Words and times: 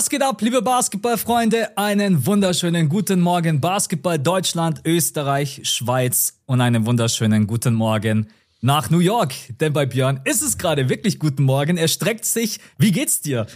Was 0.00 0.08
geht 0.08 0.22
ab, 0.22 0.40
liebe 0.40 0.62
Basketballfreunde? 0.62 1.76
Einen 1.76 2.24
wunderschönen 2.24 2.88
guten 2.88 3.20
Morgen 3.20 3.60
Basketball 3.60 4.18
Deutschland, 4.18 4.80
Österreich, 4.86 5.60
Schweiz 5.64 6.40
und 6.46 6.62
einen 6.62 6.86
wunderschönen 6.86 7.46
guten 7.46 7.74
Morgen 7.74 8.28
nach 8.62 8.88
New 8.88 9.00
York. 9.00 9.34
Denn 9.60 9.74
bei 9.74 9.84
Björn 9.84 10.22
ist 10.24 10.40
es 10.40 10.56
gerade 10.56 10.88
wirklich 10.88 11.18
guten 11.18 11.42
Morgen. 11.42 11.76
Er 11.76 11.86
streckt 11.86 12.24
sich. 12.24 12.60
Wie 12.78 12.92
geht's 12.92 13.20
dir? 13.20 13.46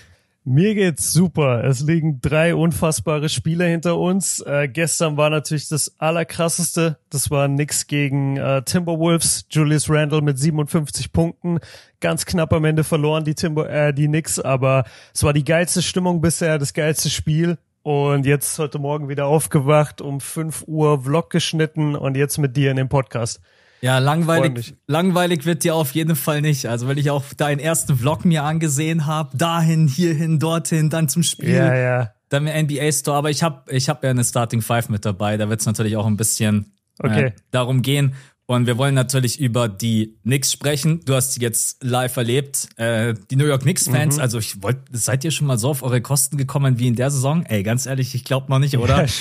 Mir 0.46 0.74
geht's 0.74 1.10
super. 1.10 1.64
Es 1.64 1.80
liegen 1.80 2.20
drei 2.20 2.54
unfassbare 2.54 3.30
Spiele 3.30 3.64
hinter 3.64 3.98
uns. 3.98 4.40
Äh, 4.40 4.68
gestern 4.68 5.16
war 5.16 5.30
natürlich 5.30 5.68
das 5.68 5.98
allerkrasseste. 5.98 6.98
Das 7.08 7.30
war 7.30 7.48
nix 7.48 7.86
gegen 7.86 8.36
äh, 8.36 8.62
Timberwolves. 8.62 9.46
Julius 9.50 9.88
Randle 9.88 10.20
mit 10.20 10.38
57 10.38 11.12
Punkten. 11.12 11.60
Ganz 12.00 12.26
knapp 12.26 12.52
am 12.52 12.66
Ende 12.66 12.84
verloren 12.84 13.24
die 13.24 13.34
Timber, 13.34 13.70
äh, 13.70 13.94
die 13.94 14.06
Knicks, 14.06 14.38
aber 14.38 14.84
es 15.14 15.22
war 15.22 15.32
die 15.32 15.44
geilste 15.44 15.80
Stimmung 15.80 16.20
bisher, 16.20 16.58
das 16.58 16.74
geilste 16.74 17.08
Spiel. 17.08 17.56
Und 17.82 18.26
jetzt 18.26 18.58
heute 18.58 18.78
Morgen 18.78 19.08
wieder 19.08 19.24
aufgewacht, 19.24 20.02
um 20.02 20.20
5 20.20 20.64
Uhr 20.66 21.04
Vlog 21.04 21.30
geschnitten 21.30 21.96
und 21.96 22.18
jetzt 22.18 22.36
mit 22.36 22.54
dir 22.54 22.70
in 22.70 22.76
dem 22.76 22.90
Podcast. 22.90 23.40
Ja, 23.84 23.98
langweilig, 23.98 24.76
langweilig 24.86 25.44
wird 25.44 25.62
dir 25.62 25.74
auf 25.74 25.94
jeden 25.94 26.16
Fall 26.16 26.40
nicht. 26.40 26.64
Also, 26.64 26.88
wenn 26.88 26.96
ich 26.96 27.10
auch 27.10 27.22
deinen 27.36 27.58
ersten 27.58 27.98
Vlog 27.98 28.24
mir 28.24 28.42
angesehen 28.42 29.04
habe, 29.04 29.36
dahin, 29.36 29.88
hierhin, 29.88 30.38
dorthin, 30.38 30.88
dann 30.88 31.10
zum 31.10 31.22
Spiel. 31.22 31.50
Ja, 31.50 31.76
ja. 31.76 32.10
Dann 32.30 32.46
im 32.46 32.64
NBA 32.64 32.90
Store. 32.92 33.18
Aber 33.18 33.28
ich 33.28 33.42
habe 33.42 33.70
ich 33.70 33.90
hab 33.90 34.02
ja 34.02 34.08
eine 34.08 34.24
Starting 34.24 34.62
Five 34.62 34.88
mit 34.88 35.04
dabei. 35.04 35.36
Da 35.36 35.50
wird 35.50 35.60
es 35.60 35.66
natürlich 35.66 35.98
auch 35.98 36.06
ein 36.06 36.16
bisschen 36.16 36.72
okay. 36.98 37.24
äh, 37.24 37.32
darum 37.50 37.82
gehen. 37.82 38.14
Und 38.46 38.66
wir 38.66 38.78
wollen 38.78 38.94
natürlich 38.94 39.38
über 39.38 39.68
die 39.68 40.18
Knicks 40.22 40.50
sprechen. 40.50 41.02
Du 41.04 41.14
hast 41.14 41.34
sie 41.34 41.42
jetzt 41.42 41.84
live 41.84 42.16
erlebt. 42.16 42.68
Äh, 42.76 43.12
die 43.30 43.36
New 43.36 43.46
York 43.46 43.62
Knicks-Fans, 43.62 44.16
mhm. 44.16 44.22
also 44.22 44.38
ich 44.38 44.62
wollte, 44.62 44.80
seid 44.92 45.24
ihr 45.24 45.30
schon 45.30 45.46
mal 45.46 45.58
so 45.58 45.68
auf 45.68 45.82
eure 45.82 46.00
Kosten 46.00 46.38
gekommen 46.38 46.78
wie 46.78 46.86
in 46.86 46.94
der 46.94 47.10
Saison? 47.10 47.44
Ey, 47.44 47.62
ganz 47.62 47.84
ehrlich, 47.84 48.14
ich 48.14 48.24
glaube 48.24 48.50
noch 48.50 48.58
nicht, 48.58 48.78
oder? 48.78 49.04
Ja, 49.04 49.12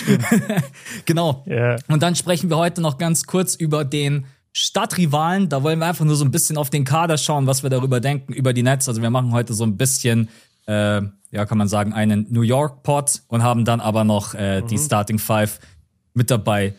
genau. 1.06 1.44
Yeah. 1.48 1.80
Und 1.90 2.02
dann 2.02 2.16
sprechen 2.16 2.50
wir 2.50 2.58
heute 2.58 2.82
noch 2.82 2.98
ganz 2.98 3.26
kurz 3.26 3.56
über 3.56 3.84
den 3.84 4.26
Stadtrivalen, 4.54 5.50
da 5.50 5.64
wollen 5.64 5.80
wir 5.80 5.88
einfach 5.88 6.06
nur 6.06 6.16
so 6.16 6.24
ein 6.24 6.32
bisschen 6.32 6.58
auf 6.58 6.70
den 6.70 6.86
Kader 6.86 7.18
schauen, 7.18 7.48
was 7.48 7.64
wir 7.64 7.72
darüber 7.72 8.00
denken, 8.00 8.34
über 8.34 8.54
die 8.54 8.62
Nets. 8.62 8.88
Also 8.88 9.02
wir 9.02 9.10
machen 9.10 9.32
heute 9.32 9.56
so 9.56 9.64
ein 9.64 9.78
bisschen, 9.78 10.30
äh, 10.68 11.02
ja, 11.32 11.46
kann 11.48 11.58
man 11.58 11.68
sagen, 11.68 11.92
einen 11.92 12.28
New 12.30 12.44
York-Pod 12.44 13.24
und 13.28 13.42
haben 13.42 13.66
dann 13.66 13.82
aber 13.82 14.04
noch 14.04 14.36
äh, 14.36 14.62
mhm. 14.62 14.68
die 14.68 14.78
Starting 14.78 15.18
Five 15.18 15.60
mit 16.14 16.30
dabei. 16.30 16.76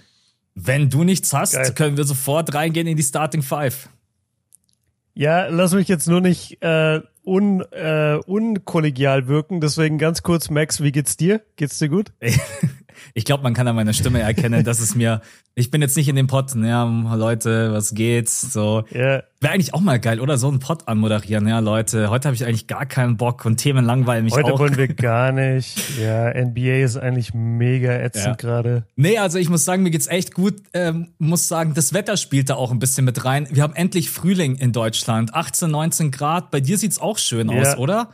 Wenn 0.54 0.88
du 0.88 1.02
nichts 1.02 1.32
hast, 1.32 1.54
Geil. 1.54 1.72
können 1.74 1.96
wir 1.96 2.04
sofort 2.04 2.54
reingehen 2.54 2.86
in 2.86 2.96
die 2.96 3.02
Starting 3.02 3.42
Five. 3.42 3.88
Ja, 5.14 5.46
lass 5.48 5.74
mich 5.74 5.88
jetzt 5.88 6.06
nur 6.06 6.20
nicht 6.20 6.62
äh, 6.62 7.00
un, 7.24 7.60
äh, 7.72 8.20
unkollegial 8.24 9.26
wirken. 9.26 9.60
Deswegen 9.60 9.98
ganz 9.98 10.22
kurz, 10.22 10.48
Max, 10.48 10.80
wie 10.80 10.92
geht's 10.92 11.16
dir? 11.16 11.40
Geht's 11.56 11.78
dir 11.78 11.88
gut? 11.88 12.12
ich 13.14 13.24
glaube, 13.24 13.42
man 13.42 13.54
kann 13.54 13.66
an 13.68 13.76
meiner 13.76 13.92
Stimme 13.92 14.20
erkennen, 14.22 14.64
dass 14.64 14.80
es 14.80 14.94
mir, 14.94 15.20
ich 15.54 15.70
bin 15.70 15.82
jetzt 15.82 15.96
nicht 15.96 16.08
in 16.08 16.16
dem 16.16 16.26
Pod, 16.26 16.54
ja, 16.54 16.84
Leute, 17.14 17.72
was 17.72 17.94
geht's, 17.94 18.52
so. 18.52 18.84
Yeah. 18.92 19.24
Wäre 19.40 19.52
eigentlich 19.52 19.74
auch 19.74 19.80
mal 19.80 20.00
geil, 20.00 20.20
oder? 20.20 20.38
So 20.38 20.48
einen 20.48 20.58
Pod 20.58 20.88
anmoderieren, 20.88 21.46
ja, 21.46 21.58
Leute. 21.58 22.08
Heute 22.08 22.28
habe 22.28 22.34
ich 22.34 22.44
eigentlich 22.44 22.66
gar 22.66 22.86
keinen 22.86 23.16
Bock 23.16 23.44
und 23.44 23.58
Themen 23.58 23.84
langweilen 23.84 24.24
mich 24.24 24.34
Heute 24.34 24.46
auch. 24.46 24.58
Heute 24.58 24.76
wollen 24.76 24.88
wir 24.88 24.94
gar 24.94 25.32
nicht. 25.32 25.98
Ja, 26.00 26.30
NBA 26.30 26.82
ist 26.82 26.96
eigentlich 26.96 27.34
mega 27.34 27.92
ätzend 27.92 28.26
ja. 28.26 28.34
gerade. 28.34 28.86
Nee, 28.96 29.18
also 29.18 29.38
ich 29.38 29.50
muss 29.50 29.64
sagen, 29.64 29.82
mir 29.82 29.90
geht's 29.90 30.06
echt 30.06 30.34
gut. 30.34 30.54
Ähm, 30.72 31.08
muss 31.18 31.46
sagen, 31.46 31.74
das 31.74 31.92
Wetter 31.92 32.16
spielt 32.16 32.48
da 32.48 32.54
auch 32.54 32.70
ein 32.72 32.78
bisschen 32.78 33.04
mit 33.04 33.24
rein. 33.24 33.46
Wir 33.50 33.62
haben 33.62 33.74
endlich 33.74 34.10
Frühling 34.10 34.56
in 34.56 34.72
Deutschland. 34.72 35.34
18, 35.34 35.70
19 35.70 36.10
Grad. 36.10 36.50
Bei 36.50 36.60
dir 36.60 36.78
sieht's 36.78 36.98
auch 36.98 37.18
schön 37.18 37.50
ja. 37.50 37.60
aus, 37.60 37.76
oder? 37.76 38.08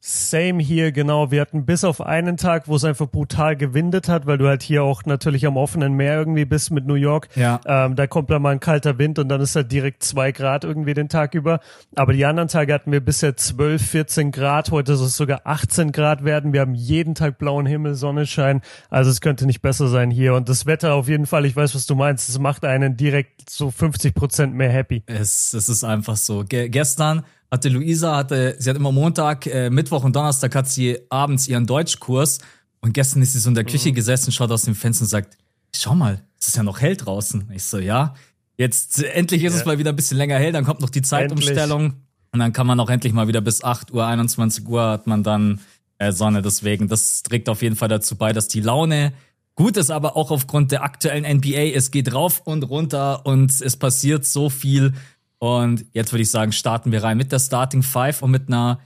Same 0.00 0.62
hier, 0.62 0.92
genau. 0.92 1.32
Wir 1.32 1.40
hatten 1.40 1.66
bis 1.66 1.82
auf 1.82 2.00
einen 2.00 2.36
Tag, 2.36 2.68
wo 2.68 2.76
es 2.76 2.84
einfach 2.84 3.08
brutal 3.08 3.56
gewindet 3.56 4.08
hat, 4.08 4.26
weil 4.26 4.38
du 4.38 4.46
halt 4.46 4.62
hier 4.62 4.84
auch 4.84 5.04
natürlich 5.04 5.44
am 5.44 5.56
offenen 5.56 5.94
Meer 5.94 6.18
irgendwie 6.18 6.44
bist 6.44 6.70
mit 6.70 6.86
New 6.86 6.94
York. 6.94 7.28
Ja. 7.34 7.60
Ähm, 7.66 7.96
da 7.96 8.06
kommt 8.06 8.30
dann 8.30 8.42
mal 8.42 8.50
ein 8.50 8.60
kalter 8.60 8.98
Wind 8.98 9.18
und 9.18 9.28
dann 9.28 9.40
ist 9.40 9.56
halt 9.56 9.72
direkt 9.72 10.04
zwei 10.04 10.30
Grad 10.30 10.62
irgendwie 10.62 10.94
den 10.94 11.08
Tag 11.08 11.34
über. 11.34 11.58
Aber 11.96 12.12
die 12.12 12.24
anderen 12.24 12.48
Tage 12.48 12.72
hatten 12.72 12.92
wir 12.92 13.00
bisher 13.00 13.36
12, 13.36 13.84
14 13.84 14.30
Grad. 14.30 14.70
Heute 14.70 14.94
soll 14.94 15.08
es 15.08 15.16
sogar 15.16 15.40
18 15.44 15.90
Grad 15.90 16.24
werden. 16.24 16.52
Wir 16.52 16.60
haben 16.60 16.74
jeden 16.74 17.16
Tag 17.16 17.38
blauen 17.38 17.66
Himmel, 17.66 17.96
Sonnenschein. 17.96 18.62
Also 18.90 19.10
es 19.10 19.20
könnte 19.20 19.46
nicht 19.46 19.62
besser 19.62 19.88
sein 19.88 20.12
hier. 20.12 20.34
Und 20.34 20.48
das 20.48 20.64
Wetter 20.64 20.94
auf 20.94 21.08
jeden 21.08 21.26
Fall, 21.26 21.44
ich 21.44 21.56
weiß, 21.56 21.74
was 21.74 21.86
du 21.86 21.96
meinst, 21.96 22.28
es 22.28 22.38
macht 22.38 22.64
einen 22.64 22.96
direkt 22.96 23.50
so 23.50 23.72
50 23.72 24.14
Prozent 24.14 24.54
mehr 24.54 24.70
happy. 24.70 25.02
Es, 25.06 25.54
es 25.54 25.68
ist 25.68 25.82
einfach 25.82 26.16
so. 26.16 26.44
Ge 26.44 26.68
gestern 26.68 27.24
hatte 27.50 27.68
Luisa, 27.68 28.16
hatte, 28.16 28.56
sie 28.58 28.68
hat 28.70 28.76
immer 28.76 28.92
Montag, 28.92 29.46
äh, 29.46 29.70
Mittwoch 29.70 30.04
und 30.04 30.14
Donnerstag 30.14 30.54
hat 30.54 30.68
sie 30.68 30.98
abends 31.08 31.48
ihren 31.48 31.66
Deutschkurs 31.66 32.38
und 32.80 32.92
gestern 32.92 33.22
ist 33.22 33.32
sie 33.32 33.38
so 33.38 33.48
in 33.48 33.54
der 33.54 33.64
Küche 33.64 33.90
mhm. 33.90 33.94
gesessen, 33.94 34.32
schaut 34.32 34.50
aus 34.50 34.62
dem 34.62 34.74
Fenster 34.74 35.02
und 35.02 35.08
sagt, 35.08 35.36
schau 35.74 35.94
mal, 35.94 36.22
es 36.38 36.48
ist 36.48 36.56
ja 36.56 36.62
noch 36.62 36.80
hell 36.80 36.96
draußen. 36.96 37.50
Ich 37.54 37.64
so, 37.64 37.78
ja, 37.78 38.14
jetzt 38.56 39.02
äh, 39.02 39.08
endlich 39.08 39.44
ist 39.44 39.54
ja. 39.54 39.60
es 39.60 39.66
mal 39.66 39.78
wieder 39.78 39.90
ein 39.90 39.96
bisschen 39.96 40.18
länger 40.18 40.36
hell, 40.36 40.52
dann 40.52 40.64
kommt 40.64 40.80
noch 40.80 40.90
die 40.90 41.02
Zeitumstellung 41.02 41.84
endlich. 41.84 42.02
und 42.32 42.40
dann 42.40 42.52
kann 42.52 42.66
man 42.66 42.78
auch 42.80 42.90
endlich 42.90 43.12
mal 43.12 43.28
wieder 43.28 43.40
bis 43.40 43.64
8 43.64 43.92
Uhr, 43.92 44.06
21 44.06 44.66
Uhr 44.68 44.82
hat 44.82 45.06
man 45.06 45.22
dann 45.22 45.60
äh, 45.98 46.12
Sonne. 46.12 46.42
Deswegen, 46.42 46.88
das 46.88 47.22
trägt 47.22 47.48
auf 47.48 47.62
jeden 47.62 47.76
Fall 47.76 47.88
dazu 47.88 48.16
bei, 48.16 48.32
dass 48.32 48.48
die 48.48 48.60
Laune 48.60 49.12
gut 49.54 49.76
ist, 49.76 49.90
aber 49.90 50.16
auch 50.16 50.30
aufgrund 50.30 50.70
der 50.70 50.84
aktuellen 50.84 51.24
NBA, 51.24 51.74
es 51.74 51.90
geht 51.90 52.14
rauf 52.14 52.42
und 52.44 52.62
runter 52.62 53.26
und 53.26 53.60
es 53.60 53.76
passiert 53.76 54.24
so 54.24 54.50
viel 54.50 54.94
und 55.38 55.86
jetzt 55.92 56.12
würde 56.12 56.22
ich 56.22 56.30
sagen, 56.30 56.52
starten 56.52 56.92
wir 56.92 57.02
rein 57.02 57.16
mit 57.16 57.32
der 57.32 57.38
Starting 57.38 57.82
Five 57.82 58.22
und 58.22 58.30
mit 58.30 58.48
einer 58.48 58.80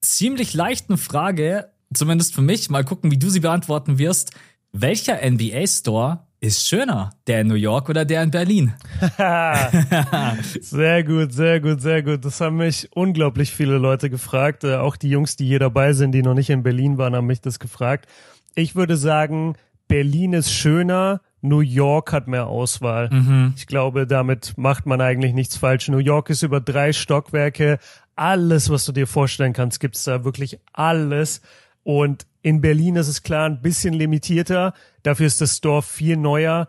ziemlich 0.00 0.54
leichten 0.54 0.96
Frage, 0.96 1.70
zumindest 1.92 2.34
für 2.34 2.42
mich. 2.42 2.70
Mal 2.70 2.84
gucken, 2.84 3.10
wie 3.10 3.18
du 3.18 3.28
sie 3.28 3.40
beantworten 3.40 3.98
wirst. 3.98 4.32
Welcher 4.72 5.18
NBA 5.28 5.66
Store 5.66 6.26
ist 6.40 6.66
schöner? 6.66 7.10
Der 7.26 7.42
in 7.42 7.46
New 7.46 7.54
York 7.54 7.88
oder 7.88 8.04
der 8.04 8.22
in 8.22 8.30
Berlin? 8.30 8.74
sehr 10.60 11.04
gut, 11.04 11.32
sehr 11.32 11.60
gut, 11.60 11.80
sehr 11.80 12.02
gut. 12.02 12.24
Das 12.24 12.40
haben 12.40 12.56
mich 12.56 12.88
unglaublich 12.94 13.52
viele 13.52 13.78
Leute 13.78 14.10
gefragt. 14.10 14.64
Äh, 14.64 14.76
auch 14.76 14.96
die 14.96 15.10
Jungs, 15.10 15.36
die 15.36 15.46
hier 15.46 15.58
dabei 15.58 15.92
sind, 15.92 16.12
die 16.12 16.22
noch 16.22 16.34
nicht 16.34 16.50
in 16.50 16.62
Berlin 16.62 16.98
waren, 16.98 17.14
haben 17.14 17.26
mich 17.26 17.42
das 17.42 17.58
gefragt. 17.58 18.06
Ich 18.54 18.74
würde 18.74 18.96
sagen, 18.96 19.54
Berlin 19.88 20.32
ist 20.32 20.52
schöner, 20.52 21.20
New 21.42 21.60
York 21.60 22.12
hat 22.12 22.28
mehr 22.28 22.46
Auswahl. 22.46 23.10
Mhm. 23.10 23.54
Ich 23.56 23.66
glaube, 23.66 24.06
damit 24.06 24.54
macht 24.56 24.86
man 24.86 25.00
eigentlich 25.00 25.34
nichts 25.34 25.56
falsch. 25.56 25.88
New 25.88 25.98
York 25.98 26.30
ist 26.30 26.42
über 26.42 26.60
drei 26.60 26.92
Stockwerke. 26.92 27.78
Alles, 28.14 28.70
was 28.70 28.84
du 28.84 28.92
dir 28.92 29.06
vorstellen 29.06 29.52
kannst, 29.52 29.80
gibt's 29.80 30.04
da 30.04 30.24
wirklich 30.24 30.60
alles. 30.72 31.42
Und 31.82 32.26
in 32.42 32.60
Berlin 32.60 32.96
ist 32.96 33.08
es 33.08 33.22
klar 33.22 33.46
ein 33.46 33.60
bisschen 33.60 33.92
limitierter. 33.94 34.72
Dafür 35.02 35.26
ist 35.26 35.40
das 35.40 35.56
Store 35.56 35.82
viel 35.82 36.16
neuer 36.16 36.68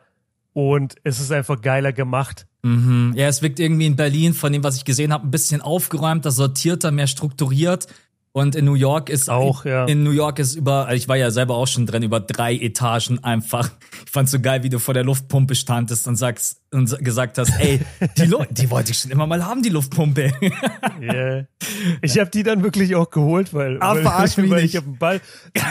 und 0.53 0.95
es 1.03 1.19
ist 1.19 1.31
einfach 1.31 1.62
geiler 1.62 1.94
gemacht. 1.94 2.47
Mhm. 2.63 3.13
Ja, 3.16 3.28
es 3.28 3.41
wirkt 3.41 3.59
irgendwie 3.59 3.85
in 3.85 3.95
Berlin, 3.95 4.33
von 4.33 4.53
dem, 4.53 4.63
was 4.63 4.78
ich 4.78 4.85
gesehen 4.85 5.13
habe, 5.13 5.28
ein 5.28 5.31
bisschen 5.31 5.62
aufgeräumter, 5.62 6.31
sortierter, 6.31 6.91
mehr 6.91 7.07
strukturiert. 7.07 7.88
Und 8.35 8.55
in 8.55 8.66
New 8.66 8.73
York 8.73 9.11
ist 9.11 9.29
auch, 9.29 9.63
ja. 9.63 9.85
In 9.85 10.01
New 10.01 10.09
York 10.09 10.39
ist 10.39 10.55
über, 10.55 10.88
also 10.88 10.95
ich 10.95 11.07
war 11.07 11.17
ja 11.17 11.29
selber 11.29 11.53
auch 11.55 11.67
schon 11.67 11.85
drin, 11.85 12.01
über 12.01 12.19
drei 12.19 12.55
Etagen 12.55 13.23
einfach. 13.23 13.69
Ich 14.05 14.11
fand's 14.11 14.31
so 14.31 14.39
geil, 14.39 14.63
wie 14.63 14.69
du 14.69 14.79
vor 14.79 14.95
der 14.95 15.03
Luftpumpe 15.03 15.53
standest 15.53 16.07
und 16.07 16.16
sagst 16.16 16.59
und 16.71 16.97
gesagt 17.03 17.38
hast, 17.38 17.51
ey, 17.59 17.79
die, 18.17 18.25
Lu 18.25 18.44
die 18.49 18.71
wollte 18.71 18.91
ich 18.91 18.97
schon 18.97 19.11
immer 19.11 19.27
mal 19.27 19.45
haben, 19.45 19.61
die 19.61 19.69
Luftpumpe. 19.69 20.31
yeah. 21.01 21.45
Ich 22.01 22.18
habe 22.18 22.30
die 22.30 22.44
dann 22.44 22.63
wirklich 22.63 22.95
auch 22.95 23.09
geholt, 23.09 23.53
weil, 23.53 23.77
ah, 23.81 23.95
weil, 23.95 24.03
weil 24.50 24.65
ich 24.65 24.75
habe 24.75 24.88
einen 24.88 24.97
Ball, 24.97 25.21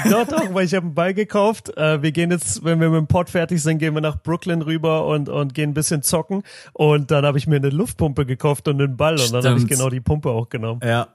doch, 0.08 0.26
doch, 0.26 0.54
weil 0.54 0.64
ich 0.64 0.74
habe 0.74 0.86
einen 0.86 0.94
Ball 0.94 1.14
gekauft. 1.14 1.76
Äh, 1.76 2.00
wir 2.02 2.12
gehen 2.12 2.30
jetzt, 2.30 2.64
wenn 2.64 2.80
wir 2.80 2.90
mit 2.90 2.98
dem 2.98 3.06
Pod 3.08 3.28
fertig 3.28 3.60
sind, 3.60 3.78
gehen 3.78 3.94
wir 3.94 4.00
nach 4.00 4.22
Brooklyn 4.22 4.62
rüber 4.62 5.06
und 5.06 5.28
und 5.28 5.52
gehen 5.54 5.70
ein 5.70 5.74
bisschen 5.74 6.02
zocken. 6.02 6.42
Und 6.74 7.10
dann 7.10 7.26
habe 7.26 7.38
ich 7.38 7.46
mir 7.46 7.56
eine 7.56 7.70
Luftpumpe 7.70 8.24
gekauft 8.24 8.68
und 8.68 8.80
einen 8.80 8.96
Ball 8.96 9.18
und 9.18 9.32
dann 9.32 9.44
habe 9.44 9.58
ich 9.58 9.66
genau 9.66 9.90
die 9.90 10.00
Pumpe 10.00 10.30
auch 10.30 10.48
genommen. 10.48 10.80
Ja, 10.84 11.08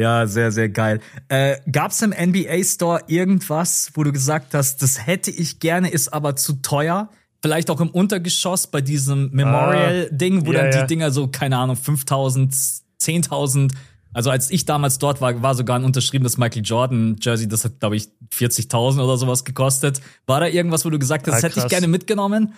ja, 0.00 0.26
sehr, 0.26 0.50
sehr 0.50 0.68
geil. 0.68 1.00
Äh, 1.28 1.56
Gab 1.70 1.90
es 1.90 2.02
im 2.02 2.10
NBA 2.10 2.64
Store 2.64 3.02
irgendwas, 3.06 3.90
wo 3.94 4.02
du 4.02 4.12
gesagt 4.12 4.54
hast, 4.54 4.82
das 4.82 5.06
hätte 5.06 5.30
ich 5.30 5.60
gerne, 5.60 5.90
ist 5.90 6.12
aber 6.12 6.36
zu 6.36 6.54
teuer? 6.54 7.10
Vielleicht 7.42 7.70
auch 7.70 7.80
im 7.80 7.90
Untergeschoss 7.90 8.66
bei 8.66 8.80
diesem 8.80 9.30
Memorial-Ding, 9.32 10.46
wo 10.46 10.50
ah, 10.50 10.54
ja, 10.54 10.70
dann 10.70 10.80
die 10.80 10.86
Dinger 10.86 11.10
so, 11.10 11.28
keine 11.28 11.56
Ahnung, 11.56 11.76
5000, 11.76 12.52
10.000. 12.52 13.72
Also 14.12 14.30
als 14.30 14.50
ich 14.50 14.64
damals 14.64 14.98
dort 14.98 15.20
war, 15.20 15.40
war 15.42 15.54
sogar 15.54 15.78
ein 15.78 15.84
unterschriebenes 15.84 16.36
Michael 16.36 16.62
Jordan 16.64 17.16
Jersey, 17.20 17.48
das 17.48 17.64
hat, 17.64 17.80
glaube 17.80 17.96
ich, 17.96 18.08
40.000 18.34 19.02
oder 19.02 19.16
sowas 19.16 19.44
gekostet. 19.44 20.00
War 20.26 20.40
da 20.40 20.46
irgendwas, 20.46 20.84
wo 20.84 20.90
du 20.90 20.98
gesagt 20.98 21.26
hast, 21.26 21.34
ah, 21.34 21.36
das 21.36 21.42
hätte 21.44 21.60
ich 21.60 21.68
gerne 21.68 21.88
mitgenommen? 21.88 22.54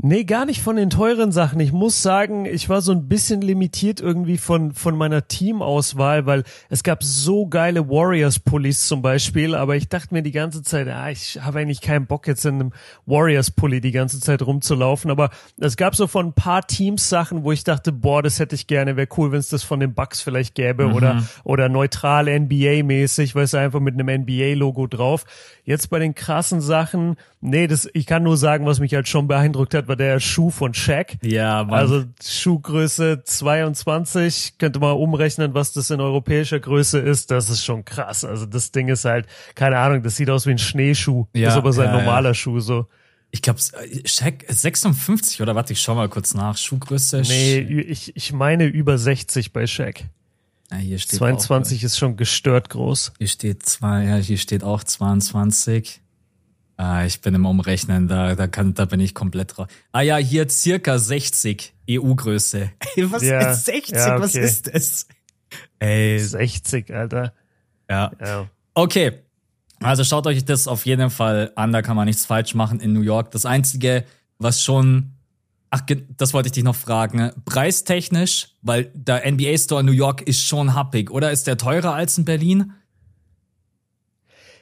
Nee, 0.00 0.22
gar 0.22 0.46
nicht 0.46 0.62
von 0.62 0.76
den 0.76 0.90
teuren 0.90 1.32
Sachen. 1.32 1.58
Ich 1.58 1.72
muss 1.72 2.04
sagen, 2.04 2.44
ich 2.44 2.68
war 2.68 2.82
so 2.82 2.92
ein 2.92 3.08
bisschen 3.08 3.40
limitiert 3.40 4.00
irgendwie 4.00 4.38
von, 4.38 4.72
von 4.72 4.96
meiner 4.96 5.26
Teamauswahl, 5.26 6.24
weil 6.24 6.44
es 6.68 6.84
gab 6.84 7.02
so 7.02 7.48
geile 7.48 7.88
Warriors-Pullis 7.88 8.86
zum 8.86 9.02
Beispiel, 9.02 9.56
aber 9.56 9.74
ich 9.74 9.88
dachte 9.88 10.14
mir 10.14 10.22
die 10.22 10.30
ganze 10.30 10.62
Zeit, 10.62 10.86
ah, 10.86 11.10
ich 11.10 11.40
habe 11.42 11.58
eigentlich 11.58 11.80
keinen 11.80 12.06
Bock 12.06 12.28
jetzt 12.28 12.46
in 12.46 12.54
einem 12.54 12.72
Warriors-Pulli 13.06 13.80
die 13.80 13.90
ganze 13.90 14.20
Zeit 14.20 14.40
rumzulaufen, 14.42 15.10
aber 15.10 15.30
es 15.58 15.76
gab 15.76 15.96
so 15.96 16.06
von 16.06 16.26
ein 16.26 16.32
paar 16.32 16.64
Teams 16.64 17.08
Sachen, 17.08 17.42
wo 17.42 17.50
ich 17.50 17.64
dachte, 17.64 17.90
boah, 17.90 18.22
das 18.22 18.38
hätte 18.38 18.54
ich 18.54 18.68
gerne, 18.68 18.96
wäre 18.96 19.08
cool, 19.16 19.32
wenn 19.32 19.40
es 19.40 19.48
das 19.48 19.64
von 19.64 19.80
den 19.80 19.94
Bucks 19.94 20.20
vielleicht 20.20 20.54
gäbe 20.54 20.86
mhm. 20.86 20.94
oder, 20.94 21.24
oder 21.42 21.68
neutral 21.68 22.28
NBA-mäßig, 22.28 23.34
weißt 23.34 23.54
du, 23.54 23.58
einfach 23.58 23.80
mit 23.80 23.94
einem 23.94 24.22
NBA-Logo 24.22 24.86
drauf. 24.86 25.24
Jetzt 25.64 25.90
bei 25.90 25.98
den 25.98 26.14
krassen 26.14 26.60
Sachen, 26.60 27.16
nee, 27.40 27.66
das, 27.66 27.88
ich 27.94 28.06
kann 28.06 28.22
nur 28.22 28.36
sagen, 28.36 28.64
was 28.64 28.78
mich 28.78 28.94
halt 28.94 29.08
schon 29.08 29.26
beeindruckt 29.26 29.74
hat, 29.74 29.87
war 29.88 29.96
der 29.96 30.20
Schuh 30.20 30.50
von 30.50 30.74
Shaq. 30.74 31.16
Ja, 31.22 31.64
Mann. 31.64 31.74
Also 31.74 32.04
Schuhgröße 32.22 33.22
22, 33.24 34.58
könnte 34.58 34.78
man 34.78 34.96
umrechnen, 34.96 35.54
was 35.54 35.72
das 35.72 35.90
in 35.90 36.00
europäischer 36.00 36.60
Größe 36.60 36.98
ist. 36.98 37.30
Das 37.30 37.50
ist 37.50 37.64
schon 37.64 37.84
krass. 37.84 38.24
Also 38.24 38.46
das 38.46 38.70
Ding 38.70 38.88
ist 38.88 39.04
halt, 39.04 39.26
keine 39.54 39.78
Ahnung, 39.78 40.02
das 40.02 40.16
sieht 40.16 40.30
aus 40.30 40.46
wie 40.46 40.52
ein 40.52 40.58
Schneeschuh. 40.58 41.26
Ja, 41.34 41.46
das 41.46 41.54
ist 41.54 41.58
aber 41.58 41.72
sein 41.72 41.86
ja, 41.86 41.98
normaler 41.98 42.30
ja. 42.30 42.34
Schuh 42.34 42.60
so. 42.60 42.86
Ich 43.30 43.42
glaube, 43.42 43.60
Shaq 44.04 44.44
56 44.48 45.42
oder 45.42 45.54
warte, 45.54 45.72
ich 45.72 45.80
schau 45.80 45.94
mal 45.94 46.08
kurz 46.08 46.34
nach. 46.34 46.56
Schuhgröße. 46.56 47.22
Nee, 47.28 47.58
ich, 47.58 48.16
ich 48.16 48.32
meine 48.32 48.64
über 48.64 48.96
60 48.96 49.52
bei 49.52 49.66
Shaq. 49.66 50.04
Ja, 50.70 50.76
hier 50.78 50.98
steht 50.98 51.18
22 51.18 51.80
auch, 51.80 51.84
ist 51.84 51.98
schon 51.98 52.16
gestört 52.16 52.70
groß. 52.70 53.12
Hier 53.18 53.26
steht 53.26 53.64
zwei, 53.64 54.04
ja, 54.04 54.16
hier 54.16 54.38
steht 54.38 54.62
auch 54.62 54.84
22. 54.84 56.00
Ah, 56.80 57.04
ich 57.04 57.20
bin 57.20 57.34
im 57.34 57.44
Umrechnen, 57.44 58.06
da, 58.06 58.36
da, 58.36 58.46
kann, 58.46 58.72
da 58.72 58.84
bin 58.84 59.00
ich 59.00 59.12
komplett 59.12 59.58
raus. 59.58 59.66
Ah 59.90 60.02
ja, 60.02 60.16
hier 60.16 60.48
circa 60.48 60.96
60 60.96 61.74
EU-Größe. 61.90 62.70
Was 63.10 63.22
ja, 63.24 63.50
ist 63.50 63.64
60? 63.64 63.96
Ja, 63.96 64.14
okay. 64.14 64.22
Was 64.22 64.34
ist 64.36 64.72
das? 64.72 65.08
Ey. 65.80 66.20
60, 66.20 66.94
Alter. 66.94 67.32
Ja. 67.90 68.12
ja. 68.20 68.48
Okay. 68.74 69.24
Also 69.80 70.04
schaut 70.04 70.28
euch 70.28 70.44
das 70.44 70.68
auf 70.68 70.86
jeden 70.86 71.10
Fall 71.10 71.50
an, 71.56 71.72
da 71.72 71.82
kann 71.82 71.96
man 71.96 72.06
nichts 72.06 72.26
falsch 72.26 72.54
machen 72.54 72.78
in 72.78 72.92
New 72.92 73.00
York. 73.00 73.32
Das 73.32 73.44
Einzige, 73.44 74.04
was 74.38 74.62
schon, 74.62 75.14
ach, 75.70 75.80
das 76.16 76.32
wollte 76.32 76.46
ich 76.46 76.52
dich 76.52 76.64
noch 76.64 76.76
fragen, 76.76 77.32
preistechnisch, 77.44 78.50
weil 78.62 78.92
der 78.94 79.28
NBA 79.28 79.58
Store 79.58 79.80
in 79.80 79.86
New 79.86 79.92
York 79.92 80.22
ist 80.22 80.44
schon 80.44 80.74
happig, 80.74 81.10
oder? 81.10 81.32
Ist 81.32 81.48
der 81.48 81.56
teurer 81.56 81.94
als 81.94 82.18
in 82.18 82.24
Berlin? 82.24 82.72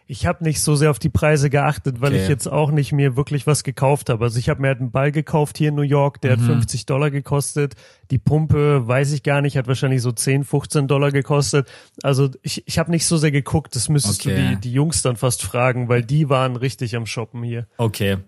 Ich 0.08 0.24
habe 0.24 0.44
nicht 0.44 0.60
so 0.60 0.76
sehr 0.76 0.90
auf 0.90 1.00
die 1.00 1.08
Preise 1.08 1.50
geachtet, 1.50 2.00
weil 2.00 2.12
okay. 2.12 2.22
ich 2.22 2.28
jetzt 2.28 2.46
auch 2.46 2.70
nicht 2.70 2.92
mir 2.92 3.16
wirklich 3.16 3.46
was 3.46 3.64
gekauft 3.64 4.08
habe. 4.08 4.24
Also 4.24 4.38
ich 4.38 4.48
habe 4.48 4.62
mir 4.62 4.68
halt 4.68 4.78
einen 4.78 4.92
Ball 4.92 5.10
gekauft 5.10 5.58
hier 5.58 5.70
in 5.70 5.74
New 5.74 5.82
York, 5.82 6.20
der 6.20 6.36
mhm. 6.36 6.42
hat 6.42 6.46
50 6.46 6.86
Dollar 6.86 7.10
gekostet. 7.10 7.74
Die 8.12 8.18
Pumpe, 8.18 8.86
weiß 8.86 9.10
ich 9.12 9.24
gar 9.24 9.40
nicht, 9.40 9.56
hat 9.56 9.66
wahrscheinlich 9.66 10.02
so 10.02 10.12
10, 10.12 10.44
15 10.44 10.86
Dollar 10.86 11.10
gekostet. 11.10 11.68
Also 12.04 12.30
ich, 12.42 12.62
ich 12.66 12.78
habe 12.78 12.92
nicht 12.92 13.04
so 13.04 13.16
sehr 13.16 13.32
geguckt, 13.32 13.74
das 13.74 13.88
müsstest 13.88 14.24
okay. 14.24 14.36
du 14.36 14.48
die, 14.48 14.60
die 14.60 14.72
Jungs 14.72 15.02
dann 15.02 15.16
fast 15.16 15.42
fragen, 15.42 15.88
weil 15.88 16.04
die 16.04 16.28
waren 16.28 16.54
richtig 16.54 16.94
am 16.94 17.06
Shoppen 17.06 17.42
hier. 17.42 17.66
Okay, 17.76 18.18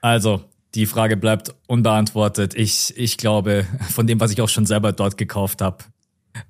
also 0.00 0.44
die 0.74 0.86
Frage 0.86 1.16
bleibt 1.16 1.54
unbeantwortet. 1.66 2.54
Ich, 2.54 2.94
ich 2.96 3.16
glaube, 3.16 3.66
von 3.90 4.06
dem, 4.06 4.20
was 4.20 4.30
ich 4.30 4.40
auch 4.40 4.48
schon 4.48 4.66
selber 4.66 4.92
dort 4.92 5.16
gekauft 5.16 5.62
habe, 5.62 5.78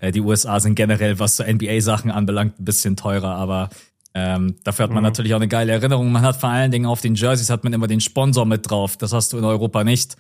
äh, 0.00 0.12
die 0.12 0.20
USA 0.20 0.61
sind 0.61 0.75
generell, 0.75 1.19
was 1.19 1.37
so 1.37 1.44
NBA-Sachen 1.44 2.11
anbelangt, 2.11 2.61
ein 2.61 2.65
bisschen 2.65 2.97
teurer, 2.97 3.35
aber 3.35 3.70
ähm, 4.19 4.56
dafür 4.65 4.85
hat 4.85 4.91
man 4.91 5.03
mhm. 5.03 5.09
natürlich 5.09 5.32
auch 5.32 5.38
eine 5.38 5.47
geile 5.47 5.70
Erinnerung. 5.70 6.11
Man 6.11 6.23
hat 6.23 6.37
vor 6.37 6.49
allen 6.49 6.73
Dingen 6.73 6.87
auf 6.87 7.00
den 7.00 7.15
Jerseys 7.15 7.50
hat 7.50 7.62
man 7.62 7.73
immer 7.73 7.87
den 7.87 8.00
Sponsor 8.00 8.47
mit 8.47 8.69
drauf. 8.69 8.97
Das 8.97 9.12
hast 9.12 9.32
du 9.32 9.38
in 9.38 9.44
Europa 9.44 9.85
nicht. 9.85 10.17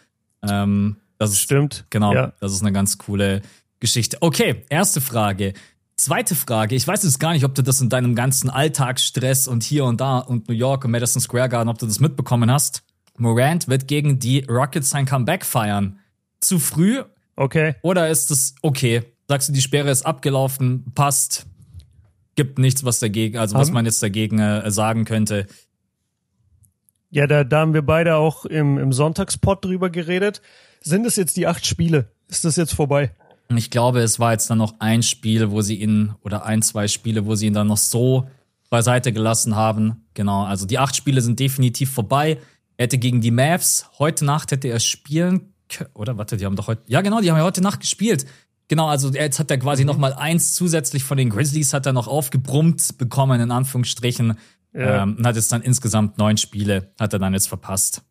Ähm, 0.48 0.96
das 1.18 1.32
ist, 1.32 1.40
Stimmt. 1.40 1.84
Genau. 1.90 2.14
Ja. 2.14 2.32
Das 2.40 2.52
ist 2.52 2.62
eine 2.62 2.72
ganz 2.72 2.98
coole 2.98 3.42
Geschichte. 3.80 4.18
Okay, 4.20 4.64
erste 4.68 5.00
Frage. 5.00 5.52
Zweite 5.96 6.36
Frage. 6.36 6.76
Ich 6.76 6.86
weiß 6.86 7.02
jetzt 7.02 7.18
gar 7.18 7.32
nicht, 7.32 7.44
ob 7.44 7.56
du 7.56 7.62
das 7.62 7.80
in 7.80 7.88
deinem 7.88 8.14
ganzen 8.14 8.50
Alltagsstress 8.50 9.48
und 9.48 9.64
hier 9.64 9.84
und 9.84 10.00
da 10.00 10.18
und 10.18 10.48
New 10.48 10.54
York 10.54 10.84
und 10.84 10.92
Madison 10.92 11.20
Square 11.20 11.48
Garden, 11.48 11.68
ob 11.68 11.78
du 11.78 11.86
das 11.86 11.98
mitbekommen 11.98 12.52
hast. 12.52 12.84
Morant 13.16 13.66
wird 13.66 13.88
gegen 13.88 14.20
die 14.20 14.44
Rockets 14.48 14.90
sein 14.90 15.06
Comeback 15.06 15.44
feiern. 15.44 15.98
Zu 16.40 16.60
früh? 16.60 17.02
Okay. 17.34 17.74
Oder 17.82 18.08
ist 18.10 18.30
es 18.30 18.54
okay? 18.62 19.02
Sagst 19.26 19.48
du, 19.48 19.52
die 19.52 19.60
Sperre 19.60 19.90
ist 19.90 20.06
abgelaufen, 20.06 20.84
passt, 20.94 21.46
gibt 22.38 22.60
nichts, 22.60 22.84
was 22.84 23.00
dagegen, 23.00 23.36
also 23.36 23.56
was 23.56 23.72
man 23.72 23.84
jetzt 23.84 24.00
dagegen 24.00 24.38
äh, 24.38 24.70
sagen 24.70 25.04
könnte. 25.04 25.48
Ja, 27.10 27.26
da, 27.26 27.42
da 27.42 27.58
haben 27.58 27.74
wir 27.74 27.82
beide 27.82 28.14
auch 28.14 28.44
im, 28.44 28.78
im 28.78 28.92
Sonntagspot 28.92 29.64
drüber 29.64 29.90
geredet. 29.90 30.40
Sind 30.80 31.04
es 31.04 31.16
jetzt 31.16 31.36
die 31.36 31.48
acht 31.48 31.66
Spiele? 31.66 32.12
Ist 32.28 32.44
das 32.44 32.54
jetzt 32.54 32.74
vorbei? 32.74 33.10
Ich 33.56 33.72
glaube, 33.72 33.98
es 34.02 34.20
war 34.20 34.30
jetzt 34.30 34.48
dann 34.50 34.58
noch 34.58 34.76
ein 34.78 35.02
Spiel, 35.02 35.50
wo 35.50 35.62
sie 35.62 35.80
ihn, 35.80 36.14
oder 36.22 36.44
ein, 36.44 36.62
zwei 36.62 36.86
Spiele, 36.86 37.26
wo 37.26 37.34
sie 37.34 37.46
ihn 37.48 37.54
dann 37.54 37.66
noch 37.66 37.76
so 37.76 38.28
beiseite 38.70 39.12
gelassen 39.12 39.56
haben. 39.56 40.04
Genau, 40.14 40.44
also 40.44 40.64
die 40.64 40.78
acht 40.78 40.94
Spiele 40.94 41.20
sind 41.22 41.40
definitiv 41.40 41.90
vorbei. 41.90 42.38
Er 42.76 42.84
hätte 42.84 42.98
gegen 42.98 43.20
die 43.20 43.32
Mavs, 43.32 43.90
heute 43.98 44.24
Nacht 44.24 44.52
hätte 44.52 44.68
er 44.68 44.78
spielen 44.78 45.54
oder 45.92 46.16
warte, 46.18 46.36
die 46.36 46.46
haben 46.46 46.54
doch 46.54 46.68
heute, 46.68 46.82
ja 46.86 47.00
genau, 47.00 47.20
die 47.20 47.32
haben 47.32 47.38
ja 47.38 47.42
heute 47.44 47.62
Nacht 47.62 47.80
gespielt. 47.80 48.26
Genau, 48.68 48.86
also 48.86 49.10
jetzt 49.10 49.38
hat 49.38 49.50
er 49.50 49.58
quasi 49.58 49.82
mhm. 49.82 49.88
noch 49.88 49.98
mal 49.98 50.12
eins 50.12 50.54
zusätzlich 50.54 51.02
von 51.02 51.16
den 51.16 51.30
Grizzlies 51.30 51.72
hat 51.72 51.86
er 51.86 51.92
noch 51.92 52.06
aufgebrummt 52.06 52.98
bekommen 52.98 53.40
in 53.40 53.50
Anführungsstrichen 53.50 54.38
ja. 54.74 55.02
ähm, 55.02 55.16
und 55.18 55.26
hat 55.26 55.36
jetzt 55.36 55.50
dann 55.50 55.62
insgesamt 55.62 56.18
neun 56.18 56.36
Spiele 56.36 56.92
hat 57.00 57.12
er 57.12 57.18
dann 57.18 57.32
jetzt 57.32 57.48
verpasst. 57.48 58.02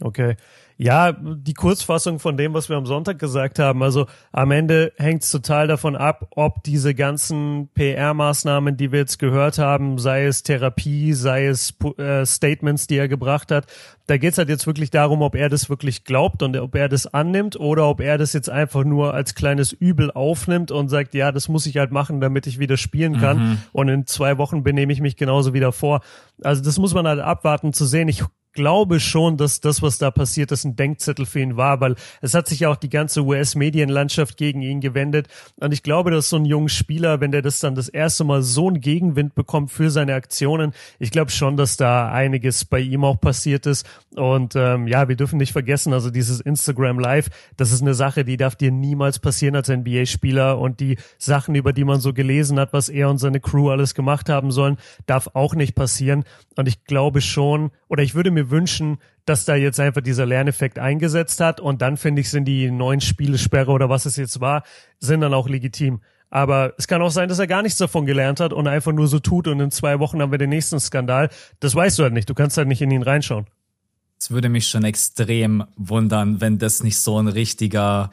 Okay. 0.00 0.36
Ja, 0.78 1.12
die 1.12 1.54
Kurzfassung 1.54 2.18
von 2.18 2.36
dem, 2.36 2.54
was 2.54 2.68
wir 2.68 2.76
am 2.76 2.86
Sonntag 2.86 3.18
gesagt 3.18 3.60
haben. 3.60 3.82
Also 3.82 4.06
am 4.32 4.50
Ende 4.50 4.92
hängt 4.96 5.22
es 5.22 5.30
total 5.30 5.68
davon 5.68 5.94
ab, 5.94 6.26
ob 6.30 6.64
diese 6.64 6.94
ganzen 6.94 7.68
PR-Maßnahmen, 7.74 8.76
die 8.76 8.90
wir 8.90 9.00
jetzt 9.00 9.18
gehört 9.18 9.58
haben, 9.58 9.98
sei 9.98 10.24
es 10.24 10.42
Therapie, 10.42 11.12
sei 11.12 11.46
es 11.46 11.74
äh, 11.98 12.26
Statements, 12.26 12.88
die 12.88 12.96
er 12.96 13.06
gebracht 13.06 13.52
hat, 13.52 13.66
da 14.06 14.16
geht 14.16 14.32
es 14.32 14.38
halt 14.38 14.48
jetzt 14.48 14.66
wirklich 14.66 14.90
darum, 14.90 15.22
ob 15.22 15.34
er 15.34 15.48
das 15.48 15.70
wirklich 15.70 16.04
glaubt 16.04 16.42
und 16.42 16.56
ob 16.56 16.74
er 16.74 16.88
das 16.88 17.06
annimmt 17.06 17.58
oder 17.58 17.88
ob 17.88 18.00
er 18.00 18.18
das 18.18 18.32
jetzt 18.32 18.50
einfach 18.50 18.84
nur 18.84 19.14
als 19.14 19.34
kleines 19.34 19.72
Übel 19.72 20.10
aufnimmt 20.10 20.70
und 20.70 20.88
sagt, 20.88 21.14
ja, 21.14 21.32
das 21.32 21.48
muss 21.48 21.66
ich 21.66 21.76
halt 21.76 21.92
machen, 21.92 22.20
damit 22.20 22.46
ich 22.46 22.58
wieder 22.58 22.76
spielen 22.76 23.18
kann. 23.18 23.38
Mhm. 23.38 23.58
Und 23.72 23.88
in 23.88 24.06
zwei 24.06 24.38
Wochen 24.38 24.62
benehme 24.62 24.92
ich 24.92 25.00
mich 25.00 25.16
genauso 25.16 25.54
wieder 25.54 25.72
vor. 25.72 26.00
Also 26.42 26.62
das 26.62 26.78
muss 26.78 26.94
man 26.94 27.06
halt 27.06 27.20
abwarten 27.20 27.72
zu 27.72 27.86
sehen. 27.86 28.08
Ich 28.08 28.24
glaube 28.52 29.00
schon, 29.00 29.36
dass 29.36 29.60
das, 29.60 29.82
was 29.82 29.98
da 29.98 30.10
passiert 30.10 30.52
ist, 30.52 30.64
ein 30.64 30.76
Denkzettel 30.76 31.26
für 31.26 31.40
ihn 31.40 31.56
war, 31.56 31.80
weil 31.80 31.94
es 32.20 32.34
hat 32.34 32.48
sich 32.48 32.60
ja 32.60 32.70
auch 32.70 32.76
die 32.76 32.88
ganze 32.88 33.22
US-Medienlandschaft 33.22 34.36
gegen 34.36 34.62
ihn 34.62 34.80
gewendet. 34.80 35.28
Und 35.56 35.72
ich 35.72 35.82
glaube, 35.82 36.10
dass 36.10 36.28
so 36.28 36.36
ein 36.36 36.44
junger 36.44 36.68
Spieler, 36.68 37.20
wenn 37.20 37.32
der 37.32 37.42
das 37.42 37.60
dann 37.60 37.74
das 37.74 37.88
erste 37.88 38.24
Mal 38.24 38.42
so 38.42 38.68
einen 38.68 38.80
Gegenwind 38.80 39.34
bekommt 39.34 39.70
für 39.70 39.90
seine 39.90 40.14
Aktionen, 40.14 40.72
ich 40.98 41.10
glaube 41.10 41.30
schon, 41.30 41.56
dass 41.56 41.76
da 41.76 42.10
einiges 42.10 42.64
bei 42.64 42.80
ihm 42.80 43.04
auch 43.04 43.20
passiert 43.20 43.66
ist. 43.66 43.86
Und 44.14 44.54
ähm, 44.56 44.86
ja, 44.86 45.08
wir 45.08 45.16
dürfen 45.16 45.38
nicht 45.38 45.52
vergessen, 45.52 45.92
also 45.92 46.10
dieses 46.10 46.40
Instagram 46.40 46.98
Live, 46.98 47.28
das 47.56 47.72
ist 47.72 47.82
eine 47.82 47.94
Sache, 47.94 48.24
die 48.24 48.36
darf 48.36 48.56
dir 48.56 48.70
niemals 48.70 49.18
passieren 49.18 49.56
als 49.56 49.68
NBA-Spieler. 49.68 50.58
Und 50.58 50.80
die 50.80 50.98
Sachen, 51.18 51.54
über 51.54 51.72
die 51.72 51.84
man 51.84 52.00
so 52.00 52.12
gelesen 52.12 52.58
hat, 52.60 52.72
was 52.72 52.88
er 52.88 53.08
und 53.08 53.18
seine 53.18 53.40
Crew 53.40 53.70
alles 53.70 53.94
gemacht 53.94 54.28
haben 54.28 54.50
sollen, 54.50 54.76
darf 55.06 55.30
auch 55.34 55.54
nicht 55.54 55.74
passieren. 55.74 56.24
Und 56.56 56.68
ich 56.68 56.84
glaube 56.84 57.20
schon, 57.20 57.70
oder 57.88 58.02
ich 58.02 58.14
würde 58.14 58.30
mir 58.30 58.50
wünschen, 58.50 58.98
dass 59.24 59.44
da 59.44 59.54
jetzt 59.54 59.80
einfach 59.80 60.00
dieser 60.00 60.26
Lerneffekt 60.26 60.78
eingesetzt 60.78 61.40
hat 61.40 61.60
und 61.60 61.80
dann 61.80 61.96
finde 61.96 62.20
ich, 62.20 62.30
sind 62.30 62.44
die 62.44 62.70
neuen 62.70 63.00
Spielesperre 63.00 63.70
oder 63.70 63.88
was 63.88 64.06
es 64.06 64.16
jetzt 64.16 64.40
war, 64.40 64.64
sind 64.98 65.20
dann 65.20 65.34
auch 65.34 65.48
legitim. 65.48 66.00
Aber 66.32 66.72
es 66.78 66.88
kann 66.88 67.02
auch 67.02 67.10
sein, 67.10 67.28
dass 67.28 67.38
er 67.38 67.46
gar 67.46 67.62
nichts 67.62 67.78
davon 67.78 68.06
gelernt 68.06 68.40
hat 68.40 68.54
und 68.54 68.66
einfach 68.66 68.92
nur 68.92 69.06
so 69.06 69.18
tut 69.18 69.48
und 69.48 69.60
in 69.60 69.70
zwei 69.70 69.98
Wochen 69.98 70.22
haben 70.22 70.30
wir 70.30 70.38
den 70.38 70.48
nächsten 70.48 70.80
Skandal. 70.80 71.28
Das 71.60 71.74
weißt 71.74 71.98
du 71.98 72.04
halt 72.04 72.14
nicht. 72.14 72.28
Du 72.28 72.34
kannst 72.34 72.56
halt 72.56 72.68
nicht 72.68 72.80
in 72.80 72.90
ihn 72.90 73.02
reinschauen. 73.02 73.44
Es 74.22 74.30
würde 74.30 74.48
mich 74.48 74.68
schon 74.68 74.84
extrem 74.84 75.64
wundern, 75.76 76.40
wenn 76.40 76.56
das 76.56 76.84
nicht 76.84 76.96
so 77.00 77.18
ein 77.18 77.26
richtiger 77.26 78.12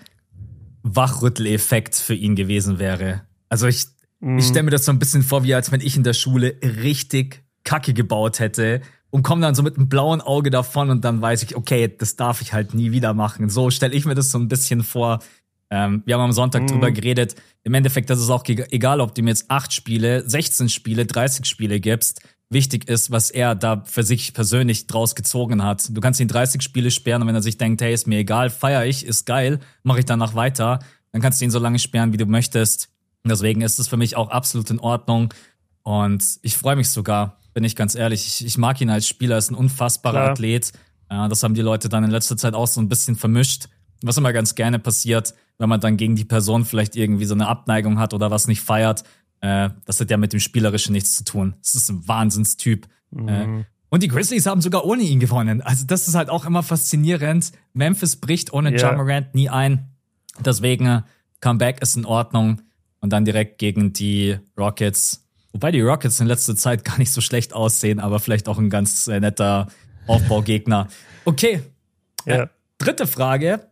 Wachrütteleffekt 0.81 1.93
für 1.93 2.15
ihn 2.15 2.35
gewesen 2.35 2.79
wäre. 2.79 3.21
Also 3.47 3.67
ich, 3.67 3.85
mm. 4.19 4.39
ich 4.39 4.45
mhm. 4.45 4.49
stelle 4.49 4.63
mir 4.63 4.71
das 4.71 4.85
so 4.85 4.91
ein 4.91 4.97
bisschen 4.97 5.21
vor, 5.21 5.43
wie 5.43 5.53
als 5.53 5.71
wenn 5.71 5.81
ich 5.81 5.95
in 5.95 6.03
der 6.03 6.13
Schule 6.13 6.55
richtig 6.63 7.43
Kacke 7.63 7.93
gebaut 7.93 8.39
hätte 8.39 8.81
und 9.11 9.21
komme 9.21 9.43
dann 9.43 9.53
so 9.53 9.61
mit 9.61 9.77
einem 9.77 9.87
blauen 9.87 10.19
Auge 10.19 10.49
davon 10.49 10.89
und 10.89 11.05
dann 11.05 11.21
weiß 11.21 11.43
ich, 11.43 11.55
okay, 11.55 11.95
das 11.95 12.15
darf 12.15 12.41
ich 12.41 12.53
halt 12.53 12.73
nie 12.73 12.91
wieder 12.91 13.13
machen. 13.13 13.47
So 13.47 13.69
stelle 13.69 13.93
ich 13.93 14.05
mir 14.05 14.15
das 14.15 14.31
so 14.31 14.39
ein 14.39 14.47
bisschen 14.47 14.81
vor. 14.81 15.19
Ähm, 15.69 16.01
wir 16.07 16.15
haben 16.15 16.23
am 16.23 16.31
Sonntag 16.31 16.63
mhm. 16.63 16.67
drüber 16.69 16.91
geredet. 16.91 17.35
Im 17.61 17.75
Endeffekt, 17.75 18.09
das 18.09 18.19
ist 18.19 18.31
auch 18.31 18.43
egal, 18.47 18.99
ob 18.99 19.13
du 19.13 19.21
mir 19.21 19.29
jetzt 19.29 19.51
acht 19.51 19.73
Spiele, 19.73 20.27
16 20.27 20.69
Spiele, 20.69 21.05
30 21.05 21.45
Spiele 21.45 21.79
gibst. 21.79 22.19
Wichtig 22.51 22.89
ist, 22.89 23.11
was 23.11 23.29
er 23.29 23.53
da 23.53 23.83
für 23.85 24.01
sich 24.01 24.33
persönlich 24.33 24.87
draus 24.87 25.13
gezogen 25.13 25.63
hat. 25.63 25.95
Du 25.95 26.01
kannst 26.01 26.19
ihn 26.19 26.27
30 26.27 26.63
Spiele 26.63 26.89
sperren 26.89 27.21
und 27.21 27.27
wenn 27.27 27.35
er 27.35 27.43
sich 27.43 27.59
denkt, 27.59 27.81
hey, 27.81 27.93
ist 27.93 28.07
mir 28.07 28.17
egal, 28.17 28.49
feier 28.49 28.85
ich, 28.85 29.05
ist 29.05 29.25
geil, 29.25 29.59
mache 29.83 29.99
ich 29.99 30.05
danach 30.05 30.33
weiter, 30.33 30.79
dann 31.11 31.21
kannst 31.21 31.39
du 31.39 31.45
ihn 31.45 31.51
so 31.51 31.59
lange 31.59 31.77
sperren, 31.77 32.11
wie 32.11 32.17
du 32.17 32.25
möchtest. 32.25 32.89
deswegen 33.23 33.61
ist 33.61 33.77
es 33.77 33.87
für 33.87 33.97
mich 33.97 34.15
auch 34.15 34.29
absolut 34.29 34.69
in 34.71 34.79
Ordnung. 34.79 35.31
Und 35.83 36.23
ich 36.41 36.57
freue 36.57 36.75
mich 36.75 36.89
sogar, 36.89 37.37
bin 37.53 37.63
ich 37.63 37.75
ganz 37.75 37.93
ehrlich. 37.93 38.25
Ich, 38.25 38.45
ich 38.45 38.57
mag 38.57 38.81
ihn 38.81 38.89
als 38.89 39.07
Spieler, 39.07 39.37
ist 39.37 39.51
ein 39.51 39.55
unfassbarer 39.55 40.13
Klar. 40.13 40.31
Athlet. 40.31 40.71
Ja, 41.11 41.27
das 41.27 41.43
haben 41.43 41.53
die 41.53 41.61
Leute 41.61 41.87
dann 41.89 42.03
in 42.03 42.11
letzter 42.11 42.37
Zeit 42.37 42.53
auch 42.53 42.67
so 42.67 42.81
ein 42.81 42.89
bisschen 42.89 43.15
vermischt, 43.15 43.69
was 44.01 44.17
immer 44.17 44.33
ganz 44.33 44.55
gerne 44.55 44.79
passiert, 44.79 45.33
wenn 45.57 45.69
man 45.69 45.79
dann 45.79 45.97
gegen 45.97 46.15
die 46.15 46.25
Person 46.25 46.65
vielleicht 46.65 46.95
irgendwie 46.95 47.25
so 47.25 47.33
eine 47.33 47.47
Abneigung 47.47 47.99
hat 47.99 48.13
oder 48.13 48.31
was 48.31 48.47
nicht 48.47 48.61
feiert. 48.61 49.03
Äh, 49.41 49.69
das 49.85 49.99
hat 49.99 50.09
ja 50.09 50.17
mit 50.17 50.33
dem 50.33 50.39
Spielerischen 50.39 50.93
nichts 50.93 51.13
zu 51.13 51.23
tun. 51.23 51.55
Das 51.61 51.75
ist 51.75 51.89
ein 51.89 52.07
Wahnsinnstyp. 52.07 52.87
Mhm. 53.11 53.27
Äh, 53.27 53.65
und 53.89 54.03
die 54.03 54.07
Grizzlies 54.07 54.45
haben 54.45 54.61
sogar 54.61 54.85
ohne 54.85 55.03
ihn 55.03 55.19
gewonnen. 55.19 55.61
Also 55.61 55.85
das 55.85 56.07
ist 56.07 56.15
halt 56.15 56.29
auch 56.29 56.45
immer 56.45 56.61
faszinierend. 56.61 57.51
Memphis 57.73 58.17
bricht 58.17 58.53
ohne 58.53 58.71
yeah. 58.71 58.95
Morant 58.95 59.33
nie 59.33 59.49
ein. 59.49 59.89
Deswegen 60.39 61.03
Comeback 61.41 61.81
ist 61.81 61.97
in 61.97 62.05
Ordnung. 62.05 62.61
Und 63.01 63.13
dann 63.13 63.23
direkt 63.23 63.59
gegen 63.59 63.93
die 63.93 64.37
Rockets. 64.57 65.25
Wobei 65.53 65.71
die 65.71 65.81
Rockets 65.81 66.19
in 66.19 66.27
letzter 66.27 66.55
Zeit 66.55 66.83
gar 66.85 66.97
nicht 66.97 67.11
so 67.11 67.21
schlecht 67.21 67.53
aussehen, 67.53 67.99
aber 67.99 68.19
vielleicht 68.19 68.47
auch 68.47 68.59
ein 68.59 68.69
ganz 68.69 69.07
äh, 69.07 69.19
netter 69.19 69.67
Aufbaugegner. 70.05 70.87
Okay. 71.25 71.61
Ja. 72.25 72.43
Äh, 72.43 72.47
dritte 72.77 73.07
Frage. 73.07 73.68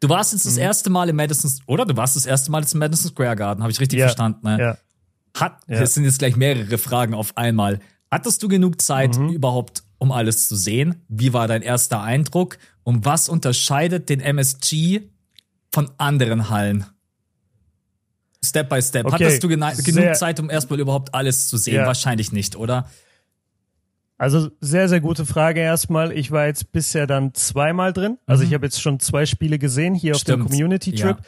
Du 0.00 0.08
warst 0.08 0.32
jetzt 0.32 0.46
das 0.46 0.54
mhm. 0.54 0.62
erste 0.62 0.90
Mal 0.90 1.08
im 1.10 1.16
Madison, 1.16 1.52
oder? 1.66 1.84
Du 1.84 1.96
warst 1.96 2.16
das 2.16 2.26
erste 2.26 2.50
Mal 2.50 2.62
jetzt 2.62 2.72
im 2.72 2.80
Madison 2.80 3.10
Square 3.10 3.36
Garden, 3.36 3.62
habe 3.62 3.70
ich 3.70 3.80
richtig 3.80 3.98
ja. 3.98 4.06
verstanden, 4.06 4.40
ne? 4.46 4.58
Ja. 4.58 4.78
Hat, 5.38 5.60
ja. 5.68 5.78
das 5.78 5.94
sind 5.94 6.04
jetzt 6.04 6.18
gleich 6.18 6.36
mehrere 6.36 6.78
Fragen 6.78 7.14
auf 7.14 7.36
einmal. 7.36 7.80
Hattest 8.10 8.42
du 8.42 8.48
genug 8.48 8.80
Zeit 8.80 9.16
mhm. 9.16 9.28
überhaupt, 9.28 9.84
um 9.98 10.10
alles 10.10 10.48
zu 10.48 10.56
sehen? 10.56 11.04
Wie 11.08 11.32
war 11.32 11.46
dein 11.46 11.62
erster 11.62 12.02
Eindruck? 12.02 12.58
Und 12.82 13.04
was 13.04 13.28
unterscheidet 13.28 14.08
den 14.08 14.20
MSG 14.20 15.02
von 15.70 15.90
anderen 15.98 16.48
Hallen? 16.48 16.86
Step 18.42 18.70
by 18.70 18.82
Step. 18.82 19.06
Okay. 19.06 19.26
Hattest 19.26 19.44
du 19.44 19.48
genug 19.48 20.16
Zeit, 20.16 20.40
um 20.40 20.48
erstmal 20.48 20.80
überhaupt 20.80 21.14
alles 21.14 21.46
zu 21.46 21.58
sehen? 21.58 21.84
Wahrscheinlich 21.84 22.32
nicht, 22.32 22.56
oder? 22.56 22.88
Also 24.20 24.50
sehr, 24.60 24.90
sehr 24.90 25.00
gute 25.00 25.24
Frage 25.24 25.60
erstmal. 25.60 26.12
Ich 26.12 26.30
war 26.30 26.44
jetzt 26.44 26.72
bisher 26.72 27.06
dann 27.06 27.32
zweimal 27.32 27.94
drin. 27.94 28.18
Also 28.26 28.42
mhm. 28.42 28.48
ich 28.48 28.54
habe 28.54 28.66
jetzt 28.66 28.82
schon 28.82 29.00
zwei 29.00 29.24
Spiele 29.24 29.58
gesehen 29.58 29.94
hier 29.94 30.14
Stimmt. 30.14 30.42
auf 30.42 30.46
dem 30.46 30.50
Community 30.50 30.92
Trip. 30.92 31.16
Ja. 31.16 31.24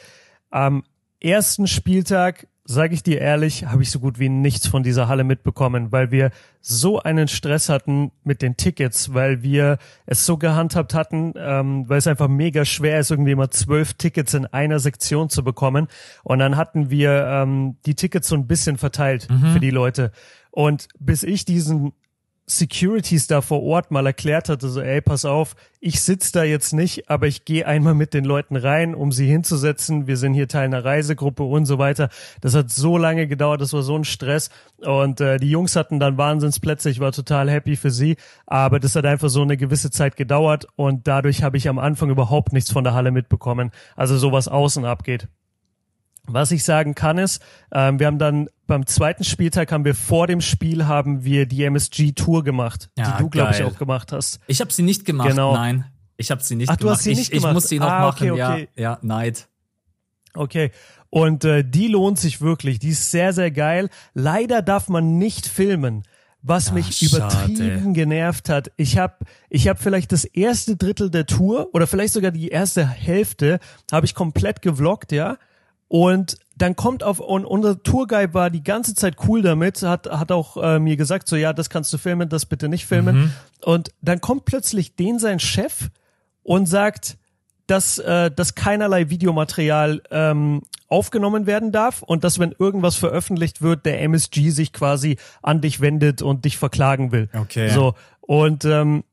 Am 0.51 0.83
ersten 1.19 1.65
Spieltag 1.65 2.45
sage 2.65 2.93
ich 2.93 3.01
dir 3.01 3.19
ehrlich, 3.19 3.65
habe 3.65 3.81
ich 3.81 3.89
so 3.89 3.99
gut 3.99 4.19
wie 4.19 4.29
nichts 4.29 4.67
von 4.67 4.83
dieser 4.83 5.07
Halle 5.07 5.23
mitbekommen, 5.23 5.91
weil 5.91 6.11
wir 6.11 6.29
so 6.61 7.01
einen 7.01 7.27
Stress 7.27 7.67
hatten 7.67 8.11
mit 8.23 8.43
den 8.43 8.57
Tickets, 8.57 9.11
weil 9.11 9.41
wir 9.41 9.79
es 10.05 10.27
so 10.27 10.37
gehandhabt 10.37 10.93
hatten, 10.93 11.33
ähm, 11.35 11.89
weil 11.89 11.97
es 11.97 12.05
einfach 12.05 12.27
mega 12.27 12.63
schwer 12.63 12.99
ist, 12.99 13.09
irgendwie 13.09 13.33
mal 13.33 13.49
zwölf 13.49 13.95
Tickets 13.95 14.35
in 14.35 14.45
einer 14.45 14.77
Sektion 14.77 15.31
zu 15.31 15.43
bekommen. 15.43 15.87
Und 16.21 16.37
dann 16.37 16.57
hatten 16.57 16.91
wir 16.91 17.25
ähm, 17.25 17.77
die 17.87 17.95
Tickets 17.95 18.27
so 18.27 18.35
ein 18.35 18.45
bisschen 18.45 18.77
verteilt 18.77 19.27
mhm. 19.31 19.53
für 19.53 19.59
die 19.59 19.71
Leute. 19.71 20.11
Und 20.51 20.89
bis 20.99 21.23
ich 21.23 21.45
diesen 21.45 21.93
Securities 22.45 23.27
da 23.27 23.41
vor 23.41 23.63
Ort 23.63 23.89
mal 23.91 24.05
erklärt 24.05 24.49
hatte, 24.49 24.67
so, 24.67 24.81
ey, 24.81 25.01
pass 25.01 25.23
auf, 25.23 25.55
ich 25.79 26.01
sitze 26.01 26.33
da 26.33 26.43
jetzt 26.43 26.73
nicht, 26.73 27.09
aber 27.09 27.27
ich 27.27 27.45
gehe 27.45 27.65
einmal 27.65 27.93
mit 27.93 28.13
den 28.13 28.25
Leuten 28.25 28.57
rein, 28.57 28.95
um 28.95 29.13
sie 29.13 29.27
hinzusetzen. 29.27 30.07
Wir 30.07 30.17
sind 30.17 30.33
hier 30.33 30.49
Teil 30.49 30.65
einer 30.65 30.83
Reisegruppe 30.83 31.43
und 31.43 31.65
so 31.65 31.77
weiter. 31.77 32.09
Das 32.41 32.53
hat 32.53 32.69
so 32.69 32.97
lange 32.97 33.27
gedauert, 33.27 33.61
das 33.61 33.71
war 33.71 33.81
so 33.81 33.95
ein 33.95 34.03
Stress. 34.03 34.49
Und 34.79 35.21
äh, 35.21 35.37
die 35.37 35.49
Jungs 35.49 35.77
hatten 35.77 35.99
dann 35.99 36.17
Wahnsinnsplätze, 36.17 36.89
ich 36.89 36.99
war 36.99 37.13
total 37.13 37.49
happy 37.49 37.77
für 37.77 37.91
sie, 37.91 38.17
aber 38.45 38.79
das 38.79 38.95
hat 38.95 39.05
einfach 39.05 39.29
so 39.29 39.41
eine 39.41 39.55
gewisse 39.55 39.89
Zeit 39.89 40.17
gedauert 40.17 40.67
und 40.75 41.07
dadurch 41.07 41.43
habe 41.43 41.55
ich 41.57 41.69
am 41.69 41.79
Anfang 41.79 42.09
überhaupt 42.09 42.51
nichts 42.51 42.71
von 42.71 42.83
der 42.83 42.93
Halle 42.93 43.11
mitbekommen. 43.11 43.71
Also 43.95 44.17
so 44.17 44.33
was 44.33 44.49
außen 44.49 44.83
abgeht. 44.83 45.29
Was 46.25 46.51
ich 46.51 46.63
sagen 46.63 46.95
kann 46.95 47.17
ist, 47.17 47.41
ähm, 47.73 47.99
wir 47.99 48.07
haben 48.07 48.17
dann 48.17 48.47
beim 48.65 48.85
zweiten 48.85 49.25
Spieltag 49.25 49.71
haben 49.71 49.83
wir 49.83 49.93
vor 49.93 50.25
dem 50.27 50.39
Spiel 50.39 50.85
haben 50.85 51.25
wir 51.25 51.45
die 51.45 51.63
MSG 51.65 52.13
Tour 52.13 52.43
gemacht, 52.43 52.89
ja, 52.97 53.11
die 53.11 53.23
du 53.23 53.29
glaube 53.29 53.51
ich 53.51 53.63
auch 53.63 53.77
gemacht 53.77 54.11
hast. 54.13 54.39
Ich 54.47 54.61
habe 54.61 54.71
sie 54.71 54.83
nicht 54.83 55.03
gemacht, 55.05 55.29
genau. 55.29 55.53
nein. 55.53 55.85
Ich 56.15 56.31
habe 56.31 56.41
sie 56.41 56.55
nicht 56.55 56.69
Ach, 56.69 56.77
gemacht. 56.77 56.83
Du 56.83 56.95
hast 56.95 57.03
sie 57.03 57.11
ich, 57.11 57.17
nicht 57.17 57.31
gemacht. 57.31 57.49
ich 57.49 57.53
muss 57.53 57.67
sie 57.67 57.79
noch 57.79 57.87
ah, 57.87 58.07
okay, 58.07 58.31
machen, 58.31 58.41
okay. 58.41 58.69
ja, 58.75 58.81
ja, 58.81 58.99
Neid. 59.01 59.49
Okay. 60.33 60.71
Und 61.09 61.43
äh, 61.43 61.63
die 61.63 61.87
lohnt 61.89 62.17
sich 62.17 62.39
wirklich, 62.39 62.79
die 62.79 62.89
ist 62.89 63.11
sehr 63.11 63.33
sehr 63.33 63.51
geil. 63.51 63.89
Leider 64.13 64.61
darf 64.61 64.87
man 64.87 65.17
nicht 65.17 65.45
filmen 65.45 66.03
was 66.43 66.69
Ach, 66.69 66.73
mich 66.73 67.01
übertrieben 67.01 67.93
genervt 67.93 68.49
hat. 68.49 68.71
Ich 68.75 68.97
habe 68.97 69.15
ich 69.49 69.67
hab 69.69 69.81
vielleicht 69.81 70.11
das 70.11 70.25
erste 70.25 70.75
Drittel 70.75 71.09
der 71.09 71.25
Tour 71.25 71.69
oder 71.73 71.87
vielleicht 71.87 72.13
sogar 72.13 72.31
die 72.31 72.49
erste 72.49 72.85
Hälfte 72.85 73.59
habe 73.91 74.05
ich 74.05 74.13
komplett 74.13 74.61
gevloggt, 74.61 75.11
ja. 75.13 75.37
Und 75.93 76.37
dann 76.55 76.75
kommt 76.75 77.03
auf, 77.03 77.19
und 77.19 77.45
unser 77.45 77.83
Tourguide 77.83 78.33
war 78.33 78.49
die 78.49 78.63
ganze 78.63 78.95
Zeit 78.95 79.17
cool 79.27 79.43
damit, 79.43 79.83
hat, 79.83 80.07
hat 80.09 80.31
auch 80.31 80.57
äh, 80.57 80.79
mir 80.79 80.97
gesagt, 80.97 81.27
so 81.27 81.35
ja, 81.35 81.53
das 81.53 81.69
kannst 81.69 81.93
du 81.93 81.99
filmen, 81.99 82.29
das 82.29 82.47
bitte 82.47 82.67
nicht 82.67 82.87
filmen. 82.87 83.15
Mhm. 83.15 83.33
Und 83.63 83.91
dann 84.01 84.19
kommt 84.19 84.45
plötzlich 84.45 84.95
den 84.95 85.19
sein 85.19 85.39
Chef 85.39 85.91
und 86.41 86.65
sagt, 86.65 87.19
dass, 87.67 87.99
äh, 87.99 88.31
dass 88.31 88.55
keinerlei 88.55 89.11
Videomaterial 89.11 90.01
ähm, 90.09 90.63
aufgenommen 90.87 91.45
werden 91.45 91.71
darf 91.71 92.01
und 92.01 92.23
dass, 92.23 92.39
wenn 92.39 92.55
irgendwas 92.57 92.95
veröffentlicht 92.95 93.61
wird, 93.61 93.85
der 93.85 94.01
MSG 94.01 94.49
sich 94.49 94.73
quasi 94.73 95.17
an 95.43 95.61
dich 95.61 95.79
wendet 95.79 96.23
und 96.23 96.43
dich 96.43 96.57
verklagen 96.57 97.11
will. 97.11 97.29
Okay. 97.35 97.69
So. 97.69 97.93
Und 98.19 98.65
ähm, 98.65 99.03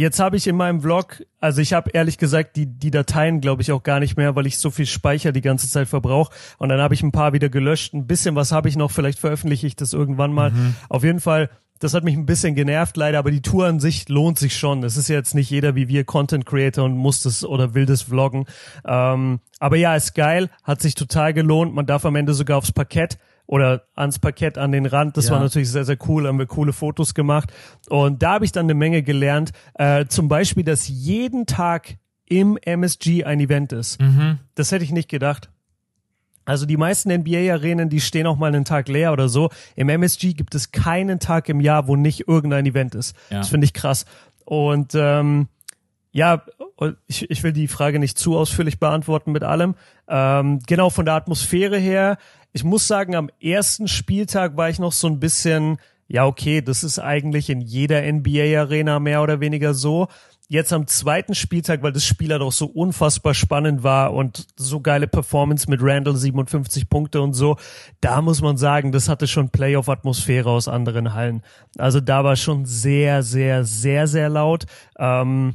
Jetzt 0.00 0.18
habe 0.18 0.38
ich 0.38 0.46
in 0.46 0.56
meinem 0.56 0.80
Vlog, 0.80 1.22
also 1.40 1.60
ich 1.60 1.74
habe 1.74 1.90
ehrlich 1.90 2.16
gesagt 2.16 2.56
die, 2.56 2.64
die 2.64 2.90
Dateien, 2.90 3.42
glaube 3.42 3.60
ich, 3.60 3.70
auch 3.70 3.82
gar 3.82 4.00
nicht 4.00 4.16
mehr, 4.16 4.34
weil 4.34 4.46
ich 4.46 4.56
so 4.56 4.70
viel 4.70 4.86
Speicher 4.86 5.30
die 5.30 5.42
ganze 5.42 5.68
Zeit 5.68 5.88
verbrauche. 5.88 6.32
Und 6.56 6.70
dann 6.70 6.80
habe 6.80 6.94
ich 6.94 7.02
ein 7.02 7.12
paar 7.12 7.34
wieder 7.34 7.50
gelöscht. 7.50 7.92
Ein 7.92 8.06
bisschen 8.06 8.34
was 8.34 8.50
habe 8.50 8.70
ich 8.70 8.76
noch, 8.76 8.90
vielleicht 8.90 9.18
veröffentliche 9.18 9.66
ich 9.66 9.76
das 9.76 9.92
irgendwann 9.92 10.32
mal. 10.32 10.52
Mhm. 10.52 10.74
Auf 10.88 11.04
jeden 11.04 11.20
Fall, 11.20 11.50
das 11.80 11.92
hat 11.92 12.02
mich 12.02 12.16
ein 12.16 12.24
bisschen 12.24 12.54
genervt 12.54 12.96
leider, 12.96 13.18
aber 13.18 13.30
die 13.30 13.42
Tour 13.42 13.66
an 13.66 13.78
sich 13.78 14.08
lohnt 14.08 14.38
sich 14.38 14.56
schon. 14.56 14.82
Es 14.84 14.96
ist 14.96 15.08
jetzt 15.08 15.34
nicht 15.34 15.50
jeder 15.50 15.74
wie 15.74 15.88
wir 15.88 16.04
Content 16.04 16.46
Creator 16.46 16.86
und 16.86 16.96
muss 16.96 17.20
das 17.20 17.44
oder 17.44 17.74
will 17.74 17.84
das 17.84 18.00
vloggen. 18.00 18.46
Ähm, 18.86 19.40
aber 19.58 19.76
ja, 19.76 19.94
ist 19.96 20.14
geil, 20.14 20.48
hat 20.64 20.80
sich 20.80 20.94
total 20.94 21.34
gelohnt. 21.34 21.74
Man 21.74 21.84
darf 21.84 22.06
am 22.06 22.16
Ende 22.16 22.32
sogar 22.32 22.56
aufs 22.56 22.72
Parkett 22.72 23.18
oder 23.50 23.82
ans 23.96 24.20
Parkett 24.20 24.58
an 24.58 24.70
den 24.70 24.86
Rand. 24.86 25.16
Das 25.16 25.26
ja. 25.26 25.32
war 25.32 25.40
natürlich 25.40 25.70
sehr, 25.70 25.84
sehr 25.84 25.98
cool, 26.06 26.28
haben 26.28 26.38
wir 26.38 26.46
coole 26.46 26.72
Fotos 26.72 27.14
gemacht. 27.14 27.52
Und 27.88 28.22
da 28.22 28.34
habe 28.34 28.44
ich 28.44 28.52
dann 28.52 28.66
eine 28.66 28.74
Menge 28.74 29.02
gelernt. 29.02 29.50
Äh, 29.74 30.06
zum 30.06 30.28
Beispiel, 30.28 30.62
dass 30.62 30.86
jeden 30.86 31.46
Tag 31.46 31.96
im 32.26 32.56
MSG 32.58 33.24
ein 33.24 33.40
Event 33.40 33.72
ist. 33.72 34.00
Mhm. 34.00 34.38
Das 34.54 34.70
hätte 34.70 34.84
ich 34.84 34.92
nicht 34.92 35.08
gedacht. 35.08 35.50
Also 36.44 36.64
die 36.64 36.76
meisten 36.76 37.12
NBA-Arenen, 37.12 37.88
die 37.88 38.00
stehen 38.00 38.28
auch 38.28 38.36
mal 38.36 38.46
einen 38.46 38.64
Tag 38.64 38.88
leer 38.88 39.12
oder 39.12 39.28
so. 39.28 39.50
Im 39.74 39.88
MSG 39.88 40.34
gibt 40.34 40.54
es 40.54 40.70
keinen 40.70 41.18
Tag 41.18 41.48
im 41.48 41.60
Jahr, 41.60 41.88
wo 41.88 41.96
nicht 41.96 42.28
irgendein 42.28 42.66
Event 42.66 42.94
ist. 42.94 43.16
Ja. 43.30 43.38
Das 43.38 43.48
finde 43.48 43.64
ich 43.64 43.72
krass. 43.72 44.04
Und 44.44 44.94
ähm, 44.94 45.48
ja, 46.12 46.44
ich, 47.06 47.30
ich 47.30 47.42
will 47.42 47.52
die 47.52 47.68
Frage 47.68 47.98
nicht 47.98 48.18
zu 48.18 48.36
ausführlich 48.36 48.80
beantworten 48.80 49.32
mit 49.32 49.42
allem. 49.42 49.74
Ähm, 50.08 50.60
genau 50.66 50.90
von 50.90 51.04
der 51.04 51.14
Atmosphäre 51.14 51.78
her 51.78 52.16
ich 52.52 52.64
muss 52.64 52.86
sagen, 52.86 53.14
am 53.14 53.30
ersten 53.40 53.88
Spieltag 53.88 54.56
war 54.56 54.70
ich 54.70 54.78
noch 54.78 54.92
so 54.92 55.06
ein 55.06 55.20
bisschen, 55.20 55.78
ja, 56.08 56.26
okay, 56.26 56.60
das 56.62 56.82
ist 56.82 56.98
eigentlich 56.98 57.50
in 57.50 57.60
jeder 57.60 58.02
NBA-Arena 58.02 58.98
mehr 58.98 59.22
oder 59.22 59.40
weniger 59.40 59.74
so. 59.74 60.08
Jetzt 60.48 60.72
am 60.72 60.88
zweiten 60.88 61.36
Spieltag, 61.36 61.84
weil 61.84 61.92
das 61.92 62.04
Spiel 62.04 62.32
halt 62.32 62.42
auch 62.42 62.50
so 62.50 62.66
unfassbar 62.66 63.34
spannend 63.34 63.84
war 63.84 64.12
und 64.12 64.48
so 64.56 64.80
geile 64.80 65.06
Performance 65.06 65.70
mit 65.70 65.80
Randall 65.80 66.16
57 66.16 66.88
Punkte 66.88 67.22
und 67.22 67.34
so, 67.34 67.56
da 68.00 68.20
muss 68.20 68.42
man 68.42 68.56
sagen, 68.56 68.90
das 68.90 69.08
hatte 69.08 69.28
schon 69.28 69.50
Playoff-Atmosphäre 69.50 70.50
aus 70.50 70.66
anderen 70.66 71.14
Hallen. 71.14 71.42
Also 71.78 72.00
da 72.00 72.24
war 72.24 72.34
schon 72.34 72.66
sehr, 72.66 73.22
sehr, 73.22 73.64
sehr, 73.64 74.08
sehr 74.08 74.28
laut. 74.28 74.66
Ähm, 74.98 75.54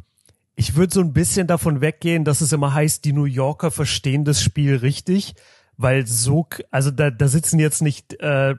ich 0.55 0.77
würde 0.77 0.93
so 0.93 1.01
ein 1.01 1.11
bisschen 1.11 1.47
davon 1.47 1.81
weggehen, 1.81 2.23
dass 2.23 2.39
es 2.39 2.53
immer 2.53 2.73
heißt, 2.73 3.03
die 3.03 3.11
New 3.11 3.25
Yorker 3.25 3.71
verstehen 3.71 4.23
das 4.23 4.41
Spiel 4.41 4.77
richtig 4.77 5.35
weil 5.77 6.07
so, 6.07 6.47
also 6.71 6.91
da, 6.91 7.11
da 7.11 7.27
sitzen 7.27 7.59
jetzt 7.59 7.81
nicht, 7.81 8.19
äh, 8.21 8.55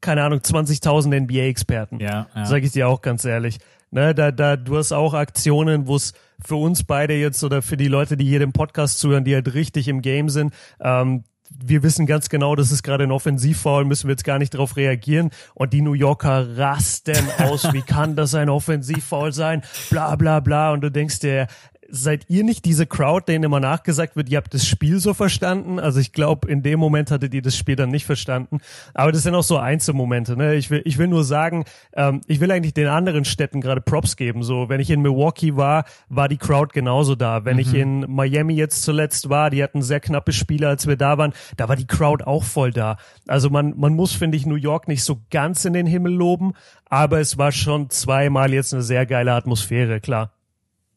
keine 0.00 0.22
Ahnung, 0.22 0.40
20.000 0.40 1.20
NBA-Experten. 1.20 2.00
Ja, 2.00 2.28
ja. 2.34 2.44
Sag 2.44 2.62
ich 2.62 2.72
dir 2.72 2.88
auch 2.88 3.02
ganz 3.02 3.24
ehrlich. 3.24 3.58
Ne, 3.92 4.14
da, 4.14 4.30
da, 4.30 4.56
du 4.56 4.76
hast 4.76 4.92
auch 4.92 5.14
Aktionen, 5.14 5.88
wo 5.88 5.96
es 5.96 6.12
für 6.44 6.54
uns 6.54 6.84
beide 6.84 7.14
jetzt 7.14 7.42
oder 7.42 7.60
für 7.60 7.76
die 7.76 7.88
Leute, 7.88 8.16
die 8.16 8.24
hier 8.24 8.38
dem 8.38 8.52
Podcast 8.52 9.00
zuhören, 9.00 9.24
die 9.24 9.34
halt 9.34 9.52
richtig 9.52 9.88
im 9.88 10.00
Game 10.00 10.28
sind, 10.28 10.54
ähm, 10.80 11.24
wir 11.58 11.82
wissen 11.82 12.06
ganz 12.06 12.28
genau, 12.28 12.54
das 12.54 12.70
ist 12.70 12.82
gerade 12.82 13.04
ein 13.04 13.10
Offensivfoul, 13.10 13.84
müssen 13.84 14.06
wir 14.06 14.12
jetzt 14.12 14.24
gar 14.24 14.38
nicht 14.38 14.54
darauf 14.54 14.76
reagieren. 14.76 15.30
Und 15.54 15.72
die 15.72 15.82
New 15.82 15.94
Yorker 15.94 16.56
rasten 16.56 17.28
aus, 17.38 17.72
wie 17.72 17.82
kann 17.82 18.16
das 18.16 18.34
ein 18.34 18.48
Offensivfoul 18.48 19.32
sein? 19.32 19.62
Bla 19.90 20.14
bla 20.16 20.40
bla. 20.40 20.72
Und 20.72 20.82
du 20.82 20.90
denkst 20.90 21.20
dir, 21.20 21.48
seid 21.90 22.24
ihr 22.28 22.44
nicht 22.44 22.64
diese 22.64 22.86
Crowd, 22.86 23.24
denen 23.26 23.44
immer 23.44 23.60
nachgesagt 23.60 24.16
wird, 24.16 24.28
ihr 24.28 24.38
habt 24.38 24.54
das 24.54 24.66
Spiel 24.66 24.98
so 24.98 25.14
verstanden? 25.14 25.78
Also 25.78 26.00
ich 26.00 26.12
glaube, 26.12 26.48
in 26.48 26.62
dem 26.62 26.80
Moment 26.80 27.10
hattet 27.10 27.34
ihr 27.34 27.42
das 27.42 27.56
Spiel 27.56 27.76
dann 27.76 27.90
nicht 27.90 28.06
verstanden. 28.06 28.58
Aber 28.94 29.12
das 29.12 29.22
sind 29.22 29.34
auch 29.34 29.42
so 29.42 29.58
Einzelmomente. 29.58 30.36
Ne? 30.36 30.54
Ich 30.54 30.70
will, 30.70 30.82
ich 30.84 30.98
will 30.98 31.08
nur 31.08 31.24
sagen, 31.24 31.64
ähm, 31.94 32.20
ich 32.26 32.40
will 32.40 32.50
eigentlich 32.50 32.74
den 32.74 32.86
anderen 32.86 33.24
Städten 33.24 33.60
gerade 33.60 33.80
Props 33.80 34.16
geben. 34.16 34.42
So, 34.42 34.68
wenn 34.68 34.80
ich 34.80 34.90
in 34.90 35.02
Milwaukee 35.02 35.56
war, 35.56 35.84
war 36.08 36.28
die 36.28 36.38
Crowd 36.38 36.72
genauso 36.72 37.14
da. 37.14 37.44
Wenn 37.44 37.54
mhm. 37.54 37.60
ich 37.60 37.74
in 37.74 38.00
Miami 38.08 38.54
jetzt 38.54 38.82
zuletzt 38.82 39.28
war, 39.28 39.50
die 39.50 39.62
hatten 39.62 39.82
sehr 39.82 40.00
knappe 40.00 40.32
Spiele, 40.32 40.68
als 40.68 40.86
wir 40.86 40.96
da 40.96 41.18
waren, 41.18 41.32
da 41.56 41.68
war 41.68 41.76
die 41.76 41.86
Crowd 41.86 42.24
auch 42.24 42.44
voll 42.44 42.70
da. 42.70 42.96
Also 43.26 43.50
man, 43.50 43.74
man 43.76 43.94
muss, 43.94 44.12
finde 44.12 44.36
ich, 44.36 44.46
New 44.46 44.54
York 44.54 44.88
nicht 44.88 45.04
so 45.04 45.20
ganz 45.30 45.64
in 45.64 45.72
den 45.72 45.86
Himmel 45.86 46.12
loben, 46.12 46.52
aber 46.86 47.20
es 47.20 47.38
war 47.38 47.52
schon 47.52 47.90
zweimal 47.90 48.52
jetzt 48.52 48.72
eine 48.74 48.82
sehr 48.82 49.06
geile 49.06 49.32
Atmosphäre, 49.32 50.00
klar. 50.00 50.32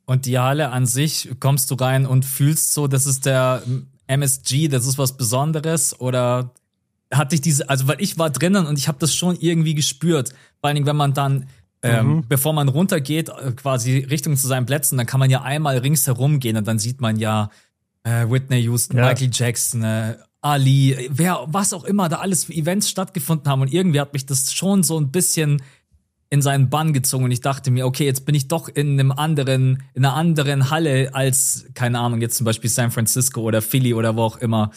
Und 0.05 0.25
die 0.25 0.37
Halle 0.37 0.69
an 0.69 0.85
sich, 0.85 1.29
kommst 1.39 1.71
du 1.71 1.75
rein 1.75 2.05
und 2.05 2.25
fühlst 2.25 2.73
so, 2.73 2.87
das 2.87 3.05
ist 3.05 3.25
der 3.25 3.63
MSG, 4.07 4.67
das 4.67 4.85
ist 4.85 4.97
was 4.97 5.15
Besonderes 5.15 5.99
oder 5.99 6.51
hatte 7.11 7.35
ich 7.35 7.41
diese, 7.41 7.69
also 7.69 7.87
weil 7.87 7.97
ich 7.99 8.17
war 8.17 8.29
drinnen 8.29 8.65
und 8.65 8.77
ich 8.77 8.87
habe 8.87 8.97
das 8.99 9.15
schon 9.15 9.37
irgendwie 9.39 9.75
gespürt. 9.75 10.29
Vor 10.59 10.67
allen 10.67 10.75
Dingen, 10.75 10.87
wenn 10.87 10.95
man 10.95 11.13
dann, 11.13 11.47
ähm, 11.81 12.07
mhm. 12.07 12.27
bevor 12.27 12.53
man 12.53 12.69
runtergeht, 12.69 13.29
äh, 13.29 13.51
quasi 13.51 13.99
Richtung 13.99 14.35
zu 14.35 14.47
seinen 14.47 14.65
Plätzen, 14.65 14.97
dann 14.97 15.05
kann 15.05 15.19
man 15.19 15.29
ja 15.29 15.41
einmal 15.41 15.77
ringsherum 15.77 16.39
gehen 16.39 16.57
und 16.57 16.67
dann 16.67 16.79
sieht 16.79 17.01
man 17.01 17.17
ja 17.17 17.49
äh, 18.03 18.29
Whitney 18.29 18.59
Houston, 18.61 18.97
ja. 18.97 19.07
Michael 19.07 19.29
Jackson, 19.31 19.83
äh, 19.83 20.17
Ali, 20.41 21.09
wer, 21.09 21.45
was 21.47 21.71
auch 21.71 21.85
immer, 21.85 22.09
da 22.09 22.17
alles 22.17 22.45
für 22.45 22.53
Events 22.53 22.89
stattgefunden 22.89 23.49
haben 23.49 23.61
und 23.61 23.71
irgendwie 23.71 24.01
hat 24.01 24.11
mich 24.11 24.25
das 24.25 24.51
schon 24.53 24.83
so 24.83 24.99
ein 24.99 25.09
bisschen 25.09 25.61
in 26.33 26.41
seinen 26.41 26.71
Bann 26.71 26.93
gezogen 26.93 27.25
und 27.25 27.31
ich 27.31 27.41
dachte 27.41 27.69
mir, 27.69 27.85
okay, 27.85 28.05
jetzt 28.05 28.25
bin 28.25 28.33
ich 28.33 28.47
doch 28.47 28.67
in 28.67 28.99
einem 28.99 29.11
anderen, 29.11 29.83
in 29.93 30.03
einer 30.03 30.15
anderen 30.15 30.71
Halle 30.71 31.13
als, 31.13 31.67
keine 31.75 31.99
Ahnung, 31.99 32.21
jetzt 32.21 32.37
zum 32.37 32.45
Beispiel 32.45 32.71
San 32.71 32.89
Francisco 32.89 33.41
oder 33.41 33.61
Philly 33.61 33.93
oder 33.93 34.15
wo 34.15 34.23
auch 34.23 34.37
immer. 34.37 34.71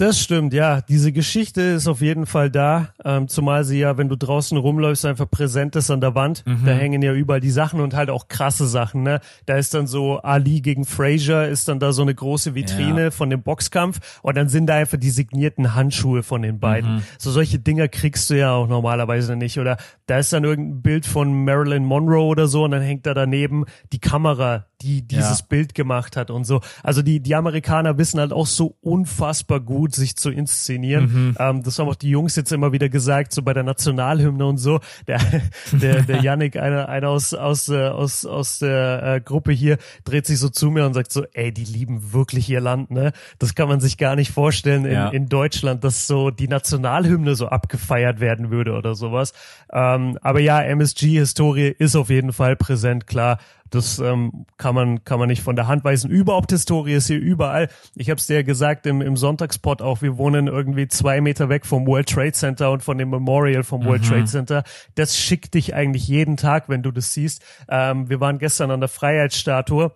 Das 0.00 0.18
stimmt, 0.18 0.54
ja. 0.54 0.80
Diese 0.80 1.12
Geschichte 1.12 1.60
ist 1.60 1.86
auf 1.86 2.00
jeden 2.00 2.24
Fall 2.24 2.50
da, 2.50 2.94
ähm, 3.04 3.28
zumal 3.28 3.64
sie 3.64 3.80
ja, 3.80 3.98
wenn 3.98 4.08
du 4.08 4.16
draußen 4.16 4.56
rumläufst, 4.56 5.04
einfach 5.04 5.30
präsent 5.30 5.76
ist 5.76 5.90
an 5.90 6.00
der 6.00 6.14
Wand. 6.14 6.42
Mhm. 6.46 6.64
Da 6.64 6.72
hängen 6.72 7.02
ja 7.02 7.12
überall 7.12 7.40
die 7.40 7.50
Sachen 7.50 7.82
und 7.82 7.92
halt 7.92 8.08
auch 8.08 8.28
krasse 8.28 8.66
Sachen. 8.66 9.02
Ne? 9.02 9.20
Da 9.44 9.56
ist 9.56 9.74
dann 9.74 9.86
so 9.86 10.16
Ali 10.20 10.62
gegen 10.62 10.86
Frazier, 10.86 11.48
ist 11.48 11.68
dann 11.68 11.80
da 11.80 11.92
so 11.92 12.00
eine 12.00 12.14
große 12.14 12.54
Vitrine 12.54 13.02
ja. 13.02 13.10
von 13.10 13.28
dem 13.28 13.42
Boxkampf 13.42 14.20
und 14.22 14.38
dann 14.38 14.48
sind 14.48 14.68
da 14.68 14.76
einfach 14.76 14.96
die 14.96 15.10
signierten 15.10 15.74
Handschuhe 15.74 16.22
von 16.22 16.40
den 16.40 16.60
beiden. 16.60 16.94
Mhm. 16.94 17.02
So 17.18 17.30
solche 17.30 17.58
Dinger 17.58 17.88
kriegst 17.88 18.30
du 18.30 18.38
ja 18.38 18.52
auch 18.52 18.68
normalerweise 18.68 19.36
nicht. 19.36 19.60
Oder 19.60 19.76
da 20.06 20.16
ist 20.16 20.32
dann 20.32 20.44
irgendein 20.44 20.80
Bild 20.80 21.04
von 21.04 21.44
Marilyn 21.44 21.84
Monroe 21.84 22.24
oder 22.24 22.48
so 22.48 22.64
und 22.64 22.70
dann 22.70 22.80
hängt 22.80 23.04
da 23.04 23.12
daneben 23.12 23.66
die 23.92 24.00
Kamera, 24.00 24.64
die 24.82 25.06
dieses 25.06 25.40
ja. 25.40 25.46
Bild 25.48 25.74
gemacht 25.74 26.16
hat 26.16 26.30
und 26.30 26.44
so. 26.44 26.60
Also 26.82 27.02
die, 27.02 27.20
die 27.20 27.34
Amerikaner 27.34 27.98
wissen 27.98 28.18
halt 28.18 28.32
auch 28.32 28.46
so 28.46 28.76
unfassbar 28.80 29.60
gut, 29.60 29.89
sich 29.94 30.16
zu 30.16 30.30
inszenieren. 30.30 31.04
Mhm. 31.04 31.36
Ähm, 31.38 31.62
das 31.62 31.78
haben 31.78 31.88
auch 31.88 31.94
die 31.94 32.10
Jungs 32.10 32.36
jetzt 32.36 32.52
immer 32.52 32.72
wieder 32.72 32.88
gesagt, 32.88 33.32
so 33.32 33.42
bei 33.42 33.52
der 33.52 33.62
Nationalhymne 33.62 34.46
und 34.46 34.58
so. 34.58 34.80
Der, 35.06 35.20
der, 35.72 36.02
der 36.02 36.22
Yannick, 36.22 36.56
einer, 36.56 36.88
einer 36.88 37.08
aus, 37.08 37.34
aus, 37.34 37.68
äh, 37.68 37.88
aus, 37.88 38.24
aus 38.26 38.58
der 38.58 39.02
äh, 39.02 39.20
Gruppe 39.20 39.52
hier, 39.52 39.78
dreht 40.04 40.26
sich 40.26 40.38
so 40.38 40.48
zu 40.48 40.70
mir 40.70 40.86
und 40.86 40.94
sagt 40.94 41.12
so, 41.12 41.24
ey, 41.32 41.52
die 41.52 41.64
lieben 41.64 42.12
wirklich 42.12 42.48
ihr 42.48 42.60
Land, 42.60 42.90
ne? 42.90 43.12
Das 43.38 43.54
kann 43.54 43.68
man 43.68 43.80
sich 43.80 43.98
gar 43.98 44.16
nicht 44.16 44.30
vorstellen 44.30 44.84
in, 44.84 44.92
ja. 44.92 45.08
in 45.08 45.28
Deutschland, 45.28 45.84
dass 45.84 46.06
so 46.06 46.30
die 46.30 46.48
Nationalhymne 46.48 47.34
so 47.34 47.48
abgefeiert 47.48 48.20
werden 48.20 48.50
würde 48.50 48.72
oder 48.72 48.94
sowas. 48.94 49.32
Ähm, 49.72 50.18
aber 50.22 50.40
ja, 50.40 50.60
MSG-Historie 50.62 51.74
ist 51.78 51.96
auf 51.96 52.10
jeden 52.10 52.32
Fall 52.32 52.56
präsent, 52.56 53.06
klar. 53.06 53.38
Das 53.70 53.98
ähm, 53.98 54.46
kann 54.56 54.74
man 54.74 55.04
kann 55.04 55.18
man 55.18 55.28
nicht 55.28 55.42
von 55.42 55.56
der 55.56 55.68
Hand 55.68 55.84
weisen. 55.84 56.10
Überhaupt 56.10 56.50
Historie 56.50 56.94
ist 56.94 57.06
hier 57.06 57.20
überall. 57.20 57.68
Ich 57.94 58.10
habe 58.10 58.18
es 58.18 58.26
dir 58.26 58.36
ja 58.36 58.42
gesagt 58.42 58.86
im, 58.86 59.00
im 59.00 59.16
Sonntagspot 59.16 59.80
auch. 59.80 60.02
Wir 60.02 60.18
wohnen 60.18 60.48
irgendwie 60.48 60.88
zwei 60.88 61.20
Meter 61.20 61.48
weg 61.48 61.64
vom 61.64 61.86
World 61.86 62.08
Trade 62.08 62.32
Center 62.32 62.70
und 62.70 62.82
von 62.82 62.98
dem 62.98 63.10
Memorial 63.10 63.62
vom 63.62 63.84
World 63.84 64.02
mhm. 64.02 64.08
Trade 64.08 64.24
Center. 64.24 64.64
Das 64.94 65.16
schickt 65.16 65.54
dich 65.54 65.74
eigentlich 65.74 66.08
jeden 66.08 66.36
Tag, 66.36 66.68
wenn 66.68 66.82
du 66.82 66.90
das 66.90 67.14
siehst. 67.14 67.42
Ähm, 67.68 68.08
wir 68.08 68.20
waren 68.20 68.38
gestern 68.38 68.70
an 68.70 68.80
der 68.80 68.88
Freiheitsstatue 68.88 69.92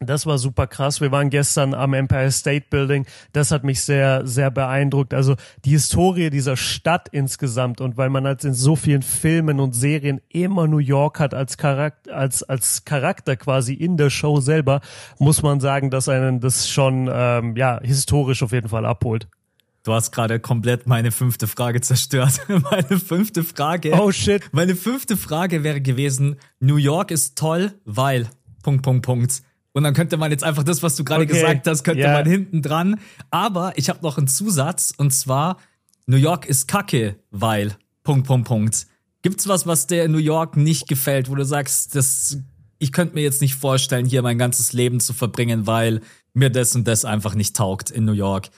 das 0.00 0.26
war 0.26 0.38
super 0.38 0.66
krass. 0.66 1.00
Wir 1.00 1.10
waren 1.10 1.28
gestern 1.28 1.74
am 1.74 1.92
Empire 1.92 2.30
State 2.30 2.66
Building. 2.70 3.04
Das 3.32 3.50
hat 3.50 3.64
mich 3.64 3.80
sehr, 3.80 4.26
sehr 4.26 4.50
beeindruckt. 4.50 5.12
Also 5.12 5.34
die 5.64 5.70
Historie 5.70 6.30
dieser 6.30 6.56
Stadt 6.56 7.08
insgesamt 7.10 7.80
und 7.80 7.96
weil 7.96 8.08
man 8.08 8.24
halt 8.24 8.44
in 8.44 8.54
so 8.54 8.76
vielen 8.76 9.02
Filmen 9.02 9.58
und 9.58 9.72
Serien 9.72 10.20
immer 10.28 10.68
New 10.68 10.78
York 10.78 11.18
hat 11.18 11.34
als 11.34 11.56
Charakter, 11.56 12.14
als, 12.14 12.42
als 12.44 12.84
Charakter 12.84 13.36
quasi 13.36 13.74
in 13.74 13.96
der 13.96 14.10
Show 14.10 14.40
selber, 14.40 14.80
muss 15.18 15.42
man 15.42 15.58
sagen, 15.58 15.90
dass 15.90 16.08
einen 16.08 16.40
das 16.40 16.68
schon, 16.68 17.10
ähm, 17.12 17.56
ja, 17.56 17.80
historisch 17.82 18.42
auf 18.42 18.52
jeden 18.52 18.68
Fall 18.68 18.86
abholt. 18.86 19.26
Du 19.82 19.94
hast 19.94 20.12
gerade 20.12 20.38
komplett 20.38 20.86
meine 20.86 21.10
fünfte 21.10 21.46
Frage 21.46 21.80
zerstört. 21.80 22.40
meine 22.48 23.00
fünfte 23.00 23.42
Frage. 23.42 23.92
Oh 23.98 24.12
shit. 24.12 24.42
Meine 24.52 24.76
fünfte 24.76 25.16
Frage 25.16 25.64
wäre 25.64 25.80
gewesen, 25.80 26.36
New 26.60 26.76
York 26.76 27.10
ist 27.10 27.36
toll, 27.36 27.72
weil, 27.84 28.28
Punkt, 28.62 28.82
Punkt, 28.82 29.04
Punkt. 29.04 29.42
Und 29.78 29.84
dann 29.84 29.94
könnte 29.94 30.16
man 30.16 30.32
jetzt 30.32 30.42
einfach 30.42 30.64
das, 30.64 30.82
was 30.82 30.96
du 30.96 31.04
gerade 31.04 31.22
okay. 31.22 31.34
gesagt 31.34 31.68
hast, 31.68 31.84
könnte 31.84 32.02
yeah. 32.02 32.12
man 32.12 32.26
hinten 32.28 32.62
dran. 32.62 32.98
Aber 33.30 33.72
ich 33.76 33.88
habe 33.88 34.00
noch 34.02 34.18
einen 34.18 34.26
Zusatz 34.26 34.92
und 34.96 35.12
zwar 35.12 35.56
New 36.06 36.16
York 36.16 36.46
ist 36.46 36.66
Kacke, 36.66 37.14
weil 37.30 37.76
Punkt 38.02 38.26
Punkt 38.26 38.48
Punkt. 38.48 38.88
Gibt's 39.22 39.46
was, 39.46 39.68
was 39.68 39.86
dir 39.86 40.02
in 40.02 40.10
New 40.10 40.18
York 40.18 40.56
nicht 40.56 40.88
gefällt, 40.88 41.30
wo 41.30 41.36
du 41.36 41.44
sagst, 41.44 41.94
das 41.94 42.38
ich 42.80 42.90
könnte 42.90 43.14
mir 43.14 43.22
jetzt 43.22 43.40
nicht 43.40 43.54
vorstellen, 43.54 44.04
hier 44.04 44.22
mein 44.22 44.36
ganzes 44.36 44.72
Leben 44.72 44.98
zu 44.98 45.12
verbringen, 45.12 45.68
weil 45.68 46.00
mir 46.34 46.50
das 46.50 46.74
und 46.74 46.88
das 46.88 47.04
einfach 47.04 47.36
nicht 47.36 47.54
taugt 47.54 47.92
in 47.92 48.04
New 48.04 48.12
York. 48.12 48.50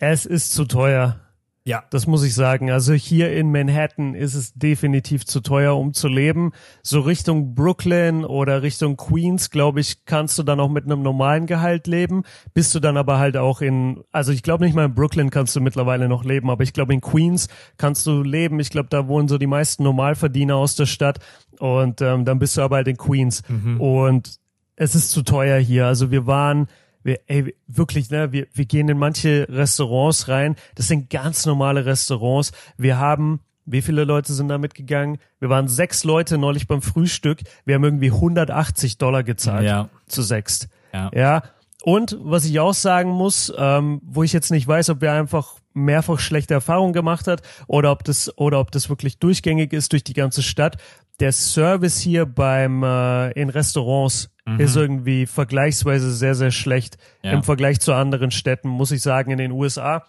Es 0.00 0.26
ist 0.26 0.54
zu 0.54 0.64
teuer. 0.64 1.20
Ja. 1.66 1.82
Das 1.90 2.06
muss 2.06 2.22
ich 2.22 2.34
sagen. 2.34 2.70
Also 2.70 2.92
hier 2.92 3.32
in 3.32 3.50
Manhattan 3.50 4.14
ist 4.14 4.34
es 4.34 4.54
definitiv 4.54 5.26
zu 5.26 5.40
teuer, 5.40 5.76
um 5.76 5.92
zu 5.92 6.06
leben. 6.06 6.52
So 6.82 7.00
Richtung 7.00 7.56
Brooklyn 7.56 8.24
oder 8.24 8.62
Richtung 8.62 8.96
Queens, 8.96 9.50
glaube 9.50 9.80
ich, 9.80 10.04
kannst 10.04 10.38
du 10.38 10.44
dann 10.44 10.60
auch 10.60 10.68
mit 10.68 10.84
einem 10.84 11.02
normalen 11.02 11.46
Gehalt 11.46 11.88
leben. 11.88 12.22
Bist 12.54 12.72
du 12.76 12.78
dann 12.78 12.96
aber 12.96 13.18
halt 13.18 13.36
auch 13.36 13.62
in, 13.62 14.04
also 14.12 14.30
ich 14.30 14.44
glaube 14.44 14.64
nicht 14.64 14.76
mal 14.76 14.84
in 14.84 14.94
Brooklyn 14.94 15.30
kannst 15.30 15.56
du 15.56 15.60
mittlerweile 15.60 16.08
noch 16.08 16.24
leben, 16.24 16.50
aber 16.50 16.62
ich 16.62 16.72
glaube 16.72 16.94
in 16.94 17.00
Queens 17.00 17.48
kannst 17.78 18.06
du 18.06 18.22
leben. 18.22 18.60
Ich 18.60 18.70
glaube, 18.70 18.88
da 18.88 19.08
wohnen 19.08 19.26
so 19.26 19.36
die 19.36 19.48
meisten 19.48 19.82
Normalverdiener 19.82 20.54
aus 20.54 20.76
der 20.76 20.86
Stadt 20.86 21.18
und 21.58 22.00
ähm, 22.00 22.24
dann 22.24 22.38
bist 22.38 22.56
du 22.56 22.62
aber 22.62 22.76
halt 22.76 22.86
in 22.86 22.96
Queens. 22.96 23.42
Mhm. 23.48 23.80
Und 23.80 24.38
es 24.76 24.94
ist 24.94 25.10
zu 25.10 25.22
teuer 25.22 25.58
hier. 25.58 25.86
Also 25.86 26.12
wir 26.12 26.28
waren 26.28 26.68
wir, 27.06 27.20
ey, 27.28 27.54
wirklich, 27.68 28.10
ne, 28.10 28.32
wir, 28.32 28.48
wir 28.52 28.64
gehen 28.64 28.88
in 28.88 28.98
manche 28.98 29.46
Restaurants 29.48 30.28
rein. 30.28 30.56
Das 30.74 30.88
sind 30.88 31.08
ganz 31.08 31.46
normale 31.46 31.86
Restaurants. 31.86 32.50
Wir 32.76 32.98
haben, 32.98 33.40
wie 33.64 33.80
viele 33.80 34.04
Leute 34.04 34.32
sind 34.32 34.48
da 34.48 34.58
mitgegangen? 34.58 35.18
Wir 35.38 35.48
waren 35.48 35.68
sechs 35.68 36.02
Leute 36.02 36.36
neulich 36.36 36.66
beim 36.66 36.82
Frühstück. 36.82 37.40
Wir 37.64 37.76
haben 37.76 37.84
irgendwie 37.84 38.10
180 38.10 38.98
Dollar 38.98 39.22
gezahlt. 39.22 39.64
Ja. 39.64 39.88
Zu 40.08 40.22
sechst. 40.22 40.68
Ja. 40.92 41.10
ja. 41.14 41.42
Und 41.84 42.18
was 42.20 42.44
ich 42.44 42.58
auch 42.58 42.74
sagen 42.74 43.10
muss, 43.10 43.52
ähm, 43.56 44.00
wo 44.04 44.24
ich 44.24 44.32
jetzt 44.32 44.50
nicht 44.50 44.66
weiß, 44.66 44.90
ob 44.90 45.00
wir 45.00 45.12
einfach 45.12 45.54
mehrfach 45.74 46.18
schlechte 46.18 46.54
Erfahrungen 46.54 46.92
gemacht 46.92 47.28
hat 47.28 47.42
oder 47.68 47.92
ob 47.92 48.02
das 48.02 48.36
oder 48.36 48.58
ob 48.58 48.72
das 48.72 48.88
wirklich 48.88 49.20
durchgängig 49.20 49.72
ist 49.72 49.92
durch 49.92 50.02
die 50.02 50.14
ganze 50.14 50.42
Stadt. 50.42 50.78
Der 51.20 51.30
Service 51.30 52.00
hier 52.00 52.26
beim 52.26 52.82
äh, 52.82 53.30
in 53.32 53.50
Restaurants 53.50 54.30
mhm. 54.46 54.60
ist 54.60 54.76
irgendwie 54.76 55.26
vergleichsweise 55.26 56.12
sehr 56.12 56.34
sehr 56.34 56.50
schlecht 56.50 56.96
ja. 57.22 57.32
im 57.32 57.42
Vergleich 57.42 57.80
zu 57.80 57.92
anderen 57.92 58.30
Städten, 58.30 58.68
muss 58.68 58.90
ich 58.90 59.02
sagen 59.02 59.30
in 59.30 59.38
den 59.38 59.52
USA. 59.52 60.04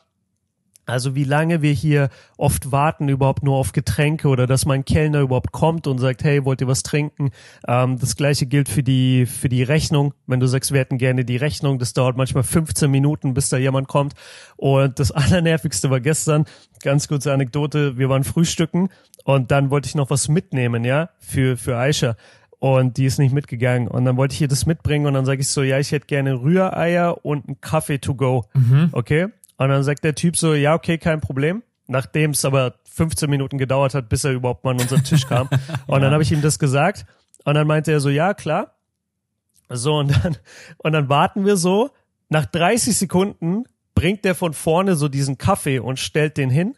Also 0.88 1.16
wie 1.16 1.26
lange 1.26 1.62
wir 1.62 1.74
hier 1.74 2.10
oft 2.38 2.72
warten 2.72 3.10
überhaupt 3.10 3.44
nur 3.44 3.58
auf 3.58 3.74
Getränke 3.74 4.30
oder 4.30 4.48
dass 4.48 4.66
mein 4.66 4.86
Kellner 4.86 5.20
überhaupt 5.20 5.52
kommt 5.52 5.86
und 5.86 5.98
sagt, 5.98 6.24
hey, 6.24 6.46
wollt 6.46 6.62
ihr 6.62 6.68
was 6.68 6.82
trinken? 6.82 7.32
Ähm, 7.68 8.00
das 8.00 8.16
gleiche 8.16 8.46
gilt 8.46 8.70
für 8.70 8.84
die 8.84 9.26
für 9.26 9.50
die 9.50 9.64
Rechnung. 9.64 10.14
Wenn 10.28 10.40
du 10.40 10.48
sagst, 10.48 10.72
wir 10.72 10.80
hätten 10.80 10.98
gerne 10.98 11.26
die 11.26 11.36
Rechnung, 11.36 11.78
das 11.78 11.92
dauert 11.92 12.16
manchmal 12.16 12.44
15 12.44 12.90
Minuten, 12.90 13.34
bis 13.34 13.50
da 13.50 13.58
jemand 13.58 13.90
kommt. 13.90 14.14
Und 14.56 14.98
das 14.98 15.12
Allernervigste 15.12 15.90
war 15.90 16.00
gestern, 16.00 16.46
ganz 16.82 17.10
kurze 17.10 17.34
Anekdote, 17.34 17.98
wir 17.98 18.08
waren 18.08 18.24
frühstücken 18.24 18.88
und 19.26 19.52
dann 19.52 19.70
wollte 19.70 19.90
ich 19.90 19.96
noch 19.96 20.10
was 20.10 20.30
mitnehmen, 20.30 20.86
ja, 20.86 21.10
für 21.20 21.58
für 21.58 21.78
Aisha 21.78 22.16
und 22.60 22.98
die 22.98 23.06
ist 23.06 23.20
nicht 23.20 23.34
mitgegangen. 23.34 23.88
Und 23.88 24.06
dann 24.06 24.18
wollte 24.18 24.34
ich 24.34 24.42
ihr 24.42 24.48
das 24.48 24.66
mitbringen 24.66 25.06
und 25.06 25.14
dann 25.14 25.26
sage 25.26 25.42
ich 25.42 25.50
so, 25.50 25.62
ja, 25.62 25.80
ich 25.80 25.92
hätte 25.92 26.08
gerne 26.08 26.42
Rühreier 26.42 27.24
und 27.26 27.48
einen 27.48 27.62
Kaffee 27.62 28.00
to 28.00 28.16
go. 28.16 28.46
Mhm. 28.54 28.90
Okay? 28.92 29.28
Und 29.58 29.70
dann 29.70 29.84
sagt 29.84 30.04
der 30.04 30.16
Typ 30.16 30.38
so, 30.38 30.54
ja, 30.54 30.74
okay, 30.74 30.98
kein 30.98 31.22
Problem. 31.22 31.64
Nachdem 31.88 32.32
es 32.32 32.44
aber 32.46 32.76
15 32.92 33.30
Minuten 33.30 33.58
gedauert 33.58 33.94
hat, 33.94 34.10
bis 34.10 34.24
er 34.24 34.32
überhaupt 34.32 34.64
mal 34.64 34.72
an 34.72 34.82
unseren 34.82 35.04
Tisch 35.04 35.28
kam. 35.28 35.50
Und 35.88 36.02
dann 36.02 36.12
habe 36.12 36.24
ich 36.24 36.32
ihm 36.32 36.42
das 36.42 36.60
gesagt. 36.60 37.06
Und 37.46 37.56
dann 37.56 37.68
meinte 37.68 37.92
er 37.92 38.00
so, 38.00 38.10
ja, 38.10 38.34
klar. 38.34 38.74
So, 39.70 39.96
und 39.96 40.12
dann, 40.24 40.38
und 40.78 40.94
dann 40.94 41.10
warten 41.10 41.46
wir 41.46 41.58
so. 41.58 41.92
Nach 42.30 42.46
30 42.46 42.98
Sekunden 42.98 43.66
bringt 43.96 44.26
der 44.26 44.36
von 44.36 44.54
vorne 44.54 44.96
so 44.96 45.08
diesen 45.08 45.38
Kaffee 45.38 45.80
und 45.80 46.00
stellt 46.00 46.38
den 46.38 46.50
hin. 46.50 46.76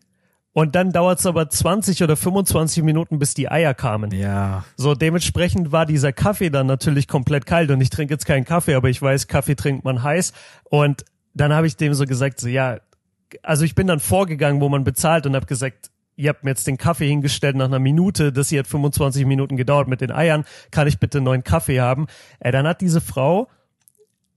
Und 0.60 0.76
dann 0.76 0.92
dauert 0.92 1.20
es 1.20 1.26
aber 1.26 1.50
20 1.50 2.04
oder 2.04 2.18
25 2.18 2.84
Minuten, 2.84 3.18
bis 3.18 3.34
die 3.34 3.50
Eier 3.50 3.74
kamen. 3.74 4.12
Ja. 4.12 4.66
So, 4.76 4.94
dementsprechend 4.94 5.72
war 5.72 5.86
dieser 5.86 6.12
Kaffee 6.12 6.50
dann 6.50 6.68
natürlich 6.68 7.08
komplett 7.08 7.46
kalt. 7.46 7.72
Und 7.72 7.80
ich 7.80 7.90
trinke 7.90 8.14
jetzt 8.14 8.26
keinen 8.26 8.44
Kaffee, 8.44 8.76
aber 8.76 8.90
ich 8.90 9.02
weiß, 9.02 9.28
Kaffee 9.28 9.56
trinkt 9.56 9.86
man 9.86 10.04
heiß. 10.04 10.34
Und 10.66 11.06
dann 11.34 11.54
habe 11.54 11.66
ich 11.66 11.78
dem 11.78 11.94
so 11.94 12.04
gesagt, 12.04 12.42
so 12.42 12.50
ja, 12.50 12.80
also 13.42 13.64
ich 13.64 13.74
bin 13.74 13.88
dann 13.88 14.02
vorgegangen, 14.02 14.60
wo 14.60 14.68
man 14.68 14.84
bezahlt 14.84 15.26
und 15.26 15.34
habe 15.34 15.46
gesagt, 15.46 15.92
ihr 16.18 16.28
habt 16.28 16.44
mir 16.44 16.50
jetzt 16.50 16.68
den 16.68 16.78
Kaffee 16.78 17.08
hingestellt 17.08 17.56
nach 17.56 17.68
einer 17.68 17.80
Minute, 17.80 18.34
das 18.34 18.50
hier 18.50 18.60
hat 18.60 18.68
25 18.68 19.26
Minuten 19.26 19.56
gedauert 19.56 19.88
mit 19.88 20.02
den 20.02 20.12
Eiern, 20.12 20.44
kann 20.72 20.88
ich 20.88 21.00
bitte 21.00 21.20
einen 21.20 21.26
neuen 21.26 21.46
Kaffee 21.46 21.80
haben? 21.80 22.08
Äh, 22.42 22.52
dann 22.52 22.68
hat 22.68 22.82
diese 22.82 23.00
Frau 23.00 23.48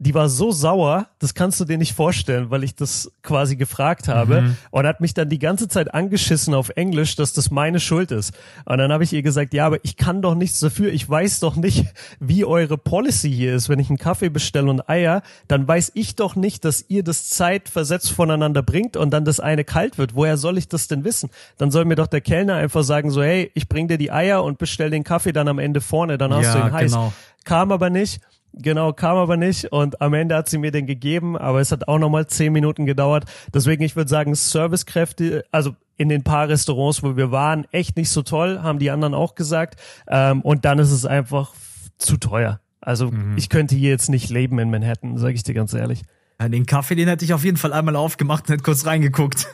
die 0.02 0.14
war 0.14 0.28
so 0.28 0.50
sauer, 0.50 1.06
das 1.20 1.32
kannst 1.32 1.60
du 1.60 1.64
dir 1.64 1.78
nicht 1.78 1.94
vorstellen, 1.94 2.50
weil 2.50 2.64
ich 2.64 2.74
das 2.74 3.12
quasi 3.22 3.54
gefragt 3.54 4.08
habe 4.08 4.42
mhm. 4.42 4.56
und 4.72 4.84
hat 4.84 5.00
mich 5.00 5.14
dann 5.14 5.28
die 5.28 5.38
ganze 5.38 5.68
Zeit 5.68 5.94
angeschissen 5.94 6.54
auf 6.54 6.70
Englisch, 6.70 7.14
dass 7.14 7.32
das 7.32 7.52
meine 7.52 7.78
Schuld 7.78 8.10
ist. 8.10 8.34
Und 8.64 8.78
dann 8.78 8.92
habe 8.92 9.04
ich 9.04 9.12
ihr 9.12 9.22
gesagt, 9.22 9.54
ja, 9.54 9.64
aber 9.64 9.78
ich 9.84 9.96
kann 9.96 10.20
doch 10.20 10.34
nichts 10.34 10.58
dafür. 10.58 10.92
Ich 10.92 11.08
weiß 11.08 11.38
doch 11.38 11.54
nicht, 11.54 11.86
wie 12.18 12.44
eure 12.44 12.78
Policy 12.78 13.30
hier 13.30 13.54
ist. 13.54 13.68
Wenn 13.68 13.78
ich 13.78 13.90
einen 13.90 13.98
Kaffee 13.98 14.28
bestelle 14.28 14.68
und 14.68 14.88
Eier, 14.88 15.22
dann 15.46 15.68
weiß 15.68 15.92
ich 15.94 16.16
doch 16.16 16.34
nicht, 16.34 16.64
dass 16.64 16.84
ihr 16.88 17.04
das 17.04 17.28
zeitversetzt 17.28 18.10
voneinander 18.10 18.62
bringt 18.62 18.96
und 18.96 19.10
dann 19.10 19.24
das 19.24 19.38
eine 19.38 19.62
kalt 19.62 19.98
wird. 19.98 20.16
Woher 20.16 20.36
soll 20.36 20.58
ich 20.58 20.66
das 20.66 20.88
denn 20.88 21.04
wissen? 21.04 21.30
Dann 21.58 21.70
soll 21.70 21.84
mir 21.84 21.94
doch 21.94 22.08
der 22.08 22.22
Kellner 22.22 22.56
einfach 22.56 22.82
sagen 22.82 23.12
so, 23.12 23.22
hey, 23.22 23.52
ich 23.54 23.68
bring 23.68 23.86
dir 23.86 23.98
die 23.98 24.10
Eier 24.10 24.42
und 24.42 24.58
bestell 24.58 24.90
den 24.90 25.04
Kaffee 25.04 25.32
dann 25.32 25.46
am 25.46 25.60
Ende 25.60 25.80
vorne, 25.80 26.18
dann 26.18 26.34
hast 26.34 26.46
ja, 26.46 26.60
du 26.60 26.66
ihn 26.66 26.72
heiß. 26.72 26.90
Genau. 26.90 27.12
Kam 27.44 27.70
aber 27.70 27.88
nicht. 27.88 28.20
Genau, 28.54 28.92
kam 28.92 29.16
aber 29.16 29.36
nicht 29.36 29.72
und 29.72 30.00
am 30.02 30.12
Ende 30.14 30.34
hat 30.34 30.48
sie 30.48 30.58
mir 30.58 30.70
den 30.70 30.86
gegeben, 30.86 31.38
aber 31.38 31.60
es 31.60 31.72
hat 31.72 31.88
auch 31.88 31.98
nochmal 31.98 32.26
zehn 32.26 32.52
Minuten 32.52 32.84
gedauert. 32.84 33.24
Deswegen, 33.54 33.82
ich 33.82 33.96
würde 33.96 34.10
sagen, 34.10 34.34
Servicekräfte, 34.34 35.44
also 35.50 35.74
in 35.96 36.08
den 36.08 36.22
paar 36.22 36.48
Restaurants, 36.48 37.02
wo 37.02 37.16
wir 37.16 37.30
waren, 37.30 37.66
echt 37.72 37.96
nicht 37.96 38.10
so 38.10 38.22
toll, 38.22 38.60
haben 38.62 38.78
die 38.78 38.90
anderen 38.90 39.14
auch 39.14 39.34
gesagt. 39.34 39.80
Ähm, 40.08 40.42
und 40.42 40.64
dann 40.64 40.78
ist 40.78 40.90
es 40.90 41.06
einfach 41.06 41.54
zu 41.96 42.16
teuer. 42.18 42.60
Also 42.80 43.10
mhm. 43.10 43.36
ich 43.38 43.48
könnte 43.48 43.74
hier 43.74 43.90
jetzt 43.90 44.10
nicht 44.10 44.28
leben 44.28 44.58
in 44.58 44.70
Manhattan, 44.70 45.16
sage 45.16 45.34
ich 45.34 45.44
dir 45.44 45.54
ganz 45.54 45.72
ehrlich. 45.72 46.02
Den 46.40 46.66
Kaffee, 46.66 46.96
den 46.96 47.06
hätte 47.06 47.24
ich 47.24 47.34
auf 47.34 47.44
jeden 47.44 47.56
Fall 47.56 47.72
einmal 47.72 47.94
aufgemacht 47.94 48.48
und 48.48 48.54
hätte 48.54 48.64
kurz 48.64 48.84
reingeguckt. 48.84 49.46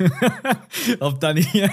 Ob 1.01 1.21
dann 1.21 1.37
hier. 1.37 1.71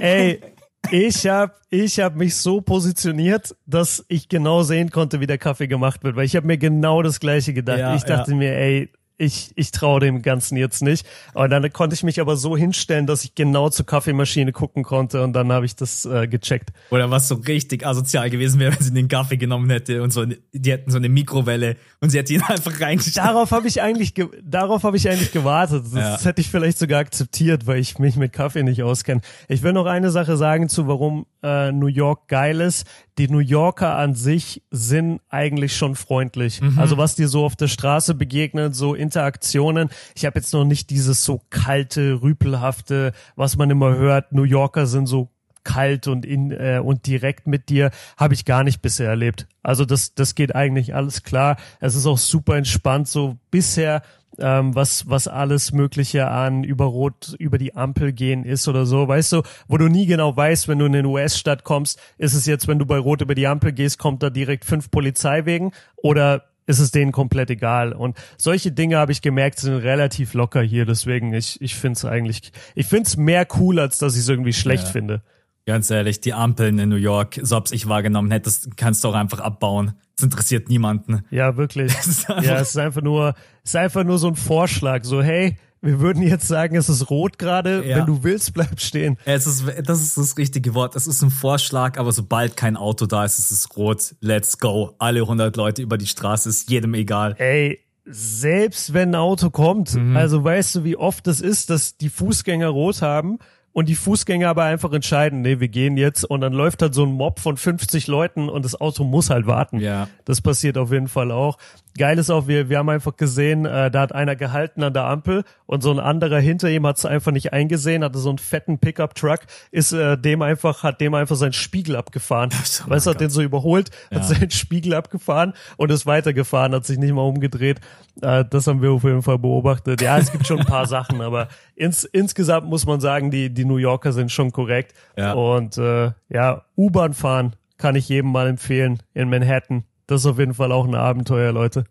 Ey, 0.00 0.40
ich 0.90 1.26
habe 1.26 1.52
ich 1.70 2.00
hab 2.00 2.16
mich 2.16 2.36
so 2.36 2.60
positioniert, 2.60 3.56
dass 3.66 4.04
ich 4.08 4.28
genau 4.28 4.62
sehen 4.62 4.90
konnte, 4.90 5.20
wie 5.20 5.26
der 5.26 5.38
Kaffee 5.38 5.66
gemacht 5.66 6.04
wird, 6.04 6.16
weil 6.16 6.24
ich 6.24 6.36
habe 6.36 6.46
mir 6.46 6.58
genau 6.58 7.02
das 7.02 7.20
gleiche 7.20 7.52
gedacht. 7.52 7.78
Ja, 7.78 7.94
ich 7.94 8.04
dachte 8.04 8.32
ja. 8.32 8.36
mir, 8.36 8.56
ey, 8.56 8.90
ich, 9.16 9.52
ich 9.54 9.70
traue 9.70 10.00
dem 10.00 10.22
Ganzen 10.22 10.56
jetzt 10.56 10.82
nicht. 10.82 11.06
Und 11.34 11.50
dann 11.50 11.72
konnte 11.72 11.94
ich 11.94 12.02
mich 12.02 12.20
aber 12.20 12.36
so 12.36 12.56
hinstellen, 12.56 13.06
dass 13.06 13.24
ich 13.24 13.34
genau 13.34 13.68
zur 13.68 13.86
Kaffeemaschine 13.86 14.52
gucken 14.52 14.82
konnte 14.82 15.22
und 15.22 15.32
dann 15.34 15.52
habe 15.52 15.66
ich 15.66 15.76
das 15.76 16.04
äh, 16.04 16.26
gecheckt. 16.26 16.70
Oder 16.90 17.10
was 17.10 17.28
so 17.28 17.36
richtig 17.36 17.86
asozial 17.86 18.28
gewesen 18.30 18.58
wäre, 18.58 18.72
wenn 18.72 18.82
sie 18.82 18.92
den 18.92 19.08
Kaffee 19.08 19.36
genommen 19.36 19.70
hätte 19.70 20.02
und 20.02 20.12
so, 20.12 20.24
die 20.24 20.70
hätten 20.70 20.90
so 20.90 20.98
eine 20.98 21.08
Mikrowelle 21.08 21.76
und 22.00 22.10
sie 22.10 22.18
hätte 22.18 22.34
ihn 22.34 22.42
einfach 22.48 22.80
reingestellt. 22.80 23.16
Darauf 23.24 23.52
habe 23.52 23.68
ich 23.68 23.80
eigentlich, 23.80 24.14
darauf 24.42 24.82
habe 24.82 24.96
ich 24.96 25.08
eigentlich 25.08 25.32
gewartet. 25.32 25.84
Das, 25.84 25.94
ja. 25.94 26.12
das 26.12 26.24
hätte 26.24 26.40
ich 26.40 26.50
vielleicht 26.50 26.78
sogar 26.78 27.00
akzeptiert, 27.00 27.66
weil 27.66 27.78
ich 27.78 27.98
mich 27.98 28.16
mit 28.16 28.32
Kaffee 28.32 28.64
nicht 28.64 28.82
auskenne. 28.82 29.20
Ich 29.48 29.62
will 29.62 29.72
noch 29.72 29.86
eine 29.86 30.10
Sache 30.10 30.36
sagen 30.36 30.68
zu, 30.68 30.88
warum 30.88 31.26
äh, 31.42 31.70
New 31.70 31.86
York 31.86 32.26
geil 32.26 32.60
ist 32.60 32.84
die 33.18 33.28
New 33.28 33.38
Yorker 33.38 33.96
an 33.96 34.14
sich 34.14 34.62
sind 34.70 35.20
eigentlich 35.28 35.76
schon 35.76 35.94
freundlich. 35.94 36.60
Mhm. 36.60 36.78
Also 36.78 36.96
was 36.96 37.14
dir 37.14 37.28
so 37.28 37.44
auf 37.44 37.56
der 37.56 37.68
Straße 37.68 38.14
begegnet, 38.14 38.74
so 38.74 38.94
Interaktionen. 38.94 39.90
Ich 40.14 40.24
habe 40.24 40.38
jetzt 40.38 40.52
noch 40.52 40.64
nicht 40.64 40.90
dieses 40.90 41.24
so 41.24 41.40
kalte, 41.50 42.22
rüpelhafte, 42.22 43.12
was 43.36 43.56
man 43.56 43.70
immer 43.70 43.94
hört. 43.96 44.32
New 44.32 44.42
Yorker 44.42 44.86
sind 44.86 45.06
so 45.06 45.30
kalt 45.62 46.08
und 46.08 46.26
in 46.26 46.50
äh, 46.50 46.80
und 46.84 47.06
direkt 47.06 47.46
mit 47.46 47.70
dir 47.70 47.90
habe 48.16 48.34
ich 48.34 48.44
gar 48.44 48.64
nicht 48.64 48.82
bisher 48.82 49.08
erlebt. 49.08 49.48
Also 49.62 49.84
das 49.84 50.14
das 50.14 50.34
geht 50.34 50.54
eigentlich 50.54 50.94
alles 50.94 51.22
klar. 51.22 51.56
Es 51.80 51.94
ist 51.94 52.06
auch 52.06 52.18
super 52.18 52.56
entspannt 52.56 53.08
so 53.08 53.38
bisher 53.50 54.02
ähm, 54.38 54.74
was, 54.74 55.08
was 55.08 55.28
alles 55.28 55.72
Mögliche 55.72 56.28
an 56.28 56.64
über 56.64 56.86
Rot, 56.86 57.34
über 57.38 57.58
die 57.58 57.74
Ampel 57.74 58.12
gehen 58.12 58.44
ist 58.44 58.68
oder 58.68 58.86
so, 58.86 59.06
weißt 59.06 59.32
du, 59.32 59.42
wo 59.68 59.78
du 59.78 59.88
nie 59.88 60.06
genau 60.06 60.36
weißt, 60.36 60.68
wenn 60.68 60.78
du 60.78 60.86
in 60.86 60.96
eine 60.96 61.08
US-Stadt 61.08 61.64
kommst, 61.64 62.00
ist 62.18 62.34
es 62.34 62.46
jetzt, 62.46 62.68
wenn 62.68 62.78
du 62.78 62.86
bei 62.86 62.98
Rot 62.98 63.20
über 63.20 63.34
die 63.34 63.46
Ampel 63.46 63.72
gehst, 63.72 63.98
kommt 63.98 64.22
da 64.22 64.30
direkt 64.30 64.64
fünf 64.64 64.90
Polizeiwegen 64.90 65.72
oder 65.96 66.44
ist 66.66 66.78
es 66.78 66.90
denen 66.90 67.12
komplett 67.12 67.50
egal. 67.50 67.92
Und 67.92 68.16
solche 68.38 68.72
Dinge 68.72 68.96
habe 68.96 69.12
ich 69.12 69.22
gemerkt, 69.22 69.58
sind 69.58 69.74
relativ 69.74 70.34
locker 70.34 70.62
hier. 70.62 70.86
Deswegen, 70.86 71.34
ich, 71.34 71.60
ich 71.60 71.74
finde 71.74 71.96
es 71.96 72.04
eigentlich, 72.04 72.52
ich 72.74 72.86
finde 72.86 73.06
es 73.06 73.16
mehr 73.16 73.46
cool, 73.58 73.78
als 73.78 73.98
dass 73.98 74.14
ich 74.14 74.20
es 74.20 74.28
irgendwie 74.28 74.52
schlecht 74.52 74.84
ja. 74.84 74.90
finde. 74.90 75.22
Ganz 75.66 75.90
ehrlich, 75.90 76.20
die 76.20 76.34
Ampeln 76.34 76.78
in 76.78 76.90
New 76.90 76.96
York, 76.96 77.40
so 77.42 77.56
hab's 77.56 77.72
ich 77.72 77.88
wahrgenommen 77.88 78.30
hättest, 78.30 78.76
kannst 78.76 79.02
du 79.04 79.08
auch 79.08 79.14
einfach 79.14 79.40
abbauen. 79.40 79.94
Das 80.16 80.24
interessiert 80.24 80.68
niemanden. 80.68 81.24
Ja, 81.30 81.56
wirklich. 81.56 81.92
ja, 82.28 82.60
es 82.60 82.70
ist 82.70 82.78
einfach 82.78 83.02
nur, 83.02 83.34
es 83.62 83.70
ist 83.70 83.76
einfach 83.76 84.04
nur 84.04 84.18
so 84.18 84.28
ein 84.28 84.36
Vorschlag. 84.36 85.04
So, 85.04 85.22
hey, 85.22 85.56
wir 85.84 86.00
würden 86.00 86.22
jetzt 86.22 86.48
sagen, 86.48 86.76
es 86.76 86.88
ist 86.88 87.10
rot 87.10 87.38
gerade. 87.38 87.86
Ja. 87.86 87.98
Wenn 87.98 88.06
du 88.06 88.24
willst, 88.24 88.54
bleib 88.54 88.80
stehen. 88.80 89.18
Es 89.24 89.46
ist, 89.46 89.64
das 89.84 90.00
ist 90.00 90.16
das 90.16 90.38
richtige 90.38 90.74
Wort. 90.74 90.96
Es 90.96 91.06
ist 91.06 91.22
ein 91.22 91.30
Vorschlag, 91.30 91.98
aber 91.98 92.12
sobald 92.12 92.56
kein 92.56 92.76
Auto 92.76 93.06
da 93.06 93.24
ist, 93.24 93.38
ist 93.38 93.50
es 93.50 93.76
rot. 93.76 94.14
Let's 94.20 94.58
go. 94.58 94.94
Alle 94.98 95.20
100 95.20 95.56
Leute 95.56 95.82
über 95.82 95.98
die 95.98 96.06
Straße 96.06 96.48
ist 96.48 96.70
jedem 96.70 96.94
egal. 96.94 97.34
Ey, 97.38 97.80
selbst 98.06 98.94
wenn 98.94 99.10
ein 99.10 99.14
Auto 99.14 99.50
kommt, 99.50 99.94
mhm. 99.94 100.16
also 100.16 100.42
weißt 100.42 100.76
du, 100.76 100.84
wie 100.84 100.96
oft 100.96 101.26
es 101.26 101.38
das 101.38 101.48
ist, 101.48 101.70
dass 101.70 101.96
die 101.96 102.08
Fußgänger 102.08 102.68
rot 102.68 103.02
haben 103.02 103.38
und 103.74 103.88
die 103.88 103.96
Fußgänger 103.96 104.48
aber 104.48 104.62
einfach 104.64 104.92
entscheiden, 104.92 105.42
nee, 105.42 105.60
wir 105.60 105.68
gehen 105.68 105.98
jetzt 105.98 106.24
und 106.24 106.40
dann 106.40 106.52
läuft 106.52 106.80
halt 106.80 106.94
so 106.94 107.04
ein 107.04 107.12
Mob 107.12 107.40
von 107.40 107.56
50 107.58 108.06
Leuten 108.06 108.48
und 108.48 108.64
das 108.64 108.80
Auto 108.80 109.04
muss 109.04 109.28
halt 109.28 109.46
warten. 109.46 109.80
Ja. 109.80 110.08
Das 110.24 110.40
passiert 110.40 110.78
auf 110.78 110.92
jeden 110.92 111.08
Fall 111.08 111.30
auch. 111.30 111.58
Geil 111.96 112.18
ist 112.18 112.28
auch, 112.28 112.48
wir, 112.48 112.68
wir 112.68 112.78
haben 112.78 112.88
einfach 112.88 113.16
gesehen, 113.16 113.66
äh, 113.66 113.88
da 113.88 114.00
hat 114.00 114.12
einer 114.12 114.34
gehalten 114.34 114.82
an 114.82 114.92
der 114.92 115.04
Ampel 115.04 115.44
und 115.66 115.82
so 115.82 115.92
ein 115.92 116.00
anderer 116.00 116.40
hinter 116.40 116.68
ihm 116.68 116.84
hat 116.86 116.98
es 116.98 117.06
einfach 117.06 117.30
nicht 117.30 117.52
eingesehen, 117.52 118.02
hatte 118.02 118.18
so 118.18 118.30
einen 118.30 118.38
fetten 118.38 118.78
Pickup-Truck, 118.78 119.40
ist 119.70 119.92
äh, 119.92 120.18
dem 120.18 120.42
einfach, 120.42 120.82
hat 120.82 121.00
dem 121.00 121.14
einfach 121.14 121.36
seinen 121.36 121.52
Spiegel 121.52 121.94
abgefahren. 121.94 122.50
Oh 122.84 122.90
weißt 122.90 123.06
du, 123.06 123.10
hat 123.10 123.20
den 123.20 123.30
so 123.30 123.42
überholt, 123.42 123.90
ja. 124.10 124.18
hat 124.18 124.26
seinen 124.26 124.50
Spiegel 124.50 124.94
abgefahren 124.94 125.52
und 125.76 125.92
ist 125.92 126.04
weitergefahren, 126.04 126.74
hat 126.74 126.84
sich 126.84 126.98
nicht 126.98 127.12
mal 127.12 127.22
umgedreht. 127.22 127.80
Äh, 128.22 128.44
das 128.50 128.66
haben 128.66 128.82
wir 128.82 128.90
auf 128.90 129.04
jeden 129.04 129.22
Fall 129.22 129.38
beobachtet. 129.38 130.02
Ja, 130.02 130.18
es 130.18 130.32
gibt 130.32 130.48
schon 130.48 130.60
ein 130.60 130.66
paar 130.66 130.86
Sachen, 130.94 131.20
aber 131.20 131.46
ins, 131.76 132.02
insgesamt 132.04 132.66
muss 132.66 132.86
man 132.86 133.00
sagen, 133.00 133.30
die, 133.30 133.54
die 133.54 133.64
New 133.64 133.76
Yorker 133.76 134.12
sind 134.12 134.32
schon 134.32 134.50
korrekt. 134.50 134.94
Ja. 135.16 135.34
Und 135.34 135.78
äh, 135.78 136.10
ja, 136.28 136.64
U-Bahn 136.76 137.14
fahren 137.14 137.54
kann 137.78 137.94
ich 137.94 138.08
jedem 138.08 138.32
mal 138.32 138.48
empfehlen 138.48 139.00
in 139.14 139.30
Manhattan 139.30 139.84
das 140.06 140.22
ist 140.22 140.26
auf 140.26 140.38
jeden 140.38 140.54
Fall 140.54 140.72
auch 140.72 140.86
ein 140.86 140.94
Abenteuer, 140.94 141.52
Leute. 141.52 141.84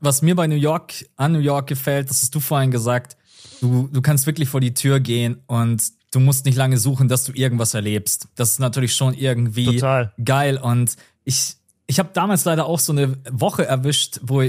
Was 0.00 0.20
mir 0.20 0.34
bei 0.34 0.46
New 0.46 0.56
York, 0.56 0.92
an 1.16 1.32
New 1.32 1.38
York 1.38 1.66
gefällt, 1.66 2.10
das 2.10 2.22
hast 2.22 2.34
du 2.34 2.40
vorhin 2.40 2.70
gesagt, 2.70 3.16
du, 3.60 3.88
du 3.90 4.02
kannst 4.02 4.26
wirklich 4.26 4.48
vor 4.48 4.60
die 4.60 4.74
Tür 4.74 5.00
gehen 5.00 5.38
und 5.46 5.82
du 6.10 6.20
musst 6.20 6.44
nicht 6.44 6.56
lange 6.56 6.76
suchen, 6.78 7.08
dass 7.08 7.24
du 7.24 7.32
irgendwas 7.32 7.72
erlebst. 7.74 8.28
Das 8.34 8.52
ist 8.52 8.58
natürlich 8.60 8.94
schon 8.94 9.14
irgendwie 9.14 9.64
Total. 9.64 10.12
geil. 10.22 10.58
Und 10.58 10.96
ich, 11.24 11.56
ich 11.86 11.98
habe 11.98 12.10
damals 12.12 12.44
leider 12.44 12.66
auch 12.66 12.78
so 12.78 12.92
eine 12.92 13.16
Woche 13.30 13.66
erwischt, 13.66 14.20
wo 14.22 14.42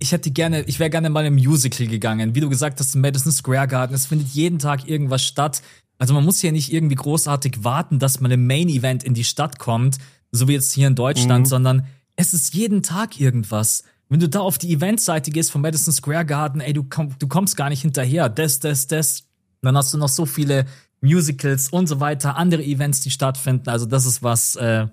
ich 0.00 0.12
hätte 0.12 0.30
gerne, 0.30 0.62
ich 0.62 0.78
wäre 0.78 0.90
gerne 0.90 1.10
mal 1.10 1.26
im 1.26 1.34
Musical 1.34 1.86
gegangen. 1.86 2.34
Wie 2.34 2.40
du 2.40 2.48
gesagt 2.48 2.80
hast, 2.80 2.94
im 2.94 3.00
Madison 3.00 3.32
Square 3.32 3.68
Garden, 3.68 3.94
es 3.94 4.06
findet 4.06 4.28
jeden 4.28 4.58
Tag 4.58 4.88
irgendwas 4.88 5.24
statt. 5.24 5.60
Also 5.98 6.14
man 6.14 6.24
muss 6.24 6.40
ja 6.42 6.52
nicht 6.52 6.72
irgendwie 6.72 6.94
großartig 6.94 7.64
warten, 7.64 7.98
dass 7.98 8.20
man 8.20 8.30
im 8.30 8.46
Main 8.46 8.68
Event 8.68 9.02
in 9.02 9.14
die 9.14 9.24
Stadt 9.24 9.58
kommt, 9.58 9.98
so 10.32 10.48
wie 10.48 10.54
jetzt 10.54 10.72
hier 10.72 10.86
in 10.86 10.94
Deutschland, 10.94 11.46
mhm. 11.46 11.48
sondern 11.48 11.86
es 12.16 12.34
ist 12.34 12.54
jeden 12.54 12.82
Tag 12.82 13.20
irgendwas. 13.20 13.84
Wenn 14.08 14.20
du 14.20 14.28
da 14.28 14.40
auf 14.40 14.58
die 14.58 14.72
Eventseite 14.72 15.30
gehst 15.30 15.50
vom 15.50 15.60
Madison 15.60 15.92
Square 15.92 16.24
Garden, 16.24 16.60
ey, 16.60 16.72
du, 16.72 16.84
komm, 16.84 17.14
du 17.18 17.28
kommst 17.28 17.56
gar 17.56 17.68
nicht 17.68 17.82
hinterher. 17.82 18.28
Das, 18.28 18.58
das, 18.58 18.86
das. 18.86 19.24
Dann 19.60 19.76
hast 19.76 19.92
du 19.92 19.98
noch 19.98 20.08
so 20.08 20.24
viele 20.24 20.66
Musicals 21.00 21.68
und 21.68 21.86
so 21.86 22.00
weiter, 22.00 22.36
andere 22.36 22.62
Events, 22.62 23.00
die 23.00 23.10
stattfinden. 23.10 23.68
Also 23.68 23.86
das 23.86 24.06
ist 24.06 24.22
was, 24.22 24.56
äh, 24.56 24.86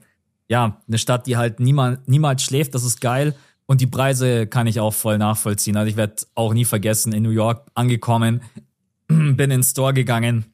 ja, 0.47 0.81
eine 0.87 0.97
Stadt, 0.97 1.27
die 1.27 1.37
halt 1.37 1.59
niemals, 1.59 1.99
niemals 2.05 2.43
schläft. 2.43 2.75
Das 2.75 2.83
ist 2.83 3.01
geil. 3.01 3.35
Und 3.65 3.81
die 3.81 3.87
Preise 3.87 4.45
kann 4.45 4.67
ich 4.67 4.79
auch 4.79 4.93
voll 4.93 5.17
nachvollziehen. 5.17 5.77
Also 5.77 5.89
ich 5.89 5.97
werde 5.97 6.15
auch 6.35 6.53
nie 6.53 6.65
vergessen, 6.65 7.13
in 7.13 7.23
New 7.23 7.31
York 7.31 7.65
angekommen, 7.73 8.41
bin 9.07 9.39
in 9.39 9.49
den 9.49 9.63
Store 9.63 9.93
gegangen, 9.93 10.45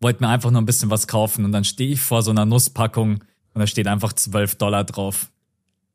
wollte 0.00 0.22
mir 0.24 0.28
einfach 0.28 0.50
nur 0.50 0.60
ein 0.60 0.66
bisschen 0.66 0.90
was 0.90 1.06
kaufen 1.06 1.44
und 1.44 1.52
dann 1.52 1.64
stehe 1.64 1.92
ich 1.92 2.00
vor 2.00 2.22
so 2.22 2.30
einer 2.30 2.44
Nusspackung 2.44 3.22
und 3.58 3.62
da 3.62 3.66
steht 3.66 3.88
einfach 3.88 4.12
12 4.12 4.54
Dollar 4.54 4.84
drauf. 4.84 5.32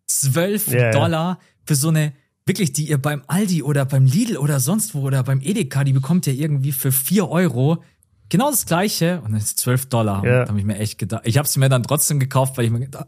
12 0.08 0.68
yeah, 0.68 0.92
Dollar 0.92 1.40
für 1.64 1.76
so 1.76 1.88
eine, 1.88 2.12
wirklich, 2.46 2.74
die 2.74 2.90
ihr 2.90 3.02
beim 3.02 3.24
Aldi 3.28 3.64
oder 3.64 3.86
beim 3.86 4.06
Lidl 4.06 4.36
oder 4.36 4.60
sonst 4.60 4.94
wo 4.94 5.04
oder 5.04 5.24
beim 5.24 5.40
Edeka, 5.40 5.86
die 5.86 5.94
bekommt 5.94 6.28
ihr 6.28 6.34
irgendwie 6.34 6.74
für 6.74 6.92
4 6.92 7.30
Euro. 7.30 7.82
Genau 8.28 8.52
das 8.52 8.66
gleiche 8.66 9.22
und 9.22 9.32
das 9.32 9.44
ist 9.44 9.60
12 9.60 9.86
Dollar. 9.86 10.26
Yeah. 10.26 10.44
Da 10.44 10.50
habe 10.50 10.60
ich 10.60 10.66
mir 10.66 10.78
echt 10.78 10.98
gedacht. 10.98 11.22
Ich 11.24 11.38
habe 11.38 11.48
sie 11.48 11.58
mir 11.60 11.70
dann 11.70 11.84
trotzdem 11.84 12.20
gekauft, 12.20 12.58
weil 12.58 12.66
ich 12.66 12.72
mir 12.72 12.82
gedacht, 12.82 13.08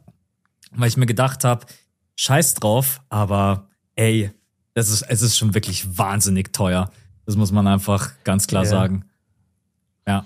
weil 0.72 0.88
ich 0.88 0.96
mir 0.96 1.06
gedacht 1.06 1.44
habe, 1.44 1.66
scheiß 2.16 2.54
drauf, 2.54 3.02
aber 3.10 3.68
ey, 3.96 4.32
es 4.74 4.90
ist, 4.90 5.02
es 5.02 5.22
ist 5.22 5.38
schon 5.38 5.54
wirklich 5.54 5.98
wahnsinnig 5.98 6.54
teuer. 6.54 6.90
Das 7.26 7.36
muss 7.36 7.52
man 7.52 7.68
einfach 7.68 8.12
ganz 8.24 8.48
klar 8.48 8.64
yeah. 8.64 8.72
sagen. 8.72 9.06
Ja. 10.08 10.26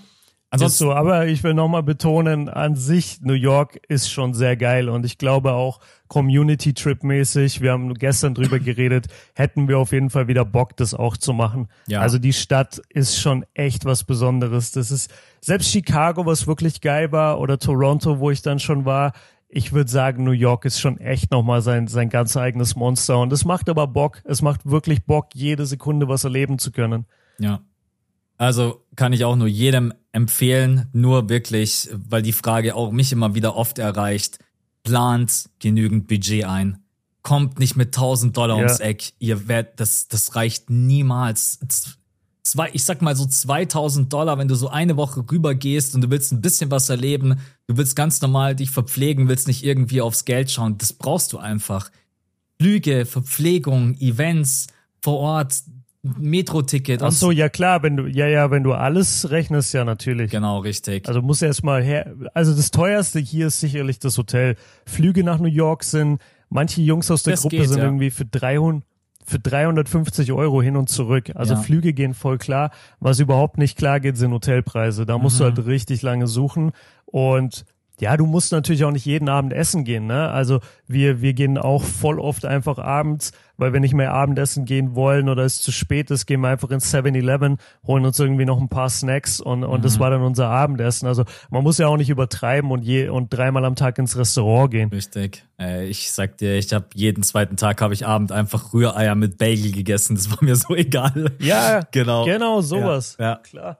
Ansonsten, 0.52 0.84
so, 0.84 0.92
aber 0.92 1.28
ich 1.28 1.44
will 1.44 1.54
nochmal 1.54 1.84
betonen, 1.84 2.48
an 2.48 2.74
sich 2.74 3.20
New 3.22 3.34
York 3.34 3.80
ist 3.88 4.10
schon 4.10 4.34
sehr 4.34 4.56
geil 4.56 4.88
und 4.88 5.06
ich 5.06 5.16
glaube 5.16 5.52
auch 5.52 5.78
Community 6.08 6.74
Trip 6.74 7.04
mäßig, 7.04 7.60
wir 7.60 7.70
haben 7.70 7.94
gestern 7.94 8.34
drüber 8.34 8.58
geredet, 8.60 9.06
hätten 9.34 9.68
wir 9.68 9.78
auf 9.78 9.92
jeden 9.92 10.10
Fall 10.10 10.26
wieder 10.26 10.44
Bock, 10.44 10.76
das 10.76 10.92
auch 10.92 11.16
zu 11.16 11.32
machen. 11.32 11.68
Ja. 11.86 12.00
Also 12.00 12.18
die 12.18 12.32
Stadt 12.32 12.82
ist 12.88 13.20
schon 13.20 13.44
echt 13.54 13.84
was 13.84 14.02
Besonderes. 14.02 14.72
Das 14.72 14.90
ist 14.90 15.12
selbst 15.40 15.70
Chicago, 15.70 16.26
was 16.26 16.48
wirklich 16.48 16.80
geil 16.80 17.12
war, 17.12 17.38
oder 17.38 17.58
Toronto, 17.58 18.18
wo 18.18 18.32
ich 18.32 18.42
dann 18.42 18.58
schon 18.58 18.84
war, 18.84 19.12
ich 19.52 19.72
würde 19.72 19.90
sagen, 19.90 20.24
New 20.24 20.30
York 20.30 20.64
ist 20.64 20.80
schon 20.80 20.98
echt 20.98 21.32
nochmal 21.32 21.60
sein, 21.60 21.88
sein 21.88 22.08
ganz 22.08 22.36
eigenes 22.36 22.76
Monster. 22.76 23.18
Und 23.18 23.32
es 23.32 23.44
macht 23.44 23.68
aber 23.68 23.88
Bock. 23.88 24.22
Es 24.24 24.42
macht 24.42 24.64
wirklich 24.64 25.04
Bock, 25.04 25.28
jede 25.34 25.66
Sekunde 25.66 26.08
was 26.08 26.22
erleben 26.22 26.58
zu 26.58 26.70
können. 26.70 27.06
Ja. 27.38 27.60
Also 28.40 28.86
kann 28.96 29.12
ich 29.12 29.26
auch 29.26 29.36
nur 29.36 29.48
jedem 29.48 29.92
empfehlen, 30.12 30.86
nur 30.94 31.28
wirklich, 31.28 31.90
weil 31.92 32.22
die 32.22 32.32
Frage 32.32 32.74
auch 32.74 32.90
mich 32.90 33.12
immer 33.12 33.34
wieder 33.34 33.54
oft 33.54 33.78
erreicht, 33.78 34.38
plant 34.82 35.50
genügend 35.58 36.08
Budget 36.08 36.46
ein. 36.46 36.78
Kommt 37.20 37.58
nicht 37.58 37.76
mit 37.76 37.88
1000 37.88 38.34
Dollar 38.34 38.56
ja. 38.56 38.64
ums 38.64 38.80
Eck. 38.80 39.12
Ihr 39.18 39.46
werdet, 39.46 39.78
das, 39.78 40.08
das 40.08 40.36
reicht 40.36 40.70
niemals 40.70 41.58
zwei, 42.42 42.70
ich 42.72 42.82
sag 42.84 43.02
mal 43.02 43.14
so 43.14 43.26
2000 43.26 44.10
Dollar, 44.10 44.38
wenn 44.38 44.48
du 44.48 44.54
so 44.54 44.70
eine 44.70 44.96
Woche 44.96 45.22
rüber 45.30 45.54
gehst 45.54 45.94
und 45.94 46.00
du 46.00 46.08
willst 46.08 46.32
ein 46.32 46.40
bisschen 46.40 46.70
was 46.70 46.88
erleben, 46.88 47.40
du 47.66 47.76
willst 47.76 47.94
ganz 47.94 48.22
normal 48.22 48.56
dich 48.56 48.70
verpflegen, 48.70 49.28
willst 49.28 49.48
nicht 49.48 49.66
irgendwie 49.66 50.00
aufs 50.00 50.24
Geld 50.24 50.50
schauen, 50.50 50.78
das 50.78 50.94
brauchst 50.94 51.34
du 51.34 51.38
einfach. 51.38 51.90
Flüge, 52.58 53.04
Verpflegung, 53.04 53.98
Events 54.00 54.68
vor 55.02 55.18
Ort, 55.18 55.62
Metro-Ticket. 56.02 57.02
Ach 57.02 57.12
so, 57.12 57.30
ja 57.30 57.48
klar, 57.48 57.82
wenn 57.82 57.96
du, 57.96 58.06
ja, 58.06 58.26
ja, 58.26 58.50
wenn 58.50 58.62
du 58.62 58.72
alles 58.72 59.30
rechnest, 59.30 59.74
ja 59.74 59.84
natürlich. 59.84 60.30
Genau, 60.30 60.58
richtig. 60.58 61.06
Also 61.06 61.20
muss 61.20 61.42
erstmal 61.42 61.82
her, 61.82 62.14
also 62.32 62.54
das 62.54 62.70
teuerste 62.70 63.18
hier 63.18 63.48
ist 63.48 63.60
sicherlich 63.60 63.98
das 63.98 64.16
Hotel. 64.16 64.56
Flüge 64.86 65.22
nach 65.24 65.38
New 65.38 65.48
York 65.48 65.84
sind, 65.84 66.20
manche 66.48 66.80
Jungs 66.80 67.10
aus 67.10 67.22
der 67.22 67.34
das 67.34 67.42
Gruppe 67.42 67.56
geht, 67.56 67.68
sind 67.68 67.78
ja. 67.78 67.84
irgendwie 67.84 68.10
für 68.10 68.24
300, 68.24 68.82
für 69.26 69.38
350 69.38 70.32
Euro 70.32 70.62
hin 70.62 70.76
und 70.76 70.88
zurück. 70.88 71.32
Also 71.34 71.54
ja. 71.54 71.60
Flüge 71.60 71.92
gehen 71.92 72.14
voll 72.14 72.38
klar. 72.38 72.70
Was 72.98 73.20
überhaupt 73.20 73.58
nicht 73.58 73.76
klar 73.76 74.00
geht, 74.00 74.16
sind 74.16 74.32
Hotelpreise. 74.32 75.04
Da 75.04 75.18
musst 75.18 75.36
mhm. 75.36 75.38
du 75.38 75.44
halt 75.44 75.66
richtig 75.66 76.00
lange 76.00 76.26
suchen. 76.26 76.72
Und 77.04 77.66
ja, 78.00 78.16
du 78.16 78.26
musst 78.26 78.52
natürlich 78.52 78.84
auch 78.84 78.90
nicht 78.90 79.04
jeden 79.04 79.28
Abend 79.28 79.52
essen 79.52 79.84
gehen, 79.84 80.06
ne? 80.06 80.30
Also 80.30 80.60
wir, 80.86 81.20
wir 81.20 81.34
gehen 81.34 81.58
auch 81.58 81.84
voll 81.84 82.18
oft 82.18 82.44
einfach 82.44 82.78
abends, 82.78 83.32
weil 83.58 83.74
wir 83.74 83.80
nicht 83.80 83.92
mehr 83.92 84.14
Abendessen 84.14 84.64
gehen 84.64 84.94
wollen 84.94 85.28
oder 85.28 85.44
es 85.44 85.60
zu 85.60 85.70
spät 85.70 86.10
ist, 86.10 86.24
gehen 86.24 86.40
wir 86.40 86.48
einfach 86.48 86.70
ins 86.70 86.92
7-Eleven, 86.92 87.58
holen 87.86 88.06
uns 88.06 88.18
irgendwie 88.18 88.46
noch 88.46 88.58
ein 88.58 88.70
paar 88.70 88.88
Snacks 88.88 89.38
und, 89.40 89.64
und 89.64 89.80
mhm. 89.80 89.82
das 89.82 89.98
war 89.98 90.10
dann 90.10 90.22
unser 90.22 90.48
Abendessen. 90.48 91.06
Also 91.06 91.24
man 91.50 91.62
muss 91.62 91.76
ja 91.76 91.88
auch 91.88 91.98
nicht 91.98 92.08
übertreiben 92.08 92.70
und 92.70 92.82
je 92.82 93.08
und 93.08 93.28
dreimal 93.28 93.64
am 93.66 93.76
Tag 93.76 93.98
ins 93.98 94.16
Restaurant 94.16 94.70
gehen. 94.70 94.88
Richtig. 94.88 95.44
Äh, 95.58 95.86
ich 95.86 96.10
sag 96.10 96.38
dir, 96.38 96.56
ich 96.56 96.72
habe 96.72 96.86
jeden 96.94 97.22
zweiten 97.22 97.56
Tag 97.56 97.82
habe 97.82 97.92
ich 97.92 98.06
Abend 98.06 98.32
einfach 98.32 98.72
Rühreier 98.72 99.14
mit 99.14 99.36
Bagel 99.36 99.72
gegessen. 99.72 100.16
Das 100.16 100.30
war 100.30 100.38
mir 100.40 100.56
so 100.56 100.74
egal. 100.74 101.32
Ja, 101.38 101.82
genau. 101.90 102.24
Genau, 102.24 102.62
sowas. 102.62 103.16
Ja, 103.20 103.26
ja. 103.26 103.36
klar. 103.36 103.78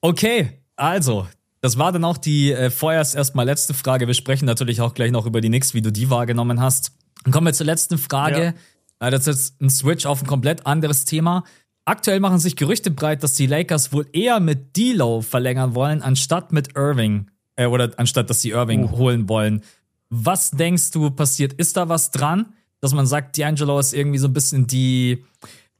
Okay, 0.00 0.50
also, 0.76 1.26
das 1.66 1.78
war 1.78 1.90
dann 1.90 2.04
auch 2.04 2.16
die 2.16 2.52
äh, 2.52 2.70
vorerst 2.70 3.16
erstmal 3.16 3.44
letzte 3.44 3.74
Frage. 3.74 4.06
Wir 4.06 4.14
sprechen 4.14 4.46
natürlich 4.46 4.80
auch 4.80 4.94
gleich 4.94 5.10
noch 5.10 5.26
über 5.26 5.40
die 5.40 5.48
Knicks, 5.48 5.74
wie 5.74 5.82
du 5.82 5.90
die 5.90 6.10
wahrgenommen 6.10 6.60
hast. 6.60 6.92
Dann 7.24 7.32
kommen 7.32 7.48
wir 7.48 7.54
zur 7.54 7.66
letzten 7.66 7.98
Frage. 7.98 8.54
Ja. 9.00 9.08
Äh, 9.08 9.10
das 9.10 9.22
ist 9.22 9.26
jetzt 9.26 9.60
ein 9.60 9.68
Switch 9.68 10.06
auf 10.06 10.22
ein 10.22 10.28
komplett 10.28 10.64
anderes 10.64 11.06
Thema. 11.06 11.42
Aktuell 11.84 12.20
machen 12.20 12.38
sich 12.38 12.54
Gerüchte 12.54 12.92
breit, 12.92 13.24
dass 13.24 13.32
die 13.32 13.46
Lakers 13.46 13.92
wohl 13.92 14.06
eher 14.12 14.38
mit 14.38 14.76
D'Lo 14.76 15.22
verlängern 15.22 15.74
wollen, 15.74 16.02
anstatt 16.02 16.52
mit 16.52 16.76
Irving. 16.76 17.32
Äh, 17.56 17.66
oder 17.66 17.90
anstatt, 17.96 18.30
dass 18.30 18.40
sie 18.42 18.50
Irving 18.50 18.84
uh. 18.84 18.98
holen 18.98 19.28
wollen. 19.28 19.62
Was 20.08 20.52
denkst 20.52 20.92
du 20.92 21.10
passiert? 21.10 21.52
Ist 21.54 21.76
da 21.76 21.88
was 21.88 22.12
dran, 22.12 22.52
dass 22.80 22.94
man 22.94 23.08
sagt, 23.08 23.36
D'Angelo 23.36 23.80
ist 23.80 23.92
irgendwie 23.92 24.18
so 24.18 24.28
ein 24.28 24.32
bisschen 24.32 24.68
die 24.68 25.24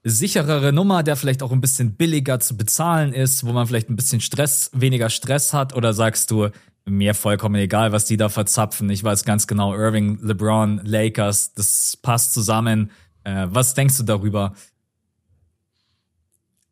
sicherere 0.08 0.72
Nummer, 0.72 1.02
der 1.02 1.16
vielleicht 1.16 1.42
auch 1.42 1.52
ein 1.52 1.60
bisschen 1.60 1.94
billiger 1.94 2.38
zu 2.38 2.56
bezahlen 2.56 3.12
ist, 3.12 3.44
wo 3.44 3.52
man 3.52 3.66
vielleicht 3.66 3.90
ein 3.90 3.96
bisschen 3.96 4.20
Stress, 4.20 4.70
weniger 4.72 5.10
Stress 5.10 5.52
hat? 5.52 5.74
Oder 5.74 5.92
sagst 5.92 6.30
du, 6.30 6.50
mir 6.84 7.14
vollkommen 7.14 7.56
egal, 7.56 7.90
was 7.90 8.04
die 8.04 8.16
da 8.16 8.28
verzapfen. 8.28 8.88
Ich 8.90 9.02
weiß 9.02 9.24
ganz 9.24 9.46
genau, 9.46 9.74
Irving, 9.74 10.18
LeBron, 10.22 10.80
Lakers, 10.84 11.52
das 11.54 11.98
passt 12.00 12.32
zusammen. 12.32 12.90
Äh, 13.24 13.48
was 13.50 13.74
denkst 13.74 13.96
du 13.98 14.04
darüber? 14.04 14.54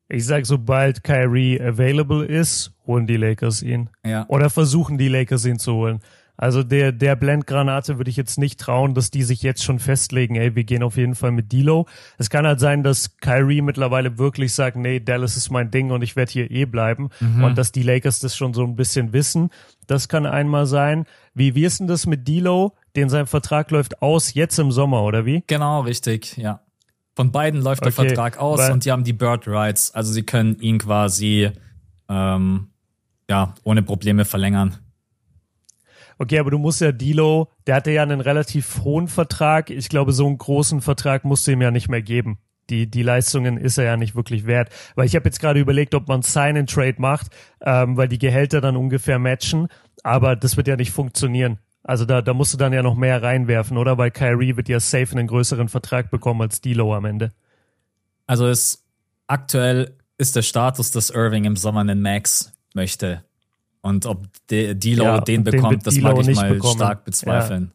Ich 0.08 0.24
sag, 0.26 0.46
sobald 0.46 1.02
Kyrie 1.02 1.60
available 1.60 2.24
ist, 2.24 2.72
holen 2.86 3.08
die 3.08 3.16
Lakers 3.16 3.62
ihn. 3.62 3.90
Ja. 4.06 4.26
Oder 4.28 4.50
versuchen 4.50 4.96
die 4.96 5.08
Lakers 5.08 5.44
ihn 5.44 5.58
zu 5.58 5.72
holen. 5.72 6.00
Also 6.36 6.64
der, 6.64 6.90
der 6.90 7.14
Blendgranate 7.14 7.98
würde 7.98 8.10
ich 8.10 8.16
jetzt 8.16 8.38
nicht 8.38 8.58
trauen, 8.58 8.94
dass 8.94 9.10
die 9.10 9.22
sich 9.22 9.42
jetzt 9.42 9.62
schon 9.62 9.78
festlegen, 9.78 10.34
ey, 10.34 10.56
wir 10.56 10.64
gehen 10.64 10.82
auf 10.82 10.96
jeden 10.96 11.14
Fall 11.14 11.30
mit 11.30 11.52
Dilo. 11.52 11.86
Es 12.18 12.28
kann 12.28 12.46
halt 12.46 12.58
sein, 12.58 12.82
dass 12.82 13.18
Kyrie 13.18 13.62
mittlerweile 13.62 14.18
wirklich 14.18 14.52
sagt, 14.52 14.76
nee, 14.76 14.98
Dallas 14.98 15.36
ist 15.36 15.50
mein 15.50 15.70
Ding 15.70 15.92
und 15.92 16.02
ich 16.02 16.16
werde 16.16 16.32
hier 16.32 16.50
eh 16.50 16.64
bleiben. 16.64 17.10
Mhm. 17.20 17.44
Und 17.44 17.58
dass 17.58 17.70
die 17.70 17.82
Lakers 17.82 18.18
das 18.18 18.36
schon 18.36 18.52
so 18.52 18.64
ein 18.64 18.74
bisschen 18.74 19.12
wissen. 19.12 19.50
Das 19.86 20.08
kann 20.08 20.26
einmal 20.26 20.66
sein. 20.66 21.06
Wie, 21.34 21.54
wie 21.54 21.64
ist 21.64 21.78
denn 21.78 21.86
das 21.86 22.06
mit 22.06 22.26
Dilo? 22.26 22.72
Den 22.96 23.08
sein 23.08 23.26
Vertrag 23.26 23.70
läuft 23.70 24.02
aus 24.02 24.34
jetzt 24.34 24.58
im 24.58 24.72
Sommer, 24.72 25.02
oder 25.02 25.24
wie? 25.24 25.44
Genau, 25.46 25.82
richtig, 25.82 26.36
ja. 26.36 26.60
Von 27.16 27.30
beiden 27.30 27.62
läuft 27.62 27.82
okay, 27.82 27.94
der 27.96 28.06
Vertrag 28.06 28.38
aus 28.38 28.58
weil, 28.58 28.72
und 28.72 28.84
die 28.84 28.90
haben 28.90 29.04
die 29.04 29.12
Bird 29.12 29.46
Rights. 29.46 29.94
Also 29.94 30.12
sie 30.12 30.24
können 30.24 30.58
ihn 30.58 30.78
quasi 30.78 31.50
ähm, 32.08 32.68
ja 33.30 33.54
ohne 33.62 33.82
Probleme 33.82 34.24
verlängern. 34.24 34.78
Okay, 36.18 36.38
aber 36.38 36.50
du 36.50 36.58
musst 36.58 36.80
ja 36.80 36.92
Dilo, 36.92 37.48
der 37.66 37.76
hatte 37.76 37.90
ja 37.90 38.02
einen 38.02 38.20
relativ 38.20 38.80
hohen 38.84 39.08
Vertrag. 39.08 39.70
Ich 39.70 39.88
glaube, 39.88 40.12
so 40.12 40.26
einen 40.26 40.38
großen 40.38 40.80
Vertrag 40.80 41.24
musst 41.24 41.46
du 41.46 41.52
ihm 41.52 41.62
ja 41.62 41.70
nicht 41.70 41.88
mehr 41.88 42.02
geben. 42.02 42.38
Die, 42.70 42.90
die 42.90 43.02
Leistungen 43.02 43.58
ist 43.58 43.78
er 43.78 43.84
ja 43.84 43.96
nicht 43.96 44.16
wirklich 44.16 44.46
wert. 44.46 44.70
Weil 44.94 45.06
ich 45.06 45.14
habe 45.16 45.26
jetzt 45.26 45.40
gerade 45.40 45.60
überlegt, 45.60 45.94
ob 45.94 46.08
man 46.08 46.22
Sign 46.22 46.56
and 46.56 46.70
Trade 46.70 46.96
macht, 46.98 47.26
ähm, 47.60 47.96
weil 47.96 48.08
die 48.08 48.18
Gehälter 48.18 48.60
dann 48.60 48.76
ungefähr 48.76 49.18
matchen. 49.18 49.68
Aber 50.02 50.36
das 50.36 50.56
wird 50.56 50.68
ja 50.68 50.76
nicht 50.76 50.92
funktionieren. 50.92 51.58
Also 51.82 52.06
da, 52.06 52.22
da 52.22 52.32
musst 52.32 52.54
du 52.54 52.58
dann 52.58 52.72
ja 52.72 52.82
noch 52.82 52.94
mehr 52.94 53.22
reinwerfen, 53.22 53.76
oder? 53.76 53.98
Weil 53.98 54.10
Kyrie 54.10 54.56
wird 54.56 54.70
ja 54.70 54.80
safe 54.80 55.12
einen 55.12 55.26
größeren 55.26 55.68
Vertrag 55.68 56.10
bekommen 56.10 56.40
als 56.40 56.62
Dilo 56.62 56.94
am 56.94 57.04
Ende. 57.04 57.32
Also 58.26 58.46
ist 58.46 58.84
aktuell 59.26 59.96
ist 60.16 60.36
der 60.36 60.42
Status, 60.42 60.90
dass 60.90 61.10
Irving 61.10 61.44
im 61.44 61.56
Sommer 61.56 61.80
einen 61.80 62.00
Max 62.00 62.52
möchte. 62.74 63.24
Und 63.84 64.06
ob 64.06 64.26
Dilo 64.48 65.04
ja, 65.04 65.20
den 65.20 65.44
bekommt, 65.44 65.86
das 65.86 65.98
mag 65.98 66.18
ich 66.18 66.34
mal 66.34 66.54
bekommen. 66.54 66.74
stark 66.74 67.04
bezweifeln. 67.04 67.70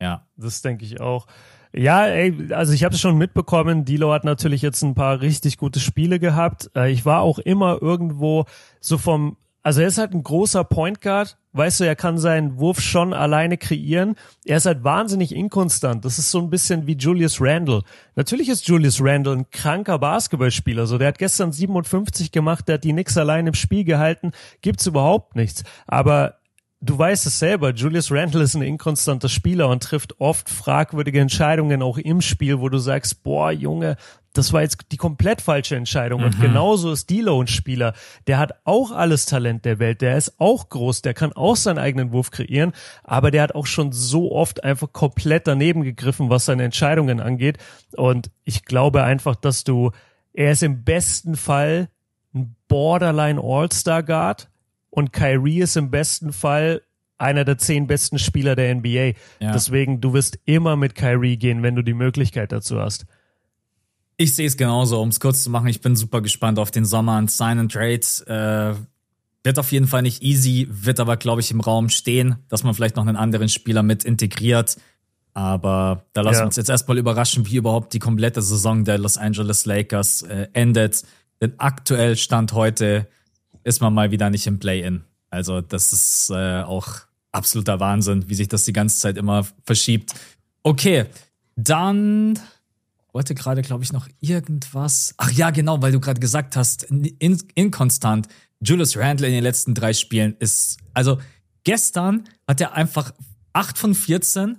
Ja. 0.00 0.06
ja. 0.06 0.26
Das 0.38 0.62
denke 0.62 0.86
ich 0.86 1.02
auch. 1.02 1.26
Ja, 1.74 2.06
ey, 2.06 2.50
also 2.54 2.72
ich 2.72 2.82
habe 2.82 2.94
es 2.94 3.00
schon 3.02 3.18
mitbekommen. 3.18 3.84
Dilo 3.84 4.10
hat 4.10 4.24
natürlich 4.24 4.62
jetzt 4.62 4.82
ein 4.82 4.94
paar 4.94 5.20
richtig 5.20 5.58
gute 5.58 5.80
Spiele 5.80 6.18
gehabt. 6.18 6.70
Äh, 6.74 6.92
ich 6.92 7.04
war 7.04 7.20
auch 7.20 7.38
immer 7.38 7.82
irgendwo 7.82 8.46
so 8.80 8.96
vom 8.96 9.36
also 9.62 9.80
er 9.80 9.88
ist 9.88 9.98
halt 9.98 10.14
ein 10.14 10.22
großer 10.22 10.64
Point 10.64 11.00
Guard. 11.00 11.36
Weißt 11.52 11.80
du, 11.80 11.84
er 11.84 11.96
kann 11.96 12.18
seinen 12.18 12.58
Wurf 12.58 12.80
schon 12.80 13.12
alleine 13.12 13.56
kreieren. 13.56 14.14
Er 14.44 14.58
ist 14.58 14.66
halt 14.66 14.84
wahnsinnig 14.84 15.34
inkonstant. 15.34 16.04
Das 16.04 16.18
ist 16.18 16.30
so 16.30 16.38
ein 16.38 16.50
bisschen 16.50 16.86
wie 16.86 16.96
Julius 16.96 17.40
Randle. 17.40 17.82
Natürlich 18.14 18.48
ist 18.48 18.68
Julius 18.68 19.00
Randle 19.02 19.32
ein 19.32 19.50
kranker 19.50 19.98
Basketballspieler. 19.98 20.86
So, 20.86 20.98
der 20.98 21.08
hat 21.08 21.18
gestern 21.18 21.52
57 21.52 22.30
gemacht, 22.30 22.68
der 22.68 22.74
hat 22.74 22.84
die 22.84 22.92
Knicks 22.92 23.16
allein 23.16 23.46
im 23.46 23.54
Spiel 23.54 23.84
gehalten. 23.84 24.32
Gibt's 24.62 24.86
überhaupt 24.86 25.36
nichts. 25.36 25.64
Aber 25.86 26.37
du 26.80 26.98
weißt 26.98 27.26
es 27.26 27.38
selber, 27.38 27.72
Julius 27.74 28.10
Randle 28.12 28.42
ist 28.42 28.54
ein 28.54 28.62
inkonstanter 28.62 29.28
Spieler 29.28 29.68
und 29.68 29.82
trifft 29.82 30.20
oft 30.20 30.48
fragwürdige 30.48 31.20
Entscheidungen 31.20 31.82
auch 31.82 31.98
im 31.98 32.20
Spiel, 32.20 32.60
wo 32.60 32.68
du 32.68 32.78
sagst, 32.78 33.22
boah, 33.22 33.50
Junge, 33.50 33.96
das 34.32 34.52
war 34.52 34.62
jetzt 34.62 34.78
die 34.92 34.96
komplett 34.96 35.40
falsche 35.40 35.74
Entscheidung. 35.74 36.20
Mhm. 36.20 36.26
Und 36.26 36.40
genauso 36.40 36.92
ist 36.92 37.10
Dilo 37.10 37.42
ein 37.42 37.48
Spieler. 37.48 37.94
Der 38.26 38.38
hat 38.38 38.52
auch 38.64 38.92
alles 38.92 39.26
Talent 39.26 39.64
der 39.64 39.80
Welt. 39.80 40.00
Der 40.00 40.16
ist 40.16 40.38
auch 40.38 40.68
groß. 40.68 41.02
Der 41.02 41.14
kann 41.14 41.32
auch 41.32 41.56
seinen 41.56 41.78
eigenen 41.78 42.12
Wurf 42.12 42.30
kreieren. 42.30 42.72
Aber 43.02 43.30
der 43.30 43.42
hat 43.42 43.54
auch 43.54 43.66
schon 43.66 43.90
so 43.90 44.30
oft 44.30 44.62
einfach 44.62 44.92
komplett 44.92 45.48
daneben 45.48 45.82
gegriffen, 45.82 46.30
was 46.30 46.44
seine 46.44 46.62
Entscheidungen 46.62 47.20
angeht. 47.20 47.58
Und 47.96 48.30
ich 48.44 48.64
glaube 48.64 49.02
einfach, 49.02 49.34
dass 49.34 49.64
du, 49.64 49.90
er 50.32 50.52
ist 50.52 50.62
im 50.62 50.84
besten 50.84 51.34
Fall 51.36 51.88
ein 52.32 52.54
Borderline 52.68 53.40
All-Star 53.42 54.04
Guard 54.04 54.48
und 54.98 55.12
Kyrie 55.12 55.60
ist 55.60 55.76
im 55.76 55.92
besten 55.92 56.32
Fall 56.32 56.82
einer 57.18 57.44
der 57.44 57.56
zehn 57.56 57.86
besten 57.86 58.18
Spieler 58.18 58.56
der 58.56 58.74
NBA. 58.74 59.12
Ja. 59.38 59.52
Deswegen, 59.52 60.00
du 60.00 60.12
wirst 60.12 60.40
immer 60.44 60.74
mit 60.74 60.96
Kyrie 60.96 61.36
gehen, 61.36 61.62
wenn 61.62 61.76
du 61.76 61.82
die 61.82 61.94
Möglichkeit 61.94 62.50
dazu 62.50 62.80
hast. 62.80 63.06
Ich 64.16 64.34
sehe 64.34 64.48
es 64.48 64.56
genauso, 64.56 65.00
um 65.00 65.10
es 65.10 65.20
kurz 65.20 65.44
zu 65.44 65.50
machen. 65.50 65.68
Ich 65.68 65.80
bin 65.80 65.94
super 65.94 66.20
gespannt 66.20 66.58
auf 66.58 66.72
den 66.72 66.84
Sommer 66.84 67.16
und 67.18 67.30
Sign 67.30 67.60
and 67.60 67.72
Trade. 67.72 68.00
Äh, 68.26 68.74
wird 69.44 69.60
auf 69.60 69.70
jeden 69.70 69.86
Fall 69.86 70.02
nicht 70.02 70.20
easy, 70.24 70.66
wird 70.68 70.98
aber, 70.98 71.16
glaube 71.16 71.42
ich, 71.42 71.52
im 71.52 71.60
Raum 71.60 71.90
stehen, 71.90 72.34
dass 72.48 72.64
man 72.64 72.74
vielleicht 72.74 72.96
noch 72.96 73.06
einen 73.06 73.16
anderen 73.16 73.48
Spieler 73.48 73.84
mit 73.84 74.04
integriert. 74.04 74.78
Aber 75.32 76.06
da 76.12 76.22
lassen 76.22 76.40
wir 76.40 76.46
uns 76.46 76.56
jetzt 76.56 76.70
erstmal 76.70 76.98
überraschen, 76.98 77.46
wie 77.46 77.56
überhaupt 77.56 77.94
die 77.94 78.00
komplette 78.00 78.42
Saison 78.42 78.84
der 78.84 78.98
Los 78.98 79.16
Angeles 79.16 79.64
Lakers 79.64 80.22
äh, 80.22 80.48
endet. 80.54 81.04
Denn 81.40 81.54
aktuell 81.58 82.16
Stand 82.16 82.52
heute 82.52 83.06
ist 83.68 83.80
man 83.80 83.94
mal 83.94 84.10
wieder 84.10 84.30
nicht 84.30 84.46
im 84.46 84.58
Play-In. 84.58 85.04
Also 85.30 85.60
das 85.60 85.92
ist 85.92 86.30
äh, 86.30 86.62
auch 86.62 86.88
absoluter 87.32 87.78
Wahnsinn, 87.80 88.28
wie 88.28 88.34
sich 88.34 88.48
das 88.48 88.64
die 88.64 88.72
ganze 88.72 88.98
Zeit 88.98 89.16
immer 89.16 89.46
verschiebt. 89.64 90.14
Okay, 90.62 91.06
dann 91.56 92.38
wollte 93.12 93.34
gerade, 93.34 93.62
glaube 93.62 93.84
ich, 93.84 93.92
noch 93.92 94.08
irgendwas. 94.20 95.14
Ach 95.18 95.30
ja, 95.30 95.50
genau, 95.50 95.82
weil 95.82 95.92
du 95.92 96.00
gerade 96.00 96.20
gesagt 96.20 96.56
hast, 96.56 96.84
in, 96.84 97.38
inkonstant. 97.54 98.28
Julius 98.60 98.96
Randle 98.96 99.26
in 99.26 99.34
den 99.34 99.42
letzten 99.42 99.74
drei 99.74 99.92
Spielen 99.92 100.34
ist, 100.40 100.78
also 100.94 101.18
gestern 101.64 102.24
hat 102.46 102.60
er 102.60 102.72
einfach 102.72 103.12
8 103.52 103.78
von 103.78 103.94
14 103.94 104.58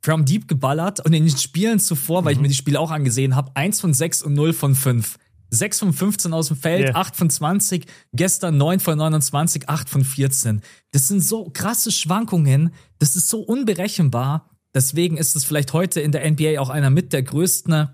from 0.00 0.24
deep 0.24 0.48
geballert 0.48 1.04
und 1.04 1.12
in 1.12 1.26
den 1.26 1.36
Spielen 1.36 1.78
zuvor, 1.78 2.24
weil 2.24 2.32
ich 2.32 2.40
mir 2.40 2.48
die 2.48 2.54
Spiele 2.54 2.80
auch 2.80 2.90
angesehen 2.90 3.36
habe, 3.36 3.50
1 3.54 3.80
von 3.80 3.92
6 3.92 4.22
und 4.22 4.34
0 4.34 4.52
von 4.52 4.74
5. 4.74 5.18
6 5.50 5.78
von 5.78 5.92
15 5.92 6.32
aus 6.32 6.48
dem 6.48 6.56
Feld, 6.56 6.88
Yeah. 6.88 6.96
8 6.96 7.16
von 7.16 7.30
20, 7.30 7.86
gestern 8.12 8.56
9 8.56 8.80
von 8.80 8.98
29, 8.98 9.68
8 9.68 9.88
von 9.88 10.04
14. 10.04 10.60
Das 10.92 11.08
sind 11.08 11.20
so 11.20 11.50
krasse 11.52 11.92
Schwankungen, 11.92 12.72
das 12.98 13.16
ist 13.16 13.28
so 13.28 13.40
unberechenbar. 13.40 14.50
Deswegen 14.74 15.16
ist 15.16 15.36
es 15.36 15.44
vielleicht 15.44 15.72
heute 15.72 16.00
in 16.00 16.12
der 16.12 16.30
NBA 16.30 16.60
auch 16.60 16.68
einer 16.68 16.90
mit 16.90 17.12
der 17.12 17.22
größten 17.22 17.88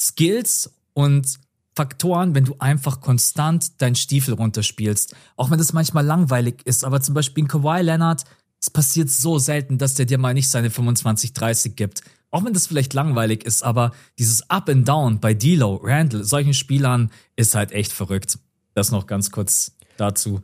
Skills 0.00 0.74
und 0.92 1.38
Faktoren, 1.76 2.34
wenn 2.34 2.44
du 2.44 2.56
einfach 2.58 3.00
konstant 3.00 3.80
deinen 3.82 3.96
Stiefel 3.96 4.34
runterspielst. 4.34 5.16
Auch 5.36 5.50
wenn 5.50 5.58
das 5.58 5.72
manchmal 5.72 6.04
langweilig 6.04 6.60
ist, 6.64 6.84
aber 6.84 7.00
zum 7.00 7.14
Beispiel 7.14 7.44
ein 7.44 7.48
Kawhi 7.48 7.82
Leonard, 7.82 8.24
es 8.60 8.70
passiert 8.70 9.10
so 9.10 9.38
selten, 9.38 9.78
dass 9.78 9.94
der 9.94 10.06
dir 10.06 10.18
mal 10.18 10.34
nicht 10.34 10.48
seine 10.48 10.70
25, 10.70 11.32
30 11.32 11.76
gibt. 11.76 12.02
Auch 12.34 12.44
wenn 12.44 12.52
das 12.52 12.66
vielleicht 12.66 12.94
langweilig 12.94 13.44
ist, 13.44 13.62
aber 13.62 13.92
dieses 14.18 14.50
Up 14.50 14.68
and 14.68 14.88
Down 14.88 15.20
bei 15.20 15.34
D'Lo, 15.34 15.78
Randall, 15.80 16.24
solchen 16.24 16.52
Spielern 16.52 17.12
ist 17.36 17.54
halt 17.54 17.70
echt 17.70 17.92
verrückt. 17.92 18.40
Das 18.74 18.90
noch 18.90 19.06
ganz 19.06 19.30
kurz 19.30 19.76
dazu. 19.98 20.42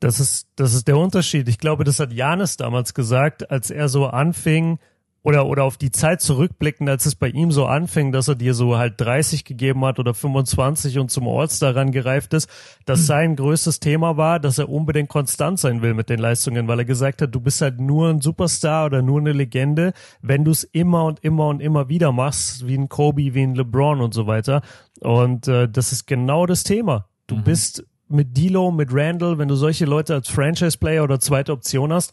Das 0.00 0.20
ist, 0.20 0.48
das 0.56 0.74
ist 0.74 0.86
der 0.86 0.98
Unterschied. 0.98 1.48
Ich 1.48 1.56
glaube, 1.56 1.84
das 1.84 1.98
hat 1.98 2.12
Janis 2.12 2.58
damals 2.58 2.92
gesagt, 2.92 3.50
als 3.50 3.70
er 3.70 3.88
so 3.88 4.06
anfing 4.06 4.80
oder, 5.22 5.46
oder 5.46 5.64
auf 5.64 5.76
die 5.76 5.90
Zeit 5.90 6.20
zurückblickend, 6.20 6.88
als 6.88 7.04
es 7.04 7.14
bei 7.14 7.28
ihm 7.28 7.50
so 7.50 7.66
anfing, 7.66 8.12
dass 8.12 8.28
er 8.28 8.36
dir 8.36 8.54
so 8.54 8.78
halt 8.78 9.00
30 9.00 9.44
gegeben 9.44 9.84
hat 9.84 9.98
oder 9.98 10.14
25 10.14 10.98
und 10.98 11.10
zum 11.10 11.26
All-Star 11.26 11.74
rangereift 11.74 12.32
ist, 12.34 12.48
dass 12.86 13.06
sein 13.06 13.36
größtes 13.36 13.80
Thema 13.80 14.16
war, 14.16 14.38
dass 14.40 14.58
er 14.58 14.68
unbedingt 14.68 15.08
konstant 15.08 15.58
sein 15.58 15.82
will 15.82 15.94
mit 15.94 16.08
den 16.08 16.20
Leistungen, 16.20 16.68
weil 16.68 16.78
er 16.78 16.84
gesagt 16.84 17.20
hat, 17.20 17.34
du 17.34 17.40
bist 17.40 17.60
halt 17.60 17.80
nur 17.80 18.08
ein 18.08 18.20
Superstar 18.20 18.86
oder 18.86 19.02
nur 19.02 19.20
eine 19.20 19.32
Legende, 19.32 19.92
wenn 20.22 20.44
du 20.44 20.52
es 20.52 20.64
immer 20.64 21.04
und 21.04 21.22
immer 21.24 21.48
und 21.48 21.60
immer 21.60 21.88
wieder 21.88 22.12
machst, 22.12 22.66
wie 22.66 22.76
ein 22.76 22.88
Kobe, 22.88 23.34
wie 23.34 23.42
ein 23.42 23.54
LeBron 23.54 24.00
und 24.00 24.14
so 24.14 24.26
weiter. 24.26 24.62
Und 25.00 25.48
äh, 25.48 25.68
das 25.68 25.92
ist 25.92 26.06
genau 26.06 26.46
das 26.46 26.62
Thema. 26.62 27.06
Du 27.26 27.42
bist 27.42 27.84
mit 28.08 28.36
Dilo, 28.36 28.70
mit 28.70 28.88
Randall, 28.92 29.38
wenn 29.38 29.48
du 29.48 29.54
solche 29.54 29.84
Leute 29.84 30.14
als 30.14 30.28
Franchise-Player 30.28 31.04
oder 31.04 31.20
zweite 31.20 31.52
Option 31.52 31.92
hast, 31.92 32.12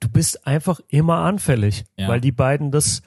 du 0.00 0.08
bist 0.08 0.46
einfach 0.46 0.80
immer 0.88 1.18
anfällig, 1.18 1.84
Ja. 1.96 2.08
weil 2.08 2.20
die 2.20 2.32
beiden 2.32 2.70
das 2.70 3.02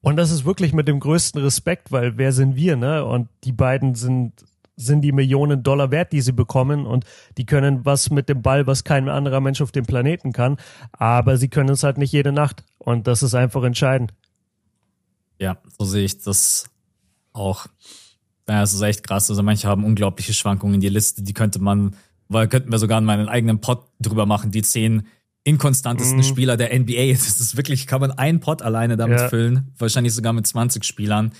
und 0.00 0.16
das 0.16 0.30
ist 0.30 0.44
wirklich 0.44 0.72
mit 0.72 0.86
dem 0.86 1.00
größten 1.00 1.42
Respekt, 1.42 1.90
weil 1.90 2.16
wer 2.18 2.32
sind 2.32 2.54
wir, 2.54 2.76
ne? 2.76 3.04
Und 3.04 3.28
die 3.44 3.52
beiden 3.52 3.94
sind 3.94 4.32
sind 4.80 5.00
die 5.00 5.10
Millionen 5.10 5.64
Dollar 5.64 5.90
wert, 5.90 6.12
die 6.12 6.20
sie 6.20 6.30
bekommen 6.30 6.86
und 6.86 7.04
die 7.36 7.44
können 7.46 7.84
was 7.84 8.10
mit 8.10 8.28
dem 8.28 8.42
Ball, 8.42 8.68
was 8.68 8.84
kein 8.84 9.08
anderer 9.08 9.40
Mensch 9.40 9.60
auf 9.60 9.72
dem 9.72 9.84
Planeten 9.84 10.32
kann, 10.32 10.56
aber 10.92 11.36
sie 11.36 11.48
können 11.48 11.70
es 11.70 11.82
halt 11.82 11.98
nicht 11.98 12.12
jede 12.12 12.30
Nacht 12.30 12.62
und 12.78 13.08
das 13.08 13.24
ist 13.24 13.34
einfach 13.34 13.64
entscheidend. 13.64 14.14
Ja, 15.40 15.58
so 15.78 15.84
sehe 15.84 16.04
ich 16.04 16.22
das 16.22 16.66
auch. 17.32 17.66
Ja, 18.48 18.62
es 18.62 18.72
ist 18.72 18.80
echt 18.82 19.02
krass. 19.04 19.28
Also 19.30 19.42
manche 19.42 19.66
haben 19.68 19.84
unglaubliche 19.84 20.32
Schwankungen. 20.32 20.80
Die 20.80 20.88
Liste, 20.88 21.22
die 21.22 21.34
könnte 21.34 21.58
man, 21.58 21.96
weil 22.28 22.46
könnten 22.48 22.70
wir 22.70 22.78
sogar 22.78 22.98
in 22.98 23.04
meinen 23.04 23.28
eigenen 23.28 23.60
Pod 23.60 23.82
drüber 24.00 24.26
machen, 24.26 24.52
die 24.52 24.62
zehn 24.62 25.06
inkonstantesten 25.48 26.22
Spieler 26.22 26.56
der 26.56 26.78
NBA. 26.78 27.08
Das 27.12 27.40
ist 27.40 27.56
wirklich, 27.56 27.86
kann 27.86 28.00
man 28.00 28.12
einen 28.12 28.40
Pod 28.40 28.62
alleine 28.62 28.96
damit 28.96 29.18
Ja. 29.18 29.28
füllen. 29.28 29.72
Wahrscheinlich 29.78 30.14
sogar 30.14 30.32
mit 30.32 30.46
20 30.46 30.84
Spielern. 30.84 31.32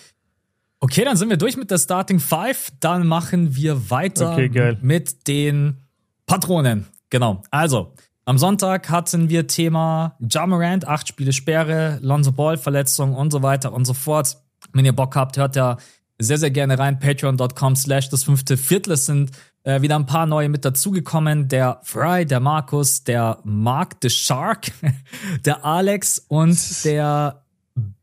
Okay, 0.80 1.04
dann 1.04 1.16
sind 1.16 1.28
wir 1.28 1.36
durch 1.36 1.56
mit 1.56 1.70
der 1.70 1.78
Starting 1.78 2.20
Five. 2.20 2.70
Dann 2.80 3.06
machen 3.06 3.54
wir 3.56 3.90
weiter 3.90 4.32
Okay, 4.32 4.76
mit 4.80 5.26
den 5.28 5.78
Patronen. 6.26 6.86
Genau. 7.10 7.42
Also, 7.50 7.94
am 8.24 8.38
Sonntag 8.38 8.90
hatten 8.90 9.28
wir 9.28 9.46
Thema 9.46 10.16
Jamarant, 10.20 10.86
acht 10.86 11.08
Spiele 11.08 11.32
Sperre, 11.32 11.98
Lonzo 12.02 12.32
Ball 12.32 12.58
Verletzung 12.58 13.14
und 13.14 13.30
so 13.32 13.42
weiter 13.42 13.72
und 13.72 13.86
so 13.86 13.94
fort. 13.94 14.36
Wenn 14.72 14.84
ihr 14.84 14.92
Bock 14.92 15.16
habt, 15.16 15.36
hört 15.36 15.56
ja 15.56 15.78
sehr, 16.18 16.36
sehr 16.38 16.50
gerne 16.50 16.78
rein. 16.78 16.98
Patreon.com 16.98 17.74
slash 17.76 18.08
das 18.10 18.24
fünfte 18.24 18.56
Viertel. 18.56 18.92
Es 18.92 19.06
sind 19.06 19.30
äh, 19.68 19.82
wieder 19.82 19.96
ein 19.96 20.06
paar 20.06 20.24
neue 20.24 20.48
mit 20.48 20.64
dazugekommen. 20.64 21.48
Der 21.48 21.80
Fry, 21.82 22.24
der 22.24 22.40
Markus, 22.40 23.04
der 23.04 23.38
Mark, 23.44 23.96
the 24.02 24.08
Shark, 24.08 24.72
der 25.44 25.64
Alex 25.64 26.24
und 26.26 26.58
der 26.84 27.42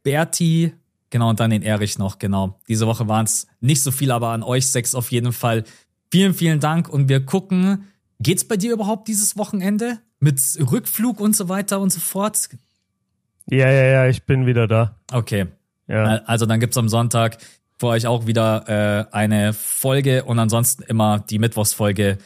Berti. 0.03 0.73
Genau, 1.09 1.29
und 1.29 1.39
dann 1.39 1.49
den 1.49 1.63
Erich 1.63 1.97
noch, 1.97 2.19
genau. 2.19 2.59
Diese 2.67 2.85
Woche 2.85 3.07
waren 3.07 3.25
es 3.25 3.47
nicht 3.61 3.81
so 3.81 3.91
viel, 3.91 4.11
aber 4.11 4.29
an 4.29 4.43
euch 4.43 4.67
sechs 4.67 4.93
auf 4.93 5.11
jeden 5.11 5.33
Fall. 5.33 5.63
Vielen, 6.11 6.35
vielen 6.35 6.59
Dank 6.59 6.87
und 6.87 7.09
wir 7.09 7.25
gucken, 7.25 7.87
geht's 8.19 8.47
bei 8.47 8.57
dir 8.57 8.71
überhaupt 8.71 9.07
dieses 9.07 9.35
Wochenende? 9.35 9.99
Mit 10.19 10.41
Rückflug 10.59 11.19
und 11.19 11.35
so 11.35 11.49
weiter 11.49 11.79
und 11.79 11.91
so 11.91 11.99
fort? 11.99 12.47
Ja, 13.49 13.69
ja, 13.71 13.85
ja, 13.85 14.07
ich 14.07 14.23
bin 14.25 14.45
wieder 14.45 14.67
da. 14.67 14.99
Okay. 15.11 15.47
Ja. 15.87 16.21
Also 16.25 16.45
dann 16.45 16.59
gibt's 16.59 16.77
am 16.77 16.89
Sonntag 16.89 17.37
für 17.77 17.87
euch 17.87 18.07
auch 18.07 18.25
wieder 18.25 19.09
äh, 19.09 19.15
eine 19.15 19.53
Folge 19.53 20.23
und 20.23 20.39
ansonsten 20.39 20.83
immer 20.83 21.19
die 21.19 21.39
Mittwochsfolge 21.39 22.17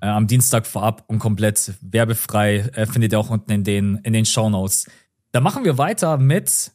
äh, 0.00 0.06
am 0.06 0.26
Dienstag 0.26 0.66
vorab 0.66 1.04
und 1.08 1.18
komplett 1.18 1.74
werbefrei 1.80 2.58
äh, 2.74 2.86
findet 2.86 3.12
ihr 3.12 3.18
auch 3.18 3.30
unten 3.30 3.50
in 3.50 3.64
den 3.64 3.96
in 4.04 4.12
den 4.12 4.24
Shownotes. 4.24 4.88
Da 5.32 5.40
machen 5.40 5.64
wir 5.64 5.78
weiter 5.78 6.16
mit 6.16 6.72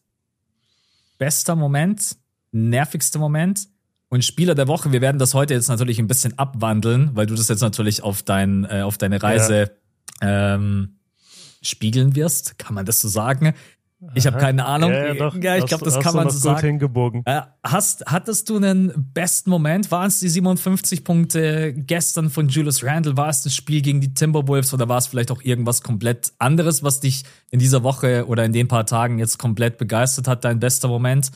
bester 1.17 1.55
Moment, 1.55 2.17
nervigster 2.51 3.19
Moment 3.19 3.67
und 4.09 4.25
Spieler 4.25 4.55
der 4.55 4.67
Woche. 4.67 4.91
Wir 4.91 5.01
werden 5.01 5.19
das 5.19 5.33
heute 5.33 5.53
jetzt 5.53 5.69
natürlich 5.69 5.99
ein 5.99 6.07
bisschen 6.07 6.37
abwandeln, 6.37 7.11
weil 7.13 7.25
du 7.25 7.35
das 7.35 7.47
jetzt 7.47 7.61
natürlich 7.61 8.03
auf 8.03 8.23
dein 8.23 8.65
äh, 8.65 8.81
auf 8.81 8.97
deine 8.97 9.23
Reise 9.23 9.77
ähm, 10.21 10.99
spiegeln 11.61 12.15
wirst. 12.15 12.59
Kann 12.59 12.75
man 12.75 12.85
das 12.85 12.99
so 12.99 13.07
sagen? 13.07 13.53
Ich 14.15 14.27
habe 14.27 14.37
keine 14.37 14.65
Ahnung. 14.65 14.91
Ja, 14.91 15.07
ja, 15.07 15.13
doch. 15.13 15.35
ja 15.35 15.57
ich 15.57 15.65
glaube, 15.65 15.85
das 15.85 15.95
hast 15.95 16.03
kann 16.03 16.15
man 16.15 16.29
so 16.29 16.35
gut 16.35 16.57
sagen. 16.57 16.67
hingebogen. 16.67 17.23
Äh, 17.25 17.41
hast, 17.63 18.05
hattest 18.05 18.49
du 18.49 18.57
einen 18.57 19.11
besten 19.13 19.49
Moment? 19.49 19.91
Waren 19.91 20.07
es 20.07 20.19
die 20.19 20.29
57 20.29 21.03
Punkte 21.03 21.73
gestern 21.73 22.29
von 22.29 22.49
Julius 22.49 22.83
Randle? 22.83 23.17
War 23.17 23.29
es 23.29 23.43
das 23.43 23.55
Spiel 23.55 23.81
gegen 23.81 24.01
die 24.01 24.13
Timberwolves 24.13 24.73
oder 24.73 24.89
war 24.89 24.97
es 24.97 25.07
vielleicht 25.07 25.31
auch 25.31 25.41
irgendwas 25.41 25.81
komplett 25.81 26.33
anderes, 26.39 26.83
was 26.83 26.99
dich 26.99 27.23
in 27.51 27.59
dieser 27.59 27.83
Woche 27.83 28.27
oder 28.27 28.45
in 28.45 28.53
den 28.53 28.67
paar 28.67 28.85
Tagen 28.85 29.19
jetzt 29.19 29.39
komplett 29.39 29.77
begeistert 29.77 30.27
hat? 30.27 30.43
Dein 30.43 30.59
bester 30.59 30.87
Moment? 30.87 31.31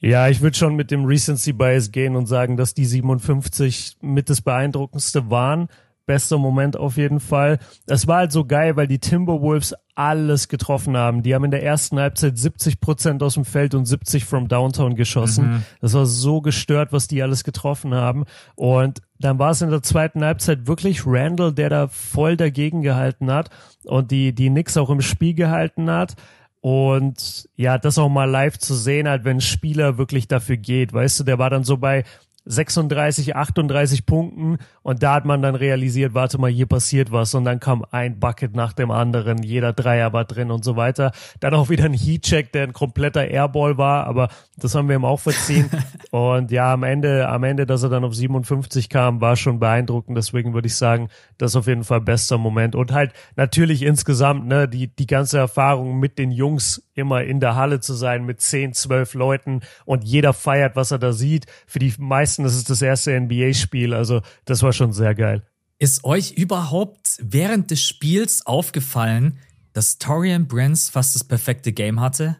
Ja, 0.00 0.28
ich 0.28 0.42
würde 0.42 0.56
schon 0.56 0.76
mit 0.76 0.90
dem 0.90 1.06
Recency 1.06 1.52
Bias 1.52 1.90
gehen 1.90 2.14
und 2.14 2.26
sagen, 2.26 2.56
dass 2.58 2.74
die 2.74 2.84
57 2.84 3.96
mit 4.02 4.28
das 4.28 4.42
beeindruckendste 4.42 5.30
waren. 5.30 5.68
Bester 6.04 6.36
Moment 6.36 6.76
auf 6.76 6.98
jeden 6.98 7.20
Fall. 7.20 7.58
Es 7.86 8.06
war 8.06 8.18
halt 8.18 8.32
so 8.32 8.44
geil, 8.44 8.76
weil 8.76 8.86
die 8.86 8.98
Timberwolves 8.98 9.74
alles 9.94 10.48
getroffen 10.48 10.96
haben. 10.96 11.22
Die 11.22 11.34
haben 11.34 11.44
in 11.44 11.50
der 11.50 11.62
ersten 11.62 11.98
Halbzeit 11.98 12.36
70 12.36 12.80
Prozent 12.80 13.22
aus 13.22 13.34
dem 13.34 13.44
Feld 13.44 13.74
und 13.74 13.86
70 13.86 14.24
from 14.24 14.48
Downtown 14.48 14.96
geschossen. 14.96 15.64
Das 15.80 15.94
war 15.94 16.06
so 16.06 16.40
gestört, 16.40 16.92
was 16.92 17.06
die 17.06 17.22
alles 17.22 17.44
getroffen 17.44 17.94
haben. 17.94 18.24
Und 18.56 19.02
dann 19.18 19.38
war 19.38 19.50
es 19.50 19.62
in 19.62 19.70
der 19.70 19.82
zweiten 19.82 20.24
Halbzeit 20.24 20.66
wirklich 20.66 21.06
Randall, 21.06 21.52
der 21.52 21.70
da 21.70 21.88
voll 21.88 22.36
dagegen 22.36 22.82
gehalten 22.82 23.30
hat 23.30 23.50
und 23.84 24.10
die, 24.10 24.34
die 24.34 24.48
Knicks 24.48 24.76
auch 24.76 24.90
im 24.90 25.00
Spiel 25.00 25.34
gehalten 25.34 25.88
hat. 25.90 26.16
Und 26.60 27.48
ja, 27.56 27.76
das 27.76 27.98
auch 27.98 28.08
mal 28.08 28.28
live 28.28 28.58
zu 28.58 28.74
sehen, 28.74 29.06
halt, 29.06 29.24
wenn 29.24 29.36
ein 29.36 29.42
Spieler 29.42 29.98
wirklich 29.98 30.28
dafür 30.28 30.56
geht. 30.56 30.92
Weißt 30.92 31.20
du, 31.20 31.24
der 31.24 31.38
war 31.38 31.50
dann 31.50 31.62
so 31.62 31.76
bei 31.76 32.04
36, 32.46 33.36
38 33.36 34.06
Punkten 34.06 34.58
und 34.82 35.02
da 35.02 35.14
hat 35.14 35.24
man 35.24 35.40
dann 35.42 35.54
realisiert, 35.54 36.14
warte 36.14 36.38
mal, 36.38 36.50
hier 36.50 36.66
passiert 36.66 37.10
was 37.10 37.34
und 37.34 37.44
dann 37.44 37.60
kam 37.60 37.84
ein 37.90 38.18
Bucket 38.20 38.54
nach 38.54 38.72
dem 38.72 38.90
anderen, 38.90 39.42
jeder 39.42 39.72
Dreier 39.72 40.12
war 40.12 40.24
drin 40.24 40.50
und 40.50 40.64
so 40.64 40.76
weiter. 40.76 41.12
Dann 41.40 41.54
auch 41.54 41.70
wieder 41.70 41.84
ein 41.84 41.94
Heatcheck, 41.94 42.52
der 42.52 42.64
ein 42.64 42.72
kompletter 42.72 43.26
Airball 43.26 43.78
war, 43.78 44.06
aber 44.06 44.28
das 44.56 44.74
haben 44.74 44.88
wir 44.88 44.96
ihm 44.96 45.04
auch 45.04 45.20
verziehen. 45.20 45.70
und 46.10 46.50
ja, 46.50 46.72
am 46.72 46.82
Ende, 46.82 47.28
am 47.28 47.44
Ende, 47.44 47.66
dass 47.66 47.82
er 47.82 47.88
dann 47.88 48.04
auf 48.04 48.14
57 48.14 48.88
kam, 48.88 49.20
war 49.20 49.36
schon 49.36 49.58
beeindruckend. 49.58 50.16
Deswegen 50.16 50.54
würde 50.54 50.66
ich 50.66 50.76
sagen, 50.76 51.08
das 51.38 51.52
ist 51.52 51.56
auf 51.56 51.66
jeden 51.66 51.84
Fall 51.84 52.00
bester 52.00 52.38
Moment. 52.38 52.74
Und 52.74 52.92
halt 52.92 53.12
natürlich 53.36 53.82
insgesamt, 53.82 54.46
ne, 54.46 54.68
die, 54.68 54.88
die 54.88 55.06
ganze 55.06 55.38
Erfahrung 55.38 55.98
mit 55.98 56.18
den 56.18 56.30
Jungs 56.30 56.82
immer 56.94 57.24
in 57.24 57.40
der 57.40 57.56
Halle 57.56 57.80
zu 57.80 57.94
sein 57.94 58.24
mit 58.24 58.40
10, 58.40 58.72
12 58.72 59.14
Leuten 59.14 59.60
und 59.84 60.04
jeder 60.04 60.32
feiert, 60.32 60.76
was 60.76 60.90
er 60.90 60.98
da 60.98 61.12
sieht. 61.12 61.46
Für 61.66 61.78
die 61.78 61.92
meisten 61.98 62.33
ist 62.42 62.54
es 62.54 62.64
das 62.64 62.82
erste 62.82 63.18
NBA-Spiel. 63.20 63.94
Also 63.94 64.22
das 64.44 64.62
war 64.62 64.72
schon 64.72 64.92
sehr 64.92 65.14
geil. 65.14 65.42
Ist 65.78 66.04
euch 66.04 66.32
überhaupt 66.32 67.18
während 67.20 67.70
des 67.70 67.82
Spiels 67.82 68.46
aufgefallen, 68.46 69.38
dass 69.72 69.98
Torian 69.98 70.46
Brens 70.46 70.88
fast 70.88 71.14
das 71.14 71.24
perfekte 71.24 71.72
Game 71.72 72.00
hatte? 72.00 72.38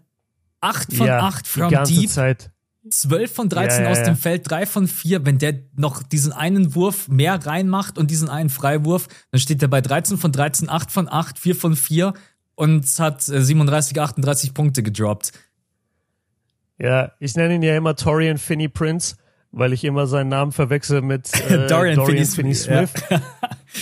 Acht 0.61 0.95
von 0.95 1.07
ja, 1.07 1.21
acht 1.21 1.47
from 1.47 1.69
die 1.69 1.75
ganze 1.75 1.93
deep. 1.93 2.11
Zeit. 2.11 2.51
12 2.89 3.33
von 3.33 3.49
13 3.49 3.83
Ja, 3.83 3.85
ja, 3.85 3.93
aus 3.93 4.03
dem 4.03 4.16
Feld, 4.16 4.49
3 4.49 4.66
von 4.66 4.89
4. 4.89 5.25
Wenn 5.25 5.39
der 5.39 5.61
noch 5.75 6.03
diesen 6.03 6.33
einen 6.33 6.75
Wurf 6.75 7.09
mehr 7.09 7.35
reinmacht 7.47 7.99
und 7.99 8.11
diesen 8.11 8.29
einen 8.29 8.51
Freiwurf, 8.51 9.09
dann 9.31 9.41
steht 9.41 9.62
er 9.62 9.69
bei 9.69 9.81
13 9.81 10.19
von 10.19 10.33
13, 10.33 10.69
8 10.69 10.91
von 10.91 11.09
8, 11.09 11.39
4 11.39 11.57
von 11.57 11.77
4 11.77 12.14
und 12.55 12.87
hat 12.99 13.29
äh, 13.29 13.43
37, 13.43 14.01
38 14.01 14.55
Punkte 14.55 14.83
gedroppt. 14.83 15.33
Ja, 16.79 17.12
ich 17.21 17.37
nenne 17.37 17.55
ihn 17.55 17.62
ja 17.62 17.77
immer 17.77 17.97
Torian 17.97 18.39
Finney 18.39 18.69
Prince, 18.69 19.16
weil 19.57 19.73
ich 19.73 19.85
immer 19.85 20.07
seinen 20.07 20.29
Namen 20.29 20.53
verwechsel 20.53 21.01
mit 21.03 21.33
äh, 21.51 21.67
Dorian 21.67 21.97
Dorian, 21.97 22.25
Finney- 22.25 22.55
Finney-Smith. 22.55 22.93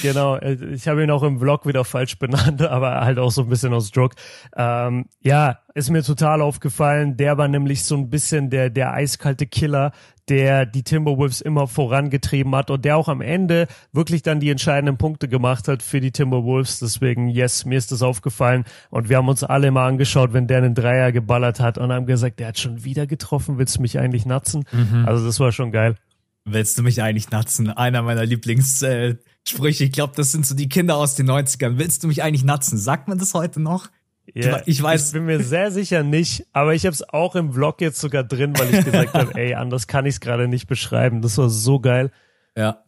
Genau, 0.01 0.37
äh, 0.37 0.55
ich 0.73 0.89
habe 0.89 1.03
ihn 1.05 1.11
auch 1.11 1.23
im 1.23 1.39
Vlog 1.39 1.67
wieder 1.67 1.85
falsch 1.85 2.19
benannt, 2.19 2.63
aber 2.67 3.03
halt 3.03 3.19
auch 3.19 3.31
so 3.31 3.43
ein 3.43 3.49
bisschen 3.51 3.75
aus 3.75 3.91
Joke. 3.93 4.17
Ähm, 4.57 5.05
ja, 5.21 5.59
ist 5.75 5.91
mir 5.91 6.03
total 6.03 6.41
aufgefallen. 6.41 7.19
Der 7.19 7.37
war 7.37 7.47
nämlich 7.47 7.85
so 7.85 7.97
ein 7.97 8.09
bisschen 8.09 8.49
der, 8.49 8.71
der 8.71 8.95
eiskalte 8.95 9.47
Killer, 9.47 9.93
der 10.29 10.67
die 10.67 10.83
Timberwolves 10.83 11.41
immer 11.41 11.67
vorangetrieben 11.67 12.55
hat 12.55 12.71
und 12.71 12.85
der 12.85 12.97
auch 12.97 13.09
am 13.09 13.21
Ende 13.21 13.67
wirklich 13.93 14.23
dann 14.23 14.41
die 14.41 14.51
entscheidenden 14.51 14.97
Punkte 14.97 15.29
gemacht 15.29 15.69
hat 15.69 15.83
für 15.83 16.01
die 16.01 16.13
Timberwolves. 16.13 16.79
Deswegen, 16.79 17.29
yes, 17.29 17.65
mir 17.65 17.79
ist 17.79 17.93
das 17.93 18.03
aufgefallen 18.03 18.65
und 18.91 19.09
wir 19.09 19.17
haben 19.17 19.29
uns 19.29 19.43
alle 19.43 19.71
mal 19.71 19.89
angeschaut, 19.89 20.33
wenn 20.33 20.47
der 20.47 20.59
einen 20.59 20.75
Dreier 20.75 21.13
geballert 21.13 21.61
hat 21.61 21.79
und 21.79 21.93
haben 21.93 22.07
gesagt, 22.07 22.39
der 22.39 22.49
hat 22.49 22.59
schon 22.59 22.85
wieder 22.85 23.07
getroffen, 23.07 23.59
willst 23.59 23.77
du 23.77 23.83
mich 23.83 23.99
eigentlich 23.99 24.27
natzen? 24.27 24.65
Mhm. 24.73 25.05
Also 25.07 25.25
das 25.25 25.41
war 25.41 25.53
schon 25.53 25.73
geil. 25.73 25.97
Willst 26.45 26.77
du 26.77 26.83
mich 26.83 27.03
eigentlich 27.03 27.31
natzen? 27.31 27.71
Einer 27.71 28.03
meiner 28.03 28.27
Lieblingssprüche. 28.27 29.85
Äh, 29.85 29.87
ich 29.87 29.93
glaube, 29.93 30.15
das 30.17 30.33
sind 30.33 30.45
so 30.45 30.57
die 30.57 30.69
Kinder 30.69 30.97
aus 30.97 31.15
den 31.15 31.31
90ern. 31.31 31.79
Willst 31.79 32.03
du 32.03 32.09
mich 32.09 32.23
eigentlich 32.23 32.45
natzen? 32.45 32.79
Sagt 32.79 33.07
man 33.07 33.19
das 33.19 33.35
heute 33.35 33.61
noch? 33.61 33.89
Ja, 34.35 34.63
ich 34.67 34.83
weiß. 34.83 35.09
Ich 35.09 35.13
bin 35.13 35.25
mir 35.27 35.43
sehr 35.43 35.71
sicher 35.71 36.03
nicht, 36.03 36.47
aber 36.53 36.75
ich 36.75 36.87
habe 36.87 36.95
es 36.95 37.03
auch 37.09 37.35
im 37.35 37.53
Vlog 37.53 37.81
jetzt 37.81 38.01
sogar 38.01 38.25
drin, 38.25 38.57
weil 38.57 38.73
ich 38.73 38.85
gesagt 38.85 39.15
habe, 39.15 39.35
ey, 39.39 39.55
anders 39.55 39.87
kann 39.87 40.07
ich 40.07 40.15
es 40.15 40.21
gerade 40.21 40.49
nicht 40.49 40.67
beschreiben. 40.67 41.23
Das 41.23 41.39
war 41.39 41.51
so 41.51 41.81
geil. 41.81 42.11
Ja. 42.57 42.83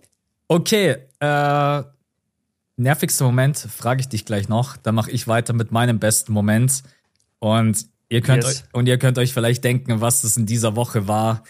Okay, 0.47 0.97
äh, 1.21 1.83
nervigster 2.77 3.25
Moment 3.25 3.59
frage 3.59 4.01
ich 4.01 4.09
dich 4.09 4.25
gleich 4.25 4.49
noch. 4.49 4.77
Dann 4.77 4.95
mache 4.95 5.11
ich 5.11 5.27
weiter 5.27 5.53
mit 5.53 5.73
meinem 5.73 5.99
besten 5.99 6.33
Moment. 6.33 6.83
Und 7.41 7.87
ihr 8.09 8.21
könnt 8.21 8.45
yes. 8.45 8.63
euch, 8.63 8.65
und 8.73 8.87
ihr 8.87 8.99
könnt 8.99 9.19
euch 9.19 9.33
vielleicht 9.33 9.65
denken, 9.65 10.01
was 10.01 10.23
das 10.23 10.37
in 10.37 10.47
dieser 10.47 10.77
Woche 10.77 11.09
war. 11.09 11.43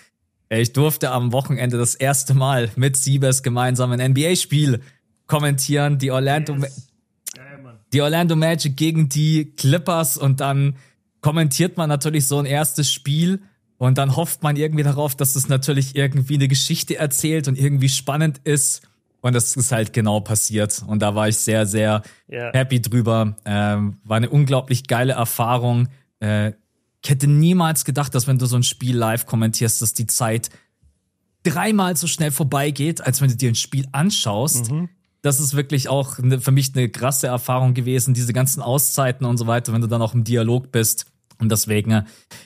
Ich 0.48 0.72
durfte 0.72 1.10
am 1.10 1.32
Wochenende 1.32 1.78
das 1.78 1.94
erste 1.94 2.34
Mal 2.34 2.70
mit 2.76 2.96
Siebes 2.96 3.42
gemeinsam 3.42 3.92
ein 3.92 4.12
NBA-Spiel 4.12 4.80
kommentieren. 5.26 5.98
Die 5.98 6.10
Orlando, 6.10 6.54
yes 6.54 6.88
die 7.94 8.02
Orlando 8.02 8.34
Magic 8.34 8.76
gegen 8.76 9.08
die 9.08 9.52
Clippers 9.56 10.16
und 10.16 10.40
dann 10.40 10.76
kommentiert 11.20 11.76
man 11.76 11.88
natürlich 11.88 12.26
so 12.26 12.38
ein 12.38 12.44
erstes 12.44 12.92
Spiel 12.92 13.40
und 13.78 13.98
dann 13.98 14.16
hofft 14.16 14.42
man 14.42 14.56
irgendwie 14.56 14.82
darauf, 14.82 15.14
dass 15.14 15.36
es 15.36 15.48
natürlich 15.48 15.96
irgendwie 15.96 16.34
eine 16.34 16.48
Geschichte 16.48 16.96
erzählt 16.96 17.48
und 17.48 17.58
irgendwie 17.58 17.88
spannend 17.88 18.40
ist. 18.44 18.82
Und 19.20 19.34
das 19.34 19.56
ist 19.56 19.72
halt 19.72 19.92
genau 19.94 20.20
passiert. 20.20 20.84
Und 20.86 21.00
da 21.00 21.14
war 21.14 21.28
ich 21.28 21.36
sehr, 21.36 21.64
sehr 21.64 22.02
yeah. 22.28 22.52
happy 22.52 22.82
drüber. 22.82 23.36
Ähm, 23.46 23.96
war 24.04 24.18
eine 24.18 24.28
unglaublich 24.28 24.86
geile 24.86 25.14
Erfahrung. 25.14 25.88
Äh, 26.20 26.52
ich 27.02 27.10
hätte 27.10 27.26
niemals 27.26 27.86
gedacht, 27.86 28.14
dass 28.14 28.26
wenn 28.26 28.38
du 28.38 28.44
so 28.44 28.56
ein 28.56 28.62
Spiel 28.62 28.96
live 28.96 29.24
kommentierst, 29.24 29.80
dass 29.80 29.94
die 29.94 30.06
Zeit 30.06 30.50
dreimal 31.42 31.96
so 31.96 32.06
schnell 32.06 32.32
vorbeigeht, 32.32 33.00
als 33.00 33.22
wenn 33.22 33.30
du 33.30 33.36
dir 33.36 33.50
ein 33.50 33.54
Spiel 33.54 33.86
anschaust. 33.92 34.70
Mhm 34.70 34.90
das 35.24 35.40
ist 35.40 35.56
wirklich 35.56 35.88
auch 35.88 36.18
ne, 36.18 36.38
für 36.38 36.52
mich 36.52 36.76
eine 36.76 36.90
krasse 36.90 37.28
Erfahrung 37.28 37.72
gewesen, 37.72 38.12
diese 38.12 38.34
ganzen 38.34 38.60
Auszeiten 38.60 39.24
und 39.24 39.38
so 39.38 39.46
weiter, 39.46 39.72
wenn 39.72 39.80
du 39.80 39.86
dann 39.86 40.02
auch 40.02 40.12
im 40.12 40.22
Dialog 40.22 40.70
bist. 40.70 41.06
Und 41.38 41.50
deswegen, 41.50 42.04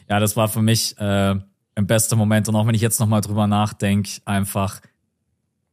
ja, 0.09 0.21
das 0.21 0.37
war 0.37 0.47
für 0.47 0.63
mich 0.63 0.97
äh, 0.97 1.35
ein 1.75 1.87
bester 1.89 2.15
Moment. 2.15 2.49
Und 2.49 2.55
auch 2.55 2.69
wenn 2.69 2.77
ich 2.77 2.81
jetzt 2.81 3.01
nochmal 3.01 3.21
drüber 3.21 3.49
nachdenke, 3.49 4.21
einfach, 4.27 4.81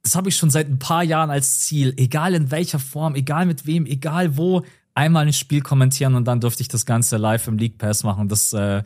das 0.01 0.15
habe 0.15 0.29
ich 0.29 0.35
schon 0.35 0.49
seit 0.49 0.67
ein 0.67 0.79
paar 0.79 1.03
Jahren 1.03 1.29
als 1.29 1.59
Ziel, 1.59 1.93
egal 1.97 2.33
in 2.33 2.49
welcher 2.49 2.79
Form, 2.79 3.13
egal 3.13 3.45
mit 3.45 3.67
wem, 3.67 3.85
egal 3.85 4.35
wo, 4.35 4.63
einmal 4.95 5.27
ein 5.27 5.33
Spiel 5.33 5.61
kommentieren 5.61 6.15
und 6.15 6.25
dann 6.25 6.41
durfte 6.41 6.63
ich 6.63 6.69
das 6.69 6.87
Ganze 6.87 7.17
live 7.17 7.47
im 7.47 7.59
League 7.59 7.77
Pass 7.77 8.03
machen. 8.03 8.29
Das 8.29 8.51
äh, 8.53 8.81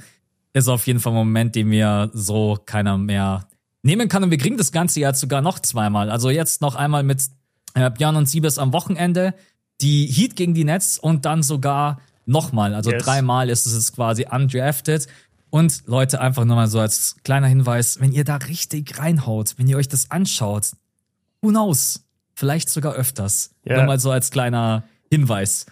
ist 0.51 0.67
auf 0.67 0.87
jeden 0.87 0.99
Fall 0.99 1.13
ein 1.13 1.19
Moment, 1.19 1.55
den 1.55 1.69
mir 1.69 2.11
so 2.13 2.57
keiner 2.65 2.97
mehr 2.97 3.47
nehmen 3.81 4.09
kann. 4.09 4.23
Und 4.25 4.31
wir 4.31 4.37
kriegen 4.37 4.57
das 4.57 4.73
Ganze 4.73 4.99
jetzt 4.99 5.21
sogar 5.21 5.41
noch 5.41 5.59
zweimal. 5.59 6.09
Also 6.09 6.29
jetzt 6.29 6.61
noch 6.61 6.75
einmal 6.75 7.03
mit 7.03 7.38
äh, 7.73 7.89
Björn 7.89 8.15
und 8.15 8.27
Siebes 8.27 8.57
am 8.57 8.73
Wochenende, 8.73 9.33
die 9.81 10.05
Heat 10.07 10.35
gegen 10.35 10.53
die 10.53 10.63
Nets 10.63 10.99
und 10.99 11.25
dann 11.25 11.43
sogar 11.43 12.01
nochmal, 12.25 12.75
also 12.75 12.91
yes. 12.91 13.03
dreimal 13.03 13.49
ist 13.49 13.65
es 13.65 13.73
jetzt 13.73 13.95
quasi 13.95 14.25
undrafted. 14.29 15.07
Und 15.49 15.83
Leute, 15.87 16.21
einfach 16.21 16.45
nur 16.45 16.55
mal 16.55 16.67
so 16.67 16.79
als 16.79 17.15
kleiner 17.23 17.47
Hinweis, 17.47 17.99
wenn 17.99 18.11
ihr 18.11 18.23
da 18.23 18.35
richtig 18.35 18.99
reinhaut, 18.99 19.55
wenn 19.57 19.67
ihr 19.67 19.77
euch 19.77 19.87
das 19.87 20.11
anschaut, 20.11 20.71
who 21.41 21.49
knows? 21.49 22.05
Vielleicht 22.35 22.69
sogar 22.69 22.93
öfters. 22.93 23.51
Ja. 23.65 23.77
Nur 23.77 23.85
mal 23.85 23.99
so 23.99 24.11
als 24.11 24.31
kleiner 24.31 24.83
Hinweis. 25.11 25.65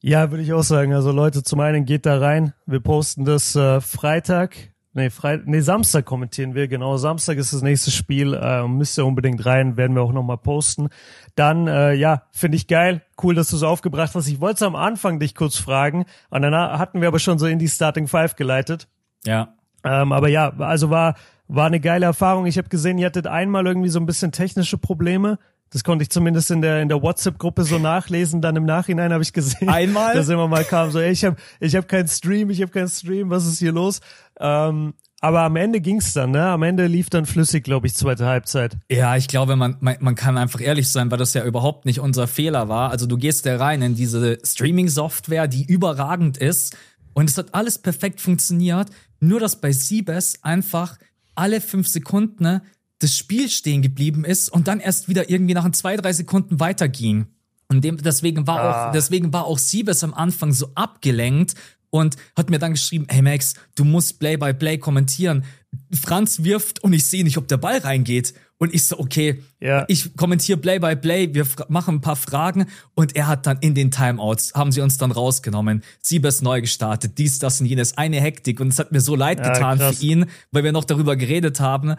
Ja, 0.00 0.30
würde 0.30 0.42
ich 0.42 0.52
auch 0.52 0.62
sagen. 0.62 0.92
Also 0.92 1.12
Leute, 1.12 1.42
zum 1.42 1.60
einen 1.60 1.84
geht 1.84 2.06
da 2.06 2.18
rein. 2.18 2.52
Wir 2.66 2.80
posten 2.80 3.24
das 3.24 3.54
äh, 3.56 3.80
Freitag 3.80 4.56
Nee, 4.94 5.10
Freit 5.10 5.46
nee, 5.46 5.60
Samstag 5.60 6.06
kommentieren 6.06 6.54
wir, 6.54 6.66
genau. 6.66 6.96
Samstag 6.96 7.36
ist 7.36 7.52
das 7.52 7.62
nächste 7.62 7.90
Spiel. 7.90 8.34
Äh, 8.34 8.66
müsst 8.66 8.98
ihr 8.98 9.04
unbedingt 9.04 9.44
rein, 9.44 9.76
werden 9.76 9.94
wir 9.94 10.02
auch 10.02 10.12
nochmal 10.12 10.38
posten. 10.38 10.88
Dann, 11.34 11.68
äh, 11.68 11.92
ja, 11.92 12.22
finde 12.32 12.56
ich 12.56 12.66
geil. 12.66 13.02
Cool, 13.22 13.34
dass 13.34 13.50
du 13.50 13.56
es 13.56 13.62
aufgebracht 13.62 14.14
hast. 14.14 14.26
Ich 14.26 14.40
wollte 14.40 14.66
am 14.66 14.74
Anfang 14.74 15.20
dich 15.20 15.34
kurz 15.34 15.56
fragen. 15.56 16.06
Und 16.30 16.42
danach 16.42 16.78
hatten 16.78 17.00
wir 17.00 17.08
aber 17.08 17.18
schon 17.18 17.38
so 17.38 17.46
in 17.46 17.58
die 17.58 17.68
Starting 17.68 18.08
Five 18.08 18.36
geleitet. 18.36 18.88
Ja. 19.24 19.54
Ähm, 19.84 20.12
aber 20.12 20.28
ja, 20.28 20.52
also 20.58 20.90
war, 20.90 21.14
war 21.48 21.66
eine 21.66 21.80
geile 21.80 22.06
Erfahrung. 22.06 22.46
Ich 22.46 22.58
habe 22.58 22.68
gesehen, 22.68 22.98
ihr 22.98 23.06
hattet 23.06 23.26
einmal 23.26 23.66
irgendwie 23.66 23.90
so 23.90 24.00
ein 24.00 24.06
bisschen 24.06 24.32
technische 24.32 24.78
Probleme. 24.78 25.38
Das 25.70 25.84
konnte 25.84 26.02
ich 26.02 26.10
zumindest 26.10 26.50
in 26.50 26.62
der 26.62 26.80
in 26.80 26.88
der 26.88 27.02
WhatsApp-Gruppe 27.02 27.64
so 27.64 27.78
nachlesen. 27.78 28.40
Dann 28.40 28.56
im 28.56 28.64
Nachhinein 28.64 29.12
habe 29.12 29.22
ich 29.22 29.32
gesehen, 29.32 29.68
Einmal? 29.68 30.14
dass 30.14 30.28
immer 30.28 30.48
mal 30.48 30.64
kam 30.64 30.90
so, 30.90 30.98
ey, 30.98 31.12
ich 31.12 31.24
habe 31.24 31.36
ich 31.60 31.76
hab 31.76 31.88
keinen 31.88 32.08
Stream, 32.08 32.50
ich 32.50 32.62
habe 32.62 32.70
keinen 32.70 32.88
Stream, 32.88 33.30
was 33.30 33.46
ist 33.46 33.58
hier 33.58 33.72
los? 33.72 34.00
Ähm, 34.40 34.94
aber 35.20 35.40
am 35.40 35.56
Ende 35.56 35.80
ging's 35.80 36.12
dann, 36.12 36.30
ne? 36.30 36.46
Am 36.46 36.62
Ende 36.62 36.86
lief 36.86 37.10
dann 37.10 37.26
flüssig, 37.26 37.64
glaube 37.64 37.88
ich, 37.88 37.94
zweite 37.94 38.26
Halbzeit. 38.26 38.76
Ja, 38.88 39.16
ich 39.16 39.26
glaube, 39.26 39.56
man, 39.56 39.76
man, 39.80 39.96
man 39.98 40.14
kann 40.14 40.38
einfach 40.38 40.60
ehrlich 40.60 40.88
sein, 40.88 41.10
weil 41.10 41.18
das 41.18 41.34
ja 41.34 41.44
überhaupt 41.44 41.86
nicht 41.86 41.98
unser 41.98 42.28
Fehler 42.28 42.68
war. 42.68 42.90
Also 42.90 43.06
du 43.06 43.16
gehst 43.16 43.44
da 43.44 43.56
rein 43.56 43.82
in 43.82 43.96
diese 43.96 44.38
Streaming-Software, 44.44 45.48
die 45.48 45.64
überragend 45.64 46.36
ist. 46.36 46.76
Und 47.14 47.28
es 47.28 47.36
hat 47.36 47.52
alles 47.52 47.78
perfekt 47.78 48.20
funktioniert. 48.20 48.90
Nur, 49.18 49.40
dass 49.40 49.60
bei 49.60 49.72
Siebes 49.72 50.38
einfach 50.42 50.96
alle 51.34 51.60
fünf 51.60 51.88
Sekunden 51.88 52.44
ne, 52.44 52.62
das 52.98 53.16
Spiel 53.16 53.48
stehen 53.48 53.82
geblieben 53.82 54.24
ist 54.24 54.50
und 54.50 54.68
dann 54.68 54.80
erst 54.80 55.08
wieder 55.08 55.30
irgendwie 55.30 55.54
nach 55.54 55.70
zwei, 55.72 55.96
drei 55.96 56.12
Sekunden 56.12 56.60
weiterging. 56.60 57.26
Und 57.68 57.84
dem, 57.84 57.98
deswegen 57.98 58.46
war 58.46 58.60
ah. 58.60 58.88
auch, 58.88 58.92
deswegen 58.92 59.32
war 59.32 59.44
auch 59.44 59.58
Siebes 59.58 60.02
am 60.02 60.14
Anfang 60.14 60.52
so 60.52 60.70
abgelenkt 60.74 61.54
und 61.90 62.16
hat 62.36 62.50
mir 62.50 62.58
dann 62.58 62.72
geschrieben, 62.72 63.06
hey 63.08 63.22
Max, 63.22 63.54
du 63.74 63.84
musst 63.84 64.18
Play 64.18 64.36
by 64.36 64.52
Play 64.52 64.78
kommentieren. 64.78 65.44
Franz 65.92 66.42
wirft 66.44 66.82
und 66.82 66.92
ich 66.92 67.06
sehe 67.06 67.24
nicht, 67.24 67.36
ob 67.36 67.46
der 67.48 67.58
Ball 67.58 67.78
reingeht. 67.78 68.34
Und 68.60 68.74
ich 68.74 68.86
so, 68.86 68.98
okay, 68.98 69.42
ja. 69.60 69.84
ich 69.86 70.16
kommentiere 70.16 70.58
Play 70.58 70.80
by 70.80 70.96
Play, 70.96 71.32
wir 71.32 71.46
machen 71.68 71.96
ein 71.96 72.00
paar 72.00 72.16
Fragen 72.16 72.66
und 72.94 73.14
er 73.14 73.28
hat 73.28 73.46
dann 73.46 73.58
in 73.60 73.74
den 73.76 73.92
Timeouts, 73.92 74.54
haben 74.54 74.72
sie 74.72 74.80
uns 74.80 74.98
dann 74.98 75.12
rausgenommen, 75.12 75.84
Siebes 76.00 76.42
neu 76.42 76.60
gestartet, 76.60 77.18
dies, 77.18 77.38
das 77.38 77.60
und 77.60 77.66
jenes, 77.66 77.96
eine 77.96 78.20
Hektik 78.20 78.58
und 78.58 78.68
es 78.68 78.80
hat 78.80 78.90
mir 78.90 79.00
so 79.00 79.14
leid 79.14 79.44
getan 79.44 79.78
ja, 79.78 79.92
für 79.92 80.04
ihn, 80.04 80.26
weil 80.50 80.64
wir 80.64 80.72
noch 80.72 80.84
darüber 80.84 81.14
geredet 81.14 81.60
haben, 81.60 81.94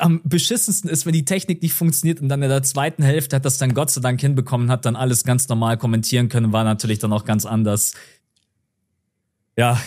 am 0.00 0.20
beschissensten 0.24 0.90
ist, 0.90 1.06
wenn 1.06 1.12
die 1.12 1.24
Technik 1.24 1.62
nicht 1.62 1.74
funktioniert 1.74 2.20
und 2.20 2.28
dann 2.28 2.42
in 2.42 2.48
der 2.48 2.62
zweiten 2.62 3.02
Hälfte 3.02 3.36
hat 3.36 3.44
das 3.44 3.58
dann 3.58 3.74
Gott 3.74 3.90
sei 3.90 4.00
Dank 4.00 4.20
hinbekommen, 4.20 4.70
hat 4.70 4.84
dann 4.84 4.96
alles 4.96 5.24
ganz 5.24 5.48
normal 5.48 5.76
kommentieren 5.78 6.28
können, 6.28 6.52
war 6.52 6.64
natürlich 6.64 6.98
dann 6.98 7.12
auch 7.12 7.24
ganz 7.24 7.46
anders. 7.46 7.94
Ja, 9.56 9.80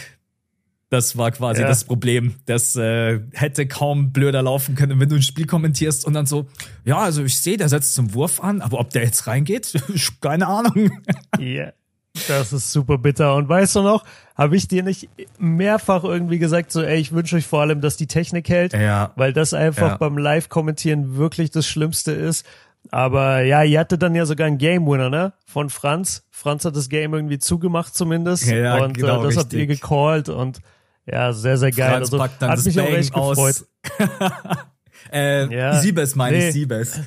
das 0.89 1.17
war 1.17 1.31
quasi 1.31 1.61
ja. 1.61 1.67
das 1.67 1.85
Problem. 1.85 2.35
Das 2.45 2.75
äh, 2.75 3.19
hätte 3.33 3.67
kaum 3.67 4.11
blöder 4.11 4.43
laufen 4.43 4.75
können, 4.75 4.99
wenn 4.99 5.09
du 5.09 5.15
ein 5.15 5.23
Spiel 5.23 5.47
kommentierst 5.47 6.05
und 6.05 6.13
dann 6.13 6.27
so, 6.27 6.47
ja, 6.85 6.99
also 6.99 7.23
ich 7.23 7.37
sehe, 7.37 7.57
der 7.57 7.67
setzt 7.67 7.95
zum 7.95 8.13
Wurf 8.13 8.39
an, 8.43 8.61
aber 8.61 8.79
ob 8.79 8.91
der 8.91 9.03
jetzt 9.03 9.25
reingeht, 9.25 9.73
keine 10.21 10.47
Ahnung. 10.47 10.91
Ja. 11.39 11.73
Das 12.27 12.53
ist 12.53 12.71
super 12.71 12.97
bitter. 12.97 13.35
Und 13.35 13.49
weißt 13.49 13.75
du 13.75 13.81
noch, 13.81 14.03
habe 14.35 14.55
ich 14.55 14.67
dir 14.67 14.83
nicht 14.83 15.09
mehrfach 15.39 16.03
irgendwie 16.03 16.39
gesagt, 16.39 16.71
so, 16.71 16.81
ey, 16.83 16.99
ich 16.99 17.11
wünsche 17.11 17.35
euch 17.35 17.47
vor 17.47 17.61
allem, 17.61 17.81
dass 17.81 17.97
die 17.97 18.07
Technik 18.07 18.49
hält, 18.49 18.73
ja. 18.73 19.11
weil 19.15 19.33
das 19.33 19.53
einfach 19.53 19.91
ja. 19.91 19.97
beim 19.97 20.17
Live-Kommentieren 20.17 21.15
wirklich 21.17 21.51
das 21.51 21.67
Schlimmste 21.67 22.11
ist. 22.11 22.45
Aber 22.91 23.41
ja, 23.41 23.63
ihr 23.63 23.79
hattet 23.79 24.03
dann 24.03 24.13
ja 24.13 24.25
sogar 24.25 24.47
einen 24.47 24.57
Game 24.57 24.85
Winner, 24.85 25.09
ne? 25.09 25.33
Von 25.45 25.69
Franz. 25.69 26.25
Franz 26.29 26.65
hat 26.65 26.75
das 26.75 26.89
Game 26.89 27.13
irgendwie 27.13 27.39
zugemacht 27.39 27.95
zumindest. 27.95 28.47
Ja, 28.47 28.83
und 28.83 28.93
genau, 28.93 29.21
äh, 29.21 29.23
das 29.23 29.27
richtig. 29.27 29.37
habt 29.37 29.53
ihr 29.53 29.67
gecallt 29.67 30.29
und 30.29 30.59
ja, 31.05 31.33
sehr, 31.33 31.57
sehr 31.57 31.71
geil. 31.71 31.91
Franz 31.91 32.07
also, 32.07 32.17
packt 32.17 32.41
dann 32.41 32.49
hat 32.49 32.57
das 32.57 32.65
mich 32.65 32.75
Bang 32.75 32.85
auch 32.85 32.91
echt 32.91 33.13
gefreut. 33.13 33.65
äh, 35.11 35.55
ja. 35.55 35.79
Siebes 35.79 36.15
meine 36.15 36.37
nee. 36.37 36.47
ich, 36.47 36.53
Siebes. 36.53 36.99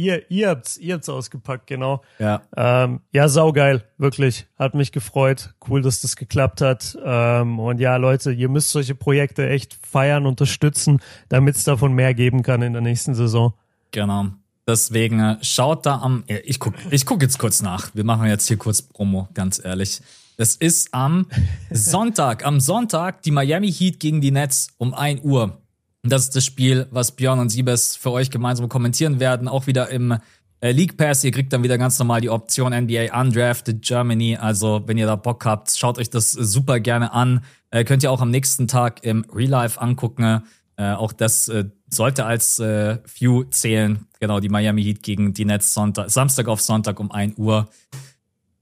Ihr, 0.00 0.30
ihr 0.30 0.48
habt's, 0.48 0.78
ihr 0.78 0.94
habt's 0.94 1.10
ausgepackt, 1.10 1.66
genau. 1.66 2.02
Ja. 2.18 2.40
Ähm, 2.56 3.00
ja, 3.12 3.28
saugeil, 3.28 3.84
wirklich. 3.98 4.46
Hat 4.58 4.74
mich 4.74 4.92
gefreut. 4.92 5.52
Cool, 5.68 5.82
dass 5.82 6.00
das 6.00 6.16
geklappt 6.16 6.62
hat. 6.62 6.96
Ähm, 7.04 7.58
und 7.58 7.80
ja, 7.80 7.96
Leute, 7.96 8.32
ihr 8.32 8.48
müsst 8.48 8.70
solche 8.70 8.94
Projekte 8.94 9.46
echt 9.46 9.74
feiern, 9.74 10.24
unterstützen, 10.24 11.00
damit 11.28 11.56
es 11.56 11.64
davon 11.64 11.92
mehr 11.92 12.14
geben 12.14 12.42
kann 12.42 12.62
in 12.62 12.72
der 12.72 12.80
nächsten 12.80 13.14
Saison. 13.14 13.52
Genau. 13.90 14.28
Deswegen 14.66 15.20
äh, 15.20 15.36
schaut 15.42 15.84
da 15.84 15.98
am, 15.98 16.24
ich 16.26 16.58
guck, 16.58 16.74
ich 16.90 17.04
guck 17.04 17.20
jetzt 17.20 17.38
kurz 17.38 17.60
nach. 17.60 17.94
Wir 17.94 18.04
machen 18.04 18.26
jetzt 18.26 18.48
hier 18.48 18.56
kurz 18.56 18.80
Promo, 18.80 19.28
ganz 19.34 19.62
ehrlich. 19.62 20.00
Es 20.38 20.56
ist 20.56 20.94
am 20.94 21.26
Sonntag, 21.70 22.46
am 22.46 22.60
Sonntag 22.60 23.20
die 23.22 23.30
Miami 23.30 23.70
Heat 23.70 24.00
gegen 24.00 24.22
die 24.22 24.30
Nets 24.30 24.68
um 24.78 24.94
1 24.94 25.22
Uhr. 25.24 25.60
Das 26.02 26.22
ist 26.22 26.36
das 26.36 26.44
Spiel, 26.44 26.86
was 26.90 27.12
Björn 27.12 27.38
und 27.38 27.50
Siebes 27.50 27.96
für 27.96 28.10
euch 28.10 28.30
gemeinsam 28.30 28.68
kommentieren 28.68 29.20
werden. 29.20 29.48
Auch 29.48 29.66
wieder 29.66 29.88
im 29.90 30.16
Äh, 30.62 30.72
League 30.72 30.98
Pass, 30.98 31.24
ihr 31.24 31.30
kriegt 31.30 31.52
dann 31.54 31.62
wieder 31.62 31.78
ganz 31.78 31.98
normal 31.98 32.20
die 32.20 32.28
Option 32.28 32.74
NBA 32.74 33.18
Undrafted 33.18 33.80
Germany. 33.80 34.36
Also, 34.36 34.82
wenn 34.84 34.98
ihr 34.98 35.06
da 35.06 35.16
Bock 35.16 35.46
habt, 35.46 35.74
schaut 35.74 35.98
euch 35.98 36.10
das 36.10 36.32
super 36.32 36.80
gerne 36.80 37.14
an. 37.14 37.42
Äh, 37.70 37.84
könnt 37.84 38.02
ihr 38.02 38.12
auch 38.12 38.20
am 38.20 38.30
nächsten 38.30 38.68
Tag 38.68 39.02
im 39.02 39.24
Real 39.32 39.48
Life 39.48 39.80
angucken. 39.80 40.42
Äh, 40.76 40.92
auch 40.92 41.12
das 41.12 41.48
äh, 41.48 41.64
sollte 41.88 42.26
als 42.26 42.58
äh, 42.58 42.98
View 43.06 43.44
zählen. 43.44 44.06
Genau, 44.20 44.38
die 44.40 44.50
Miami 44.50 44.82
Heat 44.82 45.02
gegen 45.02 45.32
die 45.32 45.46
Nets 45.46 45.72
Sonntag, 45.72 46.10
Samstag 46.10 46.46
auf 46.48 46.60
Sonntag 46.60 47.00
um 47.00 47.10
1 47.10 47.38
Uhr. 47.38 47.70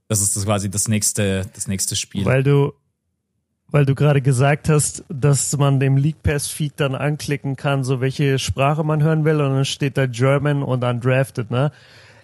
Das 0.07 0.21
ist 0.23 0.37
das 0.37 0.45
quasi 0.45 0.71
das 0.71 0.87
nächste, 0.87 1.47
das 1.53 1.67
nächste 1.67 1.97
Spiel. 1.97 2.25
Weil 2.25 2.45
du, 2.45 2.75
weil 3.71 3.85
du 3.85 3.95
gerade 3.95 4.23
gesagt 4.23 4.69
hast, 4.69 5.05
dass 5.09 5.57
man 5.57 5.79
dem 5.81 5.97
League 5.97 6.23
Pass 6.23 6.49
Feed 6.49 6.75
dann 6.77 6.95
anklicken 6.95 7.57
kann, 7.57 7.85
so 7.85 8.01
welche 8.01 8.39
Sprache 8.39 8.85
man 8.85 9.03
hören 9.03 9.25
will 9.25 9.41
und 9.41 9.55
dann 9.55 9.65
steht 9.65 9.97
da 9.97 10.07
German 10.07 10.63
und 10.63 10.85
undrafted, 10.85 11.51
ne? 11.51 11.71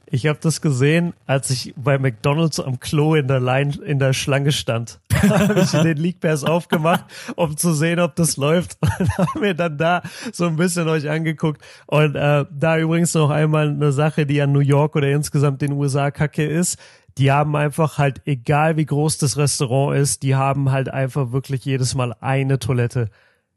Ich 0.06 0.26
habe 0.26 0.38
das 0.40 0.60
gesehen, 0.60 1.14
als 1.26 1.50
ich 1.50 1.74
bei 1.76 1.98
McDonald's 1.98 2.60
am 2.60 2.78
Klo 2.78 3.14
in 3.14 3.26
der 3.26 3.40
Line 3.40 3.74
in 3.84 3.98
der 3.98 4.12
Schlange 4.12 4.52
stand. 4.52 5.00
Habe 5.12 5.60
ich 5.60 5.70
den 5.70 5.96
League 5.96 6.20
Pass 6.20 6.44
aufgemacht, 6.44 7.04
um 7.36 7.56
zu 7.56 7.72
sehen, 7.72 7.98
ob 7.98 8.14
das 8.14 8.36
läuft. 8.36 8.76
Und 9.00 9.18
habe 9.18 9.40
mir 9.40 9.54
dann 9.54 9.78
da 9.78 10.02
so 10.30 10.46
ein 10.46 10.56
bisschen 10.56 10.88
euch 10.88 11.08
angeguckt. 11.08 11.62
Und 11.86 12.16
äh, 12.16 12.44
da 12.50 12.78
übrigens 12.78 13.14
noch 13.14 13.30
einmal 13.30 13.70
eine 13.70 13.92
Sache, 13.92 14.26
die 14.26 14.40
an 14.42 14.52
New 14.52 14.60
York 14.60 14.94
oder 14.94 15.08
insgesamt 15.08 15.62
den 15.62 15.72
USA 15.72 16.10
kacke 16.10 16.46
ist 16.46 16.78
die 17.18 17.30
haben 17.30 17.54
einfach 17.56 17.98
halt, 17.98 18.22
egal 18.24 18.76
wie 18.76 18.86
groß 18.86 19.18
das 19.18 19.36
Restaurant 19.36 19.96
ist, 19.96 20.22
die 20.22 20.34
haben 20.34 20.70
halt 20.70 20.88
einfach 20.88 21.32
wirklich 21.32 21.64
jedes 21.64 21.94
Mal 21.94 22.14
eine 22.20 22.58
Toilette. 22.58 23.10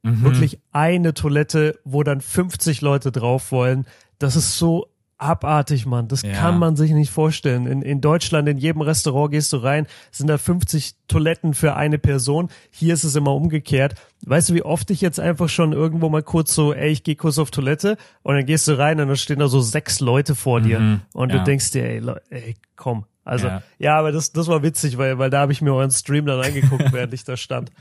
Mhm. 0.03 0.23
Wirklich 0.23 0.59
eine 0.71 1.13
Toilette, 1.13 1.79
wo 1.83 2.03
dann 2.03 2.21
50 2.21 2.81
Leute 2.81 3.11
drauf 3.11 3.51
wollen. 3.51 3.85
Das 4.19 4.35
ist 4.35 4.57
so 4.57 4.89
abartig, 5.17 5.85
Mann. 5.85 6.07
Das 6.07 6.21
ja. 6.21 6.33
kann 6.33 6.59
man 6.59 6.75
sich 6.75 6.91
nicht 6.91 7.11
vorstellen. 7.11 7.65
In, 7.65 7.81
in 7.81 8.01
Deutschland, 8.01 8.47
in 8.47 8.57
jedem 8.57 8.81
Restaurant 8.81 9.31
gehst 9.31 9.51
du 9.53 9.57
rein, 9.57 9.87
sind 10.11 10.27
da 10.27 10.37
50 10.37 10.95
Toiletten 11.07 11.53
für 11.53 11.75
eine 11.75 11.97
Person. 11.97 12.49
Hier 12.69 12.93
ist 12.93 13.03
es 13.03 13.15
immer 13.15 13.33
umgekehrt. 13.33 13.95
Weißt 14.25 14.49
du, 14.49 14.53
wie 14.53 14.63
oft 14.63 14.89
ich 14.91 15.01
jetzt 15.01 15.19
einfach 15.19 15.49
schon 15.49 15.73
irgendwo 15.73 16.09
mal 16.09 16.23
kurz 16.23 16.53
so, 16.53 16.73
ey, 16.73 16.91
ich 16.91 17.03
gehe 17.03 17.15
kurz 17.15 17.39
auf 17.39 17.51
Toilette 17.51 17.97
und 18.21 18.35
dann 18.35 18.45
gehst 18.45 18.67
du 18.67 18.77
rein 18.77 18.99
und 18.99 19.07
dann 19.07 19.17
stehen 19.17 19.39
da 19.39 19.47
so 19.47 19.61
sechs 19.61 19.99
Leute 19.99 20.35
vor 20.35 20.61
dir 20.61 20.79
mhm. 20.79 21.01
und 21.13 21.31
ja. 21.31 21.39
du 21.39 21.43
denkst 21.43 21.71
dir, 21.71 21.83
ey, 21.83 22.01
ey 22.29 22.55
komm, 22.75 23.05
also, 23.27 23.47
ja, 23.47 23.61
ja 23.77 23.99
aber 23.99 24.11
das, 24.11 24.31
das 24.31 24.47
war 24.47 24.63
witzig, 24.63 24.97
weil, 24.97 25.17
weil 25.19 25.29
da 25.29 25.41
habe 25.41 25.51
ich 25.51 25.61
mir 25.61 25.73
euren 25.73 25.91
Stream 25.91 26.25
dann 26.25 26.41
angeguckt, 26.41 26.85
während 26.91 27.13
ich 27.13 27.23
da 27.23 27.35
stand. 27.35 27.71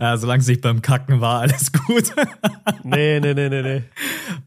Ja, 0.00 0.16
solange 0.16 0.42
sich 0.42 0.60
beim 0.60 0.82
Kacken 0.82 1.20
war, 1.20 1.40
alles 1.40 1.72
gut. 1.72 2.12
nee, 2.82 3.20
nee, 3.20 3.32
nee, 3.32 3.48
nee, 3.48 3.62
nee. 3.62 3.82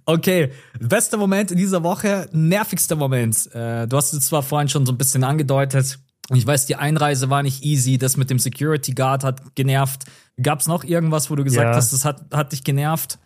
Okay, 0.06 0.52
bester 0.80 1.18
Moment 1.18 1.52
in 1.52 1.58
dieser 1.58 1.84
Woche, 1.84 2.28
nervigster 2.34 2.96
Moment. 2.96 3.50
Äh, 3.54 3.88
du 3.88 3.98
hast 3.98 4.14
es 4.14 4.28
zwar 4.28 4.44
vorhin 4.44 4.70
schon 4.70 4.86
so 4.86 4.92
ein 4.92 4.98
bisschen 4.98 5.24
angedeutet. 5.24 6.00
Ich 6.34 6.46
weiß, 6.46 6.66
die 6.66 6.76
Einreise 6.76 7.30
war 7.30 7.44
nicht 7.44 7.64
easy, 7.64 7.98
das 7.98 8.18
mit 8.18 8.30
dem 8.30 8.40
Security 8.40 8.94
Guard 8.94 9.24
hat 9.24 9.56
genervt. 9.56 10.04
Gab 10.42 10.60
es 10.60 10.68
noch 10.68 10.84
irgendwas, 10.84 11.32
wo 11.32 11.36
du 11.36 11.44
gesagt 11.44 11.68
ja. 11.68 11.76
hast, 11.76 11.94
das 11.94 12.06
hat, 12.06 12.26
hat 12.34 12.52
dich 12.52 12.64
genervt? 12.64 13.18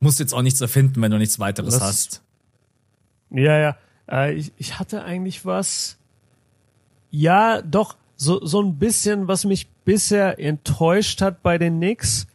Musst 0.00 0.18
jetzt 0.18 0.34
auch 0.34 0.42
nichts 0.42 0.60
erfinden, 0.60 1.00
wenn 1.00 1.12
du 1.12 1.18
nichts 1.18 1.38
weiteres 1.38 1.74
das, 1.74 1.82
hast. 1.82 2.22
Ja, 3.30 3.56
ja. 3.56 3.76
Äh, 4.12 4.34
ich, 4.34 4.52
ich 4.56 4.78
hatte 4.78 5.02
eigentlich 5.02 5.44
was. 5.46 5.98
Ja, 7.10 7.62
doch, 7.62 7.96
so, 8.16 8.44
so 8.44 8.62
ein 8.62 8.78
bisschen, 8.78 9.28
was 9.28 9.44
mich 9.44 9.68
bisher 9.84 10.38
enttäuscht 10.38 11.20
hat 11.20 11.42
bei 11.42 11.58
den 11.58 11.78
Knicks, 11.78 12.26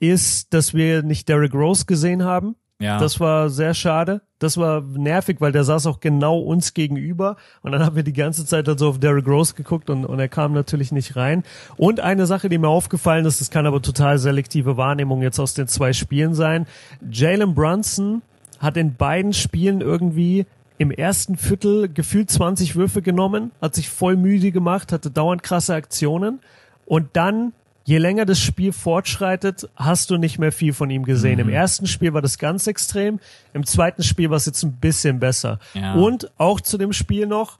ist, 0.00 0.52
dass 0.54 0.74
wir 0.74 1.02
nicht 1.02 1.28
Derrick 1.28 1.54
Rose 1.54 1.86
gesehen 1.86 2.24
haben. 2.24 2.56
Ja. 2.80 2.98
Das 2.98 3.20
war 3.20 3.50
sehr 3.50 3.74
schade. 3.74 4.22
Das 4.38 4.56
war 4.56 4.80
nervig, 4.80 5.36
weil 5.40 5.52
der 5.52 5.64
saß 5.64 5.86
auch 5.86 6.00
genau 6.00 6.38
uns 6.38 6.72
gegenüber. 6.72 7.36
Und 7.60 7.72
dann 7.72 7.84
haben 7.84 7.94
wir 7.94 8.02
die 8.02 8.14
ganze 8.14 8.46
Zeit 8.46 8.66
also 8.70 8.88
auf 8.88 8.98
Derrick 8.98 9.26
Rose 9.26 9.54
geguckt 9.54 9.90
und, 9.90 10.06
und 10.06 10.18
er 10.18 10.28
kam 10.28 10.54
natürlich 10.54 10.90
nicht 10.90 11.14
rein. 11.14 11.44
Und 11.76 12.00
eine 12.00 12.24
Sache, 12.24 12.48
die 12.48 12.56
mir 12.56 12.68
aufgefallen 12.68 13.26
ist, 13.26 13.42
das 13.42 13.50
kann 13.50 13.66
aber 13.66 13.82
total 13.82 14.16
selektive 14.18 14.78
Wahrnehmung 14.78 15.20
jetzt 15.20 15.38
aus 15.38 15.52
den 15.52 15.68
zwei 15.68 15.92
Spielen 15.92 16.34
sein. 16.34 16.66
Jalen 17.10 17.54
Brunson 17.54 18.22
hat 18.58 18.78
in 18.78 18.94
beiden 18.94 19.34
Spielen 19.34 19.82
irgendwie 19.82 20.46
im 20.80 20.90
ersten 20.90 21.36
Viertel 21.36 21.90
gefühlt 21.92 22.30
20 22.30 22.74
Würfe 22.74 23.02
genommen, 23.02 23.50
hat 23.60 23.74
sich 23.74 23.90
voll 23.90 24.16
müde 24.16 24.50
gemacht, 24.50 24.92
hatte 24.92 25.10
dauernd 25.10 25.42
krasse 25.42 25.74
Aktionen 25.74 26.40
und 26.86 27.10
dann 27.12 27.52
je 27.84 27.98
länger 27.98 28.24
das 28.24 28.40
Spiel 28.40 28.72
fortschreitet, 28.72 29.68
hast 29.76 30.08
du 30.08 30.16
nicht 30.16 30.38
mehr 30.38 30.52
viel 30.52 30.72
von 30.72 30.88
ihm 30.88 31.04
gesehen. 31.04 31.34
Mhm. 31.34 31.40
Im 31.40 31.48
ersten 31.50 31.86
Spiel 31.86 32.14
war 32.14 32.22
das 32.22 32.38
ganz 32.38 32.66
extrem, 32.66 33.20
im 33.52 33.66
zweiten 33.66 34.02
Spiel 34.02 34.30
war 34.30 34.38
es 34.38 34.46
jetzt 34.46 34.62
ein 34.62 34.72
bisschen 34.72 35.20
besser. 35.20 35.58
Ja. 35.74 35.96
Und 35.96 36.30
auch 36.38 36.62
zu 36.62 36.78
dem 36.78 36.94
Spiel 36.94 37.26
noch, 37.26 37.58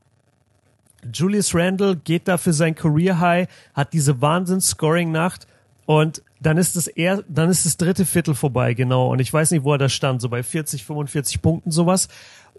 Julius 1.13 1.55
Randle 1.55 1.97
geht 1.97 2.27
da 2.27 2.39
für 2.39 2.55
sein 2.55 2.75
Career 2.75 3.21
High, 3.21 3.49
hat 3.75 3.93
diese 3.93 4.23
Wahnsinns-Scoring-Nacht 4.23 5.47
und 5.85 6.23
dann 6.41 6.57
ist 6.57 6.75
das 6.75 6.87
eher, 6.87 7.23
dann 7.29 7.51
ist 7.51 7.67
das 7.67 7.77
dritte 7.77 8.07
Viertel 8.07 8.35
vorbei, 8.35 8.73
genau. 8.73 9.13
Und 9.13 9.21
ich 9.21 9.31
weiß 9.31 9.51
nicht, 9.51 9.63
wo 9.63 9.73
er 9.73 9.79
da 9.79 9.91
stand, 9.91 10.23
so 10.23 10.31
bei 10.31 10.43
40, 10.43 10.87
45 10.87 11.43
Punkten 11.43 11.71
sowas. 11.71 12.09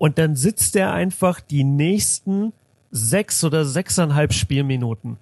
Und 0.01 0.17
dann 0.17 0.35
sitzt 0.35 0.75
er 0.75 0.93
einfach 0.93 1.39
die 1.41 1.63
nächsten 1.63 2.53
sechs 2.89 3.43
oder 3.43 3.65
sechseinhalb 3.65 4.33
Spielminuten. 4.33 5.17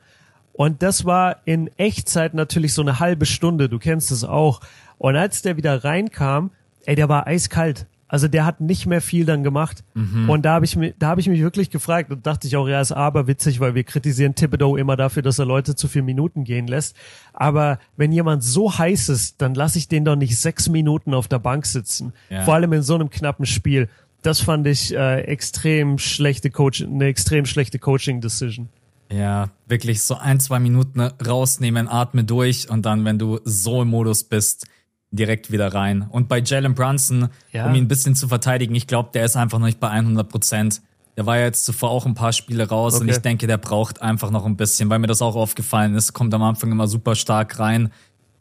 Und 0.53 0.81
das 0.81 1.03
war 1.03 1.41
in 1.43 1.69
Echtzeit 1.75 2.33
natürlich 2.33 2.73
so 2.73 2.81
eine 2.81 3.01
halbe 3.01 3.25
Stunde. 3.25 3.67
Du 3.67 3.77
kennst 3.77 4.09
es 4.09 4.23
auch. 4.23 4.61
Und 4.97 5.17
als 5.17 5.41
der 5.41 5.57
wieder 5.57 5.83
reinkam, 5.83 6.51
ey, 6.85 6.95
der 6.95 7.09
war 7.09 7.27
eiskalt. 7.27 7.87
Also 8.07 8.29
der 8.29 8.45
hat 8.45 8.61
nicht 8.61 8.85
mehr 8.85 9.01
viel 9.01 9.25
dann 9.25 9.43
gemacht. 9.43 9.83
Mhm. 9.95 10.29
Und 10.29 10.43
da 10.43 10.53
habe 10.53 10.63
ich 10.63 10.77
mich, 10.77 10.95
da 10.97 11.09
habe 11.09 11.19
ich 11.19 11.27
mich 11.27 11.41
wirklich 11.41 11.71
gefragt 11.71 12.09
und 12.09 12.25
dachte 12.25 12.47
ich 12.47 12.55
auch, 12.55 12.69
ja, 12.69 12.79
ist 12.79 12.93
aber 12.93 13.27
witzig, 13.27 13.59
weil 13.59 13.75
wir 13.75 13.83
kritisieren 13.83 14.33
Thibodeau 14.33 14.77
immer 14.77 14.95
dafür, 14.95 15.23
dass 15.23 15.39
er 15.39 15.45
Leute 15.45 15.75
zu 15.75 15.89
vier 15.89 16.03
Minuten 16.03 16.45
gehen 16.45 16.67
lässt. 16.67 16.95
Aber 17.33 17.79
wenn 17.97 18.13
jemand 18.13 18.45
so 18.45 18.77
heiß 18.77 19.09
ist, 19.09 19.41
dann 19.41 19.55
lasse 19.55 19.77
ich 19.77 19.89
den 19.89 20.05
doch 20.05 20.15
nicht 20.15 20.37
sechs 20.37 20.69
Minuten 20.69 21.13
auf 21.13 21.27
der 21.27 21.39
Bank 21.39 21.65
sitzen. 21.65 22.13
Ja. 22.29 22.43
Vor 22.45 22.53
allem 22.53 22.71
in 22.71 22.81
so 22.81 22.95
einem 22.95 23.09
knappen 23.09 23.45
Spiel 23.45 23.89
das 24.21 24.41
fand 24.41 24.67
ich 24.67 24.93
äh, 24.93 25.21
extrem 25.21 25.97
schlechte 25.97 26.49
Coach, 26.49 26.83
eine 26.83 27.05
extrem 27.05 27.45
schlechte 27.45 27.79
Coaching-Decision. 27.79 28.69
Ja, 29.11 29.49
wirklich 29.67 30.03
so 30.03 30.15
ein, 30.15 30.39
zwei 30.39 30.59
Minuten 30.59 30.99
rausnehmen, 31.01 31.87
atme 31.87 32.23
durch 32.23 32.69
und 32.69 32.85
dann, 32.85 33.05
wenn 33.05 33.17
du 33.17 33.39
so 33.43 33.81
im 33.81 33.89
Modus 33.89 34.23
bist, 34.23 34.67
direkt 35.11 35.51
wieder 35.51 35.73
rein. 35.73 36.05
Und 36.09 36.27
bei 36.27 36.39
Jalen 36.39 36.75
Brunson, 36.75 37.29
ja. 37.51 37.65
um 37.65 37.73
ihn 37.73 37.85
ein 37.85 37.87
bisschen 37.87 38.15
zu 38.15 38.27
verteidigen, 38.27 38.75
ich 38.75 38.85
glaube, 38.85 39.09
der 39.13 39.25
ist 39.25 39.35
einfach 39.35 39.57
noch 39.57 39.65
nicht 39.65 39.79
bei 39.79 39.89
100 39.89 40.29
Prozent. 40.29 40.81
Der 41.17 41.25
war 41.25 41.37
ja 41.37 41.45
jetzt 41.45 41.65
zuvor 41.65 41.89
auch 41.89 42.05
ein 42.05 42.13
paar 42.13 42.33
Spiele 42.33 42.69
raus 42.69 42.95
okay. 42.95 43.03
und 43.03 43.09
ich 43.09 43.17
denke, 43.17 43.47
der 43.47 43.57
braucht 43.57 44.01
einfach 44.01 44.29
noch 44.29 44.45
ein 44.45 44.55
bisschen, 44.55 44.89
weil 44.89 44.99
mir 44.99 45.07
das 45.07 45.21
auch 45.21 45.35
aufgefallen 45.35 45.95
ist, 45.95 46.13
kommt 46.13 46.33
am 46.33 46.43
Anfang 46.43 46.71
immer 46.71 46.87
super 46.87 47.15
stark 47.15 47.59
rein 47.59 47.91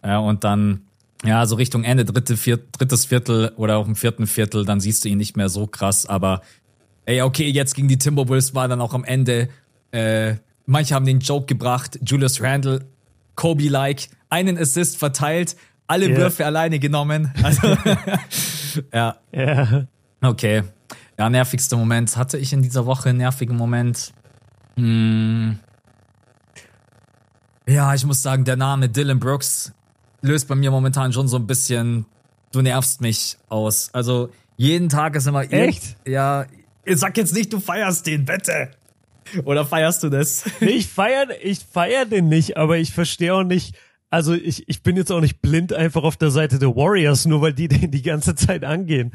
äh, 0.03 0.17
und 0.17 0.45
dann 0.45 0.83
ja, 1.25 1.45
so 1.47 1.57
Richtung 1.57 1.85
Ende, 1.85 2.05
dritte, 2.05 2.37
viert, 2.37 2.69
drittes 2.79 3.07
Viertel 3.07 3.53
oder 3.57 3.77
auch 3.77 3.87
im 3.87 3.97
vierten 3.97 4.27
Viertel, 4.27 4.65
dann 4.65 4.81
siehst 4.81 5.05
du 5.05 5.09
ihn 5.09 5.19
nicht 5.19 5.37
mehr 5.37 5.49
so 5.49 5.67
krass. 5.67 6.07
Aber 6.07 6.43
ey, 7.07 7.23
okay, 7.23 7.49
jetzt 7.49 7.75
gegen 7.75 7.89
die 7.89 7.99
Timberwolves 7.99 8.55
war 8.55 8.69
dann 8.69 8.81
auch 8.81 8.95
am 8.95 9.05
Ende. 9.05 9.49
Äh, 9.91 10.35
manche 10.67 10.95
haben 10.95 11.07
den 11.07 11.21
Joke 11.21 11.47
gebracht, 11.47 11.99
Julius 12.05 12.41
Randle, 12.41 12.87
Kobe-like, 13.35 14.09
einen 14.31 14.57
Assist 14.59 14.97
verteilt, 14.97 15.57
alle 15.87 16.09
yeah. 16.09 16.19
Würfe 16.19 16.47
alleine 16.47 16.79
genommen. 16.79 17.33
Also, 17.43 17.67
ja. 18.93 19.17
Yeah. 19.33 19.89
Okay. 20.21 20.63
Ja, 21.19 21.29
nervigster 21.29 21.77
Moment. 21.77 22.17
Hatte 22.17 22.39
ich 22.39 22.53
in 22.53 22.63
dieser 22.63 22.87
Woche 22.87 23.09
einen 23.09 23.19
nervigen 23.19 23.57
Moment? 23.57 24.13
Hm. 24.77 25.59
Ja, 27.67 27.93
ich 27.95 28.05
muss 28.05 28.23
sagen, 28.23 28.45
der 28.45 28.57
Name 28.57 28.89
Dylan 28.89 29.19
Brooks 29.19 29.73
löst 30.21 30.49
bei 30.49 30.55
mir 30.55 30.71
momentan 30.71 31.13
schon 31.13 31.29
so 31.29 31.37
ein 31.37 31.47
bisschen, 31.47 32.07
du 32.53 32.63
nervst 32.63 33.01
mich 33.01 33.37
aus. 33.49 33.91
Also 33.93 34.31
jeden 34.57 34.89
Tag 34.89 35.15
ist 35.17 35.27
immer 35.27 35.51
echt. 35.53 35.97
Ja, 36.07 36.47
sag 36.87 37.17
jetzt 37.17 37.35
nicht, 37.35 37.53
du 37.53 37.61
feierst 37.61 38.07
den, 38.07 38.25
bitte. 38.25 38.71
Oder 39.45 39.65
feierst 39.65 40.03
du 40.03 40.09
das? 40.09 40.45
ich 40.61 40.89
feier, 40.89 41.27
ich 41.43 41.61
feier 41.61 42.07
den 42.07 42.29
nicht, 42.29 42.57
aber 42.57 42.79
ich 42.79 42.93
verstehe 42.93 43.35
auch 43.35 43.45
nicht. 43.45 43.77
Also 44.11 44.33
ich, 44.33 44.69
ich 44.69 44.83
bin 44.83 44.97
jetzt 44.97 45.13
auch 45.13 45.21
nicht 45.21 45.43
blind 45.43 45.73
einfach 45.73 46.03
auf 46.03 46.17
der 46.17 46.31
Seite 46.31 46.59
der 46.59 46.75
Warriors, 46.75 47.27
nur 47.27 47.43
weil 47.43 47.53
die 47.53 47.69
den 47.69 47.91
die 47.91 48.03
ganze 48.03 48.35
Zeit 48.35 48.65
angehen. 48.65 49.13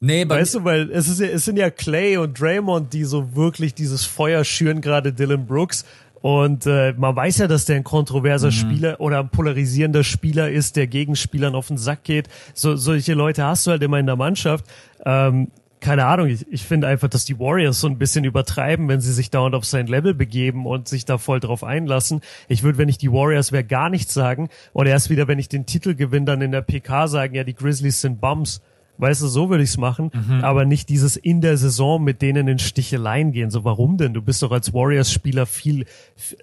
Nee, 0.00 0.28
weißt 0.28 0.56
du, 0.56 0.64
weil 0.64 0.90
es 0.90 1.08
ist 1.08 1.20
ja, 1.20 1.28
es 1.28 1.46
sind 1.46 1.56
ja 1.56 1.70
Clay 1.70 2.18
und 2.18 2.38
Draymond, 2.38 2.92
die 2.92 3.04
so 3.04 3.34
wirklich 3.34 3.72
dieses 3.72 4.04
Feuer 4.04 4.44
schüren, 4.44 4.82
gerade 4.82 5.14
Dylan 5.14 5.46
Brooks. 5.46 5.86
Und 6.24 6.64
äh, 6.64 6.94
man 6.96 7.14
weiß 7.14 7.36
ja, 7.36 7.48
dass 7.48 7.66
der 7.66 7.76
ein 7.76 7.84
kontroverser 7.84 8.46
mhm. 8.46 8.52
Spieler 8.52 8.98
oder 8.98 9.18
ein 9.18 9.28
polarisierender 9.28 10.02
Spieler 10.02 10.50
ist, 10.50 10.74
der 10.74 10.86
Gegenspielern 10.86 11.54
auf 11.54 11.68
den 11.68 11.76
Sack 11.76 12.02
geht. 12.02 12.28
So, 12.54 12.76
solche 12.76 13.12
Leute 13.12 13.44
hast 13.44 13.66
du 13.66 13.72
halt 13.72 13.82
immer 13.82 13.98
in 13.98 14.06
der 14.06 14.16
Mannschaft. 14.16 14.64
Ähm, 15.04 15.48
keine 15.80 16.06
Ahnung, 16.06 16.28
ich, 16.28 16.50
ich 16.50 16.64
finde 16.64 16.86
einfach, 16.86 17.08
dass 17.08 17.26
die 17.26 17.38
Warriors 17.38 17.78
so 17.78 17.88
ein 17.88 17.98
bisschen 17.98 18.24
übertreiben, 18.24 18.88
wenn 18.88 19.02
sie 19.02 19.12
sich 19.12 19.30
dauernd 19.30 19.54
auf 19.54 19.66
sein 19.66 19.86
Level 19.86 20.14
begeben 20.14 20.64
und 20.64 20.88
sich 20.88 21.04
da 21.04 21.18
voll 21.18 21.40
drauf 21.40 21.62
einlassen. 21.62 22.22
Ich 22.48 22.62
würde, 22.62 22.78
wenn 22.78 22.88
ich 22.88 22.96
die 22.96 23.12
Warriors 23.12 23.52
wäre, 23.52 23.64
gar 23.64 23.90
nichts 23.90 24.14
sagen. 24.14 24.48
Und 24.72 24.86
erst 24.86 25.10
wieder, 25.10 25.28
wenn 25.28 25.38
ich 25.38 25.50
den 25.50 25.66
Titel 25.66 25.94
gewinne, 25.94 26.24
dann 26.24 26.40
in 26.40 26.52
der 26.52 26.62
PK 26.62 27.06
sagen, 27.06 27.34
ja, 27.34 27.44
die 27.44 27.54
Grizzlies 27.54 28.00
sind 28.00 28.22
Bums. 28.22 28.62
Weißt 28.96 29.22
du, 29.22 29.26
so 29.26 29.50
würde 29.50 29.64
ich 29.64 29.70
es 29.70 29.76
machen, 29.76 30.10
mhm. 30.12 30.44
aber 30.44 30.64
nicht 30.64 30.88
dieses 30.88 31.16
in 31.16 31.40
der 31.40 31.56
Saison 31.56 32.02
mit 32.02 32.22
denen 32.22 32.46
in 32.46 32.60
Sticheleien 32.60 33.32
gehen. 33.32 33.50
So, 33.50 33.64
warum 33.64 33.96
denn? 33.96 34.14
Du 34.14 34.22
bist 34.22 34.40
doch 34.42 34.52
als 34.52 34.72
Warriors-Spieler 34.72 35.46
viel, 35.46 35.84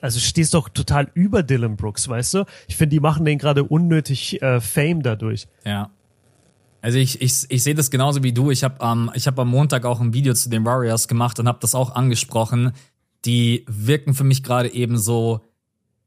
also 0.02 0.20
stehst 0.20 0.54
doch 0.54 0.68
total 0.68 1.10
über 1.14 1.43
Dylan 1.43 1.78
Brooks, 1.78 2.10
weißt 2.10 2.34
du? 2.34 2.45
Ich 2.68 2.76
finde, 2.76 2.95
die 2.95 2.99
machen 2.99 3.24
den 3.24 3.38
gerade 3.38 3.64
unnötig 3.64 4.41
äh, 4.41 4.60
Fame 4.60 5.02
dadurch. 5.02 5.47
Ja. 5.66 5.91
Also 6.82 6.97
ich, 6.97 7.22
ich, 7.22 7.45
ich 7.47 7.64
sehe 7.64 7.76
das 7.76 7.89
genauso 7.89 8.24
wie 8.24 8.34
du. 8.34 8.52
Ich 8.52 8.64
habe 8.64 8.84
ähm, 8.84 9.12
ich 9.14 9.28
hab 9.28 9.39
am 9.39 9.49
Montag 9.49 9.86
auch 9.86 10.02
ein 10.02 10.14
Video 10.14 10.34
zu 10.34 10.49
den 10.49 10.66
Warriors 10.66 11.08
gemacht 11.08 11.39
und 11.39 11.47
habe 11.47 11.60
das 11.62 11.76
auch 11.76 11.95
angesprochen. 11.95 12.74
Die 13.24 13.66
wirken 13.68 14.14
für 14.14 14.24
mich 14.24 14.43
gerade 14.43 14.74
eben 14.74 14.97
so 14.97 15.41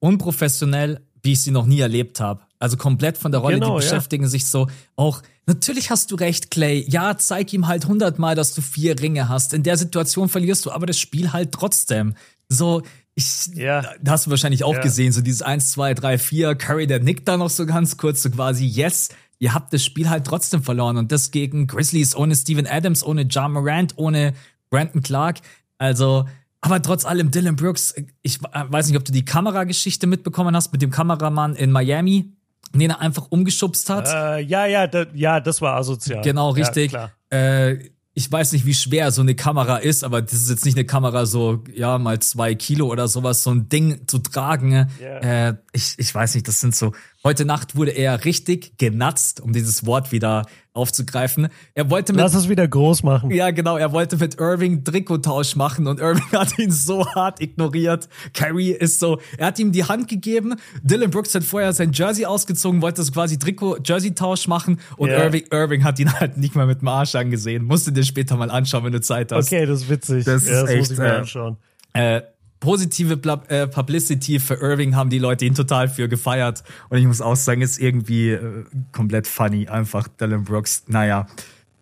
unprofessionell, 0.01 1.01
wie 1.23 1.33
ich 1.33 1.43
sie 1.43 1.53
noch 1.53 1.65
nie 1.65 1.81
erlebt 1.81 2.21
habe. 2.21 2.43
Also 2.59 2.77
komplett 2.77 3.17
von 3.17 3.31
der 3.31 3.41
Rolle, 3.41 3.55
genau, 3.55 3.79
die 3.79 3.85
beschäftigen 3.85 4.25
ja. 4.25 4.31
sich 4.31 4.47
so 4.47 4.69
auch. 4.97 5.23
Natürlich 5.47 5.91
hast 5.91 6.11
du 6.11 6.15
recht, 6.15 6.51
Clay. 6.51 6.85
Ja, 6.89 7.19
zeig 7.19 7.53
ihm 7.53 7.67
halt 7.67 7.87
hundertmal, 7.87 8.35
dass 8.35 8.55
du 8.55 8.63
vier 8.63 8.99
Ringe 8.99 9.29
hast. 9.29 9.53
In 9.53 9.63
der 9.63 9.77
Situation 9.77 10.29
verlierst 10.29 10.65
du 10.65 10.71
aber 10.71 10.87
das 10.87 10.99
Spiel 10.99 11.33
halt 11.33 11.53
trotzdem. 11.53 12.15
So, 12.49 12.83
ich, 13.15 13.49
ja. 13.55 13.85
hast 14.09 14.27
du 14.27 14.31
wahrscheinlich 14.31 14.65
auch 14.65 14.75
ja. 14.75 14.81
gesehen, 14.81 15.13
so 15.13 15.21
dieses 15.21 15.43
1, 15.43 15.73
2, 15.73 15.95
3, 15.95 16.19
4, 16.19 16.55
Curry, 16.55 16.87
der 16.87 17.01
nickt 17.01 17.29
da 17.29 17.37
noch 17.37 17.51
so 17.51 17.67
ganz 17.67 17.97
kurz, 17.97 18.23
so 18.23 18.31
quasi, 18.31 18.65
yes, 18.65 19.11
ihr 19.39 19.55
habt 19.55 19.73
das 19.73 19.85
Spiel 19.85 20.09
halt 20.09 20.27
trotzdem 20.27 20.63
verloren. 20.63 20.97
Und 20.97 21.13
das 21.13 21.31
gegen 21.31 21.67
Grizzlies 21.67 22.17
ohne 22.17 22.35
Steven 22.35 22.67
Adams, 22.67 23.05
ohne 23.05 23.23
John 23.23 23.53
Morant, 23.53 23.95
ohne 23.97 24.33
Brandon 24.71 25.03
Clark. 25.03 25.41
Also, 25.79 26.27
aber 26.61 26.81
trotz 26.81 27.05
allem, 27.05 27.31
Dylan 27.31 27.57
Brooks, 27.57 27.95
ich 28.23 28.41
weiß 28.43 28.89
nicht, 28.89 28.97
ob 28.97 29.05
du 29.05 29.13
die 29.13 29.25
Kamerageschichte 29.25 30.07
mitbekommen 30.07 30.57
hast 30.57 30.73
mit 30.73 30.81
dem 30.81 30.91
Kameramann 30.91 31.55
in 31.55 31.71
Miami, 31.71 32.33
den 32.81 32.91
er 32.91 33.01
einfach 33.01 33.27
umgeschubst 33.31 33.91
hat. 33.91 34.09
Äh, 34.09 34.41
ja, 34.41 34.67
ja, 34.67 34.87
da, 34.87 35.07
ja, 35.15 35.41
das 35.41 35.61
war 35.61 35.77
asozial. 35.77 36.23
Genau, 36.23 36.51
richtig. 36.51 36.93
Ja, 36.93 37.11
äh, 37.31 37.79
ich 38.17 38.31
weiß 38.31 38.53
nicht, 38.53 38.65
wie 38.65 38.75
schwer 38.75 39.11
so 39.11 39.23
eine 39.23 39.35
Kamera 39.35 39.79
ist, 39.79 40.05
aber 40.05 40.23
das 40.23 40.35
ist 40.35 40.49
jetzt 40.49 40.65
nicht 40.65 40.77
eine 40.77 40.87
Kamera 40.87 41.27
so, 41.27 41.65
ja, 41.75 41.99
mal 41.99 42.21
zwei 42.21 42.55
Kilo 42.55 42.87
oder 42.87 43.09
sowas, 43.09 43.43
so 43.43 43.51
ein 43.51 43.69
Ding 43.69 44.07
zu 44.07 44.19
tragen. 44.19 44.89
Yeah. 45.01 45.49
Äh, 45.49 45.55
ich, 45.73 45.95
ich 45.99 46.15
weiß 46.15 46.35
nicht, 46.37 46.47
das 46.47 46.61
sind 46.61 46.77
so. 46.77 46.93
Heute 47.27 47.47
Nacht 47.47 47.75
wurde 47.75 47.93
er 47.93 48.27
richtig 48.27 48.77
genatzt, 48.77 49.41
um 49.41 49.55
dieses 49.55 49.87
Wort 49.87 50.13
wieder 50.13 50.45
aufzugreifen. 50.75 51.49
Er 51.73 51.89
wollte 51.89 52.13
mit, 52.13 52.21
Lass 52.21 52.35
es 52.35 52.51
wieder 52.51 52.69
groß 52.69 53.03
machen. 53.03 53.31
Ja, 53.31 53.51
genau. 53.51 53.79
Er 53.79 53.93
wollte 53.93 54.19
mit 54.19 54.39
Irving 54.39 54.85
Trikottausch 54.85 55.57
machen 55.57 55.87
und 55.87 56.01
Irving 56.01 56.31
hat 56.33 56.59
ihn 56.59 56.71
so 56.71 57.07
hart 57.15 57.41
ignoriert. 57.41 58.11
Kyrie 58.35 58.73
ist 58.73 59.01
so, 59.01 59.21
er 59.39 59.47
hat 59.47 59.59
ihm 59.59 59.73
die 59.73 59.85
Hand 59.85 60.09
gegeben. 60.09 60.57
Dylan 60.83 61.11
Brooks 61.11 61.35
hat 61.35 61.45
vorher 61.45 61.73
sein 61.73 61.93
Jersey 61.95 62.27
ausgezogen, 62.27 62.83
wollte 62.83 63.03
so 63.03 63.11
quasi 63.11 63.39
Trikot-Jersey-Tausch 63.39 64.47
machen 64.47 64.79
und 64.99 65.09
yeah. 65.09 65.25
Irving, 65.25 65.45
Irving 65.51 65.83
hat 65.83 65.99
ihn 65.99 66.13
halt 66.13 66.37
nicht 66.37 66.55
mal 66.55 66.67
mit 66.67 66.83
dem 66.83 66.89
Arsch 66.89 67.15
angesehen. 67.15 67.65
Musst 67.65 67.87
du 67.87 67.91
dir 67.91 68.05
später 68.05 68.37
mal 68.37 68.51
anschauen, 68.51 68.85
wenn 68.85 68.93
du 68.93 69.01
Zeit 69.01 69.33
hast. 69.33 69.47
Okay, 69.47 69.65
das 69.65 69.81
ist 69.81 69.89
witzig. 69.89 70.27
Das, 70.27 70.47
ja, 70.47 70.53
ist 70.53 70.63
das 70.63 70.71
echt, 70.71 70.79
muss 70.79 70.91
ich 70.91 70.99
mir 70.99 71.07
äh, 71.07 71.17
anschauen. 71.17 71.57
Äh, 71.95 72.21
positive 72.61 73.21
äh, 73.49 73.67
Publicity 73.67 74.39
für 74.39 74.55
Irving 74.55 74.97
haben 74.97 75.11
die 75.11 75.19
Leute 75.19 75.45
ihn 75.45 75.55
total 75.55 75.89
für 75.89 76.09
gefeiert. 76.09 76.65
Und 76.89 76.99
ich 76.99 77.07
muss 77.07 77.21
auch 77.21 77.37
sagen, 77.37 77.61
ist 77.61 77.79
irgendwie 77.79 78.31
äh, 78.31 78.65
komplett 78.93 79.27
funny. 79.27 79.69
Einfach 79.69 80.09
Dylan 80.09 80.45
Brooks. 80.45 80.85
Naja, 80.89 81.27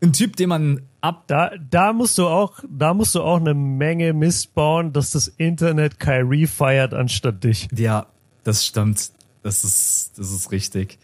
ein 0.03 0.13
Typ, 0.13 0.37
den 0.37 0.49
man 0.49 0.83
ab. 1.01 1.25
Da, 1.29 1.53
da 1.71 1.93
musst 1.93 2.19
du 2.19 2.27
auch, 2.27 2.59
da 2.69 2.93
musst 2.93 3.15
du 3.15 3.23
auch 3.23 3.39
eine 3.39 3.55
Menge 3.55 4.13
Mist 4.13 4.55
bauen, 4.55 4.93
dass 4.93 5.13
das 5.13 5.29
Internet 5.29 6.01
Kyrie 6.01 6.47
feiert 6.47 6.93
anstatt 6.93 7.45
dich. 7.45 7.69
Ja, 7.75 8.07
das 8.45 8.67
stimmt. 8.67 9.13
Das 9.43 9.65
ist, 9.65 10.13
das 10.17 10.33
ist 10.33 10.51
richtig. 10.51 10.99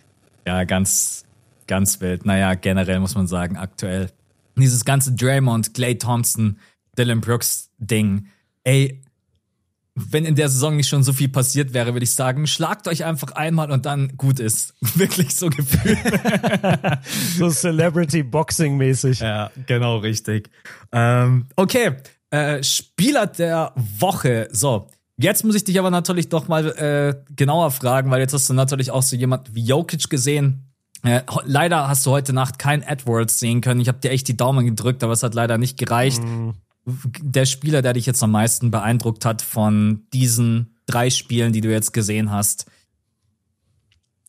Ja, 0.46 0.64
ganz, 0.64 1.24
ganz 1.66 2.00
wild. 2.00 2.26
Naja, 2.26 2.54
generell 2.54 3.00
muss 3.00 3.14
man 3.14 3.26
sagen, 3.26 3.56
aktuell. 3.56 4.10
Dieses 4.56 4.84
ganze 4.84 5.12
Draymond, 5.12 5.74
Clay 5.74 5.96
Thompson, 5.96 6.58
Dylan 6.96 7.20
Brooks 7.20 7.70
Ding. 7.78 8.26
Ey, 8.64 9.00
wenn 10.10 10.24
in 10.24 10.34
der 10.34 10.48
Saison 10.48 10.76
nicht 10.76 10.88
schon 10.88 11.02
so 11.02 11.12
viel 11.12 11.28
passiert 11.28 11.74
wäre, 11.74 11.92
würde 11.92 12.04
ich 12.04 12.14
sagen, 12.14 12.46
schlagt 12.46 12.88
euch 12.88 13.04
einfach 13.04 13.32
einmal 13.32 13.70
und 13.70 13.86
dann 13.86 14.16
gut 14.16 14.40
ist. 14.40 14.74
Wirklich 14.94 15.34
so 15.34 15.48
gefühlt. 15.50 15.98
so 17.36 17.50
Celebrity 17.50 18.22
Boxing 18.22 18.76
mäßig. 18.76 19.20
Ja, 19.20 19.50
genau 19.66 19.98
richtig. 19.98 20.50
Ähm, 20.92 21.46
okay, 21.56 21.96
äh, 22.30 22.62
Spieler 22.62 23.26
der 23.26 23.72
Woche. 23.76 24.48
So, 24.52 24.88
jetzt 25.16 25.44
muss 25.44 25.54
ich 25.54 25.64
dich 25.64 25.78
aber 25.78 25.90
natürlich 25.90 26.28
doch 26.28 26.48
mal 26.48 26.66
äh, 26.66 27.32
genauer 27.34 27.70
fragen, 27.70 28.10
weil 28.10 28.20
jetzt 28.20 28.34
hast 28.34 28.48
du 28.48 28.54
natürlich 28.54 28.90
auch 28.90 29.02
so 29.02 29.16
jemand 29.16 29.54
wie 29.54 29.64
Jokic 29.64 30.08
gesehen. 30.08 30.64
Äh, 31.04 31.22
leider 31.44 31.88
hast 31.88 32.04
du 32.06 32.10
heute 32.10 32.32
Nacht 32.32 32.58
kein 32.58 32.82
Edwards 32.82 33.38
sehen 33.38 33.60
können. 33.60 33.80
Ich 33.80 33.88
habe 33.88 33.98
dir 33.98 34.10
echt 34.10 34.26
die 34.28 34.36
Daumen 34.36 34.66
gedrückt, 34.66 35.02
aber 35.04 35.12
es 35.12 35.22
hat 35.22 35.34
leider 35.34 35.58
nicht 35.58 35.78
gereicht. 35.78 36.22
Mm 36.22 36.50
der 37.20 37.44
Spieler, 37.44 37.82
der 37.82 37.92
dich 37.92 38.06
jetzt 38.06 38.22
am 38.22 38.32
meisten 38.32 38.70
beeindruckt 38.70 39.24
hat 39.24 39.42
von 39.42 40.02
diesen 40.12 40.76
drei 40.86 41.10
Spielen, 41.10 41.52
die 41.52 41.60
du 41.60 41.70
jetzt 41.70 41.92
gesehen 41.92 42.30
hast? 42.30 42.66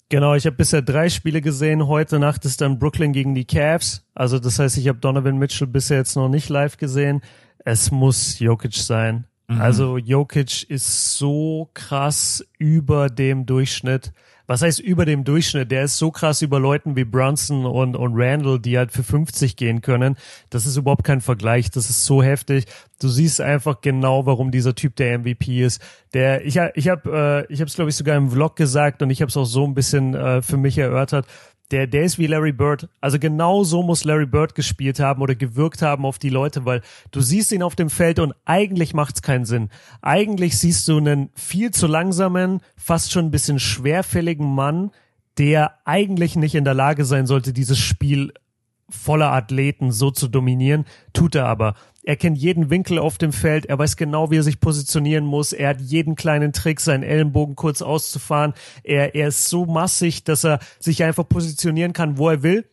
Genau, 0.09 0.33
ich 0.33 0.47
habe 0.47 0.55
bisher 0.55 0.81
drei 0.81 1.09
Spiele 1.09 1.39
gesehen. 1.39 1.85
Heute 1.85 2.17
Nacht 2.17 2.43
ist 2.43 2.61
dann 2.61 2.79
Brooklyn 2.79 3.13
gegen 3.13 3.35
die 3.35 3.45
Cavs. 3.45 4.03
Also 4.15 4.39
das 4.39 4.57
heißt, 4.57 4.77
ich 4.77 4.87
habe 4.87 4.99
Donovan 4.99 5.37
Mitchell 5.37 5.67
bisher 5.67 5.97
jetzt 5.97 6.15
noch 6.15 6.29
nicht 6.29 6.49
live 6.49 6.77
gesehen. 6.77 7.21
Es 7.63 7.91
muss 7.91 8.39
Jokic 8.39 8.73
sein. 8.73 9.25
Mhm. 9.47 9.61
Also 9.61 9.97
Jokic 9.97 10.63
ist 10.69 11.17
so 11.17 11.69
krass 11.75 12.43
über 12.57 13.09
dem 13.09 13.45
Durchschnitt 13.45 14.11
was 14.49 14.63
heißt 14.63 14.79
über 14.79 15.05
dem 15.05 15.25
Durchschnitt? 15.25 15.69
Der 15.69 15.83
ist 15.83 15.99
so 15.99 16.09
krass 16.09 16.41
über 16.41 16.59
Leuten 16.59 16.95
wie 16.95 17.03
Brunson 17.03 17.67
und, 17.67 17.95
und 17.95 18.13
Randall, 18.15 18.59
die 18.59 18.79
halt 18.79 18.91
für 18.91 19.03
50 19.03 19.55
gehen 19.55 19.81
können. 19.83 20.17
Das 20.49 20.65
ist 20.65 20.75
überhaupt 20.75 21.03
kein 21.03 21.21
Vergleich. 21.21 21.69
Das 21.69 21.91
ist 21.91 22.03
so 22.03 22.23
heftig. 22.23 22.65
Du 22.99 23.09
siehst 23.09 23.41
einfach 23.41 23.81
genau, 23.81 24.25
warum 24.25 24.49
dieser 24.49 24.73
Typ 24.73 24.95
der 24.95 25.19
MVP 25.19 25.63
ist. 25.63 25.83
Der, 26.15 26.43
ich, 26.43 26.59
ich 26.73 26.89
habe, 26.89 27.45
äh, 27.47 27.53
ich 27.53 27.61
habe 27.61 27.67
es 27.67 27.75
glaube 27.75 27.91
ich 27.91 27.95
sogar 27.95 28.17
im 28.17 28.31
Vlog 28.31 28.55
gesagt 28.55 29.03
und 29.03 29.11
ich 29.11 29.21
habe 29.21 29.29
es 29.29 29.37
auch 29.37 29.45
so 29.45 29.67
ein 29.67 29.75
bisschen 29.75 30.15
äh, 30.15 30.41
für 30.41 30.57
mich 30.57 30.79
erörtert 30.79 31.27
der, 31.71 31.87
der 31.87 32.03
ist 32.03 32.17
wie 32.17 32.27
Larry 32.27 32.51
Bird. 32.51 32.89
Also 32.99 33.19
genau 33.19 33.63
so 33.63 33.83
muss 33.83 34.03
Larry 34.03 34.25
Bird 34.25 34.55
gespielt 34.55 34.99
haben 34.99 35.21
oder 35.21 35.35
gewirkt 35.35 35.81
haben 35.81 36.05
auf 36.05 36.17
die 36.17 36.29
Leute, 36.29 36.65
weil 36.65 36.81
du 37.11 37.21
siehst 37.21 37.51
ihn 37.51 37.63
auf 37.63 37.75
dem 37.75 37.89
Feld 37.89 38.19
und 38.19 38.33
eigentlich 38.45 38.93
macht's 38.93 39.21
keinen 39.21 39.45
Sinn. 39.45 39.69
Eigentlich 40.01 40.57
siehst 40.57 40.87
du 40.87 40.97
einen 40.97 41.29
viel 41.35 41.71
zu 41.71 41.87
langsamen, 41.87 42.61
fast 42.75 43.11
schon 43.11 43.25
ein 43.25 43.31
bisschen 43.31 43.59
schwerfälligen 43.59 44.47
Mann, 44.47 44.91
der 45.37 45.79
eigentlich 45.85 46.35
nicht 46.35 46.55
in 46.55 46.65
der 46.65 46.73
Lage 46.73 47.05
sein 47.05 47.27
sollte, 47.27 47.53
dieses 47.53 47.77
Spiel 47.77 48.33
voller 48.89 49.31
Athleten 49.31 49.91
so 49.91 50.11
zu 50.11 50.27
dominieren, 50.27 50.85
tut 51.13 51.35
er 51.35 51.45
aber. 51.45 51.75
Er 52.09 52.15
kennt 52.15 52.39
jeden 52.39 52.71
Winkel 52.71 52.97
auf 52.97 53.19
dem 53.19 53.31
Feld, 53.31 53.67
er 53.67 53.77
weiß 53.77 53.95
genau, 53.95 54.31
wie 54.31 54.37
er 54.37 54.41
sich 54.41 54.59
positionieren 54.59 55.25
muss, 55.25 55.53
er 55.53 55.69
hat 55.69 55.79
jeden 55.79 56.15
kleinen 56.15 56.53
Trick, 56.53 56.79
seinen 56.79 57.03
Ellenbogen 57.03 57.55
kurz 57.55 57.83
auszufahren. 57.83 58.55
Er, 58.83 59.13
er 59.13 59.27
ist 59.27 59.45
so 59.45 59.67
massig, 59.67 60.23
dass 60.23 60.43
er 60.43 60.57
sich 60.79 61.03
einfach 61.03 61.29
positionieren 61.29 61.93
kann, 61.93 62.17
wo 62.17 62.29
er 62.29 62.41
will. 62.41 62.65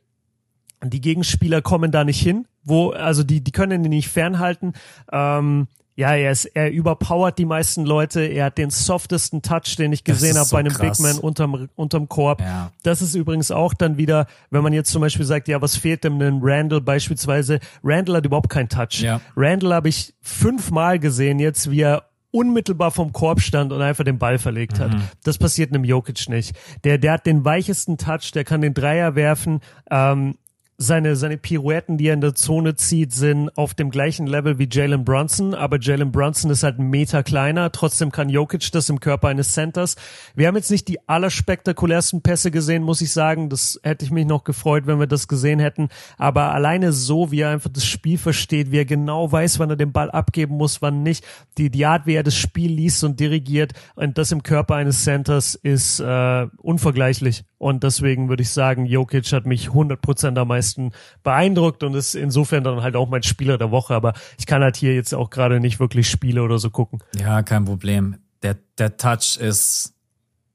Die 0.82 1.02
Gegenspieler 1.02 1.60
kommen 1.60 1.90
da 1.90 2.02
nicht 2.02 2.18
hin, 2.18 2.46
wo, 2.64 2.92
also 2.92 3.24
die, 3.24 3.42
die 3.42 3.52
können 3.52 3.84
ihn 3.84 3.90
nicht 3.90 4.08
fernhalten. 4.08 4.72
Ähm, 5.12 5.66
ja, 5.96 6.14
er 6.14 6.30
ist, 6.30 6.44
er 6.44 6.70
überpowert 6.70 7.38
die 7.38 7.46
meisten 7.46 7.86
Leute. 7.86 8.20
Er 8.20 8.46
hat 8.46 8.58
den 8.58 8.68
softesten 8.68 9.40
Touch, 9.40 9.76
den 9.78 9.92
ich 9.92 10.04
gesehen 10.04 10.36
habe 10.36 10.46
so 10.46 10.54
bei 10.54 10.60
einem 10.60 10.74
krass. 10.74 10.98
Big 10.98 11.06
Man 11.06 11.18
unterm, 11.18 11.68
unterm 11.74 12.08
Korb. 12.08 12.42
Ja. 12.42 12.70
Das 12.82 13.00
ist 13.00 13.14
übrigens 13.14 13.50
auch 13.50 13.72
dann 13.72 13.96
wieder, 13.96 14.26
wenn 14.50 14.62
man 14.62 14.74
jetzt 14.74 14.90
zum 14.90 15.00
Beispiel 15.00 15.24
sagt, 15.24 15.48
ja, 15.48 15.62
was 15.62 15.76
fehlt 15.76 16.04
dem 16.04 16.18
denn 16.18 16.40
Randall 16.42 16.82
beispielsweise? 16.82 17.60
Randall 17.82 18.16
hat 18.16 18.26
überhaupt 18.26 18.50
keinen 18.50 18.68
Touch. 18.68 19.00
Ja. 19.00 19.22
Randall 19.34 19.72
habe 19.72 19.88
ich 19.88 20.12
fünfmal 20.20 20.98
gesehen 20.98 21.38
jetzt, 21.38 21.70
wie 21.70 21.80
er 21.80 22.04
unmittelbar 22.30 22.90
vom 22.90 23.12
Korb 23.12 23.40
stand 23.40 23.72
und 23.72 23.80
einfach 23.80 24.04
den 24.04 24.18
Ball 24.18 24.38
verlegt 24.38 24.78
hat. 24.78 24.92
Mhm. 24.92 25.02
Das 25.24 25.38
passiert 25.38 25.72
einem 25.72 25.84
Jokic 25.84 26.28
nicht. 26.28 26.54
Der, 26.84 26.98
der 26.98 27.12
hat 27.12 27.24
den 27.24 27.46
weichesten 27.46 27.96
Touch, 27.96 28.32
der 28.34 28.44
kann 28.44 28.60
den 28.60 28.74
Dreier 28.74 29.14
werfen. 29.14 29.60
Ähm, 29.90 30.36
seine, 30.78 31.16
seine 31.16 31.38
Pirouetten, 31.38 31.96
die 31.96 32.08
er 32.08 32.14
in 32.14 32.20
der 32.20 32.34
Zone 32.34 32.76
zieht, 32.76 33.14
sind 33.14 33.50
auf 33.56 33.72
dem 33.72 33.90
gleichen 33.90 34.26
Level 34.26 34.58
wie 34.58 34.68
Jalen 34.70 35.04
Brunson, 35.04 35.54
aber 35.54 35.78
Jalen 35.80 36.12
Brunson 36.12 36.50
ist 36.50 36.62
halt 36.62 36.78
einen 36.78 36.90
Meter 36.90 37.22
kleiner, 37.22 37.72
trotzdem 37.72 38.12
kann 38.12 38.28
Jokic 38.28 38.70
das 38.72 38.90
im 38.90 39.00
Körper 39.00 39.28
eines 39.28 39.52
Centers. 39.52 39.96
Wir 40.34 40.48
haben 40.48 40.56
jetzt 40.56 40.70
nicht 40.70 40.88
die 40.88 40.98
allerspektakulärsten 41.08 42.20
Pässe 42.20 42.50
gesehen, 42.50 42.82
muss 42.82 43.00
ich 43.00 43.12
sagen, 43.12 43.48
das 43.48 43.80
hätte 43.82 44.04
ich 44.04 44.10
mich 44.10 44.26
noch 44.26 44.44
gefreut, 44.44 44.86
wenn 44.86 45.00
wir 45.00 45.06
das 45.06 45.28
gesehen 45.28 45.60
hätten, 45.60 45.88
aber 46.18 46.52
alleine 46.52 46.92
so, 46.92 47.30
wie 47.30 47.40
er 47.40 47.50
einfach 47.50 47.70
das 47.72 47.86
Spiel 47.86 48.18
versteht, 48.18 48.70
wie 48.70 48.78
er 48.78 48.84
genau 48.84 49.32
weiß, 49.32 49.58
wann 49.58 49.70
er 49.70 49.76
den 49.76 49.92
Ball 49.92 50.10
abgeben 50.10 50.56
muss, 50.56 50.82
wann 50.82 51.02
nicht, 51.02 51.24
die, 51.56 51.70
die 51.70 51.86
Art, 51.86 52.06
wie 52.06 52.14
er 52.14 52.22
das 52.22 52.36
Spiel 52.36 52.70
liest 52.70 53.02
und 53.02 53.18
dirigiert 53.18 53.72
und 53.94 54.18
das 54.18 54.30
im 54.30 54.42
Körper 54.42 54.74
eines 54.74 55.04
Centers 55.04 55.54
ist 55.54 56.00
äh, 56.00 56.46
unvergleichlich 56.58 57.44
und 57.58 57.82
deswegen 57.82 58.28
würde 58.28 58.42
ich 58.42 58.50
sagen, 58.50 58.84
Jokic 58.84 59.32
hat 59.32 59.46
mich 59.46 59.68
100% 59.68 60.38
am 60.38 60.48
meisten 60.48 60.92
beeindruckt 61.22 61.82
und 61.82 61.94
ist 61.94 62.14
insofern 62.14 62.64
dann 62.64 62.82
halt 62.82 62.96
auch 62.96 63.08
mein 63.08 63.22
Spieler 63.22 63.56
der 63.56 63.70
Woche. 63.70 63.94
Aber 63.94 64.12
ich 64.38 64.46
kann 64.46 64.62
halt 64.62 64.76
hier 64.76 64.94
jetzt 64.94 65.14
auch 65.14 65.30
gerade 65.30 65.58
nicht 65.58 65.80
wirklich 65.80 66.08
Spiele 66.10 66.42
oder 66.42 66.58
so 66.58 66.70
gucken. 66.70 67.00
Ja, 67.18 67.42
kein 67.42 67.64
Problem. 67.64 68.16
Der, 68.42 68.56
der 68.76 68.98
Touch 68.98 69.38
ist, 69.40 69.94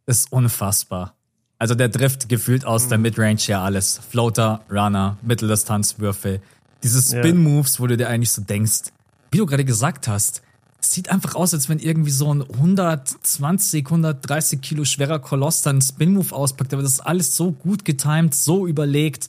ist 0.06 0.32
unfassbar. 0.32 1.16
Also 1.58 1.74
der 1.74 1.92
trifft 1.92 2.30
gefühlt 2.30 2.66
aus 2.66 2.86
mhm. 2.86 2.90
der 2.90 2.98
Midrange 3.00 3.42
ja 3.48 3.64
alles. 3.64 4.00
Floater, 4.10 4.62
Runner, 4.70 5.18
Mitteldistanzwürfe. 5.24 6.40
Diese 6.84 7.02
Spin-Moves, 7.02 7.80
wo 7.80 7.88
du 7.88 7.98
dir 7.98 8.10
eigentlich 8.10 8.32
so 8.32 8.42
denkst, 8.42 8.92
wie 9.32 9.38
du 9.38 9.46
gerade 9.46 9.66
gesagt 9.66 10.08
hast, 10.08 10.42
sieht 10.82 11.10
einfach 11.10 11.36
aus, 11.36 11.54
als 11.54 11.70
wenn 11.70 11.80
irgendwie 11.80 12.10
so 12.10 12.34
ein 12.34 12.42
120, 12.42 13.86
130 13.86 14.62
Kilo 14.62 14.84
schwerer 14.84 15.20
Koloss 15.20 15.62
dann 15.62 15.76
einen 15.76 15.82
Spin-Move 15.82 16.36
auspackt. 16.36 16.74
Aber 16.74 16.82
das 16.82 16.94
ist 16.94 17.00
alles 17.02 17.36
so 17.36 17.52
gut 17.52 17.86
getimed, 17.86 18.34
so 18.34 18.68
überlegt. 18.68 19.28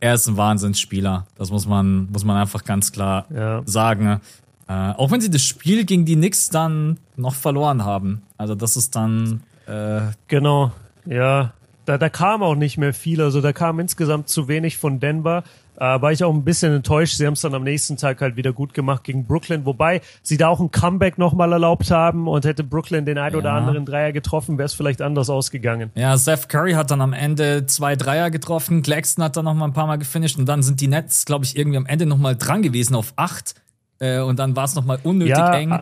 Er 0.00 0.14
ist 0.14 0.28
ein 0.28 0.36
Wahnsinnsspieler. 0.36 1.26
Das 1.36 1.50
muss 1.50 1.66
man, 1.66 2.10
muss 2.12 2.24
man 2.24 2.36
einfach 2.36 2.64
ganz 2.64 2.92
klar 2.92 3.26
ja. 3.34 3.62
sagen. 3.64 4.20
Äh, 4.68 4.72
auch 4.72 5.10
wenn 5.10 5.20
sie 5.20 5.30
das 5.30 5.42
Spiel 5.42 5.84
gegen 5.84 6.04
die 6.04 6.16
Knicks 6.16 6.50
dann 6.50 6.98
noch 7.16 7.34
verloren 7.34 7.84
haben. 7.84 8.22
Also 8.36 8.54
das 8.54 8.76
ist 8.76 8.94
dann. 8.94 9.42
Äh 9.66 10.02
genau, 10.28 10.72
ja. 11.06 11.52
Da, 11.86 11.98
da 11.98 12.08
kam 12.08 12.42
auch 12.42 12.56
nicht 12.56 12.78
mehr 12.78 12.92
viel. 12.92 13.22
Also 13.22 13.40
da 13.40 13.52
kam 13.52 13.80
insgesamt 13.80 14.28
zu 14.28 14.48
wenig 14.48 14.76
von 14.76 15.00
Denver. 15.00 15.44
Äh, 15.76 16.00
war 16.00 16.12
ich 16.12 16.24
auch 16.24 16.32
ein 16.32 16.44
bisschen 16.44 16.72
enttäuscht. 16.72 17.16
Sie 17.16 17.26
haben 17.26 17.34
es 17.34 17.42
dann 17.42 17.54
am 17.54 17.64
nächsten 17.64 17.96
Tag 17.96 18.20
halt 18.20 18.36
wieder 18.36 18.52
gut 18.52 18.74
gemacht 18.74 19.04
gegen 19.04 19.24
Brooklyn, 19.24 19.66
wobei 19.66 20.00
sie 20.22 20.36
da 20.36 20.48
auch 20.48 20.60
ein 20.60 20.70
Comeback 20.70 21.18
nochmal 21.18 21.52
erlaubt 21.52 21.90
haben 21.90 22.28
und 22.28 22.44
hätte 22.44 22.64
Brooklyn 22.64 23.04
den 23.04 23.18
ein 23.18 23.34
oder 23.34 23.52
anderen 23.52 23.84
Dreier 23.84 24.12
getroffen, 24.12 24.58
wäre 24.58 24.66
es 24.66 24.74
vielleicht 24.74 25.02
anders 25.02 25.28
ausgegangen. 25.28 25.90
Ja, 25.94 26.16
Seth 26.16 26.48
Curry 26.48 26.72
hat 26.72 26.90
dann 26.90 27.00
am 27.00 27.12
Ende 27.12 27.66
zwei 27.66 27.96
Dreier 27.96 28.30
getroffen, 28.30 28.82
Claxton 28.82 29.24
hat 29.24 29.36
dann 29.36 29.44
nochmal 29.44 29.68
ein 29.68 29.74
paar 29.74 29.86
Mal 29.86 29.96
gefinisht 29.96 30.38
und 30.38 30.46
dann 30.46 30.62
sind 30.62 30.80
die 30.80 30.88
Nets, 30.88 31.24
glaube 31.24 31.44
ich, 31.44 31.56
irgendwie 31.56 31.78
am 31.78 31.86
Ende 31.86 32.06
nochmal 32.06 32.36
dran 32.36 32.62
gewesen 32.62 32.94
auf 32.94 33.12
acht 33.16 33.54
äh, 33.98 34.20
und 34.20 34.38
dann 34.38 34.56
war 34.56 34.64
es 34.64 34.74
nochmal 34.74 34.98
unnötig 35.02 35.36
ja, 35.36 35.54
eng. 35.54 35.78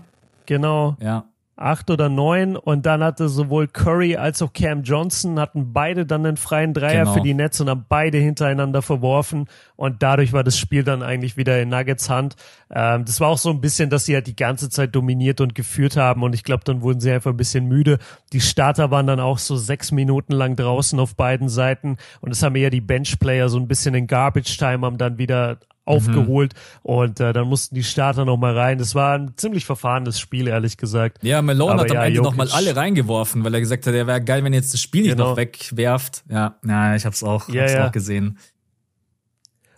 Genau. 0.47 0.97
Ja 1.01 1.24
acht 1.57 1.90
oder 1.90 2.09
neun 2.09 2.57
und 2.57 2.84
dann 2.84 3.02
hatte 3.02 3.28
sowohl 3.28 3.68
Curry 3.68 4.16
als 4.16 4.42
auch 4.42 4.52
Cam 4.52 4.82
Johnson 4.82 5.38
hatten 5.38 5.72
beide 5.72 6.05
dann 6.05 6.26
einen 6.26 6.36
freien 6.36 6.74
Dreier 6.74 7.05
genau. 7.05 7.14
für 7.14 7.20
die 7.20 7.34
Nets 7.34 7.61
und 7.61 7.68
haben 7.68 7.86
beide 7.88 8.18
hintereinander 8.18 8.82
verworfen 8.82 9.46
und 9.76 10.02
dadurch 10.02 10.32
war 10.32 10.42
das 10.42 10.59
Spiel 10.59 10.82
dann 10.82 11.02
eigentlich 11.02 11.36
wieder 11.36 11.61
in 11.61 11.68
Nuggets 11.68 12.11
Hand. 12.11 12.34
Ähm, 12.70 13.05
das 13.05 13.20
war 13.20 13.28
auch 13.28 13.38
so 13.38 13.50
ein 13.50 13.61
bisschen, 13.61 13.88
dass 13.88 14.05
sie 14.05 14.14
halt 14.14 14.26
die 14.26 14.36
ganze 14.36 14.68
Zeit 14.68 14.94
dominiert 14.96 15.40
und 15.40 15.55
geführt 15.55 15.96
haben 15.96 16.24
und 16.24 16.34
ich 16.34 16.42
glaube, 16.42 16.64
dann 16.64 16.82
wurden 16.82 17.00
sie 17.00 17.12
einfach 17.12 17.30
ein 17.30 17.36
bisschen 17.36 17.66
müde. 17.66 17.98
Die 18.32 18.40
Starter 18.40 18.90
waren 18.90 19.07
dann 19.07 19.20
auch 19.20 19.38
so 19.38 19.57
sechs 19.57 19.92
Minuten 19.92 20.32
lang 20.32 20.57
draußen 20.57 20.98
auf 20.98 21.14
beiden 21.14 21.48
Seiten 21.48 21.98
und 22.20 22.32
es 22.32 22.42
haben 22.42 22.57
eher 22.57 22.70
die 22.70 22.80
Benchplayer 22.80 23.48
so 23.48 23.59
ein 23.59 23.68
bisschen 23.68 23.94
in 23.94 24.09
Garbage 24.09 24.57
Time 24.57 24.84
haben 24.84 24.98
dann 24.98 25.18
wieder 25.18 25.59
aufgeholt 25.85 26.55
mhm. 26.55 26.91
und 26.91 27.20
äh, 27.20 27.32
dann 27.32 27.47
mussten 27.47 27.74
die 27.74 27.85
Starter 27.85 28.24
noch 28.24 28.37
mal 28.37 28.57
rein. 28.57 28.78
Das 28.78 28.95
war 28.95 29.18
ein 29.18 29.32
ziemlich 29.37 29.66
verfahrenes 29.66 30.18
Spiel, 30.18 30.49
ehrlich 30.49 30.76
gesagt. 30.76 31.22
Ja, 31.22 31.43
Malone 31.43 31.72
Aber 31.72 31.82
hat 31.82 31.91
am 31.91 31.97
ja, 31.97 32.05
Ende 32.05 32.16
Jokic, 32.16 32.30
noch 32.30 32.37
mal 32.37 32.51
alle 32.51 32.74
reingeworfen, 32.74 33.45
weil 33.45 33.55
er 33.55 33.61
gesagt 33.61 33.87
hat, 33.87 33.95
er 33.95 34.07
wäre 34.07 34.22
geil, 34.22 34.43
wenn 34.45 34.53
jetzt 34.53 34.72
das 34.72 34.80
Spiel 34.80 35.03
nicht 35.03 35.12
genau. 35.12 35.30
noch 35.30 35.37
wegwerft. 35.37 36.24
Ja, 36.28 36.57
na, 36.62 36.97
ich 36.97 37.05
hab's 37.05 37.22
auch, 37.22 37.49
ja, 37.49 37.62
hab's 37.62 37.72
ja. 37.72 37.87
auch 37.87 37.93
gesehen. 37.93 38.39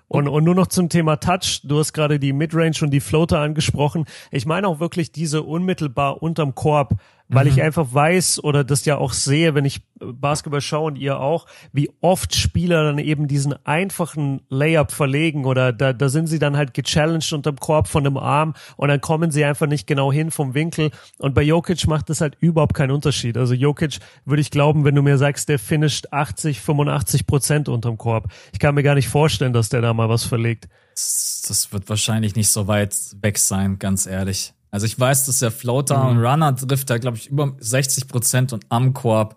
Und, 0.09 0.29
und 0.29 0.45
nur 0.45 0.55
noch 0.55 0.69
zum 0.69 0.89
Thema 0.89 1.17
Touch. 1.17 1.63
Du 1.65 1.79
hast 1.79 1.93
gerade 1.93 2.21
die 2.21 2.33
Midrange 2.33 2.77
und 2.83 2.91
die 2.91 3.01
Floater 3.01 3.41
angesprochen. 3.41 4.05
Ich 4.31 4.47
meine 4.47 4.69
auch 4.69 4.79
wirklich 4.79 5.11
diese 5.11 5.43
unmittelbar 5.43 6.23
unterm 6.23 6.55
Korb 6.55 6.95
weil 7.29 7.47
mhm. 7.47 7.53
ich 7.53 7.63
einfach 7.63 7.87
weiß 7.93 8.43
oder 8.43 8.65
das 8.65 8.85
ja 8.85 8.99
auch 8.99 9.13
sehe, 9.13 9.55
wenn 9.55 9.65
ich 9.65 9.83
Basketball 9.99 10.61
schaue 10.61 10.89
und 10.89 10.97
ihr 10.97 11.19
auch, 11.19 11.47
wie 11.73 11.91
oft 12.01 12.35
Spieler 12.35 12.85
dann 12.85 12.99
eben 12.99 13.29
diesen 13.29 13.55
einfachen 13.67 14.43
Layup 14.49 14.93
verlegen 14.93 15.45
oder 15.45 15.73
da, 15.73 15.93
da 15.93 16.09
sind 16.09 16.27
sie 16.27 16.39
dann 16.39 16.57
halt 16.57 16.75
gechallenged 16.75 17.33
unterm 17.33 17.57
Korb 17.57 17.89
von 17.89 18.05
dem 18.05 18.17
Arm 18.17 18.55
und 18.77 18.89
dann 18.89 19.01
kommen 19.01 19.31
sie 19.31 19.45
einfach 19.45 19.67
nicht 19.67 19.87
genau 19.87 20.13
hin 20.13 20.31
vom 20.31 20.55
Winkel 20.55 20.91
und 21.19 21.35
bei 21.35 21.43
Jokic 21.43 21.87
macht 21.87 22.11
das 22.11 22.21
halt 22.21 22.37
überhaupt 22.41 22.75
keinen 22.75 22.91
Unterschied. 22.91 23.37
Also 23.37 23.55
Jokic 23.55 23.99
würde 24.25 24.43
ich 24.43 24.51
glauben, 24.51 24.85
wenn 24.85 24.95
du 24.95 25.03
mir 25.03 25.19
sagst, 25.19 25.49
der 25.49 25.59
finisht 25.59 26.13
80, 26.13 26.61
85 26.61 27.27
Prozent 27.27 27.69
unterm 27.69 27.99
Korb. 27.99 28.29
Ich 28.53 28.59
kann 28.59 28.75
mir 28.75 28.83
gar 28.83 28.95
nicht 28.95 29.09
vorstellen, 29.09 29.53
dass 29.53 29.69
der 29.69 29.81
da 29.81 29.95
mal 29.95 30.09
was 30.09 30.25
verlegt. 30.25 30.69
Das 30.95 31.69
wird 31.73 31.89
wahrscheinlich 31.89 32.37
nicht 32.37 32.49
so 32.49 32.69
weit 32.69 32.95
weg 33.21 33.39
sein, 33.39 33.79
ganz 33.79 34.07
ehrlich. 34.07 34.55
Also 34.71 34.87
ich 34.87 34.99
weiß, 34.99 35.27
dass 35.27 35.39
der 35.39 35.51
Floater 35.51 36.05
mhm. 36.05 36.11
und 36.11 36.25
Runner 36.25 36.57
trifft 36.57 36.91
da, 36.91 36.99
glaube 36.99 37.17
ich, 37.17 37.29
über 37.29 37.55
60 37.59 38.09
Prozent 38.09 38.53
und 38.53 38.67
am 38.69 38.93
Korb 38.93 39.37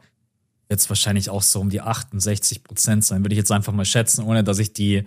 jetzt 0.69 0.89
wahrscheinlich 0.89 1.29
auch 1.29 1.41
so 1.41 1.59
um 1.59 1.69
die 1.69 1.81
68 1.81 2.63
Prozent 2.63 3.05
sein, 3.05 3.23
würde 3.23 3.33
ich 3.33 3.39
jetzt 3.39 3.51
einfach 3.51 3.73
mal 3.73 3.85
schätzen, 3.85 4.23
ohne 4.23 4.43
dass 4.43 4.59
ich 4.59 4.73
die 4.73 5.05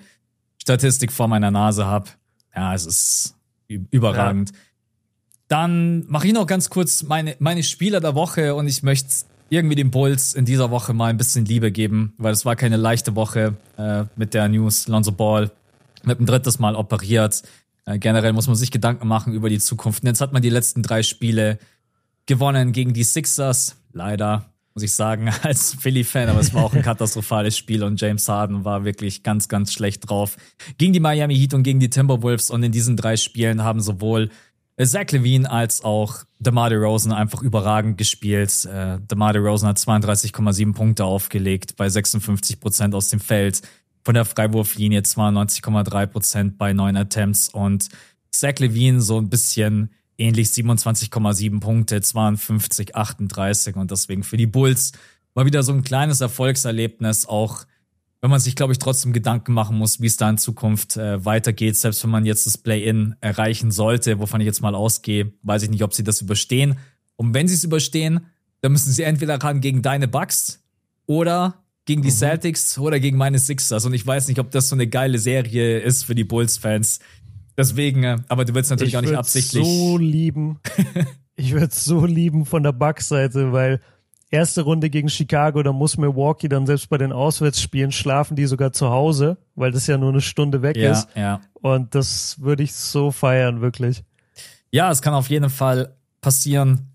Statistik 0.60 1.12
vor 1.12 1.28
meiner 1.28 1.50
Nase 1.50 1.86
habe. 1.86 2.10
Ja, 2.54 2.74
es 2.74 2.86
ist 2.86 3.34
überragend. 3.68 4.50
Ja. 4.50 4.56
Dann 5.48 6.06
mache 6.08 6.26
ich 6.26 6.32
noch 6.32 6.46
ganz 6.46 6.70
kurz 6.70 7.02
meine, 7.02 7.36
meine 7.38 7.62
Spieler 7.62 8.00
der 8.00 8.14
Woche 8.14 8.54
und 8.54 8.66
ich 8.66 8.82
möchte 8.82 9.08
irgendwie 9.50 9.76
den 9.76 9.90
Bulls 9.90 10.34
in 10.34 10.46
dieser 10.46 10.70
Woche 10.70 10.94
mal 10.94 11.10
ein 11.10 11.18
bisschen 11.18 11.44
Liebe 11.44 11.70
geben, 11.70 12.14
weil 12.16 12.32
es 12.32 12.44
war 12.44 12.56
keine 12.56 12.76
leichte 12.76 13.14
Woche 13.14 13.54
äh, 13.76 14.04
mit 14.16 14.34
der 14.34 14.48
News. 14.48 14.88
Lonzo 14.88 15.12
Ball 15.12 15.50
mit 16.04 16.18
dem 16.18 16.26
drittes 16.26 16.58
Mal 16.58 16.74
operiert. 16.74 17.42
Äh, 17.84 17.98
generell 17.98 18.32
muss 18.32 18.46
man 18.46 18.56
sich 18.56 18.70
Gedanken 18.70 19.08
machen 19.08 19.32
über 19.32 19.48
die 19.48 19.58
Zukunft. 19.58 20.02
Und 20.02 20.08
jetzt 20.08 20.20
hat 20.20 20.32
man 20.32 20.42
die 20.42 20.50
letzten 20.50 20.82
drei 20.82 21.02
Spiele 21.02 21.58
gewonnen 22.26 22.72
gegen 22.72 22.92
die 22.92 23.04
Sixers. 23.04 23.76
Leider, 23.92 24.46
muss 24.74 24.82
ich 24.82 24.92
sagen, 24.92 25.30
als 25.42 25.74
Philly-Fan, 25.74 26.28
aber 26.28 26.40
es 26.40 26.54
war 26.54 26.64
auch 26.64 26.74
ein 26.74 26.82
katastrophales 26.84 27.56
Spiel 27.56 27.82
und 27.82 28.00
James 28.00 28.28
Harden 28.28 28.64
war 28.64 28.84
wirklich 28.84 29.22
ganz, 29.22 29.48
ganz 29.48 29.72
schlecht 29.72 30.08
drauf. 30.08 30.36
Gegen 30.78 30.92
die 30.92 31.00
Miami 31.00 31.36
Heat 31.36 31.54
und 31.54 31.62
gegen 31.62 31.80
die 31.80 31.90
Timberwolves 31.90 32.50
und 32.50 32.62
in 32.62 32.72
diesen 32.72 32.96
drei 32.96 33.16
Spielen 33.16 33.62
haben 33.62 33.80
sowohl 33.80 34.30
Zach 34.80 35.10
Levine 35.10 35.50
als 35.50 35.84
auch 35.84 36.24
DeMar 36.38 36.70
DeRozan 36.70 37.12
einfach 37.12 37.42
überragend 37.42 37.98
gespielt. 37.98 38.64
Äh, 38.64 38.98
DeMar 39.00 39.32
DeRozan 39.32 39.68
hat 39.68 39.78
32,7 39.78 40.72
Punkte 40.72 41.04
aufgelegt 41.04 41.76
bei 41.76 41.88
56 41.88 42.58
Prozent 42.58 42.94
aus 42.94 43.08
dem 43.08 43.20
Feld 43.20 43.62
von 44.04 44.14
der 44.14 44.24
Freiwurflinie 44.24 45.00
92,3 45.00 46.06
Prozent 46.06 46.58
bei 46.58 46.72
neun 46.72 46.96
Attempts 46.96 47.48
und 47.48 47.88
Zach 48.30 48.58
Levine 48.58 49.00
so 49.00 49.18
ein 49.18 49.28
bisschen 49.28 49.90
ähnlich 50.18 50.48
27,7 50.48 51.60
Punkte, 51.60 52.00
52, 52.00 52.96
38 52.96 53.76
und 53.76 53.90
deswegen 53.90 54.22
für 54.22 54.36
die 54.36 54.46
Bulls 54.46 54.92
war 55.34 55.46
wieder 55.46 55.62
so 55.62 55.72
ein 55.72 55.82
kleines 55.82 56.20
Erfolgserlebnis, 56.20 57.26
auch 57.26 57.64
wenn 58.20 58.30
man 58.30 58.40
sich, 58.40 58.54
glaube 58.54 58.72
ich, 58.72 58.78
trotzdem 58.78 59.12
Gedanken 59.12 59.52
machen 59.52 59.76
muss, 59.76 60.00
wie 60.00 60.06
es 60.06 60.16
da 60.16 60.30
in 60.30 60.38
Zukunft 60.38 60.96
äh, 60.96 61.24
weitergeht, 61.24 61.76
selbst 61.76 62.04
wenn 62.04 62.10
man 62.10 62.24
jetzt 62.24 62.46
das 62.46 62.56
Play-In 62.56 63.16
erreichen 63.20 63.72
sollte, 63.72 64.20
wovon 64.20 64.40
ich 64.40 64.46
jetzt 64.46 64.60
mal 64.60 64.76
ausgehe, 64.76 65.32
weiß 65.42 65.64
ich 65.64 65.70
nicht, 65.70 65.82
ob 65.82 65.92
sie 65.92 66.04
das 66.04 66.20
überstehen. 66.20 66.78
Und 67.16 67.34
wenn 67.34 67.48
sie 67.48 67.54
es 67.54 67.64
überstehen, 67.64 68.26
dann 68.60 68.72
müssen 68.72 68.92
sie 68.92 69.02
entweder 69.02 69.42
ran 69.42 69.60
gegen 69.60 69.82
deine 69.82 70.06
Bucks 70.06 70.62
oder 71.06 71.61
gegen 71.84 72.02
die 72.02 72.08
mhm. 72.08 72.14
Celtics 72.14 72.78
oder 72.78 73.00
gegen 73.00 73.16
meine 73.16 73.38
Sixers. 73.38 73.84
Und 73.84 73.94
ich 73.94 74.06
weiß 74.06 74.28
nicht, 74.28 74.38
ob 74.38 74.50
das 74.50 74.68
so 74.68 74.76
eine 74.76 74.86
geile 74.86 75.18
Serie 75.18 75.80
ist 75.80 76.04
für 76.04 76.14
die 76.14 76.24
Bulls-Fans. 76.24 77.00
Deswegen, 77.56 78.04
äh, 78.04 78.18
aber 78.28 78.44
du 78.44 78.54
willst 78.54 78.70
natürlich 78.70 78.94
ich 78.94 78.96
auch 78.96 79.02
nicht 79.02 79.14
absichtlich. 79.14 79.64
so 79.64 79.98
lieben. 79.98 80.60
ich 81.36 81.52
würde 81.52 81.66
es 81.66 81.84
so 81.84 82.06
lieben 82.06 82.46
von 82.46 82.62
der 82.62 82.72
Bucks-Seite, 82.72 83.52
weil 83.52 83.80
erste 84.30 84.62
Runde 84.62 84.90
gegen 84.90 85.08
Chicago, 85.08 85.62
da 85.62 85.72
muss 85.72 85.98
Milwaukee 85.98 86.48
dann 86.48 86.66
selbst 86.66 86.88
bei 86.88 86.98
den 86.98 87.12
Auswärtsspielen 87.12 87.92
schlafen 87.92 88.36
die 88.36 88.46
sogar 88.46 88.72
zu 88.72 88.88
Hause, 88.88 89.36
weil 89.54 89.72
das 89.72 89.86
ja 89.86 89.98
nur 89.98 90.10
eine 90.10 90.22
Stunde 90.22 90.62
weg 90.62 90.76
ja, 90.76 90.92
ist. 90.92 91.08
Ja. 91.14 91.40
Und 91.54 91.94
das 91.94 92.40
würde 92.40 92.62
ich 92.62 92.72
so 92.72 93.10
feiern, 93.10 93.60
wirklich. 93.60 94.02
Ja, 94.70 94.90
es 94.90 95.02
kann 95.02 95.12
auf 95.12 95.28
jeden 95.28 95.50
Fall 95.50 95.94
passieren 96.22 96.91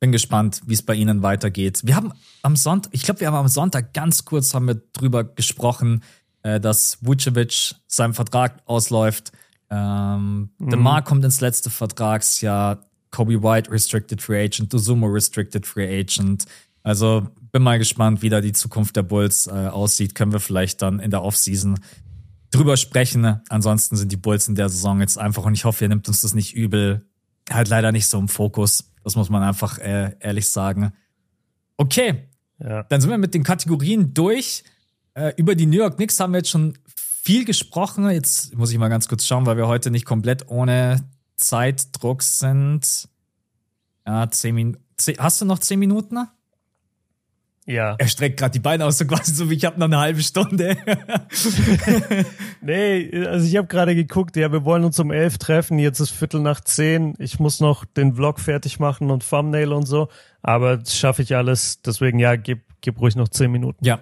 bin 0.00 0.12
gespannt, 0.12 0.60
wie 0.66 0.74
es 0.74 0.82
bei 0.82 0.94
Ihnen 0.94 1.22
weitergeht. 1.22 1.80
Wir 1.84 1.96
haben 1.96 2.12
am 2.42 2.56
Sonntag, 2.56 2.92
ich 2.94 3.02
glaube, 3.02 3.20
wir 3.20 3.28
haben 3.28 3.36
am 3.36 3.48
Sonntag 3.48 3.94
ganz 3.94 4.24
kurz 4.24 4.54
haben 4.54 4.66
wir 4.66 4.80
drüber 4.92 5.24
gesprochen, 5.24 6.02
äh, 6.42 6.60
dass 6.60 6.98
Vucevic 7.00 7.74
seinem 7.86 8.14
Vertrag 8.14 8.62
ausläuft. 8.66 9.32
Ähm, 9.70 10.50
mhm. 10.58 10.70
DeMar 10.70 11.02
kommt 11.02 11.24
ins 11.24 11.40
letzte 11.40 11.70
Vertragsjahr. 11.70 12.82
Kobe 13.10 13.42
White 13.42 13.70
Restricted 13.70 14.20
Free 14.20 14.44
Agent, 14.44 14.72
Dosumo 14.72 15.06
Restricted 15.06 15.66
Free 15.66 16.00
Agent. 16.00 16.44
Also 16.82 17.28
bin 17.50 17.62
mal 17.62 17.78
gespannt, 17.78 18.20
wie 18.20 18.28
da 18.28 18.40
die 18.40 18.52
Zukunft 18.52 18.96
der 18.96 19.02
Bulls 19.02 19.46
äh, 19.46 19.50
aussieht. 19.50 20.14
Können 20.14 20.32
wir 20.32 20.40
vielleicht 20.40 20.82
dann 20.82 21.00
in 21.00 21.10
der 21.10 21.22
Offseason 21.22 21.78
drüber 22.50 22.76
sprechen. 22.76 23.40
Ansonsten 23.48 23.96
sind 23.96 24.12
die 24.12 24.16
Bulls 24.16 24.48
in 24.48 24.54
der 24.54 24.68
Saison 24.68 25.00
jetzt 25.00 25.18
einfach, 25.18 25.44
und 25.44 25.54
ich 25.54 25.64
hoffe, 25.64 25.84
ihr 25.84 25.88
nimmt 25.88 26.06
uns 26.08 26.20
das 26.20 26.34
nicht 26.34 26.54
übel, 26.54 27.08
halt 27.50 27.68
leider 27.68 27.90
nicht 27.90 28.06
so 28.06 28.18
im 28.18 28.28
Fokus. 28.28 28.92
Das 29.06 29.14
muss 29.14 29.30
man 29.30 29.44
einfach 29.44 29.78
äh, 29.78 30.16
ehrlich 30.18 30.48
sagen. 30.48 30.92
Okay, 31.76 32.24
ja. 32.58 32.82
dann 32.82 33.00
sind 33.00 33.08
wir 33.08 33.18
mit 33.18 33.34
den 33.34 33.44
Kategorien 33.44 34.12
durch. 34.14 34.64
Äh, 35.14 35.32
über 35.36 35.54
die 35.54 35.66
New 35.66 35.76
York 35.76 35.94
Knicks 35.94 36.18
haben 36.18 36.32
wir 36.32 36.38
jetzt 36.38 36.50
schon 36.50 36.76
viel 36.96 37.44
gesprochen. 37.44 38.10
Jetzt 38.10 38.56
muss 38.56 38.72
ich 38.72 38.78
mal 38.78 38.88
ganz 38.88 39.06
kurz 39.06 39.24
schauen, 39.24 39.46
weil 39.46 39.56
wir 39.58 39.68
heute 39.68 39.92
nicht 39.92 40.06
komplett 40.06 40.48
ohne 40.48 41.08
Zeitdruck 41.36 42.24
sind. 42.24 43.08
Ja, 44.04 44.28
zehn 44.28 44.56
Minuten. 44.56 44.82
Hast 45.18 45.40
du 45.40 45.44
noch 45.44 45.60
zehn 45.60 45.78
Minuten? 45.78 46.26
Ja. 47.66 47.96
Er 47.98 48.06
streckt 48.06 48.38
gerade 48.38 48.52
die 48.52 48.60
Beine 48.60 48.84
aus, 48.84 48.98
so 48.98 49.06
quasi 49.06 49.34
so 49.34 49.50
wie 49.50 49.54
ich 49.54 49.64
habe 49.64 49.78
noch 49.78 49.86
eine 49.86 49.98
halbe 49.98 50.22
Stunde. 50.22 50.76
nee, 52.60 53.26
also 53.26 53.44
ich 53.44 53.56
habe 53.56 53.66
gerade 53.66 53.96
geguckt, 53.96 54.36
ja, 54.36 54.52
wir 54.52 54.64
wollen 54.64 54.84
uns 54.84 55.00
um 55.00 55.10
elf 55.10 55.38
treffen, 55.38 55.80
jetzt 55.80 55.98
ist 55.98 56.10
Viertel 56.10 56.40
nach 56.40 56.60
zehn. 56.60 57.14
Ich 57.18 57.40
muss 57.40 57.58
noch 57.58 57.84
den 57.84 58.14
Vlog 58.14 58.38
fertig 58.38 58.78
machen 58.78 59.10
und 59.10 59.28
Thumbnail 59.28 59.72
und 59.72 59.86
so, 59.86 60.08
aber 60.42 60.76
das 60.76 60.96
schaffe 60.96 61.22
ich 61.22 61.34
alles. 61.34 61.82
Deswegen, 61.82 62.20
ja, 62.20 62.36
gib, 62.36 62.60
gib 62.80 63.00
ruhig 63.00 63.16
noch 63.16 63.28
zehn 63.28 63.50
Minuten. 63.50 63.84
Ja. 63.84 63.98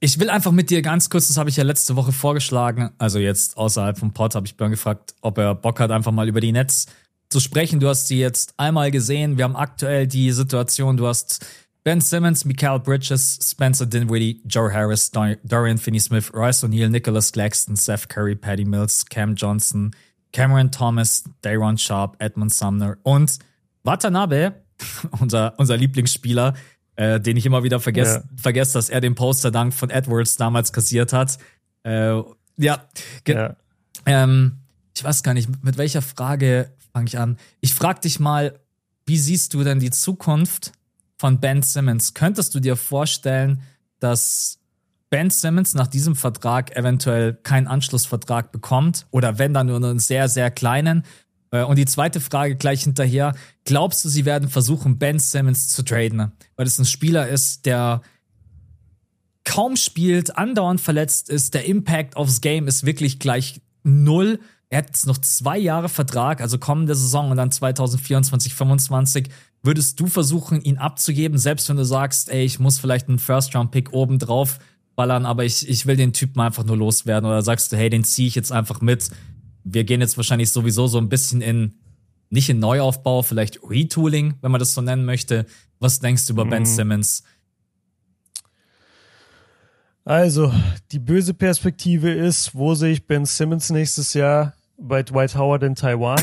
Ich 0.00 0.20
will 0.20 0.30
einfach 0.30 0.52
mit 0.52 0.70
dir 0.70 0.82
ganz 0.82 1.10
kurz, 1.10 1.26
das 1.28 1.38
habe 1.38 1.50
ich 1.50 1.56
ja 1.56 1.64
letzte 1.64 1.96
Woche 1.96 2.12
vorgeschlagen, 2.12 2.90
also 2.98 3.18
jetzt 3.18 3.56
außerhalb 3.56 3.98
vom 3.98 4.12
Pod 4.12 4.34
habe 4.36 4.46
ich 4.46 4.56
Björn 4.56 4.70
gefragt, 4.70 5.14
ob 5.22 5.38
er 5.38 5.56
Bock 5.56 5.80
hat, 5.80 5.90
einfach 5.90 6.12
mal 6.12 6.28
über 6.28 6.40
die 6.40 6.52
Netz 6.52 6.86
zu 7.30 7.40
sprechen. 7.40 7.80
Du 7.80 7.88
hast 7.88 8.06
sie 8.06 8.18
jetzt 8.18 8.54
einmal 8.58 8.90
gesehen. 8.90 9.38
Wir 9.38 9.44
haben 9.44 9.56
aktuell 9.56 10.06
die 10.06 10.30
Situation, 10.30 10.96
du 10.96 11.06
hast 11.06 11.44
Ben 11.84 12.00
Simmons, 12.00 12.44
Mikael 12.44 12.78
Bridges, 12.78 13.38
Spencer 13.42 13.86
Dinwiddie, 13.86 14.42
Joe 14.46 14.72
Harris, 14.72 15.10
Dorian 15.10 15.78
Finney-Smith, 15.78 16.32
Royce 16.34 16.64
O'Neill, 16.64 16.88
Nicholas 16.88 17.32
Claxton, 17.32 17.76
Seth 17.76 18.08
Curry, 18.08 18.34
Patty 18.34 18.64
Mills, 18.64 19.04
Cam 19.06 19.34
Johnson, 19.34 19.92
Cameron 20.32 20.70
Thomas, 20.70 21.24
Dayron 21.42 21.78
Sharp, 21.78 22.16
Edmund 22.18 22.52
Sumner 22.52 22.98
und 23.04 23.38
Watanabe, 23.84 24.54
unser, 25.20 25.54
unser 25.58 25.76
Lieblingsspieler, 25.76 26.54
äh, 26.96 27.20
den 27.20 27.36
ich 27.36 27.46
immer 27.46 27.62
wieder 27.62 27.80
vergesse, 27.80 28.16
ja. 28.16 28.36
vergesse, 28.36 28.74
dass 28.74 28.90
er 28.90 29.00
den 29.00 29.14
Poster-Dank 29.14 29.72
von 29.72 29.90
Edwards 29.90 30.36
damals 30.36 30.72
kassiert 30.72 31.12
hat. 31.12 31.38
Äh, 31.84 32.20
ja, 32.56 32.84
ja. 33.26 33.56
Ähm, 34.04 34.58
ich 34.96 35.04
weiß 35.04 35.22
gar 35.22 35.32
nicht, 35.32 35.48
mit 35.62 35.78
welcher 35.78 36.02
Frage 36.02 36.72
fange 36.92 37.06
ich 37.06 37.18
an? 37.18 37.38
Ich 37.60 37.72
frage 37.72 38.00
dich 38.00 38.18
mal, 38.18 38.58
wie 39.06 39.16
siehst 39.16 39.54
du 39.54 39.62
denn 39.62 39.78
die 39.80 39.90
Zukunft 39.90 40.72
von 41.18 41.40
Ben 41.40 41.62
Simmons? 41.62 42.14
Könntest 42.14 42.54
du 42.54 42.60
dir 42.60 42.76
vorstellen, 42.76 43.60
dass 44.00 44.58
Ben 45.10 45.30
Simmons 45.30 45.74
nach 45.74 45.86
diesem 45.86 46.16
Vertrag 46.16 46.76
eventuell 46.76 47.34
keinen 47.34 47.66
Anschlussvertrag 47.66 48.52
bekommt 48.52 49.06
oder 49.10 49.38
wenn 49.38 49.54
dann 49.54 49.66
nur 49.66 49.76
einen 49.76 49.98
sehr, 49.98 50.28
sehr 50.28 50.50
kleinen? 50.50 51.04
Äh, 51.50 51.62
und 51.64 51.76
die 51.76 51.86
zweite 51.86 52.20
Frage 52.20 52.56
gleich 52.56 52.84
hinterher. 52.84 53.34
Glaubst 53.64 54.04
du, 54.04 54.08
sie 54.08 54.24
werden 54.24 54.48
versuchen, 54.48 54.98
Ben 54.98 55.18
Simmons 55.18 55.68
zu 55.68 55.82
traden? 55.82 56.32
Weil 56.56 56.66
es 56.66 56.78
ein 56.78 56.84
Spieler 56.84 57.28
ist, 57.28 57.66
der 57.66 58.02
kaum 59.44 59.76
spielt, 59.76 60.36
andauernd 60.36 60.80
verletzt 60.80 61.30
ist. 61.30 61.54
Der 61.54 61.64
Impact 61.64 62.16
aufs 62.16 62.40
Game 62.40 62.66
ist 62.66 62.84
wirklich 62.84 63.18
gleich 63.18 63.62
null. 63.82 64.40
Er 64.68 64.78
hat 64.78 64.88
jetzt 64.88 65.06
noch 65.06 65.16
zwei 65.18 65.56
Jahre 65.56 65.88
Vertrag, 65.88 66.42
also 66.42 66.58
kommende 66.58 66.94
Saison 66.94 67.30
und 67.30 67.38
dann 67.38 67.50
2024, 67.50 68.54
2025. 68.54 69.30
Würdest 69.62 69.98
du 69.98 70.06
versuchen, 70.06 70.62
ihn 70.62 70.78
abzugeben, 70.78 71.38
selbst 71.38 71.68
wenn 71.68 71.76
du 71.76 71.84
sagst, 71.84 72.28
ey, 72.28 72.44
ich 72.44 72.58
muss 72.58 72.78
vielleicht 72.78 73.08
einen 73.08 73.18
First-Round-Pick 73.18 73.92
oben 73.92 74.18
drauf 74.18 74.58
ballern, 74.94 75.26
aber 75.26 75.44
ich, 75.44 75.68
ich 75.68 75.86
will 75.86 75.96
den 75.96 76.12
Typen 76.12 76.40
einfach 76.40 76.64
nur 76.64 76.76
loswerden? 76.76 77.28
Oder 77.28 77.42
sagst 77.42 77.72
du, 77.72 77.76
hey, 77.76 77.90
den 77.90 78.04
ziehe 78.04 78.28
ich 78.28 78.34
jetzt 78.34 78.52
einfach 78.52 78.80
mit? 78.80 79.10
Wir 79.64 79.84
gehen 79.84 80.00
jetzt 80.00 80.16
wahrscheinlich 80.16 80.50
sowieso 80.50 80.86
so 80.86 80.98
ein 80.98 81.08
bisschen 81.08 81.40
in, 81.40 81.74
nicht 82.30 82.48
in 82.48 82.60
Neuaufbau, 82.60 83.22
vielleicht 83.22 83.60
Retooling, 83.62 84.34
wenn 84.40 84.50
man 84.50 84.58
das 84.60 84.74
so 84.74 84.80
nennen 84.80 85.04
möchte. 85.04 85.46
Was 85.80 86.00
denkst 86.00 86.26
du 86.26 86.32
über 86.32 86.44
mhm. 86.44 86.50
Ben 86.50 86.66
Simmons? 86.66 87.24
Also, 90.04 90.52
die 90.92 90.98
böse 90.98 91.34
Perspektive 91.34 92.10
ist, 92.10 92.54
wo 92.54 92.74
sehe 92.74 92.92
ich 92.92 93.06
Ben 93.06 93.26
Simmons 93.26 93.70
nächstes 93.70 94.14
Jahr? 94.14 94.54
bei 94.78 95.02
Dwight 95.02 95.34
Howard 95.34 95.62
in 95.64 95.74
Taiwan. 95.74 96.20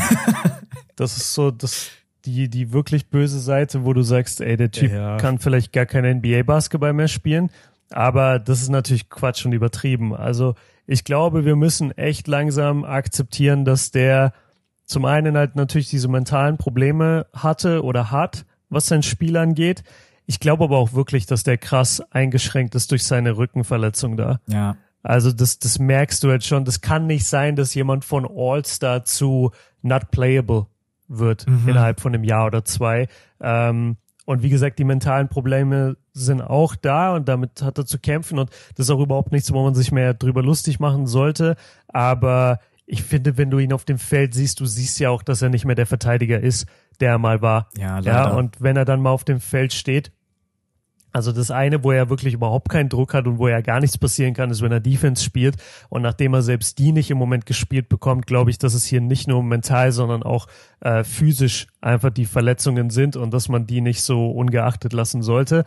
das 0.96 1.18
ist 1.18 1.34
so 1.34 1.52
das, 1.52 1.90
die, 2.26 2.50
die 2.50 2.74
wirklich 2.74 3.10
böse 3.10 3.40
Seite, 3.40 3.86
wo 3.86 3.94
du 3.94 4.02
sagst, 4.02 4.42
ey, 4.42 4.58
der 4.58 4.72
Typ 4.72 4.92
ja. 4.92 5.18
kann 5.18 5.40
vielleicht 5.40 5.72
gar 5.74 5.86
kein 5.86 6.18
NBA-Basketball 6.18 6.94
mehr 6.94 7.08
spielen. 7.08 7.50
Aber 7.92 8.40
das 8.40 8.62
ist 8.62 8.70
natürlich 8.70 9.10
Quatsch 9.10 9.46
und 9.46 9.54
übertrieben. 9.54 10.16
Also 10.16 10.56
ich 10.88 11.04
glaube, 11.04 11.46
wir 11.46 11.56
müssen 11.56 11.96
echt 11.98 12.28
langsam 12.28 12.84
akzeptieren, 12.84 13.66
dass 13.66 13.92
der 13.92 14.34
zum 14.86 15.06
einen 15.06 15.38
halt 15.38 15.56
natürlich 15.56 15.90
diese 15.90 16.08
mentalen 16.08 16.58
Probleme 16.58 17.26
hatte 17.34 17.84
oder 17.84 18.12
hat, 18.12 18.46
was 18.70 18.88
sein 18.88 19.04
Spiel 19.04 19.38
angeht. 19.38 19.84
Ich 20.28 20.40
glaube 20.40 20.64
aber 20.66 20.78
auch 20.78 20.94
wirklich, 20.94 21.26
dass 21.26 21.44
der 21.44 21.58
krass 21.58 22.02
eingeschränkt 22.12 22.76
ist 22.76 22.92
durch 22.92 23.04
seine 23.04 23.38
Rückenverletzung 23.38 24.18
da. 24.18 24.40
Ja. 24.48 24.78
Also 25.04 25.32
das, 25.32 25.60
das 25.60 25.78
merkst 25.78 26.24
du 26.24 26.32
jetzt 26.32 26.48
schon. 26.48 26.66
Das 26.66 26.82
kann 26.82 27.06
nicht 27.06 27.26
sein, 27.26 27.56
dass 27.56 27.76
jemand 27.76 28.06
von 28.06 28.28
All-Star 28.28 29.06
zu 29.06 29.52
not 29.84 30.10
playable 30.10 30.66
wird 31.08 31.48
mhm. 31.48 31.68
innerhalb 31.68 32.00
von 32.00 32.14
einem 32.14 32.24
Jahr 32.24 32.48
oder 32.48 32.66
zwei. 32.66 33.08
Ähm, 33.40 33.98
und 34.26 34.42
wie 34.42 34.50
gesagt, 34.50 34.80
die 34.80 34.84
mentalen 34.84 35.28
Probleme 35.28 35.98
sind 36.14 36.42
auch 36.42 36.76
da 36.76 37.14
und 37.14 37.28
damit 37.30 37.62
hat 37.62 37.78
er 37.78 37.86
zu 37.86 38.00
kämpfen 38.00 38.40
und 38.40 38.50
das 38.76 38.88
ist 38.88 38.90
auch 38.90 39.00
überhaupt 39.00 39.32
nichts, 39.32 39.54
wo 39.54 39.64
man 39.64 39.76
sich 39.76 39.92
mehr 39.92 40.14
drüber 40.16 40.42
lustig 40.42 40.80
machen 40.80 41.06
sollte. 41.06 41.56
Aber 41.88 42.60
ich 42.88 43.04
finde, 43.04 43.38
wenn 43.38 43.52
du 43.52 43.60
ihn 43.60 43.74
auf 43.74 43.86
dem 43.86 44.00
Feld 44.00 44.34
siehst, 44.34 44.60
du 44.60 44.66
siehst 44.66 45.00
ja 45.00 45.10
auch, 45.10 45.22
dass 45.22 45.42
er 45.42 45.50
nicht 45.50 45.66
mehr 45.66 45.76
der 45.76 45.86
Verteidiger 45.86 46.40
ist, 46.40 46.68
der 47.00 47.12
er 47.12 47.18
mal 47.20 47.42
war. 47.42 47.70
Ja, 47.78 47.98
leider. 47.98 48.12
ja 48.12 48.28
und 48.32 48.62
wenn 48.62 48.78
er 48.78 48.86
dann 48.86 49.02
mal 49.02 49.12
auf 49.12 49.24
dem 49.24 49.40
Feld 49.40 49.74
steht, 49.74 50.12
also 51.16 51.32
das 51.32 51.50
eine, 51.50 51.82
wo 51.82 51.94
er 51.94 52.10
wirklich 52.10 52.34
überhaupt 52.34 52.68
keinen 52.68 52.90
Druck 52.90 53.14
hat 53.14 53.26
und 53.26 53.38
wo 53.38 53.48
er 53.48 53.62
gar 53.62 53.80
nichts 53.80 53.98
passieren 53.98 54.34
kann, 54.34 54.52
ist, 54.52 54.62
wenn 54.62 54.74
er 54.74 54.82
Defense 54.82 55.24
spielt. 55.24 55.56
Und 55.88 56.02
nachdem 56.02 56.34
er 56.34 56.42
selbst 56.42 56.78
die 56.78 56.92
nicht 56.92 57.10
im 57.10 57.18
Moment 57.18 57.46
gespielt 57.46 57.88
bekommt, 57.88 58.28
glaube 58.28 58.50
ich, 58.50 58.58
dass 58.58 58.74
es 58.74 58.84
hier 58.84 59.00
nicht 59.00 59.26
nur 59.26 59.42
mental, 59.42 59.94
sondern 59.94 60.24
auch 60.24 60.48
äh, 60.82 61.06
physisch 61.06 61.68
einfach 61.80 62.10
die 62.10 62.26
Verletzungen 62.26 62.90
sind 62.90 63.16
und 63.16 63.34
dass 63.34 63.48
man 63.48 63.66
die 63.66 63.80
nicht 63.80 64.02
so 64.02 64.30
ungeachtet 64.30 64.92
lassen 64.92 65.22
sollte. 65.22 65.64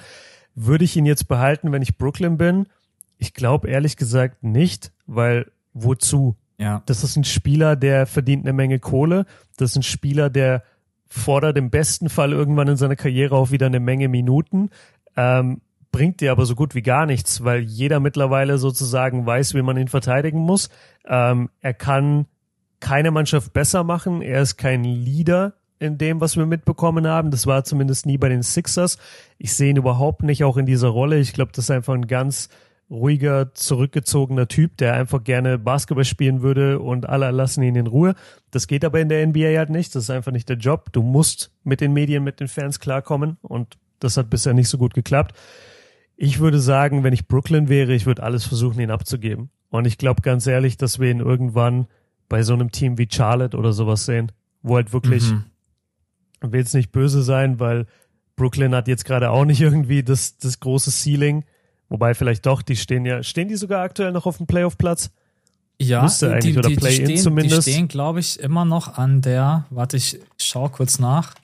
Würde 0.54 0.84
ich 0.84 0.94
ihn 0.96 1.06
jetzt 1.06 1.28
behalten, 1.28 1.72
wenn 1.72 1.80
ich 1.80 1.96
Brooklyn 1.96 2.36
bin? 2.36 2.66
Ich 3.16 3.32
glaube 3.32 3.70
ehrlich 3.70 3.96
gesagt 3.96 4.42
nicht, 4.42 4.92
weil 5.06 5.50
wozu? 5.72 6.36
Ja. 6.58 6.82
Das 6.84 7.04
ist 7.04 7.16
ein 7.16 7.24
Spieler, 7.24 7.74
der 7.74 8.04
verdient 8.04 8.44
eine 8.44 8.52
Menge 8.52 8.80
Kohle. 8.80 9.24
Das 9.56 9.70
ist 9.70 9.76
ein 9.76 9.82
Spieler, 9.82 10.28
der 10.28 10.62
fordert 11.08 11.56
im 11.56 11.70
besten 11.70 12.10
Fall 12.10 12.32
irgendwann 12.32 12.68
in 12.68 12.76
seiner 12.76 12.96
Karriere 12.96 13.34
auch 13.34 13.50
wieder 13.50 13.66
eine 13.66 13.80
Menge 13.80 14.08
Minuten 14.08 14.68
ähm, 15.18 15.60
bringt 15.90 16.20
dir 16.20 16.30
aber 16.30 16.46
so 16.46 16.54
gut 16.54 16.76
wie 16.76 16.82
gar 16.82 17.04
nichts, 17.04 17.42
weil 17.42 17.62
jeder 17.62 17.98
mittlerweile 17.98 18.58
sozusagen 18.58 19.26
weiß, 19.26 19.52
wie 19.54 19.62
man 19.62 19.76
ihn 19.76 19.88
verteidigen 19.88 20.38
muss. 20.38 20.70
Ähm, 21.06 21.50
er 21.60 21.74
kann 21.74 22.26
keine 22.78 23.10
Mannschaft 23.10 23.52
besser 23.52 23.82
machen. 23.82 24.22
Er 24.22 24.42
ist 24.42 24.56
kein 24.56 24.84
Leader 24.84 25.54
in 25.80 25.98
dem, 25.98 26.20
was 26.20 26.36
wir 26.36 26.46
mitbekommen 26.46 27.08
haben. 27.08 27.32
Das 27.32 27.48
war 27.48 27.64
zumindest 27.64 28.06
nie 28.06 28.16
bei 28.16 28.28
den 28.28 28.44
Sixers. 28.44 28.96
Ich 29.38 29.54
sehe 29.54 29.70
ihn 29.70 29.76
überhaupt 29.76 30.22
nicht 30.22 30.44
auch 30.44 30.56
in 30.56 30.66
dieser 30.66 30.88
Rolle. 30.88 31.18
Ich 31.18 31.32
glaube, 31.32 31.50
das 31.52 31.64
ist 31.64 31.70
einfach 31.72 31.94
ein 31.94 32.06
ganz 32.06 32.48
ruhiger, 32.88 33.52
zurückgezogener 33.54 34.46
Typ, 34.46 34.76
der 34.76 34.94
einfach 34.94 35.24
gerne 35.24 35.58
Basketball 35.58 36.04
spielen 36.04 36.42
würde 36.42 36.78
und 36.78 37.08
alle 37.08 37.28
lassen 37.32 37.64
ihn 37.64 37.74
in 37.74 37.88
Ruhe. 37.88 38.14
Das 38.52 38.68
geht 38.68 38.84
aber 38.84 39.00
in 39.00 39.08
der 39.08 39.26
NBA 39.26 39.58
halt 39.58 39.70
nicht. 39.70 39.96
Das 39.96 40.04
ist 40.04 40.10
einfach 40.10 40.32
nicht 40.32 40.48
der 40.48 40.58
Job. 40.58 40.92
Du 40.92 41.02
musst 41.02 41.50
mit 41.64 41.80
den 41.80 41.92
Medien, 41.92 42.22
mit 42.22 42.38
den 42.38 42.48
Fans 42.48 42.78
klarkommen 42.78 43.36
und 43.42 43.76
das 44.00 44.16
hat 44.16 44.30
bisher 44.30 44.54
nicht 44.54 44.68
so 44.68 44.78
gut 44.78 44.94
geklappt. 44.94 45.36
Ich 46.16 46.40
würde 46.40 46.58
sagen, 46.58 47.04
wenn 47.04 47.12
ich 47.12 47.28
Brooklyn 47.28 47.68
wäre, 47.68 47.94
ich 47.94 48.06
würde 48.06 48.22
alles 48.22 48.44
versuchen, 48.44 48.80
ihn 48.80 48.90
abzugeben. 48.90 49.50
Und 49.70 49.86
ich 49.86 49.98
glaube 49.98 50.22
ganz 50.22 50.46
ehrlich, 50.46 50.76
dass 50.76 50.98
wir 50.98 51.10
ihn 51.10 51.20
irgendwann 51.20 51.86
bei 52.28 52.42
so 52.42 52.54
einem 52.54 52.72
Team 52.72 52.98
wie 52.98 53.08
Charlotte 53.10 53.56
oder 53.56 53.72
sowas 53.72 54.04
sehen, 54.04 54.32
wo 54.62 54.76
halt 54.76 54.92
wirklich, 54.92 55.30
mhm. 55.30 55.44
will 56.40 56.62
es 56.62 56.74
nicht 56.74 56.92
böse 56.92 57.22
sein, 57.22 57.60
weil 57.60 57.86
Brooklyn 58.36 58.74
hat 58.74 58.88
jetzt 58.88 59.04
gerade 59.04 59.30
auch 59.30 59.44
nicht 59.44 59.60
irgendwie 59.60 60.02
das, 60.02 60.38
das 60.38 60.60
große 60.60 60.90
Ceiling. 60.90 61.44
Wobei 61.88 62.14
vielleicht 62.14 62.46
doch, 62.46 62.62
die 62.62 62.76
stehen 62.76 63.06
ja, 63.06 63.22
stehen 63.22 63.48
die 63.48 63.56
sogar 63.56 63.82
aktuell 63.82 64.12
noch 64.12 64.26
auf 64.26 64.36
dem 64.38 64.46
Playoff-Platz? 64.46 65.10
Ja, 65.80 66.02
Müsste 66.02 66.32
eigentlich, 66.32 66.54
die, 66.54 66.58
oder 66.58 66.70
Play-In 66.70 67.16
zumindest. 67.18 67.66
Die 67.66 67.72
stehen, 67.72 67.88
glaube 67.88 68.20
ich, 68.20 68.40
immer 68.40 68.64
noch 68.64 68.98
an 68.98 69.22
der, 69.22 69.66
warte, 69.70 69.96
ich 69.96 70.18
schau 70.36 70.68
kurz 70.68 70.98
nach. 70.98 71.34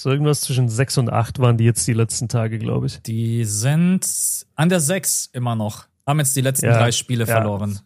So 0.00 0.10
irgendwas 0.10 0.42
zwischen 0.42 0.68
sechs 0.68 0.96
und 0.96 1.12
acht 1.12 1.40
waren 1.40 1.56
die 1.56 1.64
jetzt 1.64 1.84
die 1.88 1.92
letzten 1.92 2.28
Tage, 2.28 2.60
glaube 2.60 2.86
ich. 2.86 3.02
Die 3.02 3.44
sind 3.44 4.06
an 4.54 4.68
der 4.68 4.78
sechs 4.78 5.28
immer 5.32 5.56
noch. 5.56 5.86
Haben 6.06 6.20
jetzt 6.20 6.36
die 6.36 6.40
letzten 6.40 6.66
ja, 6.66 6.78
drei 6.78 6.92
Spiele 6.92 7.24
ja. 7.24 7.34
verloren. 7.34 7.80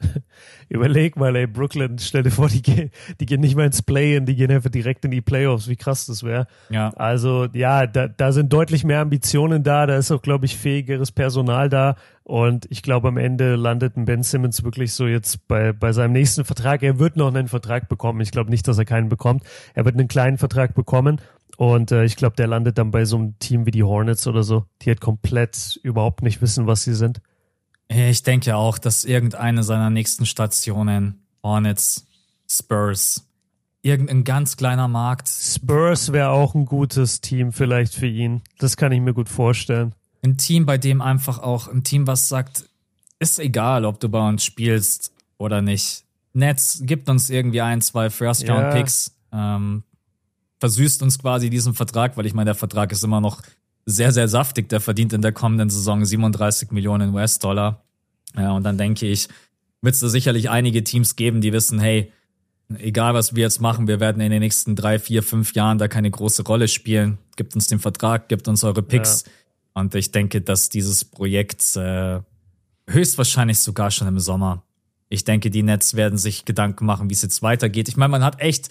Überleg 0.70 1.16
mal, 1.16 1.36
ey, 1.36 1.46
Brooklyn, 1.46 1.98
stell 1.98 2.22
dir 2.22 2.30
vor, 2.30 2.48
die 2.48 2.62
gehen, 2.62 2.90
die 3.20 3.26
gehen 3.26 3.42
nicht 3.42 3.56
mal 3.56 3.66
ins 3.66 3.82
Play-In, 3.82 4.24
die 4.24 4.36
gehen 4.36 4.50
einfach 4.50 4.70
direkt 4.70 5.04
in 5.04 5.10
die 5.10 5.20
Playoffs, 5.20 5.68
wie 5.68 5.76
krass 5.76 6.06
das 6.06 6.22
wäre. 6.22 6.46
Ja. 6.70 6.94
Also, 6.96 7.46
ja, 7.52 7.86
da, 7.86 8.08
da 8.08 8.32
sind 8.32 8.50
deutlich 8.50 8.82
mehr 8.82 9.00
Ambitionen 9.00 9.62
da, 9.62 9.84
da 9.84 9.98
ist 9.98 10.10
auch, 10.10 10.22
glaube 10.22 10.46
ich, 10.46 10.56
fähigeres 10.56 11.12
Personal 11.12 11.68
da 11.68 11.96
und 12.22 12.66
ich 12.70 12.82
glaube, 12.82 13.08
am 13.08 13.18
Ende 13.18 13.54
landet 13.54 13.98
ein 13.98 14.06
Ben 14.06 14.22
Simmons 14.22 14.64
wirklich 14.64 14.94
so 14.94 15.06
jetzt 15.06 15.46
bei, 15.46 15.74
bei 15.74 15.92
seinem 15.92 16.12
nächsten 16.12 16.46
Vertrag. 16.46 16.82
Er 16.82 16.98
wird 16.98 17.16
noch 17.16 17.28
einen 17.28 17.48
Vertrag 17.48 17.86
bekommen. 17.90 18.22
Ich 18.22 18.30
glaube 18.30 18.48
nicht, 18.48 18.66
dass 18.66 18.78
er 18.78 18.86
keinen 18.86 19.10
bekommt. 19.10 19.44
Er 19.74 19.84
wird 19.84 19.94
einen 19.94 20.08
kleinen 20.08 20.38
Vertrag 20.38 20.74
bekommen 20.74 21.20
und 21.56 21.92
äh, 21.92 22.04
ich 22.04 22.16
glaube, 22.16 22.36
der 22.36 22.46
landet 22.46 22.78
dann 22.78 22.90
bei 22.90 23.04
so 23.04 23.16
einem 23.16 23.38
Team 23.38 23.66
wie 23.66 23.70
die 23.70 23.84
Hornets 23.84 24.26
oder 24.26 24.42
so, 24.42 24.64
die 24.82 24.90
halt 24.90 25.00
komplett 25.00 25.78
überhaupt 25.82 26.22
nicht 26.22 26.42
wissen, 26.42 26.66
was 26.66 26.84
sie 26.84 26.94
sind. 26.94 27.20
Ich 27.88 28.22
denke 28.22 28.56
auch, 28.56 28.78
dass 28.78 29.04
irgendeine 29.04 29.62
seiner 29.62 29.90
nächsten 29.90 30.26
Stationen, 30.26 31.22
Hornets, 31.42 32.06
Spurs, 32.50 33.26
irgendein 33.82 34.24
ganz 34.24 34.56
kleiner 34.56 34.88
Markt. 34.88 35.28
Spurs 35.28 36.12
wäre 36.12 36.30
auch 36.30 36.54
ein 36.54 36.64
gutes 36.64 37.20
Team 37.20 37.52
vielleicht 37.52 37.94
für 37.94 38.06
ihn. 38.06 38.42
Das 38.58 38.76
kann 38.76 38.92
ich 38.92 39.00
mir 39.00 39.12
gut 39.12 39.28
vorstellen. 39.28 39.94
Ein 40.22 40.38
Team, 40.38 40.64
bei 40.64 40.78
dem 40.78 41.02
einfach 41.02 41.38
auch 41.38 41.68
ein 41.68 41.84
Team, 41.84 42.06
was 42.06 42.28
sagt, 42.28 42.64
ist 43.18 43.38
egal, 43.38 43.84
ob 43.84 44.00
du 44.00 44.08
bei 44.08 44.26
uns 44.26 44.44
spielst 44.44 45.12
oder 45.36 45.60
nicht. 45.60 46.04
Nets 46.32 46.80
gibt 46.82 47.08
uns 47.08 47.30
irgendwie 47.30 47.60
ein, 47.60 47.80
zwei 47.80 48.10
First-Round-Picks, 48.10 49.12
ja. 49.32 49.56
ähm, 49.56 49.84
versüßt 50.64 51.02
uns 51.02 51.18
quasi 51.18 51.50
diesen 51.50 51.74
Vertrag, 51.74 52.16
weil 52.16 52.24
ich 52.24 52.32
meine, 52.32 52.46
der 52.46 52.54
Vertrag 52.54 52.90
ist 52.90 53.04
immer 53.04 53.20
noch 53.20 53.42
sehr, 53.84 54.12
sehr 54.12 54.28
saftig. 54.28 54.70
Der 54.70 54.80
verdient 54.80 55.12
in 55.12 55.20
der 55.20 55.32
kommenden 55.32 55.68
Saison 55.68 56.02
37 56.02 56.70
Millionen 56.70 57.12
US-Dollar. 57.12 57.84
Ja, 58.34 58.52
und 58.52 58.62
dann 58.62 58.78
denke 58.78 59.06
ich, 59.06 59.28
wird 59.82 59.94
es 59.94 60.00
da 60.00 60.08
sicherlich 60.08 60.48
einige 60.48 60.82
Teams 60.82 61.16
geben, 61.16 61.42
die 61.42 61.52
wissen, 61.52 61.80
hey, 61.80 62.10
egal 62.78 63.12
was 63.12 63.34
wir 63.34 63.42
jetzt 63.42 63.60
machen, 63.60 63.88
wir 63.88 64.00
werden 64.00 64.22
in 64.22 64.30
den 64.30 64.40
nächsten 64.40 64.74
drei, 64.74 64.98
vier, 64.98 65.22
fünf 65.22 65.54
Jahren 65.54 65.76
da 65.76 65.86
keine 65.86 66.10
große 66.10 66.44
Rolle 66.44 66.66
spielen. 66.66 67.18
Gibt 67.36 67.54
uns 67.54 67.68
den 67.68 67.78
Vertrag, 67.78 68.30
gibt 68.30 68.48
uns 68.48 68.64
eure 68.64 68.82
Picks. 68.82 69.24
Ja. 69.26 69.82
Und 69.82 69.94
ich 69.94 70.12
denke, 70.12 70.40
dass 70.40 70.70
dieses 70.70 71.04
Projekt 71.04 71.76
äh, 71.76 72.20
höchstwahrscheinlich 72.88 73.58
sogar 73.58 73.90
schon 73.90 74.08
im 74.08 74.18
Sommer. 74.18 74.62
Ich 75.10 75.24
denke, 75.24 75.50
die 75.50 75.62
Nets 75.62 75.94
werden 75.94 76.16
sich 76.16 76.46
Gedanken 76.46 76.86
machen, 76.86 77.10
wie 77.10 77.14
es 77.14 77.20
jetzt 77.20 77.42
weitergeht. 77.42 77.90
Ich 77.90 77.98
meine, 77.98 78.12
man 78.12 78.24
hat 78.24 78.40
echt 78.40 78.70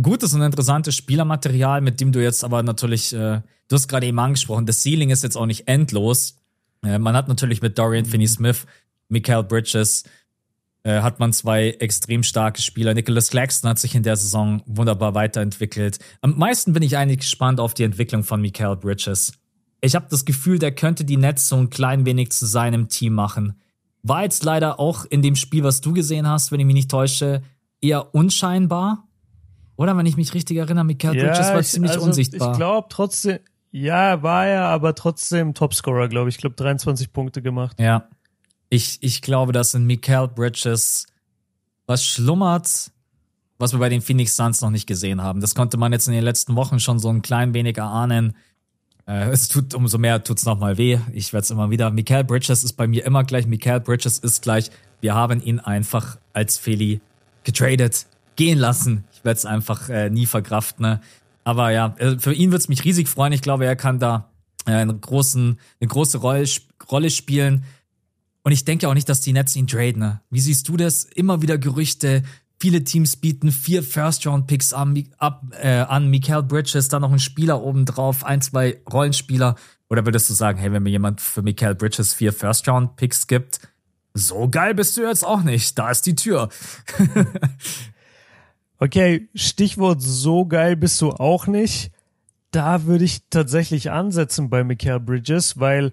gutes 0.00 0.34
und 0.34 0.42
interessantes 0.42 0.96
Spielermaterial, 0.96 1.80
mit 1.80 2.00
dem 2.00 2.12
du 2.12 2.22
jetzt 2.22 2.44
aber 2.44 2.62
natürlich, 2.62 3.12
äh, 3.12 3.40
du 3.68 3.74
hast 3.74 3.88
gerade 3.88 4.06
eben 4.06 4.18
angesprochen, 4.18 4.66
das 4.66 4.82
Ceiling 4.82 5.10
ist 5.10 5.22
jetzt 5.22 5.36
auch 5.36 5.46
nicht 5.46 5.68
endlos. 5.68 6.36
Äh, 6.82 6.98
man 6.98 7.16
hat 7.16 7.28
natürlich 7.28 7.62
mit 7.62 7.78
Dorian 7.78 8.04
Finney-Smith, 8.04 8.66
Mikael 9.08 9.44
Bridges, 9.44 10.04
äh, 10.82 11.02
hat 11.02 11.20
man 11.20 11.32
zwei 11.32 11.70
extrem 11.70 12.22
starke 12.22 12.62
Spieler. 12.62 12.94
Nicholas 12.94 13.28
Claxton 13.28 13.68
hat 13.68 13.78
sich 13.78 13.94
in 13.94 14.02
der 14.02 14.16
Saison 14.16 14.62
wunderbar 14.66 15.14
weiterentwickelt. 15.14 15.98
Am 16.22 16.38
meisten 16.38 16.72
bin 16.72 16.82
ich 16.82 16.96
eigentlich 16.96 17.20
gespannt 17.20 17.60
auf 17.60 17.74
die 17.74 17.84
Entwicklung 17.84 18.24
von 18.24 18.40
Mikael 18.40 18.76
Bridges. 18.76 19.32
Ich 19.82 19.94
habe 19.94 20.06
das 20.10 20.24
Gefühl, 20.24 20.58
der 20.58 20.74
könnte 20.74 21.04
die 21.04 21.16
Nets 21.16 21.48
so 21.48 21.56
ein 21.56 21.70
klein 21.70 22.06
wenig 22.06 22.32
zu 22.32 22.46
seinem 22.46 22.88
Team 22.88 23.14
machen. 23.14 23.60
War 24.02 24.22
jetzt 24.22 24.44
leider 24.44 24.80
auch 24.80 25.04
in 25.04 25.20
dem 25.20 25.36
Spiel, 25.36 25.64
was 25.64 25.80
du 25.80 25.92
gesehen 25.92 26.26
hast, 26.26 26.52
wenn 26.52 26.60
ich 26.60 26.66
mich 26.66 26.74
nicht 26.74 26.90
täusche, 26.90 27.42
eher 27.80 28.14
unscheinbar. 28.14 29.06
Oder 29.80 29.96
wenn 29.96 30.04
ich 30.04 30.18
mich 30.18 30.34
richtig 30.34 30.58
erinnere, 30.58 30.84
Mikael 30.84 31.16
ja, 31.16 31.24
Bridges 31.24 31.54
war 31.54 31.62
ziemlich 31.62 31.92
also 31.92 32.04
unsichtbar. 32.04 32.52
Ich 32.52 32.58
glaube 32.58 32.88
trotzdem, 32.90 33.38
ja, 33.70 34.22
war 34.22 34.46
er, 34.46 34.64
aber 34.64 34.94
trotzdem 34.94 35.54
Topscorer, 35.54 36.08
glaube 36.08 36.28
ich. 36.28 36.34
Ich 36.34 36.40
glaube 36.42 36.54
23 36.54 37.14
Punkte 37.14 37.40
gemacht. 37.40 37.80
Ja. 37.80 38.06
Ich, 38.68 38.98
ich 39.00 39.22
glaube, 39.22 39.52
dass 39.52 39.72
in 39.72 39.86
Mikael 39.86 40.28
Bridges 40.28 41.06
was 41.86 42.04
schlummert, 42.04 42.90
was 43.56 43.72
wir 43.72 43.78
bei 43.78 43.88
den 43.88 44.02
Phoenix 44.02 44.36
Suns 44.36 44.60
noch 44.60 44.68
nicht 44.68 44.86
gesehen 44.86 45.22
haben. 45.22 45.40
Das 45.40 45.54
konnte 45.54 45.78
man 45.78 45.92
jetzt 45.92 46.08
in 46.08 46.12
den 46.12 46.24
letzten 46.24 46.56
Wochen 46.56 46.78
schon 46.78 46.98
so 46.98 47.08
ein 47.08 47.22
klein 47.22 47.54
wenig 47.54 47.78
erahnen. 47.78 48.36
Äh, 49.06 49.30
es 49.30 49.48
tut 49.48 49.72
umso 49.72 49.96
mehr 49.96 50.22
tut's 50.22 50.44
noch 50.44 50.58
mal 50.58 50.76
weh. 50.76 50.98
Ich 51.14 51.32
werde 51.32 51.44
es 51.44 51.50
immer 51.50 51.70
wieder. 51.70 51.90
Mikael 51.90 52.24
Bridges 52.24 52.64
ist 52.64 52.74
bei 52.74 52.86
mir 52.86 53.06
immer 53.06 53.24
gleich. 53.24 53.46
Mikael 53.46 53.80
Bridges 53.80 54.18
ist 54.18 54.42
gleich. 54.42 54.70
Wir 55.00 55.14
haben 55.14 55.42
ihn 55.42 55.58
einfach 55.58 56.18
als 56.34 56.58
Philly 56.58 57.00
getradet, 57.44 58.04
gehen 58.36 58.58
lassen. 58.58 59.04
Ich 59.20 59.24
werde 59.24 59.38
es 59.38 59.46
einfach 59.46 59.88
äh, 59.88 60.10
nie 60.10 60.26
verkraften. 60.26 60.82
Ne? 60.82 61.00
Aber 61.44 61.70
ja, 61.70 61.94
äh, 61.98 62.18
für 62.18 62.32
ihn 62.32 62.52
wird's 62.52 62.68
mich 62.68 62.84
riesig 62.84 63.08
freuen. 63.08 63.32
Ich 63.32 63.42
glaube, 63.42 63.66
er 63.66 63.76
kann 63.76 63.98
da 63.98 64.30
äh, 64.66 64.72
einen 64.72 65.00
großen, 65.00 65.58
eine 65.80 65.88
große 65.88 66.18
Rolle, 66.18 66.44
Rolle 66.90 67.10
spielen. 67.10 67.64
Und 68.42 68.52
ich 68.52 68.64
denke 68.64 68.88
auch 68.88 68.94
nicht, 68.94 69.08
dass 69.08 69.20
die 69.20 69.34
Nets 69.34 69.54
ihn 69.54 69.66
traden. 69.66 70.00
Ne? 70.00 70.20
Wie 70.30 70.40
siehst 70.40 70.68
du 70.68 70.76
das? 70.76 71.04
Immer 71.04 71.42
wieder 71.42 71.58
Gerüchte, 71.58 72.22
Viele 72.62 72.84
Teams 72.84 73.16
bieten 73.16 73.52
vier 73.52 73.82
First-Round-Picks 73.82 74.74
an, 74.74 75.02
ab, 75.16 75.44
äh, 75.62 75.78
an 75.78 76.10
Mikael 76.10 76.42
Bridges, 76.42 76.88
dann 76.88 77.00
noch 77.00 77.10
ein 77.10 77.18
Spieler 77.18 77.62
obendrauf, 77.62 78.22
ein, 78.22 78.42
zwei 78.42 78.82
Rollenspieler. 78.92 79.54
Oder 79.88 80.04
würdest 80.04 80.28
du 80.28 80.34
sagen, 80.34 80.58
hey, 80.58 80.70
wenn 80.70 80.82
mir 80.82 80.90
jemand 80.90 81.22
für 81.22 81.40
Mikael 81.40 81.74
Bridges 81.74 82.12
vier 82.12 82.34
First-Round-Picks 82.34 83.28
gibt, 83.28 83.60
so 84.12 84.46
geil 84.46 84.74
bist 84.74 84.94
du 84.98 85.02
jetzt 85.02 85.24
auch 85.24 85.42
nicht. 85.42 85.78
Da 85.78 85.90
ist 85.90 86.04
die 86.04 86.14
Tür. 86.14 86.50
okay, 88.80 89.28
Stichwort 89.34 90.02
so 90.02 90.46
geil 90.46 90.74
bist 90.74 91.00
du 91.00 91.10
auch 91.12 91.46
nicht. 91.46 91.92
Da 92.50 92.84
würde 92.86 93.04
ich 93.04 93.28
tatsächlich 93.30 93.90
ansetzen 93.90 94.50
bei 94.50 94.64
Mikael 94.64 94.98
Bridges, 94.98 95.60
weil 95.60 95.92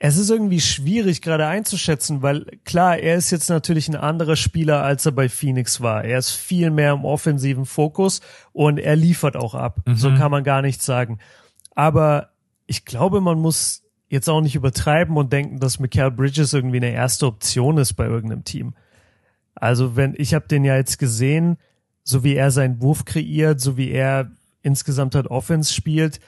es 0.00 0.16
ist 0.16 0.30
irgendwie 0.30 0.60
schwierig 0.60 1.22
gerade 1.22 1.46
einzuschätzen, 1.46 2.22
weil 2.22 2.46
klar, 2.64 2.98
er 2.98 3.16
ist 3.16 3.30
jetzt 3.30 3.48
natürlich 3.48 3.88
ein 3.88 3.96
anderer 3.96 4.36
Spieler, 4.36 4.82
als 4.82 5.06
er 5.06 5.12
bei 5.12 5.28
Phoenix 5.28 5.80
war. 5.80 6.04
Er 6.04 6.18
ist 6.18 6.30
viel 6.30 6.70
mehr 6.70 6.92
im 6.92 7.04
offensiven 7.04 7.64
Fokus 7.64 8.20
und 8.52 8.78
er 8.78 8.94
liefert 8.94 9.36
auch 9.36 9.54
ab. 9.54 9.80
Mhm. 9.86 9.96
So 9.96 10.14
kann 10.14 10.30
man 10.30 10.44
gar 10.44 10.62
nichts 10.62 10.84
sagen. 10.84 11.18
Aber 11.74 12.28
ich 12.66 12.84
glaube, 12.84 13.20
man 13.20 13.40
muss 13.40 13.82
jetzt 14.08 14.28
auch 14.28 14.40
nicht 14.40 14.54
übertreiben 14.54 15.16
und 15.16 15.32
denken, 15.32 15.58
dass 15.58 15.80
Mikael 15.80 16.10
Bridges 16.10 16.52
irgendwie 16.52 16.78
eine 16.78 16.92
erste 16.92 17.26
Option 17.26 17.78
ist 17.78 17.94
bei 17.94 18.06
irgendeinem 18.06 18.44
Team. 18.44 18.74
Also 19.54 19.96
wenn 19.96 20.14
ich 20.16 20.34
habe 20.34 20.46
den 20.46 20.64
ja 20.64 20.76
jetzt 20.76 20.98
gesehen, 20.98 21.58
so 22.08 22.24
wie 22.24 22.36
er 22.36 22.50
seinen 22.50 22.80
Wurf 22.80 23.04
kreiert, 23.04 23.60
so 23.60 23.76
wie 23.76 23.90
er 23.90 24.30
insgesamt 24.62 25.14
halt 25.14 25.26
Offense 25.26 25.74
spielt, 25.74 26.20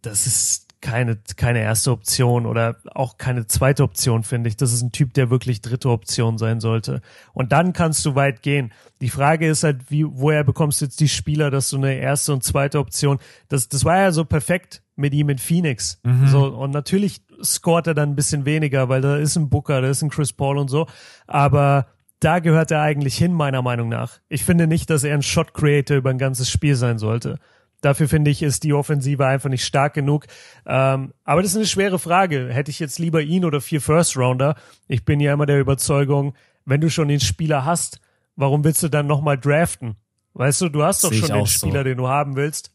das 0.00 0.28
ist 0.28 0.66
keine, 0.80 1.18
keine 1.36 1.60
erste 1.62 1.90
Option 1.90 2.46
oder 2.46 2.76
auch 2.94 3.18
keine 3.18 3.48
zweite 3.48 3.82
Option, 3.82 4.22
finde 4.22 4.48
ich. 4.48 4.56
Das 4.56 4.72
ist 4.72 4.82
ein 4.82 4.92
Typ, 4.92 5.14
der 5.14 5.28
wirklich 5.28 5.62
dritte 5.62 5.90
Option 5.90 6.38
sein 6.38 6.60
sollte. 6.60 7.00
Und 7.32 7.50
dann 7.50 7.72
kannst 7.72 8.06
du 8.06 8.14
weit 8.14 8.42
gehen. 8.42 8.72
Die 9.00 9.08
Frage 9.08 9.48
ist 9.48 9.64
halt, 9.64 9.90
wie, 9.90 10.04
woher 10.06 10.44
bekommst 10.44 10.80
du 10.80 10.84
jetzt 10.84 11.00
die 11.00 11.08
Spieler, 11.08 11.50
dass 11.50 11.70
du 11.70 11.76
eine 11.78 11.94
erste 11.94 12.32
und 12.32 12.44
zweite 12.44 12.78
Option, 12.78 13.18
das, 13.48 13.68
das 13.68 13.84
war 13.84 13.98
ja 13.98 14.12
so 14.12 14.24
perfekt 14.24 14.82
mit 14.94 15.12
ihm 15.12 15.28
in 15.28 15.38
Phoenix. 15.38 15.98
Mhm. 16.04 16.28
So, 16.28 16.46
und 16.46 16.70
natürlich 16.70 17.22
scoret 17.42 17.88
er 17.88 17.94
dann 17.94 18.10
ein 18.10 18.16
bisschen 18.16 18.44
weniger, 18.44 18.88
weil 18.88 19.00
da 19.00 19.16
ist 19.16 19.34
ein 19.34 19.48
Booker, 19.48 19.80
da 19.80 19.88
ist 19.88 20.02
ein 20.02 20.10
Chris 20.10 20.32
Paul 20.32 20.56
und 20.56 20.68
so. 20.68 20.86
Aber 21.26 21.88
da 22.20 22.38
gehört 22.38 22.70
er 22.70 22.80
eigentlich 22.80 23.16
hin, 23.16 23.32
meiner 23.32 23.62
Meinung 23.62 23.88
nach. 23.88 24.20
Ich 24.28 24.44
finde 24.44 24.66
nicht, 24.66 24.90
dass 24.90 25.04
er 25.04 25.14
ein 25.14 25.22
Shot 25.22 25.54
Creator 25.54 25.96
über 25.96 26.10
ein 26.10 26.18
ganzes 26.18 26.50
Spiel 26.50 26.74
sein 26.74 26.98
sollte. 26.98 27.38
Dafür 27.82 28.08
finde 28.08 28.30
ich, 28.30 28.42
ist 28.42 28.64
die 28.64 28.72
Offensive 28.72 29.26
einfach 29.26 29.50
nicht 29.50 29.64
stark 29.64 29.94
genug. 29.94 30.26
Ähm, 30.64 31.12
aber 31.24 31.42
das 31.42 31.52
ist 31.52 31.58
eine 31.58 31.66
schwere 31.66 31.98
Frage. 31.98 32.48
Hätte 32.50 32.70
ich 32.70 32.80
jetzt 32.80 32.98
lieber 32.98 33.20
ihn 33.20 33.44
oder 33.44 33.60
vier 33.60 33.80
First 33.80 34.16
Rounder? 34.16 34.56
Ich 34.88 35.04
bin 35.04 35.20
ja 35.20 35.34
immer 35.34 35.46
der 35.46 35.60
Überzeugung, 35.60 36.34
wenn 36.64 36.80
du 36.80 36.90
schon 36.90 37.08
den 37.08 37.20
Spieler 37.20 37.64
hast, 37.64 38.00
warum 38.34 38.64
willst 38.64 38.82
du 38.82 38.88
dann 38.88 39.06
nochmal 39.06 39.38
draften? 39.38 39.96
Weißt 40.34 40.60
du, 40.62 40.68
du 40.68 40.82
hast 40.82 41.04
doch 41.04 41.12
schon 41.12 41.28
den 41.30 41.46
Spieler, 41.46 41.80
so. 41.80 41.84
den 41.84 41.98
du 41.98 42.08
haben 42.08 42.36
willst. 42.36 42.72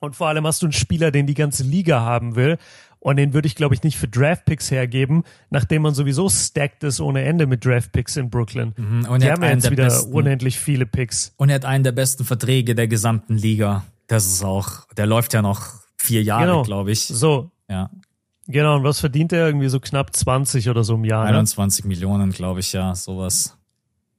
Und 0.00 0.16
vor 0.16 0.28
allem 0.28 0.46
hast 0.46 0.62
du 0.62 0.66
einen 0.66 0.72
Spieler, 0.72 1.10
den 1.10 1.26
die 1.26 1.34
ganze 1.34 1.62
Liga 1.62 2.00
haben 2.00 2.34
will. 2.34 2.58
Und 3.00 3.16
den 3.16 3.32
würde 3.32 3.46
ich, 3.46 3.54
glaube 3.54 3.74
ich, 3.74 3.82
nicht 3.82 3.96
für 3.96 4.08
Draftpicks 4.08 4.70
hergeben, 4.70 5.24
nachdem 5.48 5.82
man 5.82 5.94
sowieso 5.94 6.28
stacked 6.28 6.84
ist 6.84 7.00
ohne 7.00 7.22
Ende 7.24 7.46
mit 7.46 7.64
Draftpicks 7.64 8.18
in 8.18 8.28
Brooklyn. 8.28 8.74
Mhm. 8.76 9.06
Und 9.06 9.22
die 9.22 9.30
haben 9.30 9.42
ja 9.42 9.50
jetzt 9.50 9.70
wieder 9.70 9.84
besten, 9.84 10.12
unendlich 10.12 10.58
viele 10.58 10.84
Picks. 10.84 11.32
Und 11.38 11.48
er 11.48 11.54
hat 11.56 11.64
einen 11.64 11.82
der 11.82 11.92
besten 11.92 12.24
Verträge 12.24 12.74
der 12.74 12.88
gesamten 12.88 13.36
Liga. 13.36 13.84
Das 14.06 14.26
ist 14.26 14.44
auch, 14.44 14.86
der 14.96 15.06
läuft 15.06 15.32
ja 15.32 15.40
noch 15.40 15.80
vier 15.96 16.22
Jahre, 16.22 16.46
genau. 16.46 16.62
glaube 16.62 16.92
ich. 16.92 17.00
So. 17.06 17.50
Ja. 17.70 17.90
Genau, 18.46 18.76
und 18.76 18.84
was 18.84 19.00
verdient 19.00 19.32
er? 19.32 19.46
Irgendwie 19.46 19.68
so 19.68 19.80
knapp 19.80 20.14
20 20.14 20.68
oder 20.68 20.84
so 20.84 20.96
im 20.96 21.04
Jahr. 21.04 21.24
21 21.24 21.84
ne? 21.84 21.88
Millionen, 21.88 22.32
glaube 22.32 22.60
ich, 22.60 22.72
ja, 22.72 22.94
sowas. 22.94 23.56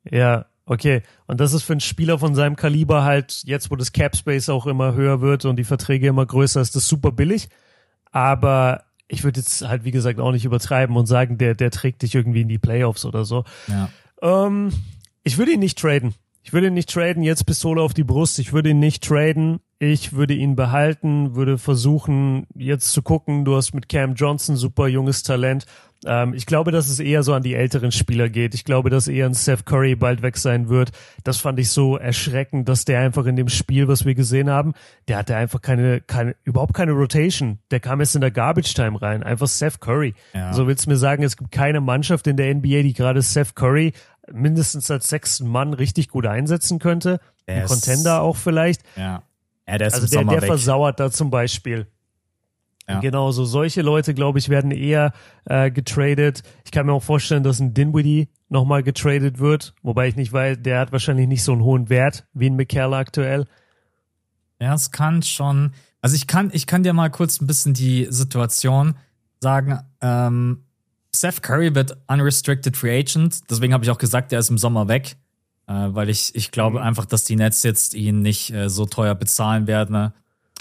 Ja, 0.09 0.45
okay. 0.65 1.03
Und 1.27 1.39
das 1.39 1.53
ist 1.53 1.63
für 1.63 1.73
einen 1.73 1.81
Spieler 1.81 2.17
von 2.17 2.33
seinem 2.33 2.55
Kaliber 2.55 3.03
halt, 3.03 3.43
jetzt 3.45 3.69
wo 3.69 3.75
das 3.75 3.91
Cap 3.91 4.15
Space 4.15 4.49
auch 4.49 4.65
immer 4.65 4.95
höher 4.95 5.21
wird 5.21 5.45
und 5.45 5.57
die 5.57 5.65
Verträge 5.65 6.07
immer 6.07 6.25
größer, 6.25 6.61
ist 6.61 6.75
das 6.75 6.87
super 6.87 7.11
billig. 7.11 7.49
Aber 8.11 8.83
ich 9.07 9.23
würde 9.23 9.39
jetzt 9.39 9.67
halt, 9.67 9.83
wie 9.83 9.91
gesagt, 9.91 10.19
auch 10.19 10.31
nicht 10.31 10.45
übertreiben 10.45 10.95
und 10.95 11.05
sagen, 11.05 11.37
der, 11.37 11.55
der 11.55 11.71
trägt 11.71 12.01
dich 12.01 12.15
irgendwie 12.15 12.41
in 12.41 12.47
die 12.47 12.59
Playoffs 12.59 13.05
oder 13.05 13.25
so. 13.25 13.43
Ja. 13.67 13.89
Ähm, 14.21 14.71
ich 15.23 15.37
würde 15.37 15.51
ihn 15.51 15.59
nicht 15.59 15.77
traden. 15.77 16.13
Ich 16.43 16.53
würde 16.53 16.67
ihn 16.67 16.73
nicht 16.73 16.89
traden, 16.89 17.21
jetzt 17.21 17.45
Pistole 17.45 17.81
auf 17.81 17.93
die 17.93 18.03
Brust. 18.03 18.39
Ich 18.39 18.51
würde 18.53 18.69
ihn 18.69 18.79
nicht 18.79 19.03
traden. 19.03 19.59
Ich 19.79 20.13
würde 20.13 20.33
ihn 20.33 20.55
behalten, 20.55 21.35
würde 21.35 21.57
versuchen, 21.57 22.47
jetzt 22.55 22.91
zu 22.91 23.01
gucken. 23.01 23.45
Du 23.45 23.55
hast 23.55 23.73
mit 23.73 23.89
Cam 23.89 24.15
Johnson 24.15 24.55
super 24.55 24.87
junges 24.87 25.23
Talent. 25.23 25.65
Ähm, 26.05 26.33
ich 26.33 26.45
glaube, 26.45 26.71
dass 26.71 26.89
es 26.89 26.99
eher 26.99 27.23
so 27.23 27.33
an 27.33 27.43
die 27.43 27.53
älteren 27.53 27.91
Spieler 27.91 28.29
geht. 28.29 28.53
Ich 28.55 28.65
glaube, 28.65 28.89
dass 28.89 29.07
eher 29.07 29.27
ein 29.27 29.35
Steph 29.35 29.65
Curry 29.65 29.95
bald 29.95 30.21
weg 30.21 30.37
sein 30.37 30.69
wird. 30.69 30.91
Das 31.23 31.37
fand 31.37 31.59
ich 31.59 31.69
so 31.69 31.97
erschreckend, 31.97 32.67
dass 32.67 32.85
der 32.85 33.01
einfach 33.01 33.25
in 33.25 33.35
dem 33.35 33.49
Spiel, 33.49 33.87
was 33.87 34.05
wir 34.05 34.15
gesehen 34.15 34.49
haben, 34.49 34.73
der 35.07 35.17
hatte 35.17 35.35
einfach 35.35 35.61
keine, 35.61 36.01
keine, 36.01 36.35
überhaupt 36.43 36.73
keine 36.73 36.93
Rotation. 36.93 37.59
Der 37.69 37.79
kam 37.79 37.99
jetzt 37.99 38.15
in 38.15 38.21
der 38.21 38.31
Garbage 38.31 38.73
Time 38.73 39.01
rein. 39.01 39.23
Einfach 39.23 39.47
Steph 39.47 39.79
Curry. 39.79 40.15
Ja. 40.33 40.53
So 40.53 40.67
willst 40.67 40.85
du 40.85 40.89
mir 40.89 40.97
sagen, 40.97 41.23
es 41.23 41.37
gibt 41.37 41.51
keine 41.51 41.81
Mannschaft 41.81 42.25
in 42.27 42.37
der 42.37 42.53
NBA, 42.53 42.81
die 42.81 42.93
gerade 42.93 43.21
Steph 43.21 43.53
Curry 43.53 43.93
mindestens 44.31 44.89
als 44.89 45.07
sechsten 45.07 45.47
Mann 45.47 45.73
richtig 45.73 46.09
gut 46.09 46.25
einsetzen 46.25 46.79
könnte. 46.79 47.19
Ein 47.47 47.65
Contender 47.65 48.21
auch 48.21 48.37
vielleicht. 48.37 48.81
Ja. 48.95 49.23
ja 49.67 49.77
der 49.77 49.87
ist 49.87 49.95
also 49.95 50.07
der, 50.07 50.23
der 50.25 50.41
versauert 50.41 50.99
da 50.99 51.11
zum 51.11 51.29
Beispiel. 51.29 51.87
Ja. 52.87 52.99
Genau, 52.99 53.31
so 53.31 53.45
solche 53.45 53.81
Leute, 53.81 54.13
glaube 54.13 54.39
ich, 54.39 54.49
werden 54.49 54.71
eher 54.71 55.13
äh, 55.45 55.71
getradet. 55.71 56.43
Ich 56.65 56.71
kann 56.71 56.85
mir 56.85 56.93
auch 56.93 57.03
vorstellen, 57.03 57.43
dass 57.43 57.59
ein 57.59 57.73
Dinwiddie 57.73 58.29
nochmal 58.49 58.83
getradet 58.83 59.39
wird, 59.39 59.73
wobei 59.81 60.07
ich 60.07 60.15
nicht 60.15 60.33
weiß, 60.33 60.57
der 60.61 60.79
hat 60.79 60.91
wahrscheinlich 60.91 61.27
nicht 61.27 61.43
so 61.43 61.53
einen 61.53 61.63
hohen 61.63 61.89
Wert 61.89 62.25
wie 62.33 62.49
ein 62.49 62.55
McCall 62.55 62.93
aktuell. 62.93 63.45
Ja, 64.59 64.73
es 64.73 64.91
kann 64.91 65.23
schon. 65.23 65.73
Also 66.01 66.15
ich 66.15 66.27
kann, 66.27 66.49
ich 66.53 66.67
kann 66.67 66.83
dir 66.83 66.93
mal 66.93 67.09
kurz 67.09 67.39
ein 67.39 67.47
bisschen 67.47 67.73
die 67.73 68.07
Situation 68.09 68.95
sagen. 69.39 69.79
Ähm, 70.01 70.65
Seth 71.11 71.43
Curry 71.43 71.75
wird 71.75 71.97
unrestricted 72.07 72.75
free 72.75 72.99
agent, 72.99 73.49
deswegen 73.49 73.73
habe 73.73 73.83
ich 73.83 73.89
auch 73.89 73.97
gesagt, 73.97 74.31
der 74.31 74.39
ist 74.39 74.49
im 74.49 74.57
Sommer 74.57 74.87
weg, 74.87 75.17
äh, 75.67 75.73
weil 75.73 76.09
ich, 76.09 76.33
ich 76.35 76.51
glaube 76.51 76.79
mhm. 76.79 76.85
einfach, 76.85 77.05
dass 77.05 77.23
die 77.25 77.35
Nets 77.35 77.63
jetzt 77.63 77.93
ihn 77.93 78.21
nicht 78.21 78.51
äh, 78.53 78.69
so 78.69 78.85
teuer 78.85 79.15
bezahlen 79.15 79.67
werden, 79.67 80.13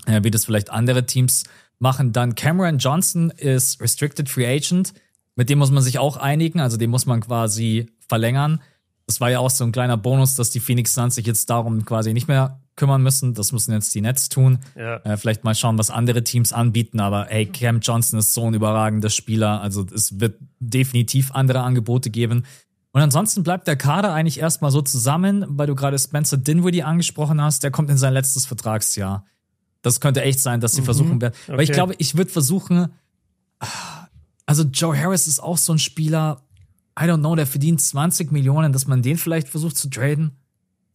äh, 0.06 0.22
wie 0.22 0.30
das 0.30 0.44
vielleicht 0.44 0.70
andere 0.70 1.06
Teams 1.06 1.44
machen 1.80 2.12
dann 2.12 2.36
Cameron 2.36 2.78
Johnson 2.78 3.30
ist 3.30 3.80
Restricted 3.80 4.28
Free 4.28 4.46
Agent. 4.46 4.94
Mit 5.34 5.50
dem 5.50 5.58
muss 5.58 5.70
man 5.70 5.82
sich 5.82 5.98
auch 5.98 6.16
einigen, 6.16 6.60
also 6.60 6.76
den 6.76 6.90
muss 6.90 7.06
man 7.06 7.20
quasi 7.20 7.86
verlängern. 8.08 8.60
Das 9.06 9.20
war 9.20 9.30
ja 9.30 9.40
auch 9.40 9.50
so 9.50 9.64
ein 9.64 9.72
kleiner 9.72 9.96
Bonus, 9.96 10.36
dass 10.36 10.50
die 10.50 10.60
Phoenix 10.60 10.94
Suns 10.94 11.16
sich 11.16 11.26
jetzt 11.26 11.50
darum 11.50 11.84
quasi 11.84 12.12
nicht 12.12 12.28
mehr 12.28 12.60
kümmern 12.76 13.02
müssen. 13.02 13.34
Das 13.34 13.50
müssen 13.50 13.72
jetzt 13.72 13.94
die 13.94 14.00
Nets 14.00 14.28
tun. 14.28 14.58
Ja. 14.76 14.96
Äh, 14.98 15.16
vielleicht 15.16 15.42
mal 15.42 15.54
schauen, 15.54 15.78
was 15.78 15.90
andere 15.90 16.22
Teams 16.22 16.52
anbieten. 16.52 17.00
Aber 17.00 17.26
hey, 17.28 17.46
Cam 17.46 17.80
Johnson 17.80 18.18
ist 18.18 18.34
so 18.34 18.46
ein 18.46 18.54
überragender 18.54 19.10
Spieler. 19.10 19.60
Also 19.60 19.84
es 19.92 20.20
wird 20.20 20.38
definitiv 20.60 21.32
andere 21.32 21.60
Angebote 21.60 22.10
geben. 22.10 22.44
Und 22.92 23.00
ansonsten 23.02 23.42
bleibt 23.42 23.66
der 23.68 23.76
Kader 23.76 24.12
eigentlich 24.12 24.40
erstmal 24.40 24.70
so 24.70 24.82
zusammen, 24.82 25.44
weil 25.48 25.66
du 25.66 25.74
gerade 25.74 25.98
Spencer 25.98 26.36
Dinwiddie 26.36 26.82
angesprochen 26.82 27.40
hast. 27.40 27.62
Der 27.62 27.70
kommt 27.70 27.90
in 27.90 27.98
sein 27.98 28.12
letztes 28.12 28.46
Vertragsjahr. 28.46 29.24
Das 29.82 30.00
könnte 30.00 30.22
echt 30.22 30.40
sein, 30.40 30.60
dass 30.60 30.74
sie 30.74 30.82
mhm, 30.82 30.86
versuchen 30.86 31.20
werden. 31.20 31.34
Okay. 31.44 31.56
Weil 31.56 31.64
ich 31.64 31.72
glaube, 31.72 31.94
ich 31.98 32.16
würde 32.16 32.30
versuchen, 32.30 32.88
also 34.46 34.64
Joe 34.64 34.98
Harris 34.98 35.26
ist 35.26 35.40
auch 35.40 35.58
so 35.58 35.72
ein 35.72 35.78
Spieler, 35.78 36.42
I 36.98 37.04
don't 37.04 37.18
know, 37.20 37.34
der 37.34 37.46
verdient 37.46 37.80
20 37.80 38.32
Millionen, 38.32 38.72
dass 38.72 38.86
man 38.86 39.02
den 39.02 39.16
vielleicht 39.16 39.48
versucht 39.48 39.76
zu 39.76 39.88
traden. 39.88 40.32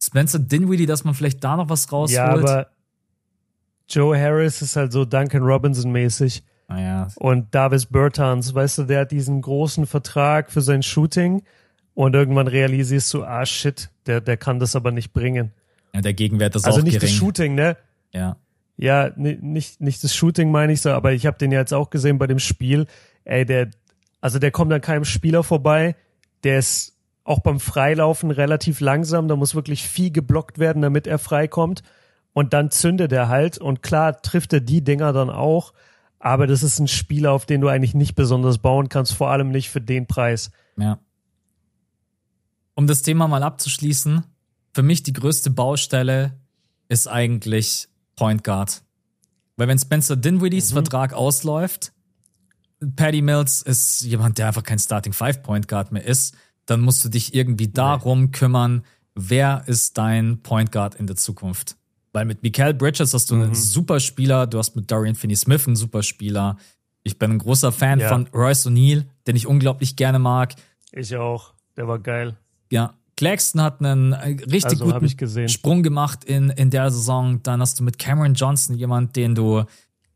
Spencer 0.02 0.38
Dinwiddie, 0.38 0.86
dass 0.86 1.04
man 1.04 1.14
vielleicht 1.14 1.42
da 1.42 1.56
noch 1.56 1.68
was 1.68 1.90
rausholt. 1.90 2.12
Ja, 2.12 2.28
aber 2.28 2.68
Joe 3.88 4.18
Harris 4.18 4.62
ist 4.62 4.76
halt 4.76 4.92
so 4.92 5.04
Duncan 5.04 5.42
Robinson 5.42 5.90
mäßig. 5.90 6.42
Ah, 6.68 6.80
ja. 6.80 7.08
Und 7.16 7.54
Davis 7.54 7.86
Bertans, 7.86 8.54
weißt 8.54 8.78
du, 8.78 8.82
der 8.84 9.00
hat 9.02 9.12
diesen 9.12 9.40
großen 9.40 9.86
Vertrag 9.86 10.50
für 10.50 10.60
sein 10.60 10.82
Shooting 10.82 11.42
und 11.94 12.14
irgendwann 12.14 12.48
realisierst 12.48 13.12
du, 13.14 13.24
ah 13.24 13.46
shit, 13.46 13.88
der, 14.06 14.20
der 14.20 14.36
kann 14.36 14.58
das 14.58 14.76
aber 14.76 14.90
nicht 14.90 15.12
bringen. 15.12 15.52
Ja, 15.94 16.00
der 16.00 16.14
Gegenwert 16.14 16.56
ist 16.56 16.64
also 16.64 16.80
auch 16.80 16.84
nicht 16.84 17.00
gering. 17.00 17.08
das 17.08 17.16
Shooting, 17.16 17.54
ne? 17.54 17.76
Ja. 18.12 18.36
Ja, 18.76 19.10
nicht, 19.16 19.80
nicht 19.80 20.04
das 20.04 20.14
Shooting 20.14 20.50
meine 20.50 20.72
ich 20.72 20.82
so, 20.82 20.90
aber 20.90 21.12
ich 21.12 21.26
habe 21.26 21.38
den 21.38 21.50
ja 21.50 21.60
jetzt 21.60 21.72
auch 21.72 21.90
gesehen 21.90 22.18
bei 22.18 22.26
dem 22.26 22.38
Spiel. 22.38 22.86
Ey, 23.24 23.46
der, 23.46 23.70
also 24.20 24.38
der 24.38 24.50
kommt 24.50 24.72
an 24.72 24.80
keinem 24.80 25.04
Spieler 25.04 25.42
vorbei. 25.42 25.96
Der 26.44 26.58
ist 26.58 26.94
auch 27.24 27.40
beim 27.40 27.58
Freilaufen 27.58 28.30
relativ 28.30 28.80
langsam. 28.80 29.28
Da 29.28 29.36
muss 29.36 29.54
wirklich 29.54 29.82
viel 29.88 30.10
geblockt 30.10 30.58
werden, 30.58 30.82
damit 30.82 31.06
er 31.06 31.18
freikommt. 31.18 31.82
Und 32.34 32.52
dann 32.52 32.70
zündet 32.70 33.12
er 33.12 33.28
halt. 33.28 33.56
Und 33.56 33.82
klar 33.82 34.20
trifft 34.20 34.52
er 34.52 34.60
die 34.60 34.84
Dinger 34.84 35.14
dann 35.14 35.30
auch. 35.30 35.72
Aber 36.18 36.46
das 36.46 36.62
ist 36.62 36.78
ein 36.78 36.88
Spieler, 36.88 37.32
auf 37.32 37.46
den 37.46 37.62
du 37.62 37.68
eigentlich 37.68 37.94
nicht 37.94 38.14
besonders 38.14 38.58
bauen 38.58 38.88
kannst, 38.88 39.14
vor 39.14 39.30
allem 39.30 39.50
nicht 39.50 39.70
für 39.70 39.80
den 39.80 40.06
Preis. 40.06 40.50
Ja. 40.76 40.98
Um 42.74 42.86
das 42.86 43.02
Thema 43.02 43.26
mal 43.26 43.42
abzuschließen, 43.42 44.24
für 44.74 44.82
mich 44.82 45.02
die 45.02 45.14
größte 45.14 45.50
Baustelle 45.50 46.34
ist 46.88 47.08
eigentlich 47.08 47.88
Point 48.16 48.42
Guard. 48.44 48.82
Weil 49.56 49.68
wenn 49.68 49.78
Spencer 49.78 50.16
Dinwiddies 50.16 50.70
mhm. 50.70 50.74
Vertrag 50.74 51.12
ausläuft, 51.12 51.92
Paddy 52.96 53.22
Mills 53.22 53.62
ist 53.62 54.02
jemand, 54.02 54.38
der 54.38 54.48
einfach 54.48 54.62
kein 54.62 54.78
Starting 54.78 55.12
Five 55.12 55.42
Point 55.42 55.68
Guard 55.68 55.92
mehr 55.92 56.04
ist, 56.04 56.34
dann 56.66 56.80
musst 56.80 57.04
du 57.04 57.08
dich 57.08 57.34
irgendwie 57.34 57.68
darum 57.68 58.32
kümmern, 58.32 58.84
wer 59.14 59.62
ist 59.66 59.96
dein 59.96 60.42
Point 60.42 60.72
Guard 60.72 60.96
in 60.96 61.06
der 61.06 61.16
Zukunft. 61.16 61.76
Weil 62.12 62.24
mit 62.24 62.42
Mikael 62.42 62.74
Bridges 62.74 63.14
hast 63.14 63.30
du 63.30 63.36
mhm. 63.36 63.42
einen 63.42 63.54
super 63.54 64.00
Spieler, 64.00 64.46
du 64.46 64.58
hast 64.58 64.74
mit 64.76 64.90
Dorian 64.90 65.14
Finney-Smith 65.14 65.66
einen 65.66 65.76
super 65.76 66.02
Spieler. 66.02 66.56
Ich 67.02 67.18
bin 67.18 67.32
ein 67.32 67.38
großer 67.38 67.72
Fan 67.72 68.00
ja. 68.00 68.08
von 68.08 68.26
Royce 68.34 68.66
O'Neill, 68.66 69.04
den 69.26 69.36
ich 69.36 69.46
unglaublich 69.46 69.96
gerne 69.96 70.18
mag. 70.18 70.54
Ich 70.92 71.14
auch, 71.16 71.54
der 71.76 71.88
war 71.88 71.98
geil. 71.98 72.36
Ja, 72.70 72.94
Claxton 73.16 73.62
hat 73.62 73.80
einen 73.80 74.12
äh, 74.12 74.36
richtig 74.50 74.80
also, 74.80 74.84
guten 74.86 75.48
Sprung 75.48 75.82
gemacht 75.82 76.24
in, 76.24 76.50
in 76.50 76.70
der 76.70 76.90
Saison. 76.90 77.42
Dann 77.42 77.60
hast 77.60 77.80
du 77.80 77.84
mit 77.84 77.98
Cameron 77.98 78.34
Johnson 78.34 78.76
jemand, 78.76 79.16
den 79.16 79.34
du 79.34 79.64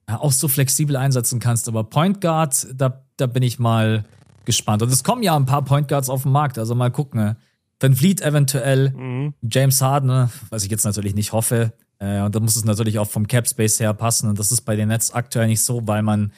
ja, 0.08 0.20
auch 0.20 0.32
so 0.32 0.48
flexibel 0.48 0.96
einsetzen 0.96 1.40
kannst. 1.40 1.66
Aber 1.68 1.84
Point 1.84 2.20
Guard, 2.20 2.66
da, 2.74 3.02
da 3.16 3.26
bin 3.26 3.42
ich 3.42 3.58
mal 3.58 4.04
gespannt. 4.44 4.82
Und 4.82 4.92
es 4.92 5.02
kommen 5.02 5.22
ja 5.22 5.34
ein 5.34 5.46
paar 5.46 5.64
Point 5.64 5.88
Guards 5.88 6.10
auf 6.10 6.24
den 6.24 6.32
Markt. 6.32 6.58
Also 6.58 6.74
mal 6.74 6.90
gucken. 6.90 7.20
Ne? 7.20 7.36
Van 7.80 7.94
Vliet 7.94 8.20
eventuell, 8.20 8.90
mhm. 8.90 9.34
James 9.42 9.80
Harden, 9.80 10.08
ne? 10.08 10.30
was 10.50 10.64
ich 10.64 10.70
jetzt 10.70 10.84
natürlich 10.84 11.14
nicht 11.14 11.32
hoffe. 11.32 11.72
Äh, 11.98 12.20
und 12.20 12.34
da 12.34 12.40
muss 12.40 12.56
es 12.56 12.66
natürlich 12.66 12.98
auch 12.98 13.08
vom 13.08 13.26
Cap 13.26 13.48
Space 13.48 13.80
her 13.80 13.94
passen. 13.94 14.28
Und 14.28 14.38
das 14.38 14.52
ist 14.52 14.62
bei 14.62 14.76
den 14.76 14.88
Nets 14.88 15.12
aktuell 15.12 15.46
nicht 15.46 15.62
so, 15.62 15.86
weil 15.86 16.02
man 16.02 16.32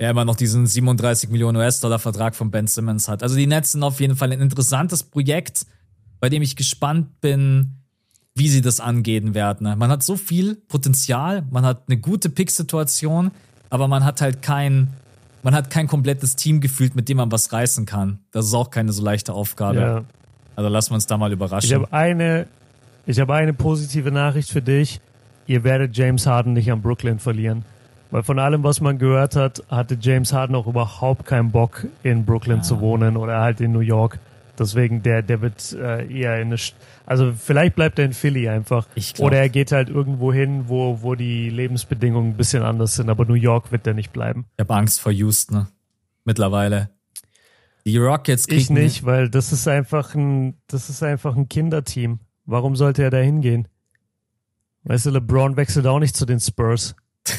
ja 0.00 0.10
immer 0.10 0.24
noch 0.24 0.36
diesen 0.36 0.64
37 0.64 1.28
Millionen 1.28 1.56
US-Dollar 1.56 1.98
Vertrag 1.98 2.36
von 2.36 2.52
Ben 2.52 2.68
Simmons 2.68 3.08
hat. 3.08 3.24
Also 3.24 3.34
die 3.34 3.48
Nets 3.48 3.72
sind 3.72 3.82
auf 3.82 3.98
jeden 4.00 4.14
Fall 4.14 4.30
ein 4.32 4.40
interessantes 4.40 5.02
Projekt 5.02 5.66
bei 6.20 6.28
dem 6.28 6.42
ich 6.42 6.56
gespannt 6.56 7.20
bin, 7.20 7.74
wie 8.34 8.48
sie 8.48 8.60
das 8.60 8.80
angehen 8.80 9.34
werden. 9.34 9.66
Man 9.78 9.90
hat 9.90 10.02
so 10.02 10.16
viel 10.16 10.54
Potenzial, 10.54 11.44
man 11.50 11.64
hat 11.64 11.84
eine 11.88 11.98
gute 11.98 12.30
Pick-Situation, 12.30 13.32
aber 13.70 13.88
man 13.88 14.04
hat 14.04 14.20
halt 14.20 14.42
kein, 14.42 14.88
man 15.42 15.54
hat 15.54 15.70
kein 15.70 15.88
komplettes 15.88 16.36
Team 16.36 16.60
gefühlt, 16.60 16.94
mit 16.94 17.08
dem 17.08 17.16
man 17.16 17.32
was 17.32 17.52
reißen 17.52 17.84
kann. 17.84 18.20
Das 18.30 18.46
ist 18.46 18.54
auch 18.54 18.70
keine 18.70 18.92
so 18.92 19.02
leichte 19.02 19.32
Aufgabe. 19.32 19.80
Ja. 19.80 20.04
Also 20.56 20.70
lassen 20.70 20.90
wir 20.90 20.94
uns 20.96 21.06
da 21.06 21.16
mal 21.16 21.32
überraschen. 21.32 21.68
Ich 21.68 21.74
habe 21.74 21.92
eine, 21.92 22.46
ich 23.06 23.20
habe 23.20 23.34
eine 23.34 23.52
positive 23.52 24.10
Nachricht 24.10 24.50
für 24.50 24.62
dich. 24.62 25.00
Ihr 25.46 25.64
werdet 25.64 25.96
James 25.96 26.26
Harden 26.26 26.52
nicht 26.52 26.70
an 26.70 26.82
Brooklyn 26.82 27.18
verlieren. 27.18 27.64
Weil 28.10 28.22
von 28.22 28.38
allem, 28.38 28.62
was 28.62 28.80
man 28.80 28.98
gehört 28.98 29.36
hat, 29.36 29.62
hatte 29.68 29.98
James 30.00 30.32
Harden 30.32 30.56
auch 30.56 30.66
überhaupt 30.66 31.26
keinen 31.26 31.50
Bock, 31.50 31.86
in 32.02 32.24
Brooklyn 32.24 32.58
ja. 32.58 32.62
zu 32.62 32.80
wohnen 32.80 33.16
oder 33.16 33.40
halt 33.40 33.60
in 33.60 33.72
New 33.72 33.80
York. 33.80 34.18
Deswegen, 34.58 35.02
der, 35.02 35.22
der 35.22 35.40
wird 35.40 35.72
äh, 35.72 36.06
eher 36.12 36.40
in 36.40 36.48
eine, 36.48 36.56
also 37.06 37.32
vielleicht 37.32 37.76
bleibt 37.76 37.98
er 37.98 38.04
in 38.06 38.12
Philly 38.12 38.48
einfach. 38.48 38.86
Ich 38.94 39.14
glaub. 39.14 39.28
Oder 39.28 39.38
er 39.38 39.48
geht 39.48 39.72
halt 39.72 39.88
irgendwo 39.88 40.32
hin, 40.32 40.64
wo, 40.68 41.02
wo 41.02 41.14
die 41.14 41.50
Lebensbedingungen 41.50 42.32
ein 42.32 42.36
bisschen 42.36 42.62
anders 42.62 42.96
sind, 42.96 43.08
aber 43.08 43.24
New 43.24 43.34
York 43.34 43.70
wird 43.70 43.86
er 43.86 43.94
nicht 43.94 44.12
bleiben. 44.12 44.46
Ich 44.56 44.64
habe 44.64 44.74
Angst 44.74 45.00
vor 45.00 45.12
Houston 45.12 45.54
ne? 45.54 45.68
mittlerweile. 46.24 46.90
Die 47.86 47.96
Rockets 47.96 48.46
kriegen 48.46 48.60
Ich 48.60 48.70
nicht, 48.70 49.06
weil 49.06 49.30
das 49.30 49.52
ist 49.52 49.66
einfach 49.68 50.14
ein, 50.14 50.54
das 50.66 50.90
ist 50.90 51.02
einfach 51.02 51.36
ein 51.36 51.48
Kinderteam. 51.48 52.18
Warum 52.44 52.76
sollte 52.76 53.02
er 53.02 53.10
da 53.10 53.18
hingehen? 53.18 53.68
Weißt 54.84 55.06
du, 55.06 55.10
LeBron 55.10 55.56
wechselt 55.56 55.86
auch 55.86 55.98
nicht 55.98 56.16
zu 56.16 56.26
den 56.26 56.40
Spurs. 56.40 56.96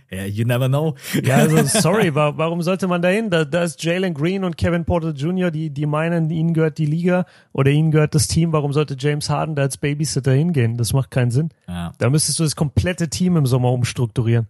Yeah, 0.12 0.26
you 0.26 0.44
never 0.44 0.68
know. 0.68 0.94
Ja, 1.22 1.36
also 1.36 1.62
sorry, 1.64 2.14
wa 2.14 2.36
warum 2.36 2.62
sollte 2.62 2.86
man 2.86 3.02
da 3.02 3.08
hin? 3.08 3.30
Da, 3.30 3.44
da 3.44 3.62
ist 3.62 3.82
Jalen 3.82 4.14
Green 4.14 4.44
und 4.44 4.56
Kevin 4.56 4.84
Porter 4.84 5.10
Jr., 5.10 5.50
die, 5.50 5.70
die 5.70 5.86
meinen, 5.86 6.30
ihnen 6.30 6.54
gehört 6.54 6.78
die 6.78 6.86
Liga 6.86 7.24
oder 7.52 7.70
ihnen 7.70 7.90
gehört 7.90 8.14
das 8.14 8.28
Team. 8.28 8.52
Warum 8.52 8.72
sollte 8.72 8.96
James 8.98 9.30
Harden 9.30 9.54
da 9.54 9.62
als 9.62 9.76
Babysitter 9.78 10.32
hingehen? 10.32 10.76
Das 10.76 10.92
macht 10.92 11.10
keinen 11.10 11.30
Sinn. 11.30 11.50
Ja. 11.68 11.92
Da 11.98 12.10
müsstest 12.10 12.38
du 12.38 12.42
das 12.42 12.56
komplette 12.56 13.08
Team 13.08 13.36
im 13.36 13.46
Sommer 13.46 13.72
umstrukturieren. 13.72 14.48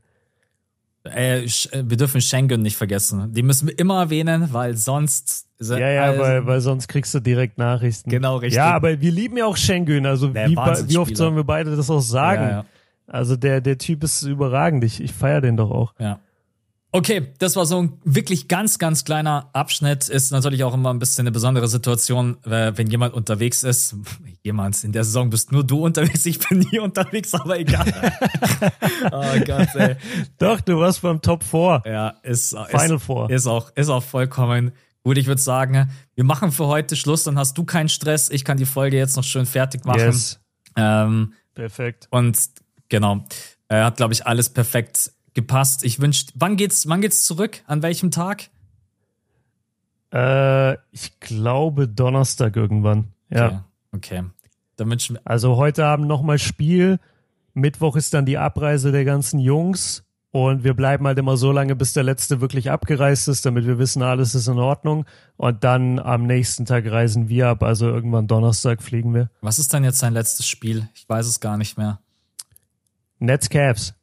Äh, 1.05 1.43
wir 1.73 1.97
dürfen 1.97 2.21
Schengen 2.21 2.63
nicht 2.63 2.77
vergessen. 2.77 3.33
Die 3.33 3.43
müssen 3.43 3.69
wir 3.69 3.79
immer 3.79 3.99
erwähnen, 4.01 4.49
weil 4.53 4.77
sonst. 4.77 5.49
Ja, 5.61 5.79
ja, 5.79 6.03
also, 6.05 6.21
weil, 6.21 6.47
weil 6.47 6.61
sonst 6.61 6.89
kriegst 6.89 7.13
du 7.15 7.21
direkt 7.21 7.59
Nachrichten. 7.59 8.09
Genau, 8.09 8.37
richtig. 8.37 8.57
Ja, 8.57 8.73
aber 8.73 9.01
wir 9.01 9.11
lieben 9.11 9.37
ja 9.37 9.47
auch 9.47 9.57
Schengen. 9.57 10.07
Also 10.07 10.35
wie, 10.35 10.57
wie 10.57 10.99
oft 10.99 11.17
sollen 11.17 11.35
wir 11.35 11.45
beide 11.45 11.75
das 11.75 11.91
auch 11.91 12.01
sagen? 12.01 12.43
Ja, 12.43 12.51
ja. 12.51 12.65
Also 13.13 13.37
der, 13.37 13.61
der 13.61 13.79
Typ 13.79 14.03
ist 14.05 14.23
überragend. 14.23 14.83
Ich, 14.85 15.01
ich 15.01 15.13
feiere 15.13 15.43
den 15.43 15.57
doch 15.57 15.71
auch. 15.71 15.95
Ja. 15.99 16.19
Okay, 16.95 17.29
das 17.39 17.57
war 17.57 17.65
so 17.65 17.81
ein 17.81 17.93
wirklich 18.05 18.49
ganz, 18.49 18.79
ganz 18.79 19.05
kleiner 19.05 19.49
Abschnitt. 19.55 20.09
Ist 20.09 20.31
natürlich 20.31 20.63
auch 20.63 20.75
immer 20.75 20.93
ein 20.93 20.99
bisschen 20.99 21.23
eine 21.23 21.33
besondere 21.33 21.67
Situation, 21.67 22.37
wenn 22.45 22.87
jemand 22.87 23.15
unterwegs 23.15 23.63
ist. 23.63 23.97
Jemand, 24.45 24.83
in 24.83 24.91
der 24.91 25.05
Saison 25.05 25.31
bist 25.31 25.53
nur 25.53 25.63
du 25.63 25.85
unterwegs, 25.85 26.27
ich 26.27 26.41
bin 26.41 26.59
nie 26.59 26.81
unterwegs, 26.81 27.33
aber 27.33 27.61
egal. 27.61 27.87
oh 29.13 29.39
Gott, 29.47 29.69
ey. 29.77 29.95
Doch, 30.37 30.61
du 30.61 30.81
warst 30.81 31.01
beim 31.01 31.23
Top 31.23 31.45
4. 31.45 31.83
Ja, 31.87 32.09
ist, 32.25 32.49
Final 32.49 32.97
ist, 32.97 33.05
Four. 33.05 33.31
Ist 33.31 33.47
auch, 33.47 33.71
ist 33.77 33.89
auch 33.89 34.03
vollkommen 34.03 34.73
gut. 35.05 35.17
Ich 35.17 35.29
würde 35.29 35.41
sagen, 35.41 35.91
wir 36.17 36.25
machen 36.25 36.51
für 36.51 36.67
heute 36.67 36.97
Schluss, 36.97 37.23
dann 37.23 37.39
hast 37.39 37.57
du 37.57 37.65
keinen 37.65 37.89
Stress. 37.89 38.31
Ich 38.31 38.45
kann 38.45 38.57
die 38.57 38.67
Folge 38.67 38.97
jetzt 38.97 39.17
noch 39.17 39.23
schön 39.23 39.47
fertig 39.47 39.85
machen. 39.85 40.01
Yes. 40.01 40.41
Ähm, 40.77 41.35
Perfekt. 41.55 42.09
Und 42.11 42.37
Genau. 42.93 43.25
Er 43.69 43.87
hat, 43.87 43.97
glaube 43.97 44.13
ich, 44.13 44.27
alles 44.27 44.51
perfekt 44.51 45.13
gepasst. 45.33 45.83
Ich 45.83 45.99
wünsche, 46.01 46.27
wann 46.35 46.59
geht's, 46.59 46.87
wann 46.87 47.01
geht's 47.01 47.25
zurück? 47.25 47.63
An 47.67 47.83
welchem 47.83 48.11
Tag? 48.11 48.51
Äh, 50.13 50.75
ich 50.91 51.19
glaube 51.21 51.89
Donnerstag 51.89 52.55
irgendwann. 52.55 53.15
Ja. 53.31 53.65
Okay. 53.93 54.19
okay. 54.19 54.31
Dann 54.77 54.91
wünschen 54.91 55.17
wir 55.17 55.23
also 55.25 55.57
heute 55.57 55.87
Abend 55.87 56.07
nochmal 56.07 56.39
Spiel. 56.39 57.01
Mittwoch 57.55 57.97
ist 57.97 58.13
dann 58.13 58.27
die 58.27 58.37
Abreise 58.37 58.93
der 58.93 59.07
ganzen 59.07 59.41
Jungs. 59.41 60.05
Und 60.31 60.63
wir 60.63 60.75
bleiben 60.75 61.07
halt 61.07 61.17
immer 61.17 61.39
so 61.39 61.51
lange, 61.51 61.75
bis 61.75 61.95
der 61.95 62.03
letzte 62.03 62.43
wirklich 62.43 62.71
abgereist 62.71 63.27
ist, 63.27 63.47
damit 63.47 63.67
wir 63.67 63.79
wissen, 63.79 64.03
alles 64.03 64.35
ist 64.35 64.49
in 64.49 64.59
Ordnung. 64.59 65.07
Und 65.39 65.65
dann 65.65 65.99
am 65.99 66.27
nächsten 66.27 66.67
Tag 66.67 66.91
reisen 66.91 67.31
wir 67.31 67.49
ab. 67.49 67.63
Also 67.63 67.89
irgendwann 67.89 68.27
Donnerstag 68.27 68.83
fliegen 68.83 69.15
wir. 69.15 69.31
Was 69.41 69.59
ist 69.59 69.73
dann 69.73 69.83
jetzt 69.83 69.99
sein 69.99 70.13
letztes 70.13 70.47
Spiel? 70.47 70.91
Ich 70.95 71.09
weiß 71.09 71.27
es 71.27 71.41
gar 71.41 71.57
nicht 71.57 71.79
mehr. 71.79 71.99
Nets 73.23 73.49
Cavs. 73.49 73.95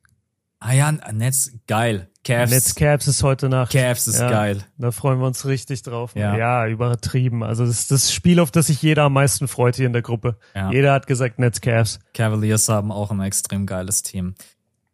Ah 0.61 0.73
ja, 0.73 0.91
Nets, 0.91 1.51
geil. 1.67 2.09
Cavs. 2.23 2.51
Nets 2.51 2.75
Cavs 2.75 3.07
ist 3.07 3.21
heute 3.21 3.49
Nacht. 3.49 3.71
Cavs 3.71 4.07
ist 4.07 4.19
ja, 4.19 4.29
geil. 4.29 4.63
Da 4.77 4.91
freuen 4.91 5.19
wir 5.19 5.27
uns 5.27 5.45
richtig 5.45 5.81
drauf. 5.83 6.15
Ja, 6.15 6.37
ja 6.37 6.67
übertrieben. 6.67 7.43
Also 7.43 7.65
das 7.65 7.79
ist 7.79 7.91
das 7.91 8.13
Spiel, 8.13 8.39
auf 8.39 8.51
das 8.51 8.67
sich 8.67 8.81
jeder 8.81 9.03
am 9.03 9.13
meisten 9.13 9.47
freut 9.47 9.75
hier 9.75 9.87
in 9.87 9.93
der 9.93 10.01
Gruppe. 10.01 10.37
Ja. 10.55 10.71
Jeder 10.71 10.93
hat 10.93 11.05
gesagt 11.05 11.37
Nets 11.37 11.59
Cavs. 11.59 11.99
Cavaliers 12.13 12.69
haben 12.69 12.91
auch 12.91 13.11
ein 13.11 13.21
extrem 13.21 13.65
geiles 13.65 14.03
Team. 14.03 14.35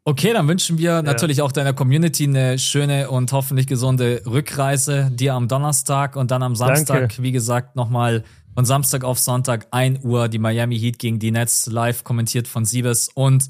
Okay, 0.06 0.34
dann 0.34 0.48
wünschen 0.48 0.78
wir 0.78 1.02
natürlich 1.02 1.42
auch 1.42 1.52
deiner 1.52 1.74
Community 1.74 2.26
eine 2.26 2.60
schöne 2.60 3.10
und 3.10 3.32
hoffentlich 3.32 3.68
gesunde 3.68 4.22
Rückreise. 4.26 5.12
Dir 5.12 5.34
am 5.34 5.48
Donnerstag 5.48 6.16
und 6.16 6.32
dann 6.32 6.44
am 6.44 6.56
Samstag, 6.56 7.00
Danke. 7.00 7.24
wie 7.24 7.32
gesagt, 7.32 7.76
nochmal 7.76 8.24
von 8.56 8.66
Samstag 8.66 9.04
auf 9.04 9.20
Sonntag 9.20 9.68
1 9.72 10.04
Uhr 10.04 10.30
die 10.30 10.40
Miami 10.40 10.80
Heat 10.80 10.98
gegen 11.00 11.20
die 11.20 11.32
Nets 11.32 11.68
live 11.68 12.04
kommentiert 12.04 12.48
von 12.48 12.66
Siebes. 12.66 13.10
Und 13.14 13.48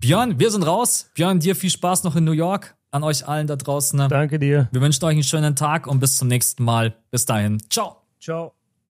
Björn, 0.00 0.38
wir 0.38 0.50
sind 0.50 0.62
raus. 0.62 1.10
Björn, 1.14 1.40
dir 1.40 1.56
viel 1.56 1.70
Spaß 1.70 2.04
noch 2.04 2.16
in 2.16 2.24
New 2.24 2.32
York. 2.32 2.76
An 2.90 3.02
euch 3.02 3.26
allen 3.26 3.46
da 3.46 3.56
draußen. 3.56 4.08
Danke 4.08 4.38
dir. 4.38 4.68
Wir 4.72 4.80
wünschen 4.80 5.04
euch 5.04 5.12
einen 5.12 5.22
schönen 5.22 5.56
Tag 5.56 5.86
und 5.86 6.00
bis 6.00 6.16
zum 6.16 6.28
nächsten 6.28 6.64
Mal. 6.64 6.96
Bis 7.10 7.26
dahin. 7.26 7.60
Ciao. 7.70 8.02
Ciao. 8.20 8.55